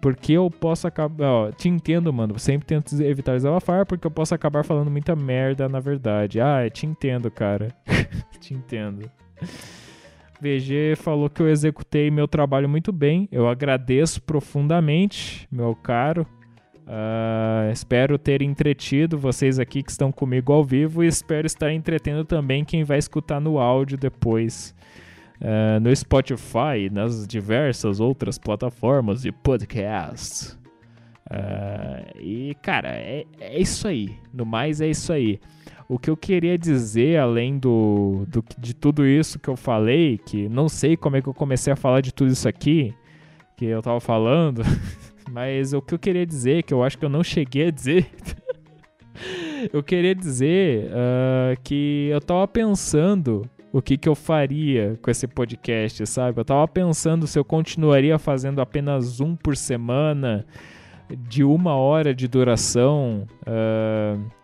porque 0.00 0.32
eu 0.32 0.50
posso 0.50 0.86
acabar. 0.86 1.52
Te 1.54 1.68
entendo, 1.68 2.12
mano. 2.12 2.38
Sempre 2.38 2.66
tento 2.66 3.00
evitar 3.02 3.34
desabafar 3.34 3.86
porque 3.86 4.06
eu 4.06 4.10
posso 4.10 4.34
acabar 4.34 4.64
falando 4.64 4.90
muita 4.90 5.14
merda 5.14 5.68
na 5.68 5.78
verdade. 5.78 6.40
Ah, 6.40 6.68
te 6.68 6.86
entendo, 6.86 7.30
cara. 7.30 7.68
te 8.40 8.52
entendo. 8.52 9.08
VG 10.40 10.96
falou 10.96 11.28
que 11.28 11.42
eu 11.42 11.48
executei 11.48 12.10
meu 12.10 12.26
trabalho 12.26 12.68
muito 12.68 12.92
bem. 12.92 13.28
Eu 13.30 13.46
agradeço 13.48 14.22
profundamente, 14.22 15.46
meu 15.52 15.76
caro. 15.76 16.26
Uh, 16.90 17.70
espero 17.70 18.18
ter 18.18 18.42
entretido 18.42 19.16
vocês 19.16 19.60
aqui 19.60 19.80
que 19.80 19.92
estão 19.92 20.10
comigo 20.10 20.52
ao 20.52 20.64
vivo 20.64 21.04
e 21.04 21.06
espero 21.06 21.46
estar 21.46 21.72
entretendo 21.72 22.24
também 22.24 22.64
quem 22.64 22.82
vai 22.82 22.98
escutar 22.98 23.40
no 23.40 23.60
áudio 23.60 23.96
depois. 23.96 24.74
Uh, 25.40 25.78
no 25.80 25.94
Spotify 25.94 26.90
nas 26.90 27.28
diversas 27.28 28.00
outras 28.00 28.38
plataformas 28.38 29.22
de 29.22 29.30
podcast. 29.30 30.58
Uh, 31.30 32.18
e, 32.18 32.56
cara, 32.60 32.88
é, 32.88 33.24
é 33.38 33.60
isso 33.60 33.86
aí. 33.86 34.16
No 34.34 34.44
mais, 34.44 34.80
é 34.80 34.88
isso 34.88 35.12
aí. 35.12 35.38
O 35.88 35.96
que 35.96 36.10
eu 36.10 36.16
queria 36.16 36.58
dizer, 36.58 37.20
além 37.20 37.56
do, 37.56 38.24
do, 38.26 38.44
de 38.58 38.74
tudo 38.74 39.06
isso 39.06 39.38
que 39.38 39.48
eu 39.48 39.56
falei, 39.56 40.18
que 40.18 40.48
não 40.48 40.68
sei 40.68 40.96
como 40.96 41.16
é 41.16 41.22
que 41.22 41.28
eu 41.28 41.34
comecei 41.34 41.72
a 41.72 41.76
falar 41.76 42.00
de 42.00 42.12
tudo 42.12 42.32
isso 42.32 42.48
aqui, 42.48 42.92
que 43.56 43.64
eu 43.64 43.80
tava 43.80 44.00
falando. 44.00 44.62
Mas 45.30 45.72
o 45.72 45.80
que 45.80 45.94
eu 45.94 45.98
queria 45.98 46.26
dizer, 46.26 46.64
que 46.64 46.74
eu 46.74 46.82
acho 46.82 46.98
que 46.98 47.04
eu 47.04 47.08
não 47.08 47.22
cheguei 47.22 47.68
a 47.68 47.70
dizer, 47.70 48.10
eu 49.72 49.82
queria 49.82 50.14
dizer 50.14 50.86
uh, 50.86 51.60
que 51.62 52.08
eu 52.10 52.20
tava 52.20 52.46
pensando 52.48 53.48
o 53.72 53.80
que, 53.80 53.96
que 53.96 54.08
eu 54.08 54.16
faria 54.16 54.98
com 55.00 55.10
esse 55.10 55.28
podcast, 55.28 56.04
sabe? 56.06 56.40
Eu 56.40 56.44
tava 56.44 56.66
pensando 56.66 57.26
se 57.26 57.38
eu 57.38 57.44
continuaria 57.44 58.18
fazendo 58.18 58.60
apenas 58.60 59.20
um 59.20 59.36
por 59.36 59.56
semana, 59.56 60.44
de 61.08 61.44
uma 61.44 61.76
hora 61.76 62.12
de 62.12 62.26
duração. 62.26 63.26
Uh, 63.42 64.39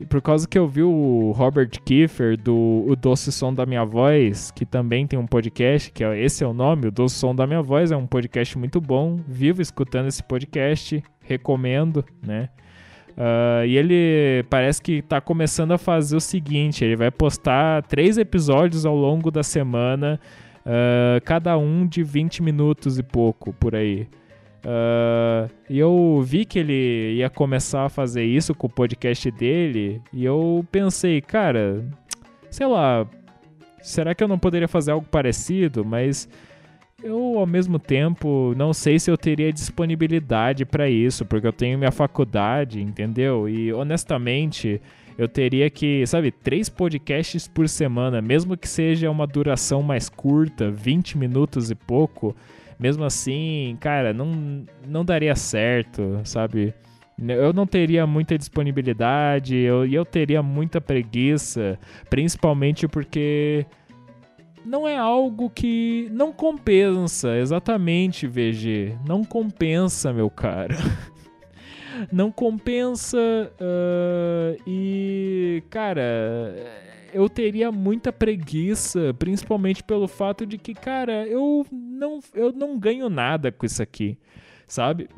e 0.00 0.04
por 0.06 0.20
causa 0.20 0.48
que 0.48 0.58
eu 0.58 0.66
vi 0.66 0.82
o 0.82 1.32
Robert 1.32 1.70
Kiefer 1.84 2.36
do 2.36 2.84
O 2.88 2.96
Doce 2.96 3.30
Som 3.30 3.54
da 3.54 3.64
Minha 3.64 3.84
Voz, 3.84 4.50
que 4.50 4.66
também 4.66 5.06
tem 5.06 5.18
um 5.18 5.26
podcast, 5.26 5.90
que 5.92 6.02
é, 6.02 6.22
esse 6.22 6.42
é 6.42 6.46
o 6.46 6.52
nome, 6.52 6.88
O 6.88 6.90
Doce 6.90 7.14
Som 7.14 7.34
da 7.34 7.46
Minha 7.46 7.62
Voz, 7.62 7.92
é 7.92 7.96
um 7.96 8.06
podcast 8.06 8.58
muito 8.58 8.80
bom. 8.80 9.20
Vivo 9.26 9.62
escutando 9.62 10.08
esse 10.08 10.22
podcast, 10.22 11.02
recomendo, 11.20 12.04
né? 12.22 12.48
Uh, 13.16 13.64
e 13.64 13.76
ele 13.76 14.44
parece 14.50 14.82
que 14.82 14.94
está 14.94 15.20
começando 15.20 15.70
a 15.70 15.78
fazer 15.78 16.16
o 16.16 16.20
seguinte: 16.20 16.84
ele 16.84 16.96
vai 16.96 17.12
postar 17.12 17.84
três 17.84 18.18
episódios 18.18 18.84
ao 18.84 18.96
longo 18.96 19.30
da 19.30 19.44
semana, 19.44 20.18
uh, 20.66 21.20
cada 21.24 21.56
um 21.56 21.86
de 21.86 22.02
20 22.02 22.42
minutos 22.42 22.98
e 22.98 23.02
pouco 23.04 23.52
por 23.52 23.76
aí. 23.76 24.08
Uh, 24.64 25.50
e 25.68 25.78
eu 25.78 26.22
vi 26.24 26.46
que 26.46 26.58
ele 26.58 27.16
ia 27.16 27.28
começar 27.28 27.84
a 27.84 27.88
fazer 27.90 28.24
isso 28.24 28.54
com 28.54 28.66
o 28.66 28.70
podcast 28.70 29.30
dele, 29.30 30.00
e 30.12 30.24
eu 30.24 30.66
pensei, 30.72 31.20
cara, 31.20 31.84
sei 32.50 32.66
lá, 32.66 33.06
será 33.82 34.14
que 34.14 34.24
eu 34.24 34.28
não 34.28 34.38
poderia 34.38 34.66
fazer 34.66 34.92
algo 34.92 35.06
parecido? 35.06 35.84
Mas 35.84 36.26
eu, 37.02 37.38
ao 37.38 37.46
mesmo 37.46 37.78
tempo, 37.78 38.54
não 38.56 38.72
sei 38.72 38.98
se 38.98 39.10
eu 39.10 39.18
teria 39.18 39.52
disponibilidade 39.52 40.64
para 40.64 40.88
isso, 40.88 41.26
porque 41.26 41.46
eu 41.46 41.52
tenho 41.52 41.76
minha 41.76 41.92
faculdade, 41.92 42.80
entendeu? 42.80 43.46
E 43.46 43.70
honestamente, 43.70 44.80
eu 45.18 45.28
teria 45.28 45.68
que, 45.68 46.06
sabe, 46.06 46.30
três 46.30 46.70
podcasts 46.70 47.46
por 47.46 47.68
semana, 47.68 48.22
mesmo 48.22 48.56
que 48.56 48.66
seja 48.66 49.10
uma 49.10 49.26
duração 49.26 49.82
mais 49.82 50.08
curta, 50.08 50.70
20 50.70 51.18
minutos 51.18 51.70
e 51.70 51.74
pouco 51.74 52.34
mesmo 52.78 53.04
assim, 53.04 53.76
cara, 53.80 54.12
não, 54.12 54.64
não 54.86 55.04
daria 55.04 55.34
certo, 55.34 56.20
sabe? 56.24 56.74
Eu 57.18 57.52
não 57.52 57.66
teria 57.66 58.06
muita 58.06 58.36
disponibilidade, 58.36 59.56
eu, 59.56 59.86
eu 59.86 60.04
teria 60.04 60.42
muita 60.42 60.80
preguiça, 60.80 61.78
principalmente 62.10 62.88
porque 62.88 63.64
não 64.64 64.88
é 64.88 64.96
algo 64.96 65.48
que 65.48 66.08
não 66.10 66.32
compensa, 66.32 67.36
exatamente, 67.36 68.26
VG. 68.26 68.96
Não 69.06 69.22
compensa, 69.22 70.12
meu 70.12 70.28
cara. 70.28 70.74
não 72.10 72.32
compensa 72.32 73.18
uh, 73.18 74.60
e, 74.66 75.62
cara 75.70 76.02
eu 77.14 77.28
teria 77.28 77.70
muita 77.70 78.12
preguiça, 78.12 79.14
principalmente 79.18 79.82
pelo 79.82 80.08
fato 80.08 80.44
de 80.44 80.58
que, 80.58 80.74
cara, 80.74 81.26
eu 81.26 81.64
não, 81.72 82.18
eu 82.34 82.52
não 82.52 82.78
ganho 82.78 83.08
nada 83.08 83.52
com 83.52 83.64
isso 83.64 83.82
aqui, 83.82 84.18
sabe? 84.66 85.08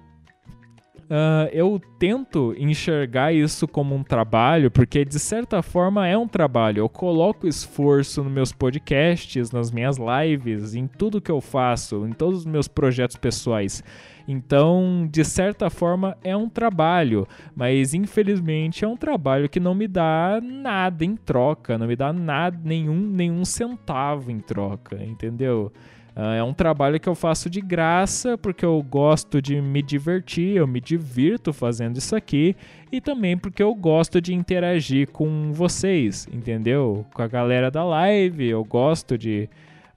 Uh, 1.07 1.47
eu 1.53 1.81
tento 2.01 2.53
enxergar 2.59 3.33
isso 3.33 3.69
como 3.69 3.95
um 3.95 4.03
trabalho, 4.03 4.73
porque 4.73 5.05
de 5.05 5.21
certa 5.21 5.63
forma 5.63 6.07
é 6.07 6.19
um 6.19 6.27
trabalho. 6.27 6.81
Eu 6.81 6.89
coloco 6.89 7.47
esforço 7.47 8.25
nos 8.25 8.33
meus 8.33 8.53
podcasts, 8.53 9.53
nas 9.53 9.71
minhas 9.71 9.99
lives, 9.99 10.75
em 10.75 10.89
tudo 10.89 11.21
que 11.21 11.31
eu 11.31 11.41
faço, 11.41 12.07
em 12.07 12.13
todos 12.13 12.41
os 12.41 12.47
meus 12.47 12.67
projetos 12.67 13.17
pessoais. 13.17 13.85
Então, 14.29 15.09
de 15.11 15.25
certa 15.25 15.71
forma, 15.71 16.17
é 16.25 16.37
um 16.37 16.49
trabalho, 16.49 17.27
mas 17.55 17.95
infelizmente 17.95 18.85
é 18.85 18.89
um 18.89 18.97
trabalho 18.97 19.49
que 19.49 19.61
não 19.61 19.75
me 19.75 19.87
dá 19.87 20.41
nada 20.43 21.05
em 21.05 21.17
troca, 21.17 21.79
não 21.79 21.87
me 21.87 21.95
dá 21.95 22.13
nada, 22.13 22.59
nenhum, 22.65 22.99
nenhum 22.99 23.45
centavo 23.45 24.31
em 24.31 24.41
troca, 24.41 25.03
entendeu? 25.03 25.73
Uh, 26.17 26.33
é 26.39 26.43
um 26.43 26.55
trabalho 26.55 26.99
que 26.99 27.09
eu 27.09 27.15
faço 27.15 27.51
de 27.51 27.61
graça 27.61 28.39
porque 28.39 28.65
eu 28.65 28.83
gosto 28.83 29.43
de 29.43 29.61
me 29.61 29.83
divertir, 29.83 30.57
eu 30.57 30.67
me 30.67 30.81
divirto 30.81 31.53
fazendo 31.53 31.99
isso 31.99 32.17
aqui 32.17 32.57
e 32.91 33.03
também 33.03 33.37
porque 33.37 33.63
eu 33.63 33.75
gosto 33.75 34.19
de 34.19 34.33
interagir 34.33 35.11
com 35.11 35.53
vocês, 35.53 36.27
entendeu? 36.33 37.05
Com 37.13 37.21
a 37.21 37.29
galera 37.29 37.71
da 37.71 37.85
live, 37.85 38.49
eu 38.49 38.65
gosto 38.65 39.19
de 39.19 39.47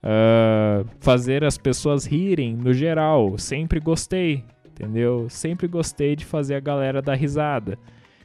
uh, 0.04 0.86
fazer 1.00 1.44
as 1.44 1.58
pessoas 1.58 2.06
rirem 2.06 2.56
no 2.56 2.72
geral. 2.72 3.36
Sempre 3.38 3.80
gostei, 3.80 4.44
entendeu? 4.66 5.28
Sempre 5.28 5.66
gostei 5.66 6.16
de 6.16 6.24
fazer 6.24 6.54
a 6.54 6.60
galera 6.60 7.02
dar 7.02 7.14
risada, 7.14 7.78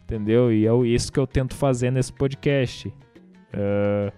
entendeu? 0.03 0.51
E 0.51 0.67
é 0.67 0.73
isso 0.87 1.11
que 1.11 1.19
eu 1.19 1.27
tento 1.27 1.55
fazer 1.55 1.91
nesse 1.91 2.13
podcast. 2.13 2.87
Uh, 2.87 4.11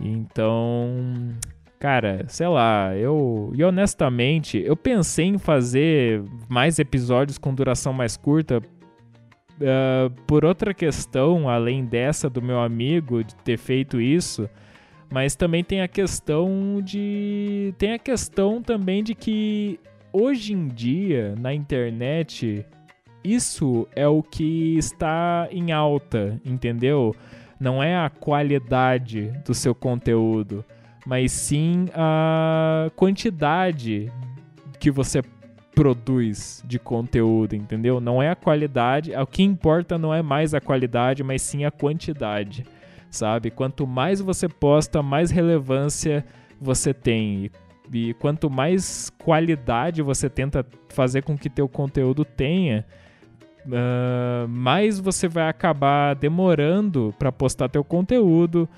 então, 0.00 1.34
cara, 1.78 2.24
sei 2.28 2.48
lá, 2.48 2.96
eu 2.96 3.52
e 3.54 3.62
honestamente, 3.62 4.58
eu 4.64 4.76
pensei 4.76 5.26
em 5.26 5.38
fazer 5.38 6.22
mais 6.48 6.78
episódios 6.78 7.38
com 7.38 7.54
duração 7.54 7.92
mais 7.92 8.16
curta. 8.16 8.60
Uh, 9.54 10.10
por 10.26 10.44
outra 10.44 10.74
questão, 10.74 11.48
além 11.48 11.84
dessa 11.84 12.28
do 12.28 12.42
meu 12.42 12.58
amigo 12.58 13.22
de 13.22 13.36
ter 13.36 13.56
feito 13.56 14.00
isso, 14.00 14.50
mas 15.14 15.36
também 15.36 15.62
tem 15.62 15.80
a 15.80 15.86
questão 15.86 16.80
de. 16.82 17.72
Tem 17.78 17.92
a 17.92 17.98
questão 18.00 18.60
também 18.60 19.00
de 19.00 19.14
que 19.14 19.78
hoje 20.12 20.52
em 20.52 20.66
dia, 20.66 21.36
na 21.38 21.54
internet, 21.54 22.66
isso 23.22 23.86
é 23.94 24.08
o 24.08 24.24
que 24.24 24.76
está 24.76 25.46
em 25.52 25.70
alta, 25.70 26.40
entendeu? 26.44 27.14
Não 27.60 27.80
é 27.80 27.96
a 27.96 28.10
qualidade 28.10 29.32
do 29.46 29.54
seu 29.54 29.72
conteúdo, 29.72 30.64
mas 31.06 31.30
sim 31.30 31.86
a 31.94 32.90
quantidade 32.96 34.10
que 34.80 34.90
você 34.90 35.22
produz 35.76 36.60
de 36.66 36.80
conteúdo, 36.80 37.54
entendeu? 37.54 38.00
Não 38.00 38.20
é 38.20 38.30
a 38.30 38.34
qualidade, 38.34 39.14
o 39.14 39.26
que 39.28 39.44
importa 39.44 39.96
não 39.96 40.12
é 40.12 40.22
mais 40.22 40.54
a 40.54 40.60
qualidade, 40.60 41.22
mas 41.22 41.40
sim 41.40 41.64
a 41.64 41.70
quantidade 41.70 42.64
sabe? 43.14 43.50
Quanto 43.50 43.86
mais 43.86 44.20
você 44.20 44.48
posta, 44.48 45.02
mais 45.02 45.30
relevância 45.30 46.24
você 46.60 46.92
tem. 46.92 47.50
E, 47.92 48.14
quanto 48.14 48.50
mais 48.50 49.10
qualidade 49.22 50.02
você 50.02 50.28
tenta 50.28 50.66
fazer 50.88 51.22
com 51.22 51.36
que 51.36 51.50
teu 51.50 51.68
conteúdo 51.68 52.24
tenha, 52.24 52.84
uh, 53.66 54.48
mais 54.48 54.98
você 54.98 55.28
vai 55.28 55.48
acabar 55.48 56.14
demorando 56.14 57.14
para 57.18 57.30
postar 57.30 57.68
teu 57.68 57.84
conteúdo. 57.84 58.68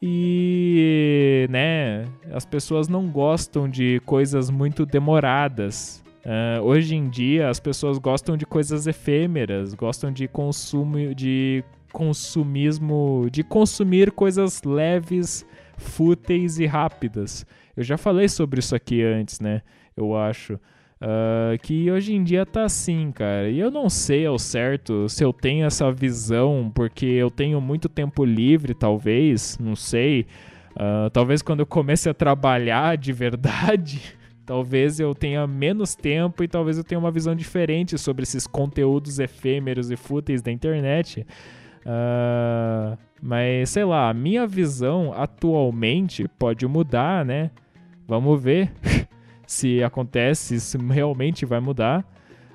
E, 0.00 1.46
né, 1.50 2.04
as 2.32 2.44
pessoas 2.44 2.88
não 2.88 3.08
gostam 3.08 3.68
de 3.68 4.00
coisas 4.04 4.50
muito 4.50 4.84
demoradas. 4.84 6.04
Uh, 6.24 6.62
hoje 6.62 6.94
em 6.94 7.08
dia 7.08 7.50
as 7.50 7.60
pessoas 7.60 7.98
gostam 7.98 8.36
de 8.36 8.46
coisas 8.46 8.86
efêmeras, 8.86 9.74
gostam 9.74 10.10
de 10.10 10.26
consumo 10.28 11.14
de 11.14 11.62
consumismo, 11.94 13.28
de 13.30 13.44
consumir 13.44 14.10
coisas 14.10 14.60
leves, 14.64 15.46
fúteis 15.78 16.58
e 16.58 16.66
rápidas. 16.66 17.46
Eu 17.76 17.84
já 17.84 17.96
falei 17.96 18.28
sobre 18.28 18.58
isso 18.58 18.74
aqui 18.74 19.00
antes, 19.00 19.38
né? 19.38 19.62
Eu 19.96 20.16
acho. 20.16 20.54
Uh, 20.54 21.58
que 21.62 21.90
hoje 21.90 22.14
em 22.14 22.24
dia 22.24 22.44
tá 22.44 22.64
assim, 22.64 23.12
cara. 23.12 23.48
E 23.48 23.60
eu 23.60 23.70
não 23.70 23.88
sei 23.88 24.26
ao 24.26 24.38
certo 24.38 25.08
se 25.08 25.22
eu 25.22 25.32
tenho 25.32 25.66
essa 25.66 25.92
visão 25.92 26.70
porque 26.74 27.06
eu 27.06 27.30
tenho 27.30 27.60
muito 27.60 27.88
tempo 27.88 28.24
livre, 28.24 28.74
talvez, 28.74 29.56
não 29.60 29.76
sei. 29.76 30.26
Uh, 30.72 31.08
talvez 31.12 31.42
quando 31.42 31.60
eu 31.60 31.66
comece 31.66 32.08
a 32.08 32.14
trabalhar 32.14 32.96
de 32.96 33.12
verdade, 33.12 34.00
talvez 34.44 34.98
eu 34.98 35.14
tenha 35.14 35.46
menos 35.46 35.94
tempo 35.94 36.42
e 36.42 36.48
talvez 36.48 36.76
eu 36.78 36.84
tenha 36.84 36.98
uma 36.98 37.10
visão 37.10 37.36
diferente 37.36 37.96
sobre 37.98 38.24
esses 38.24 38.46
conteúdos 38.46 39.20
efêmeros 39.20 39.90
e 39.92 39.96
fúteis 39.96 40.42
da 40.42 40.50
internet. 40.50 41.24
Uh, 41.84 42.96
mas 43.22 43.70
sei 43.70 43.84
lá, 43.84 44.10
a 44.10 44.14
minha 44.14 44.46
visão 44.46 45.12
atualmente 45.14 46.26
pode 46.38 46.66
mudar, 46.66 47.24
né? 47.24 47.50
Vamos 48.06 48.42
ver 48.42 48.72
se 49.46 49.82
acontece, 49.82 50.60
se 50.60 50.78
realmente 50.78 51.46
vai 51.46 51.60
mudar. 51.60 52.04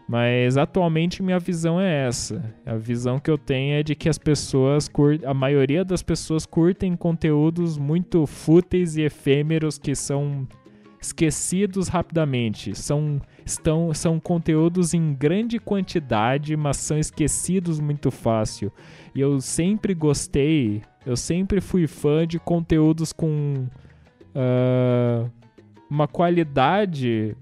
Mas 0.07 0.57
atualmente 0.57 1.21
minha 1.21 1.37
visão 1.37 1.79
é 1.79 2.07
essa. 2.07 2.43
A 2.65 2.75
visão 2.75 3.19
que 3.19 3.29
eu 3.29 3.37
tenho 3.37 3.75
é 3.75 3.83
de 3.83 3.93
que 3.93 4.09
as 4.09 4.17
pessoas 4.17 4.89
a 5.23 5.33
maioria 5.35 5.85
das 5.85 6.01
pessoas 6.01 6.47
curtem 6.47 6.95
conteúdos 6.95 7.77
muito 7.77 8.25
fúteis 8.25 8.97
e 8.97 9.03
efêmeros 9.03 9.77
que 9.77 9.93
são 9.93 10.47
esquecidos 10.99 11.87
rapidamente. 11.87 12.75
São, 12.75 13.21
estão, 13.49 13.93
são 13.93 14.19
conteúdos 14.19 14.93
em 14.93 15.13
grande 15.13 15.59
quantidade, 15.59 16.55
mas 16.55 16.77
são 16.77 16.97
esquecidos 16.97 17.79
muito 17.79 18.11
fácil. 18.11 18.71
E 19.13 19.19
eu 19.19 19.41
sempre 19.41 19.93
gostei, 19.93 20.81
eu 21.05 21.17
sempre 21.17 21.59
fui 21.59 21.87
fã 21.87 22.25
de 22.25 22.39
conteúdos 22.39 23.11
com 23.11 23.67
uh, 24.35 25.29
uma 25.89 26.07
qualidade 26.07 27.35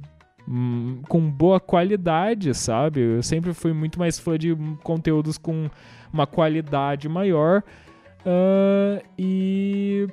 hum, 0.48 1.02
com 1.08 1.30
boa 1.30 1.60
qualidade, 1.60 2.54
sabe? 2.54 3.02
Eu 3.02 3.24
sempre 3.24 3.54
fui 3.54 3.74
muito 3.74 4.00
mais 4.00 4.18
fã 4.18 4.38
de 4.38 4.56
conteúdos 4.84 5.38
com 5.38 5.70
uma 6.12 6.26
qualidade 6.26 7.10
maior. 7.10 7.64
Uh, 8.26 9.02
e 9.18 10.08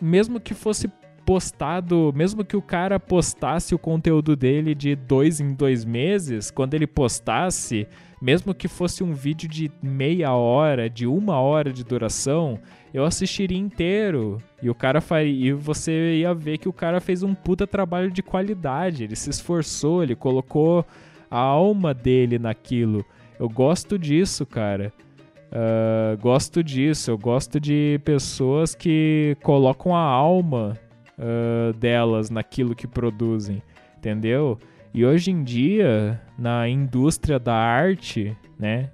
mesmo 0.00 0.38
que 0.40 0.54
fosse 0.54 0.88
postado, 1.28 2.10
mesmo 2.16 2.42
que 2.42 2.56
o 2.56 2.62
cara 2.62 2.98
postasse 2.98 3.74
o 3.74 3.78
conteúdo 3.78 4.34
dele 4.34 4.74
de 4.74 4.96
dois 4.96 5.40
em 5.40 5.52
dois 5.52 5.84
meses, 5.84 6.50
quando 6.50 6.72
ele 6.72 6.86
postasse, 6.86 7.86
mesmo 8.18 8.54
que 8.54 8.66
fosse 8.66 9.04
um 9.04 9.12
vídeo 9.12 9.46
de 9.46 9.70
meia 9.82 10.32
hora, 10.32 10.88
de 10.88 11.06
uma 11.06 11.38
hora 11.38 11.70
de 11.70 11.84
duração, 11.84 12.58
eu 12.94 13.04
assistiria 13.04 13.58
inteiro. 13.58 14.38
E 14.62 14.70
o 14.70 14.74
cara 14.74 15.02
faria, 15.02 15.50
e 15.50 15.52
você 15.52 16.16
ia 16.16 16.32
ver 16.32 16.56
que 16.56 16.66
o 16.66 16.72
cara 16.72 16.98
fez 16.98 17.22
um 17.22 17.34
puta 17.34 17.66
trabalho 17.66 18.10
de 18.10 18.22
qualidade. 18.22 19.04
Ele 19.04 19.14
se 19.14 19.28
esforçou, 19.28 20.02
ele 20.02 20.16
colocou 20.16 20.82
a 21.30 21.38
alma 21.38 21.92
dele 21.92 22.38
naquilo. 22.38 23.04
Eu 23.38 23.50
gosto 23.50 23.98
disso, 23.98 24.46
cara. 24.46 24.94
Uh, 25.52 26.16
gosto 26.22 26.64
disso. 26.64 27.10
Eu 27.10 27.18
gosto 27.18 27.60
de 27.60 28.00
pessoas 28.02 28.74
que 28.74 29.36
colocam 29.42 29.94
a 29.94 30.00
alma 30.00 30.74
uh, 31.18 31.72
delas 31.74 32.30
naquilo 32.30 32.74
que 32.74 32.86
produzem, 32.86 33.62
entendeu? 33.96 34.58
E 34.94 35.04
hoje 35.04 35.30
em 35.30 35.42
dia, 35.42 36.20
na 36.38 36.68
indústria 36.68 37.38
da 37.38 37.54
arte, 37.54 38.36
né? 38.58 38.90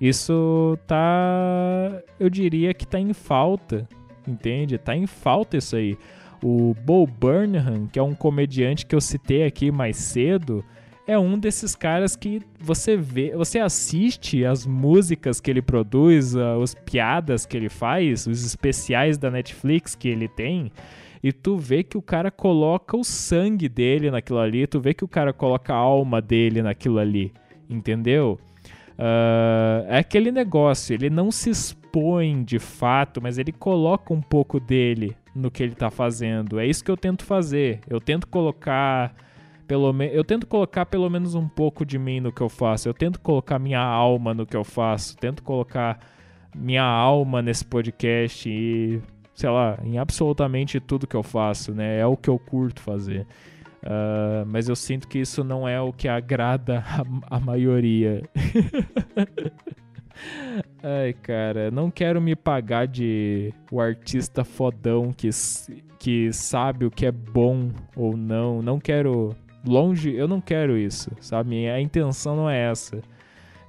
Isso 0.00 0.78
tá. 0.86 2.02
Eu 2.20 2.28
diria 2.28 2.74
que 2.74 2.86
tá 2.86 2.98
em 2.98 3.12
falta, 3.12 3.88
entende? 4.26 4.76
Tá 4.76 4.94
em 4.94 5.06
falta 5.06 5.56
isso 5.56 5.76
aí. 5.76 5.96
O 6.42 6.74
Bo 6.84 7.06
Burnham, 7.06 7.86
que 7.86 7.98
é 7.98 8.02
um 8.02 8.14
comediante 8.14 8.84
que 8.84 8.94
eu 8.94 9.00
citei 9.00 9.44
aqui 9.44 9.70
mais 9.70 9.96
cedo, 9.96 10.62
é 11.06 11.18
um 11.18 11.38
desses 11.38 11.74
caras 11.74 12.16
que 12.16 12.42
você 12.58 12.96
vê, 12.96 13.30
você 13.34 13.58
assiste 13.58 14.44
as 14.44 14.66
músicas 14.66 15.40
que 15.40 15.50
ele 15.50 15.62
produz, 15.62 16.36
as 16.36 16.74
piadas 16.74 17.46
que 17.46 17.56
ele 17.56 17.68
faz, 17.68 18.26
os 18.26 18.44
especiais 18.44 19.16
da 19.16 19.30
Netflix 19.30 19.94
que 19.94 20.08
ele 20.08 20.28
tem, 20.28 20.70
e 21.26 21.32
tu 21.32 21.56
vê 21.56 21.82
que 21.82 21.98
o 21.98 22.02
cara 22.02 22.30
coloca 22.30 22.96
o 22.96 23.02
sangue 23.02 23.68
dele 23.68 24.12
naquilo 24.12 24.38
ali, 24.38 24.64
tu 24.64 24.78
vê 24.78 24.94
que 24.94 25.02
o 25.02 25.08
cara 25.08 25.32
coloca 25.32 25.74
a 25.74 25.76
alma 25.76 26.22
dele 26.22 26.62
naquilo 26.62 27.00
ali, 27.00 27.32
entendeu? 27.68 28.38
Uh, 28.92 29.82
é 29.88 29.98
aquele 29.98 30.30
negócio, 30.30 30.94
ele 30.94 31.10
não 31.10 31.32
se 31.32 31.50
expõe 31.50 32.44
de 32.44 32.60
fato, 32.60 33.20
mas 33.20 33.38
ele 33.38 33.50
coloca 33.50 34.14
um 34.14 34.22
pouco 34.22 34.60
dele 34.60 35.16
no 35.34 35.50
que 35.50 35.64
ele 35.64 35.74
tá 35.74 35.90
fazendo. 35.90 36.60
É 36.60 36.66
isso 36.66 36.84
que 36.84 36.92
eu 36.92 36.96
tento 36.96 37.24
fazer. 37.24 37.80
Eu 37.90 38.00
tento 38.00 38.28
colocar 38.28 39.12
pelo 39.66 39.92
me... 39.92 40.06
eu 40.14 40.22
tento 40.22 40.46
colocar 40.46 40.86
pelo 40.86 41.10
menos 41.10 41.34
um 41.34 41.48
pouco 41.48 41.84
de 41.84 41.98
mim 41.98 42.20
no 42.20 42.30
que 42.30 42.40
eu 42.40 42.48
faço. 42.48 42.88
Eu 42.88 42.94
tento 42.94 43.18
colocar 43.18 43.58
minha 43.58 43.82
alma 43.82 44.32
no 44.32 44.46
que 44.46 44.56
eu 44.56 44.62
faço. 44.62 45.16
Tento 45.16 45.42
colocar 45.42 45.98
minha 46.54 46.84
alma 46.84 47.42
nesse 47.42 47.64
podcast 47.64 48.48
e 48.48 49.02
sei 49.36 49.50
lá, 49.50 49.78
em 49.84 49.98
absolutamente 49.98 50.80
tudo 50.80 51.06
que 51.06 51.14
eu 51.14 51.22
faço, 51.22 51.72
né? 51.74 51.98
É 52.00 52.06
o 52.06 52.16
que 52.16 52.30
eu 52.30 52.38
curto 52.38 52.80
fazer. 52.80 53.26
Uh, 53.82 54.44
mas 54.46 54.66
eu 54.68 54.74
sinto 54.74 55.06
que 55.06 55.18
isso 55.18 55.44
não 55.44 55.68
é 55.68 55.78
o 55.80 55.92
que 55.92 56.08
agrada 56.08 56.82
a, 57.28 57.36
a 57.36 57.38
maioria. 57.38 58.22
Ai, 60.82 61.12
cara, 61.12 61.70
não 61.70 61.90
quero 61.90 62.18
me 62.20 62.34
pagar 62.34 62.86
de 62.86 63.52
o 63.70 63.78
artista 63.78 64.42
fodão 64.42 65.12
que, 65.12 65.28
que 65.98 66.32
sabe 66.32 66.86
o 66.86 66.90
que 66.90 67.04
é 67.04 67.12
bom 67.12 67.70
ou 67.94 68.16
não. 68.16 68.62
Não 68.62 68.80
quero. 68.80 69.36
Longe, 69.66 70.14
eu 70.14 70.26
não 70.26 70.40
quero 70.40 70.78
isso, 70.78 71.10
sabe? 71.20 71.68
A 71.68 71.78
intenção 71.78 72.36
não 72.36 72.48
é 72.48 72.70
essa. 72.70 73.02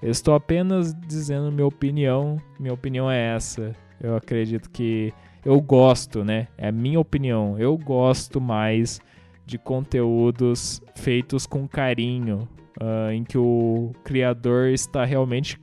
Eu 0.01 0.11
estou 0.11 0.33
apenas 0.33 0.93
dizendo 0.93 1.51
minha 1.51 1.67
opinião. 1.67 2.37
Minha 2.57 2.73
opinião 2.73 3.11
é 3.11 3.35
essa. 3.35 3.75
Eu 3.99 4.15
acredito 4.15 4.69
que 4.69 5.11
eu 5.47 5.61
gosto, 5.61 6.25
né? 6.25 6.49
É 6.57 6.67
a 6.67 6.71
minha 6.73 6.99
opinião. 6.99 7.57
Eu 7.57 7.77
gosto 7.77 8.41
mais 8.41 8.99
de 9.45 9.57
conteúdos 9.57 10.81
feitos 10.93 11.45
com 11.45 11.65
carinho, 11.65 12.49
uh, 12.81 13.11
em 13.13 13.23
que 13.23 13.37
o 13.37 13.93
criador 14.03 14.67
está 14.67 15.05
realmente 15.05 15.57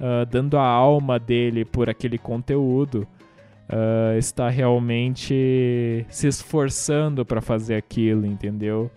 uh, 0.00 0.26
dando 0.28 0.58
a 0.58 0.64
alma 0.64 1.16
dele 1.16 1.64
por 1.64 1.88
aquele 1.88 2.18
conteúdo, 2.18 3.06
uh, 3.68 4.18
está 4.18 4.48
realmente 4.48 6.04
se 6.08 6.26
esforçando 6.26 7.24
para 7.24 7.40
fazer 7.40 7.76
aquilo, 7.76 8.26
entendeu? 8.26 8.90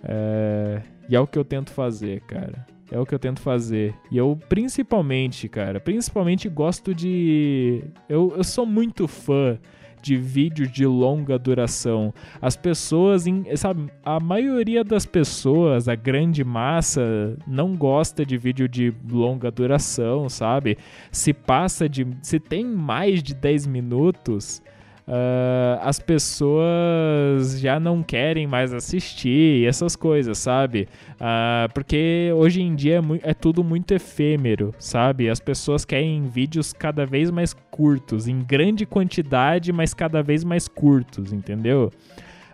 Uh, 0.00 0.82
e 1.08 1.16
é 1.16 1.20
o 1.20 1.26
que 1.26 1.38
eu 1.38 1.44
tento 1.44 1.72
fazer, 1.72 2.20
cara. 2.20 2.66
É 2.90 2.98
o 2.98 3.04
que 3.04 3.14
eu 3.14 3.18
tento 3.18 3.40
fazer. 3.40 3.94
E 4.10 4.16
eu, 4.16 4.38
principalmente, 4.48 5.48
cara, 5.48 5.78
principalmente 5.78 6.48
gosto 6.48 6.94
de. 6.94 7.84
Eu, 8.08 8.32
eu 8.36 8.44
sou 8.44 8.64
muito 8.64 9.06
fã 9.06 9.58
de 10.00 10.16
vídeos 10.16 10.70
de 10.70 10.86
longa 10.86 11.38
duração. 11.38 12.14
As 12.40 12.56
pessoas, 12.56 13.24
sabe, 13.56 13.90
a 14.04 14.18
maioria 14.20 14.82
das 14.84 15.04
pessoas, 15.04 15.88
a 15.88 15.94
grande 15.94 16.44
massa, 16.44 17.36
não 17.46 17.74
gosta 17.76 18.24
de 18.24 18.36
vídeo 18.36 18.68
de 18.68 18.92
longa 19.10 19.50
duração, 19.50 20.28
sabe? 20.28 20.78
Se 21.10 21.32
passa 21.32 21.88
de. 21.88 22.06
Se 22.22 22.40
tem 22.40 22.64
mais 22.64 23.22
de 23.22 23.34
10 23.34 23.66
minutos 23.66 24.62
uh, 25.08 25.80
as 25.82 25.98
pessoas 25.98 27.58
já 27.58 27.80
não 27.80 28.02
querem 28.02 28.46
mais 28.46 28.72
assistir 28.72 29.66
essas 29.66 29.96
coisas, 29.96 30.38
sabe? 30.38 30.88
Uh, 31.14 31.72
porque 31.72 32.30
hoje 32.34 32.60
em 32.60 32.74
dia 32.74 33.00
é, 33.24 33.30
é, 33.30 33.34
tudo 33.34 33.64
muito 33.64 33.92
efêmero, 33.92 34.74
sabe? 34.78 35.28
As 35.28 35.40
pessoas 35.40 35.84
querem 35.84 36.28
vídeos 36.28 36.72
cada 36.72 37.06
vez 37.06 37.30
mais 37.30 37.54
curtos, 37.70 38.28
em 38.28 38.40
grande 38.40 38.84
quantidade, 38.84 39.72
mas 39.72 39.94
cada 39.94 40.22
vez 40.22 40.44
mais 40.44 40.68
curtos, 40.68 41.32
entendeu? 41.32 41.90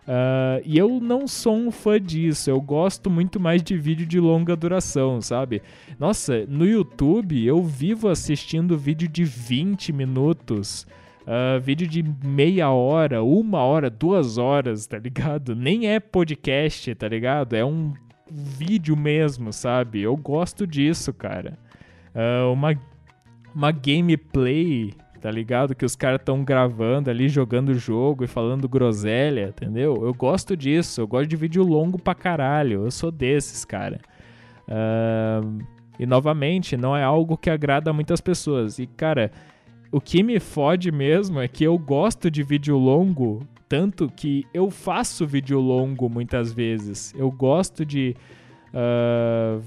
Uh, 0.06 0.60
e 0.66 0.76
eu 0.76 1.00
não 1.00 1.26
sou 1.26 1.56
um 1.56 1.70
fã 1.70 1.98
disso, 1.98 2.50
eu 2.50 2.60
gosto 2.60 3.08
muito 3.08 3.40
mais 3.40 3.62
de 3.62 3.74
vídeo 3.74 4.06
de 4.06 4.20
longa 4.20 4.54
duração, 4.54 5.20
sabe? 5.22 5.62
Nossa, 5.98 6.44
no 6.46 6.66
YouTube 6.66 7.42
eu 7.42 7.62
vivo 7.62 8.08
assistindo 8.08 8.76
vídeo 8.76 9.08
de 9.08 9.24
20 9.24 9.94
minutos, 9.94 10.86
Uh, 11.24 11.58
vídeo 11.58 11.86
de 11.86 12.04
meia 12.22 12.68
hora, 12.70 13.22
uma 13.22 13.60
hora, 13.60 13.88
duas 13.88 14.36
horas, 14.36 14.86
tá 14.86 14.98
ligado? 14.98 15.56
Nem 15.56 15.88
é 15.88 15.98
podcast, 15.98 16.94
tá 16.94 17.08
ligado? 17.08 17.54
É 17.54 17.64
um 17.64 17.94
vídeo 18.30 18.94
mesmo, 18.94 19.50
sabe? 19.52 20.02
Eu 20.02 20.16
gosto 20.16 20.66
disso, 20.66 21.14
cara. 21.14 21.58
Uh, 22.14 22.52
uma, 22.52 22.74
uma 23.54 23.72
gameplay, 23.72 24.92
tá 25.18 25.30
ligado? 25.30 25.74
Que 25.74 25.86
os 25.86 25.96
caras 25.96 26.20
estão 26.20 26.44
gravando 26.44 27.08
ali, 27.08 27.26
jogando 27.30 27.70
o 27.70 27.74
jogo 27.74 28.24
e 28.24 28.26
falando 28.26 28.68
groselha, 28.68 29.48
entendeu? 29.48 29.96
Eu 30.04 30.12
gosto 30.12 30.54
disso, 30.54 31.00
eu 31.00 31.06
gosto 31.06 31.26
de 31.26 31.36
vídeo 31.36 31.62
longo 31.62 31.98
pra 31.98 32.14
caralho. 32.14 32.84
Eu 32.84 32.90
sou 32.90 33.10
desses, 33.10 33.64
cara. 33.64 33.98
Uh, 34.68 35.64
e 35.98 36.04
novamente, 36.04 36.76
não 36.76 36.94
é 36.94 37.02
algo 37.02 37.36
que 37.38 37.48
agrada 37.48 37.90
a 37.90 37.94
muitas 37.94 38.20
pessoas. 38.20 38.78
E, 38.78 38.86
cara, 38.86 39.30
o 39.94 40.00
que 40.00 40.24
me 40.24 40.40
fode 40.40 40.90
mesmo 40.90 41.38
é 41.38 41.46
que 41.46 41.62
eu 41.62 41.78
gosto 41.78 42.28
de 42.28 42.42
vídeo 42.42 42.76
longo, 42.76 43.46
tanto 43.68 44.08
que 44.08 44.44
eu 44.52 44.68
faço 44.68 45.24
vídeo 45.24 45.60
longo 45.60 46.08
muitas 46.08 46.52
vezes. 46.52 47.14
Eu 47.16 47.30
gosto 47.30 47.86
de 47.86 48.16
uh, 48.74 49.62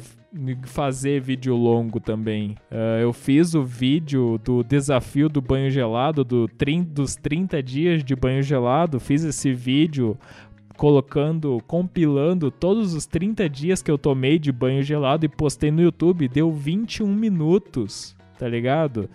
fazer 0.65 1.21
vídeo 1.21 1.55
longo 1.55 2.01
também. 2.01 2.57
Uh, 2.69 2.99
eu 3.01 3.13
fiz 3.13 3.55
o 3.55 3.63
vídeo 3.63 4.37
do 4.43 4.65
desafio 4.65 5.29
do 5.29 5.41
banho 5.41 5.71
gelado, 5.71 6.25
do 6.25 6.49
dos 6.85 7.15
30 7.15 7.63
dias 7.63 8.03
de 8.03 8.13
banho 8.13 8.43
gelado. 8.43 8.99
Fiz 8.99 9.23
esse 9.23 9.53
vídeo 9.53 10.17
colocando, 10.75 11.63
compilando 11.65 12.51
todos 12.51 12.93
os 12.93 13.05
30 13.05 13.47
dias 13.47 13.81
que 13.81 13.89
eu 13.89 13.97
tomei 13.97 14.37
de 14.37 14.51
banho 14.51 14.83
gelado 14.83 15.25
e 15.25 15.29
postei 15.29 15.71
no 15.71 15.81
YouTube. 15.81 16.27
Deu 16.27 16.51
21 16.51 17.07
minutos, 17.07 18.13
tá 18.37 18.45
ligado? 18.45 19.09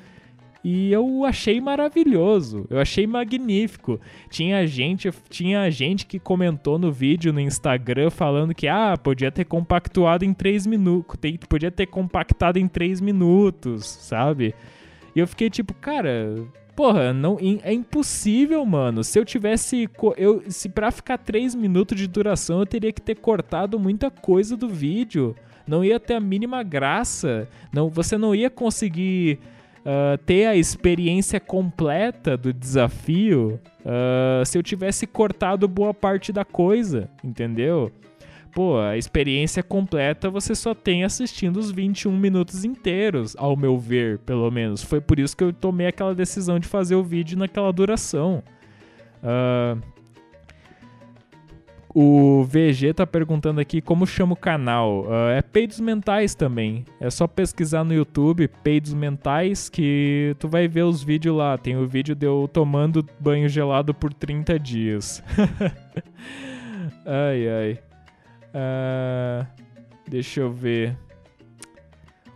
E 0.64 0.93
eu 0.93 1.24
achei 1.24 1.60
maravilhoso, 1.60 2.66
eu 2.70 2.78
achei 2.78 3.05
magnífico. 3.05 4.01
Tinha 4.30 4.64
gente, 4.64 5.10
tinha 5.28 5.68
gente 5.70 6.06
que 6.06 6.20
comentou 6.20 6.78
no 6.78 6.93
vídeo 6.93 7.32
no 7.32 7.40
Instagram 7.40 8.10
falando 8.10 8.55
que 8.55 8.68
ah, 8.68 8.97
podia 8.97 9.32
ter 9.32 9.44
compactuado 9.44 10.24
em 10.24 10.32
3 10.32 10.66
minutos, 10.66 11.18
podia 11.48 11.70
ter 11.70 11.86
compactado 11.86 12.59
em 12.59 12.68
3 12.68 13.01
minutos, 13.01 13.84
sabe? 13.84 14.55
E 15.16 15.18
eu 15.18 15.26
fiquei 15.26 15.51
tipo, 15.51 15.74
cara, 15.74 16.32
Porra, 16.74 17.12
não, 17.12 17.36
é 17.62 17.72
impossível, 17.72 18.64
mano. 18.64 19.05
Se 19.05 19.18
eu 19.18 19.24
tivesse. 19.26 19.89
Eu, 20.16 20.43
se 20.48 20.70
pra 20.70 20.90
ficar 20.90 21.18
3 21.18 21.55
minutos 21.55 21.98
de 21.98 22.06
duração, 22.06 22.60
eu 22.60 22.66
teria 22.66 22.90
que 22.90 23.01
ter 23.01 23.16
cortado 23.16 23.78
muita 23.78 24.10
coisa 24.10 24.56
do 24.56 24.68
vídeo. 24.68 25.36
Não 25.66 25.84
ia 25.84 26.01
ter 26.01 26.14
a 26.14 26.20
mínima 26.20 26.62
graça. 26.62 27.47
Não, 27.72 27.90
você 27.90 28.16
não 28.16 28.34
ia 28.34 28.48
conseguir 28.48 29.39
uh, 29.85 30.19
ter 30.25 30.47
a 30.47 30.57
experiência 30.57 31.39
completa 31.39 32.37
do 32.37 32.53
desafio 32.53 33.61
uh, 33.81 34.45
se 34.45 34.57
eu 34.57 34.63
tivesse 34.63 35.07
cortado 35.07 35.69
boa 35.69 35.93
parte 35.93 36.33
da 36.33 36.45
coisa, 36.45 37.09
entendeu? 37.23 37.93
pô, 38.53 38.79
a 38.79 38.97
experiência 38.97 39.63
completa 39.63 40.31
você 40.31 40.55
só 40.55 40.75
tem 40.75 41.05
assistindo 41.05 41.57
os 41.57 41.71
21 41.71 42.17
minutos 42.17 42.65
inteiros, 42.65 43.35
ao 43.37 43.57
meu 43.57 43.79
ver, 43.79 44.19
pelo 44.19 44.51
menos. 44.51 44.83
Foi 44.83 45.01
por 45.01 45.19
isso 45.19 45.37
que 45.37 45.43
eu 45.43 45.53
tomei 45.53 45.87
aquela 45.87 46.15
decisão 46.15 46.59
de 46.59 46.69
fazer 46.69 46.95
o 46.95 47.03
vídeo 47.03 47.39
naquela 47.39 47.73
duração. 47.73 48.43
Uh, 49.23 49.81
o 51.94 52.43
VG 52.44 52.94
tá 52.94 53.06
perguntando 53.06 53.60
aqui 53.60 53.81
como 53.81 54.06
chama 54.06 54.32
o 54.32 54.36
canal. 54.36 55.05
Uh, 55.05 55.31
é 55.36 55.43
Peidos 55.43 55.78
Mentais 55.81 56.35
também. 56.35 56.85
É 56.98 57.10
só 57.10 57.27
pesquisar 57.27 57.85
no 57.85 57.93
YouTube 57.93 58.48
Peidos 58.62 58.94
Mentais 58.94 59.69
que 59.69 60.35
tu 60.39 60.48
vai 60.48 60.66
ver 60.66 60.82
os 60.82 61.02
vídeos 61.02 61.36
lá. 61.36 61.59
Tem 61.59 61.77
o 61.77 61.86
vídeo 61.86 62.14
de 62.14 62.27
eu 62.27 62.48
tomando 62.51 63.06
banho 63.20 63.48
gelado 63.48 63.93
por 63.93 64.12
30 64.12 64.59
dias. 64.59 65.23
ai 67.05 67.48
ai. 67.48 67.78
Uh, 68.55 69.47
deixa 70.09 70.40
eu 70.40 70.51
ver. 70.51 70.97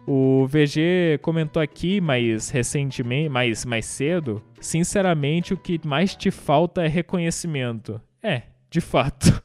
O 0.07 0.47
VG 0.47 1.19
comentou 1.21 1.61
aqui 1.61 2.01
mais 2.01 2.49
recentemente, 2.51 3.29
mais, 3.29 3.65
mais 3.65 3.87
cedo. 3.87 4.41
Sinceramente, 4.61 5.53
o 5.53 5.57
que 5.57 5.81
mais 5.85 6.15
te 6.15 6.31
falta 6.31 6.85
é 6.85 6.87
reconhecimento. 6.87 8.01
É, 8.23 8.43
de 8.71 8.81
fato. 8.81 9.43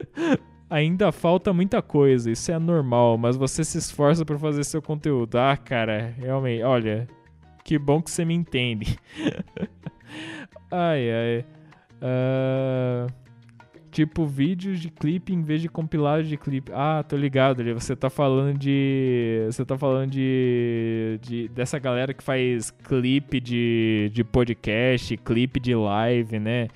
Ainda 0.70 1.12
falta 1.12 1.52
muita 1.52 1.82
coisa, 1.82 2.30
isso 2.30 2.50
é 2.50 2.58
normal, 2.58 3.18
mas 3.18 3.36
você 3.36 3.62
se 3.62 3.76
esforça 3.76 4.24
para 4.24 4.38
fazer 4.38 4.64
seu 4.64 4.80
conteúdo. 4.80 5.36
Ah, 5.36 5.56
cara, 5.56 6.14
realmente, 6.16 6.62
olha, 6.62 7.06
que 7.62 7.78
bom 7.78 8.00
que 8.00 8.10
você 8.10 8.24
me 8.24 8.34
entende. 8.34 8.98
ai, 10.70 11.10
ai. 11.10 11.44
Uh... 12.00 13.22
Tipo, 13.92 14.26
vídeos 14.26 14.80
de 14.80 14.88
clipe 14.88 15.34
em 15.34 15.42
vez 15.42 15.60
de 15.60 15.68
compilados 15.68 16.26
de 16.26 16.38
clipe. 16.38 16.72
Ah, 16.74 17.04
tô 17.06 17.14
ligado. 17.14 17.62
Você 17.74 17.94
tá 17.94 18.08
falando 18.08 18.56
de. 18.56 19.42
Você 19.44 19.66
tá 19.66 19.76
falando 19.76 20.10
de. 20.10 21.18
de 21.20 21.48
dessa 21.48 21.78
galera 21.78 22.14
que 22.14 22.24
faz 22.24 22.70
clipe 22.70 23.38
de, 23.38 24.10
de 24.14 24.24
podcast, 24.24 25.14
clipe 25.18 25.60
de 25.60 25.74
live, 25.74 26.38
né? 26.38 26.68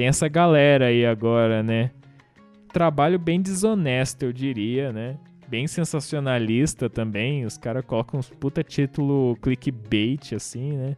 Tem 0.00 0.06
essa 0.06 0.28
galera 0.28 0.86
aí 0.86 1.04
agora, 1.04 1.62
né? 1.62 1.90
Trabalho 2.72 3.18
bem 3.18 3.38
desonesto, 3.38 4.22
eu 4.22 4.32
diria, 4.32 4.90
né? 4.94 5.18
Bem 5.46 5.66
sensacionalista 5.66 6.88
também. 6.88 7.44
Os 7.44 7.58
caras 7.58 7.84
colocam 7.84 8.18
uns 8.18 8.30
puta 8.30 8.64
título 8.64 9.36
clickbait, 9.42 10.32
assim, 10.34 10.72
né? 10.72 10.96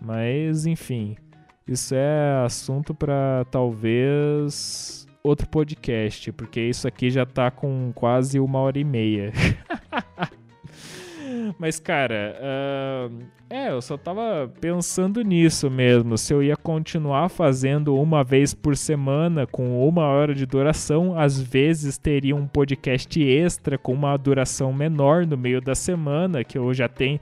Mas, 0.00 0.66
enfim. 0.66 1.16
Isso 1.68 1.94
é 1.94 2.42
assunto 2.44 2.92
para 2.92 3.46
talvez 3.48 5.06
outro 5.22 5.48
podcast, 5.48 6.32
porque 6.32 6.62
isso 6.62 6.88
aqui 6.88 7.10
já 7.10 7.24
tá 7.24 7.48
com 7.48 7.92
quase 7.94 8.40
uma 8.40 8.58
hora 8.58 8.76
e 8.76 8.82
meia. 8.82 9.30
Mas, 11.58 11.78
cara, 11.78 12.36
uh, 12.40 13.24
é, 13.50 13.70
eu 13.70 13.82
só 13.82 13.96
tava 13.96 14.50
pensando 14.60 15.22
nisso 15.22 15.70
mesmo. 15.70 16.16
Se 16.16 16.32
eu 16.32 16.42
ia 16.42 16.56
continuar 16.56 17.28
fazendo 17.28 17.94
uma 17.96 18.24
vez 18.24 18.54
por 18.54 18.76
semana 18.76 19.46
com 19.46 19.86
uma 19.86 20.04
hora 20.04 20.34
de 20.34 20.46
duração, 20.46 21.18
às 21.18 21.40
vezes 21.40 21.98
teria 21.98 22.34
um 22.34 22.46
podcast 22.46 23.22
extra 23.22 23.76
com 23.76 23.92
uma 23.92 24.16
duração 24.16 24.72
menor 24.72 25.26
no 25.26 25.36
meio 25.36 25.60
da 25.60 25.74
semana, 25.74 26.42
que 26.42 26.56
eu 26.56 26.72
já 26.72 26.88
tenho. 26.88 27.20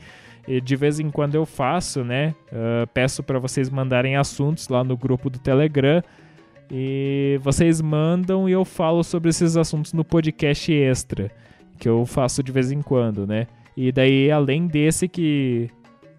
De 0.64 0.74
vez 0.74 0.98
em 0.98 1.10
quando 1.10 1.34
eu 1.34 1.44
faço, 1.44 2.02
né? 2.02 2.34
Uh, 2.51 2.86
peço 2.94 3.22
para 3.22 3.38
vocês 3.38 3.68
mandarem 3.68 4.16
assuntos 4.16 4.68
lá 4.68 4.82
no 4.82 4.97
grupo 4.97 5.30
do 5.30 5.38
Telegram. 5.38 6.02
E 6.70 7.40
vocês 7.42 7.80
mandam 7.80 8.48
e 8.48 8.52
eu 8.52 8.64
falo 8.64 9.02
sobre 9.02 9.30
esses 9.30 9.56
assuntos 9.56 9.92
no 9.92 10.05
podcast 10.05 10.72
extra, 10.72 11.30
que 11.78 11.88
eu 11.88 12.06
faço 12.06 12.42
de 12.42 12.52
vez 12.52 12.70
em 12.70 12.80
quando, 12.80 13.26
né? 13.26 13.48
E 13.81 13.90
daí, 13.90 14.31
além 14.31 14.66
desse 14.66 15.09
que. 15.09 15.70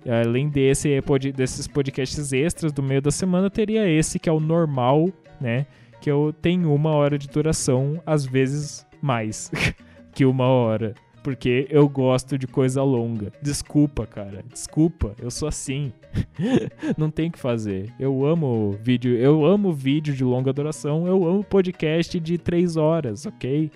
Além 0.10 0.50
desse, 0.50 1.00
desses 1.32 1.68
podcasts 1.68 2.34
extras 2.34 2.74
do 2.74 2.82
meio 2.82 3.04
da 3.04 3.12
semana, 3.12 3.52
teria 3.52 3.88
esse 3.88 4.18
que 4.18 4.28
é 4.28 4.32
o 4.32 4.40
normal, 4.40 5.10
né? 5.40 5.68
Que 6.02 6.10
eu 6.10 6.34
tenho 6.42 6.74
uma 6.74 6.90
hora 6.90 7.20
de 7.20 7.28
duração, 7.28 8.02
às 8.04 8.26
vezes 8.26 8.84
mais 9.00 9.52
que 10.12 10.26
uma 10.26 10.48
hora 10.48 10.96
porque 11.22 11.68
eu 11.70 11.88
gosto 11.88 12.36
de 12.36 12.48
coisa 12.48 12.82
longa. 12.82 13.32
Desculpa, 13.44 14.08
cara. 14.08 14.44
Desculpa, 14.52 15.14
eu 15.22 15.30
sou 15.30 15.48
assim. 15.48 15.94
Não 16.98 17.12
tem 17.12 17.30
que 17.30 17.38
fazer. 17.38 17.94
Eu 18.00 18.26
amo 18.26 18.72
vídeo, 18.82 19.16
eu 19.16 19.46
amo 19.46 19.72
vídeo 19.72 20.16
de 20.16 20.24
longa 20.24 20.52
duração, 20.52 21.06
eu 21.06 21.24
amo 21.28 21.44
podcast 21.44 22.20
de 22.20 22.40
três 22.40 22.76
horas, 22.76 23.28
ok? 23.28 23.70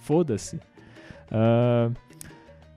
Foda-se. 0.00 0.56
Uh, 1.30 1.94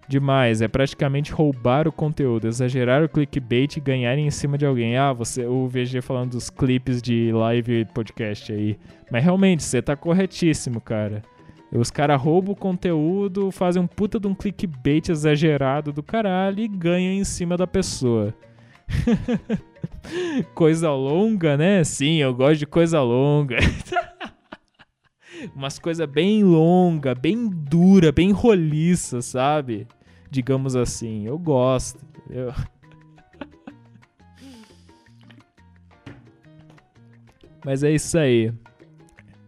demais, 0.07 0.61
é 0.61 0.67
praticamente 0.67 1.31
roubar 1.31 1.87
o 1.87 1.91
conteúdo, 1.91 2.47
exagerar 2.47 3.03
o 3.03 3.09
clickbait 3.09 3.77
e 3.77 3.79
ganhar 3.81 4.17
em 4.17 4.29
cima 4.29 4.57
de 4.57 4.65
alguém. 4.65 4.97
Ah, 4.97 5.13
você, 5.13 5.45
o 5.45 5.67
VG 5.67 6.01
falando 6.01 6.31
dos 6.31 6.49
clipes 6.49 7.01
de 7.01 7.31
live 7.31 7.85
podcast 7.93 8.51
aí. 8.51 8.77
Mas 9.11 9.23
realmente, 9.23 9.63
você 9.63 9.81
tá 9.81 9.95
corretíssimo, 9.95 10.81
cara. 10.81 11.21
Os 11.71 11.89
caras 11.89 12.21
roubam 12.21 12.53
o 12.53 12.55
conteúdo, 12.55 13.49
fazem 13.49 13.81
um 13.81 13.87
puta 13.87 14.19
de 14.19 14.27
um 14.27 14.35
clickbait 14.35 15.09
exagerado 15.09 15.91
do 15.91 16.03
caralho 16.03 16.59
e 16.59 16.67
ganham 16.67 17.13
em 17.13 17.23
cima 17.23 17.57
da 17.57 17.65
pessoa. 17.65 18.33
coisa 20.53 20.91
longa, 20.91 21.57
né? 21.57 21.83
Sim, 21.83 22.17
eu 22.17 22.33
gosto 22.33 22.59
de 22.59 22.67
coisa 22.67 23.01
longa. 23.01 23.57
Umas 25.55 25.79
coisas 25.79 26.07
bem 26.09 26.43
longa, 26.43 27.15
bem 27.15 27.49
dura, 27.49 28.11
bem 28.11 28.31
roliça, 28.31 29.21
sabe? 29.21 29.87
Digamos 30.29 30.75
assim. 30.75 31.25
Eu 31.25 31.37
gosto. 31.37 32.05
Eu... 32.29 32.53
Mas 37.65 37.83
é 37.83 37.91
isso 37.91 38.17
aí. 38.17 38.51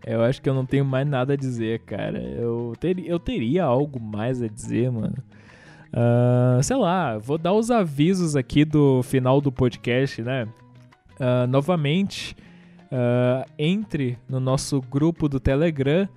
Eu 0.05 0.21
acho 0.21 0.41
que 0.41 0.47
eu 0.47 0.53
não 0.53 0.65
tenho 0.65 0.85
mais 0.85 1.07
nada 1.07 1.33
a 1.33 1.35
dizer, 1.35 1.79
cara. 1.79 2.19
Eu, 2.19 2.73
ter, 2.79 2.99
eu 2.99 3.17
teria 3.19 3.63
algo 3.63 3.99
mais 3.99 4.41
a 4.41 4.47
dizer, 4.47 4.91
mano. 4.91 5.15
Uh, 5.91 6.61
sei 6.61 6.75
lá, 6.75 7.17
vou 7.17 7.37
dar 7.37 7.53
os 7.53 7.71
avisos 7.71 8.35
aqui 8.35 8.63
do 8.65 9.01
final 9.01 9.41
do 9.41 9.51
podcast, 9.51 10.21
né? 10.21 10.47
Uh, 11.13 11.47
novamente, 11.47 12.35
uh, 12.95 13.45
entre 13.59 14.17
no 14.29 14.39
nosso 14.39 14.79
grupo 14.81 15.27
do 15.27 15.39
Telegram 15.39 16.07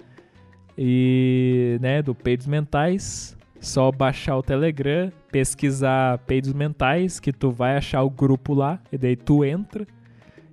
e, 0.76 1.76
né, 1.80 2.00
do 2.00 2.14
Peidos 2.14 2.46
Mentais. 2.46 3.36
Só 3.60 3.90
baixar 3.90 4.36
o 4.36 4.42
Telegram, 4.42 5.10
pesquisar 5.32 6.18
Peidos 6.18 6.52
Mentais, 6.52 7.18
que 7.18 7.32
tu 7.32 7.50
vai 7.50 7.76
achar 7.76 8.04
o 8.04 8.10
grupo 8.10 8.54
lá, 8.54 8.80
e 8.92 8.96
daí 8.96 9.16
tu 9.16 9.44
entra 9.44 9.84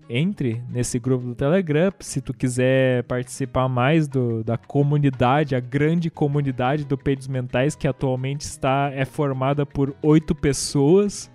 entre 0.09 0.63
nesse 0.71 0.97
grupo 0.97 1.23
do 1.23 1.35
Telegram. 1.35 1.91
Se 1.99 2.19
tu 2.19 2.33
quiser 2.33 3.03
participar 3.03 3.69
mais 3.69 4.07
do, 4.07 4.43
da 4.43 4.57
comunidade, 4.57 5.55
a 5.55 5.59
grande 5.59 6.09
comunidade 6.09 6.83
do 6.83 6.97
Peidos 6.97 7.27
Mentais, 7.27 7.75
que 7.75 7.87
atualmente 7.87 8.41
está 8.41 8.89
é 8.91 9.05
formada 9.05 9.67
por 9.67 9.95
oito 10.01 10.33
pessoas. 10.33 11.29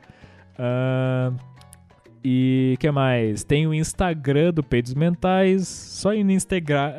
Uh, 0.58 1.49
e 2.22 2.76
que 2.78 2.90
mais? 2.90 3.42
Tem 3.44 3.66
o 3.66 3.72
Instagram 3.72 4.52
do 4.52 4.62
Peidos 4.62 4.94
Mentais. 4.94 5.66
Só 5.66 6.12
ir 6.12 6.22
no 6.22 6.32
Instagram. 6.32 6.92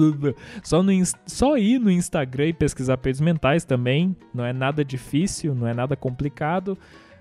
Só, 0.62 0.82
no, 0.82 0.92
só 1.26 1.58
ir 1.58 1.78
no 1.78 1.90
Instagram 1.90 2.46
e 2.46 2.52
pesquisar 2.52 2.96
Peidos 2.96 3.20
Mentais 3.20 3.64
também. 3.64 4.16
Não 4.32 4.44
é 4.44 4.52
nada 4.52 4.84
difícil, 4.84 5.54
não 5.54 5.66
é 5.66 5.74
nada 5.74 5.94
complicado. 5.96 6.78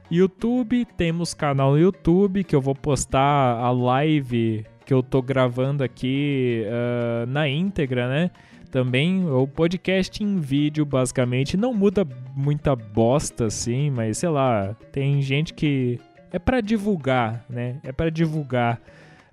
YouTube, 0.09 0.85
temos 0.97 1.33
canal 1.33 1.71
no 1.71 1.79
YouTube 1.79 2.43
que 2.43 2.55
eu 2.55 2.61
vou 2.61 2.75
postar 2.75 3.57
a 3.57 3.71
live 3.71 4.65
que 4.85 4.93
eu 4.93 5.01
tô 5.01 5.21
gravando 5.21 5.83
aqui 5.83 6.65
uh, 6.65 7.25
na 7.25 7.47
íntegra, 7.47 8.07
né? 8.07 8.31
Também 8.69 9.29
o 9.29 9.47
podcast 9.47 10.23
em 10.23 10.37
vídeo, 10.39 10.85
basicamente, 10.85 11.55
não 11.55 11.73
muda 11.73 12.05
muita 12.35 12.75
bosta 12.75 13.45
assim, 13.45 13.91
mas 13.91 14.17
sei 14.17 14.29
lá, 14.29 14.75
tem 14.91 15.21
gente 15.21 15.53
que 15.53 15.99
é 16.33 16.39
para 16.39 16.59
divulgar, 16.61 17.45
né? 17.47 17.77
É 17.83 17.91
para 17.91 18.09
divulgar 18.09 18.81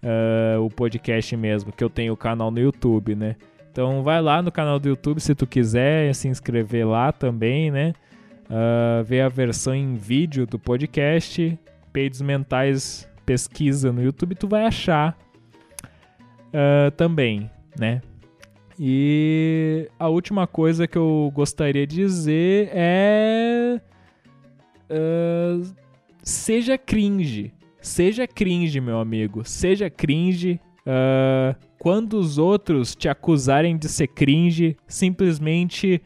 uh, 0.03 0.61
o 0.63 0.69
podcast 0.69 1.35
mesmo, 1.35 1.73
que 1.73 1.83
eu 1.83 1.89
tenho 1.89 2.13
o 2.13 2.17
canal 2.17 2.51
no 2.51 2.61
YouTube, 2.61 3.15
né? 3.15 3.37
Então 3.73 4.03
vai 4.03 4.21
lá 4.21 4.43
no 4.43 4.53
canal 4.53 4.79
do 4.79 4.87
YouTube 4.87 5.19
se 5.19 5.35
tu 5.35 5.47
quiser 5.47 6.15
se 6.15 6.29
inscrever 6.29 6.87
lá 6.87 7.11
também, 7.11 7.71
né? 7.71 7.95
Uh, 8.51 9.03
ver 9.03 9.23
a 9.23 9.29
versão 9.29 9.75
em 9.75 9.95
vídeo 9.95 10.47
do 10.47 10.59
podcast, 10.59 11.59
Peidos 11.91 12.21
Mentais 12.21 13.09
pesquisa 13.25 13.93
no 13.93 14.03
YouTube, 14.03 14.35
tu 14.35 14.47
vai 14.47 14.67
achar 14.67 15.17
uh, 16.49 16.91
também, 16.97 17.51
né? 17.79 18.03
E 18.79 19.89
a 19.99 20.09
última 20.09 20.47
coisa 20.47 20.87
que 20.87 20.99
eu 20.99 21.33
gostaria 21.35 21.87
de 21.87 21.97
dizer 21.97 22.71
é. 22.75 23.81
Uh, 24.91 25.81
seja 26.31 26.79
cringe. 26.79 27.53
Seja 27.81 28.27
cringe, 28.27 28.81
meu 28.81 28.99
amigo. 28.99 29.45
Seja 29.45 29.91
cringe. 29.91 30.61
Uh, 30.81 31.55
quando 31.79 32.15
os 32.15 32.39
outros 32.39 32.95
te 32.95 33.09
acusarem 33.09 33.77
de 33.77 33.89
ser 33.89 34.09
cringe, 34.09 34.77
simplesmente 34.87 36.03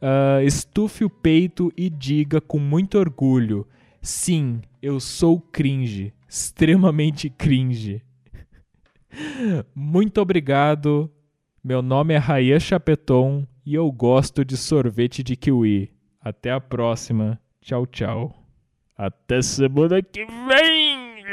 uh, 0.00 0.42
estufe 0.44 1.04
o 1.04 1.10
peito 1.10 1.72
e 1.76 1.88
diga 1.88 2.40
com 2.40 2.58
muito 2.58 2.98
orgulho: 2.98 3.66
sim, 4.00 4.60
eu 4.82 5.00
sou 5.00 5.40
cringe 5.40 6.12
extremamente 6.34 7.30
cringe. 7.30 8.02
Muito 9.74 10.20
obrigado. 10.20 11.08
Meu 11.62 11.80
nome 11.80 12.12
é 12.12 12.18
Raia 12.18 12.58
Chapeton 12.58 13.46
e 13.64 13.74
eu 13.74 13.90
gosto 13.92 14.44
de 14.44 14.56
sorvete 14.56 15.22
de 15.22 15.36
kiwi. 15.36 15.92
Até 16.20 16.50
a 16.50 16.60
próxima. 16.60 17.40
Tchau, 17.60 17.86
tchau. 17.86 18.43
Até 18.96 19.42
semana 19.42 20.00
que 20.00 20.24
vem! 20.24 21.24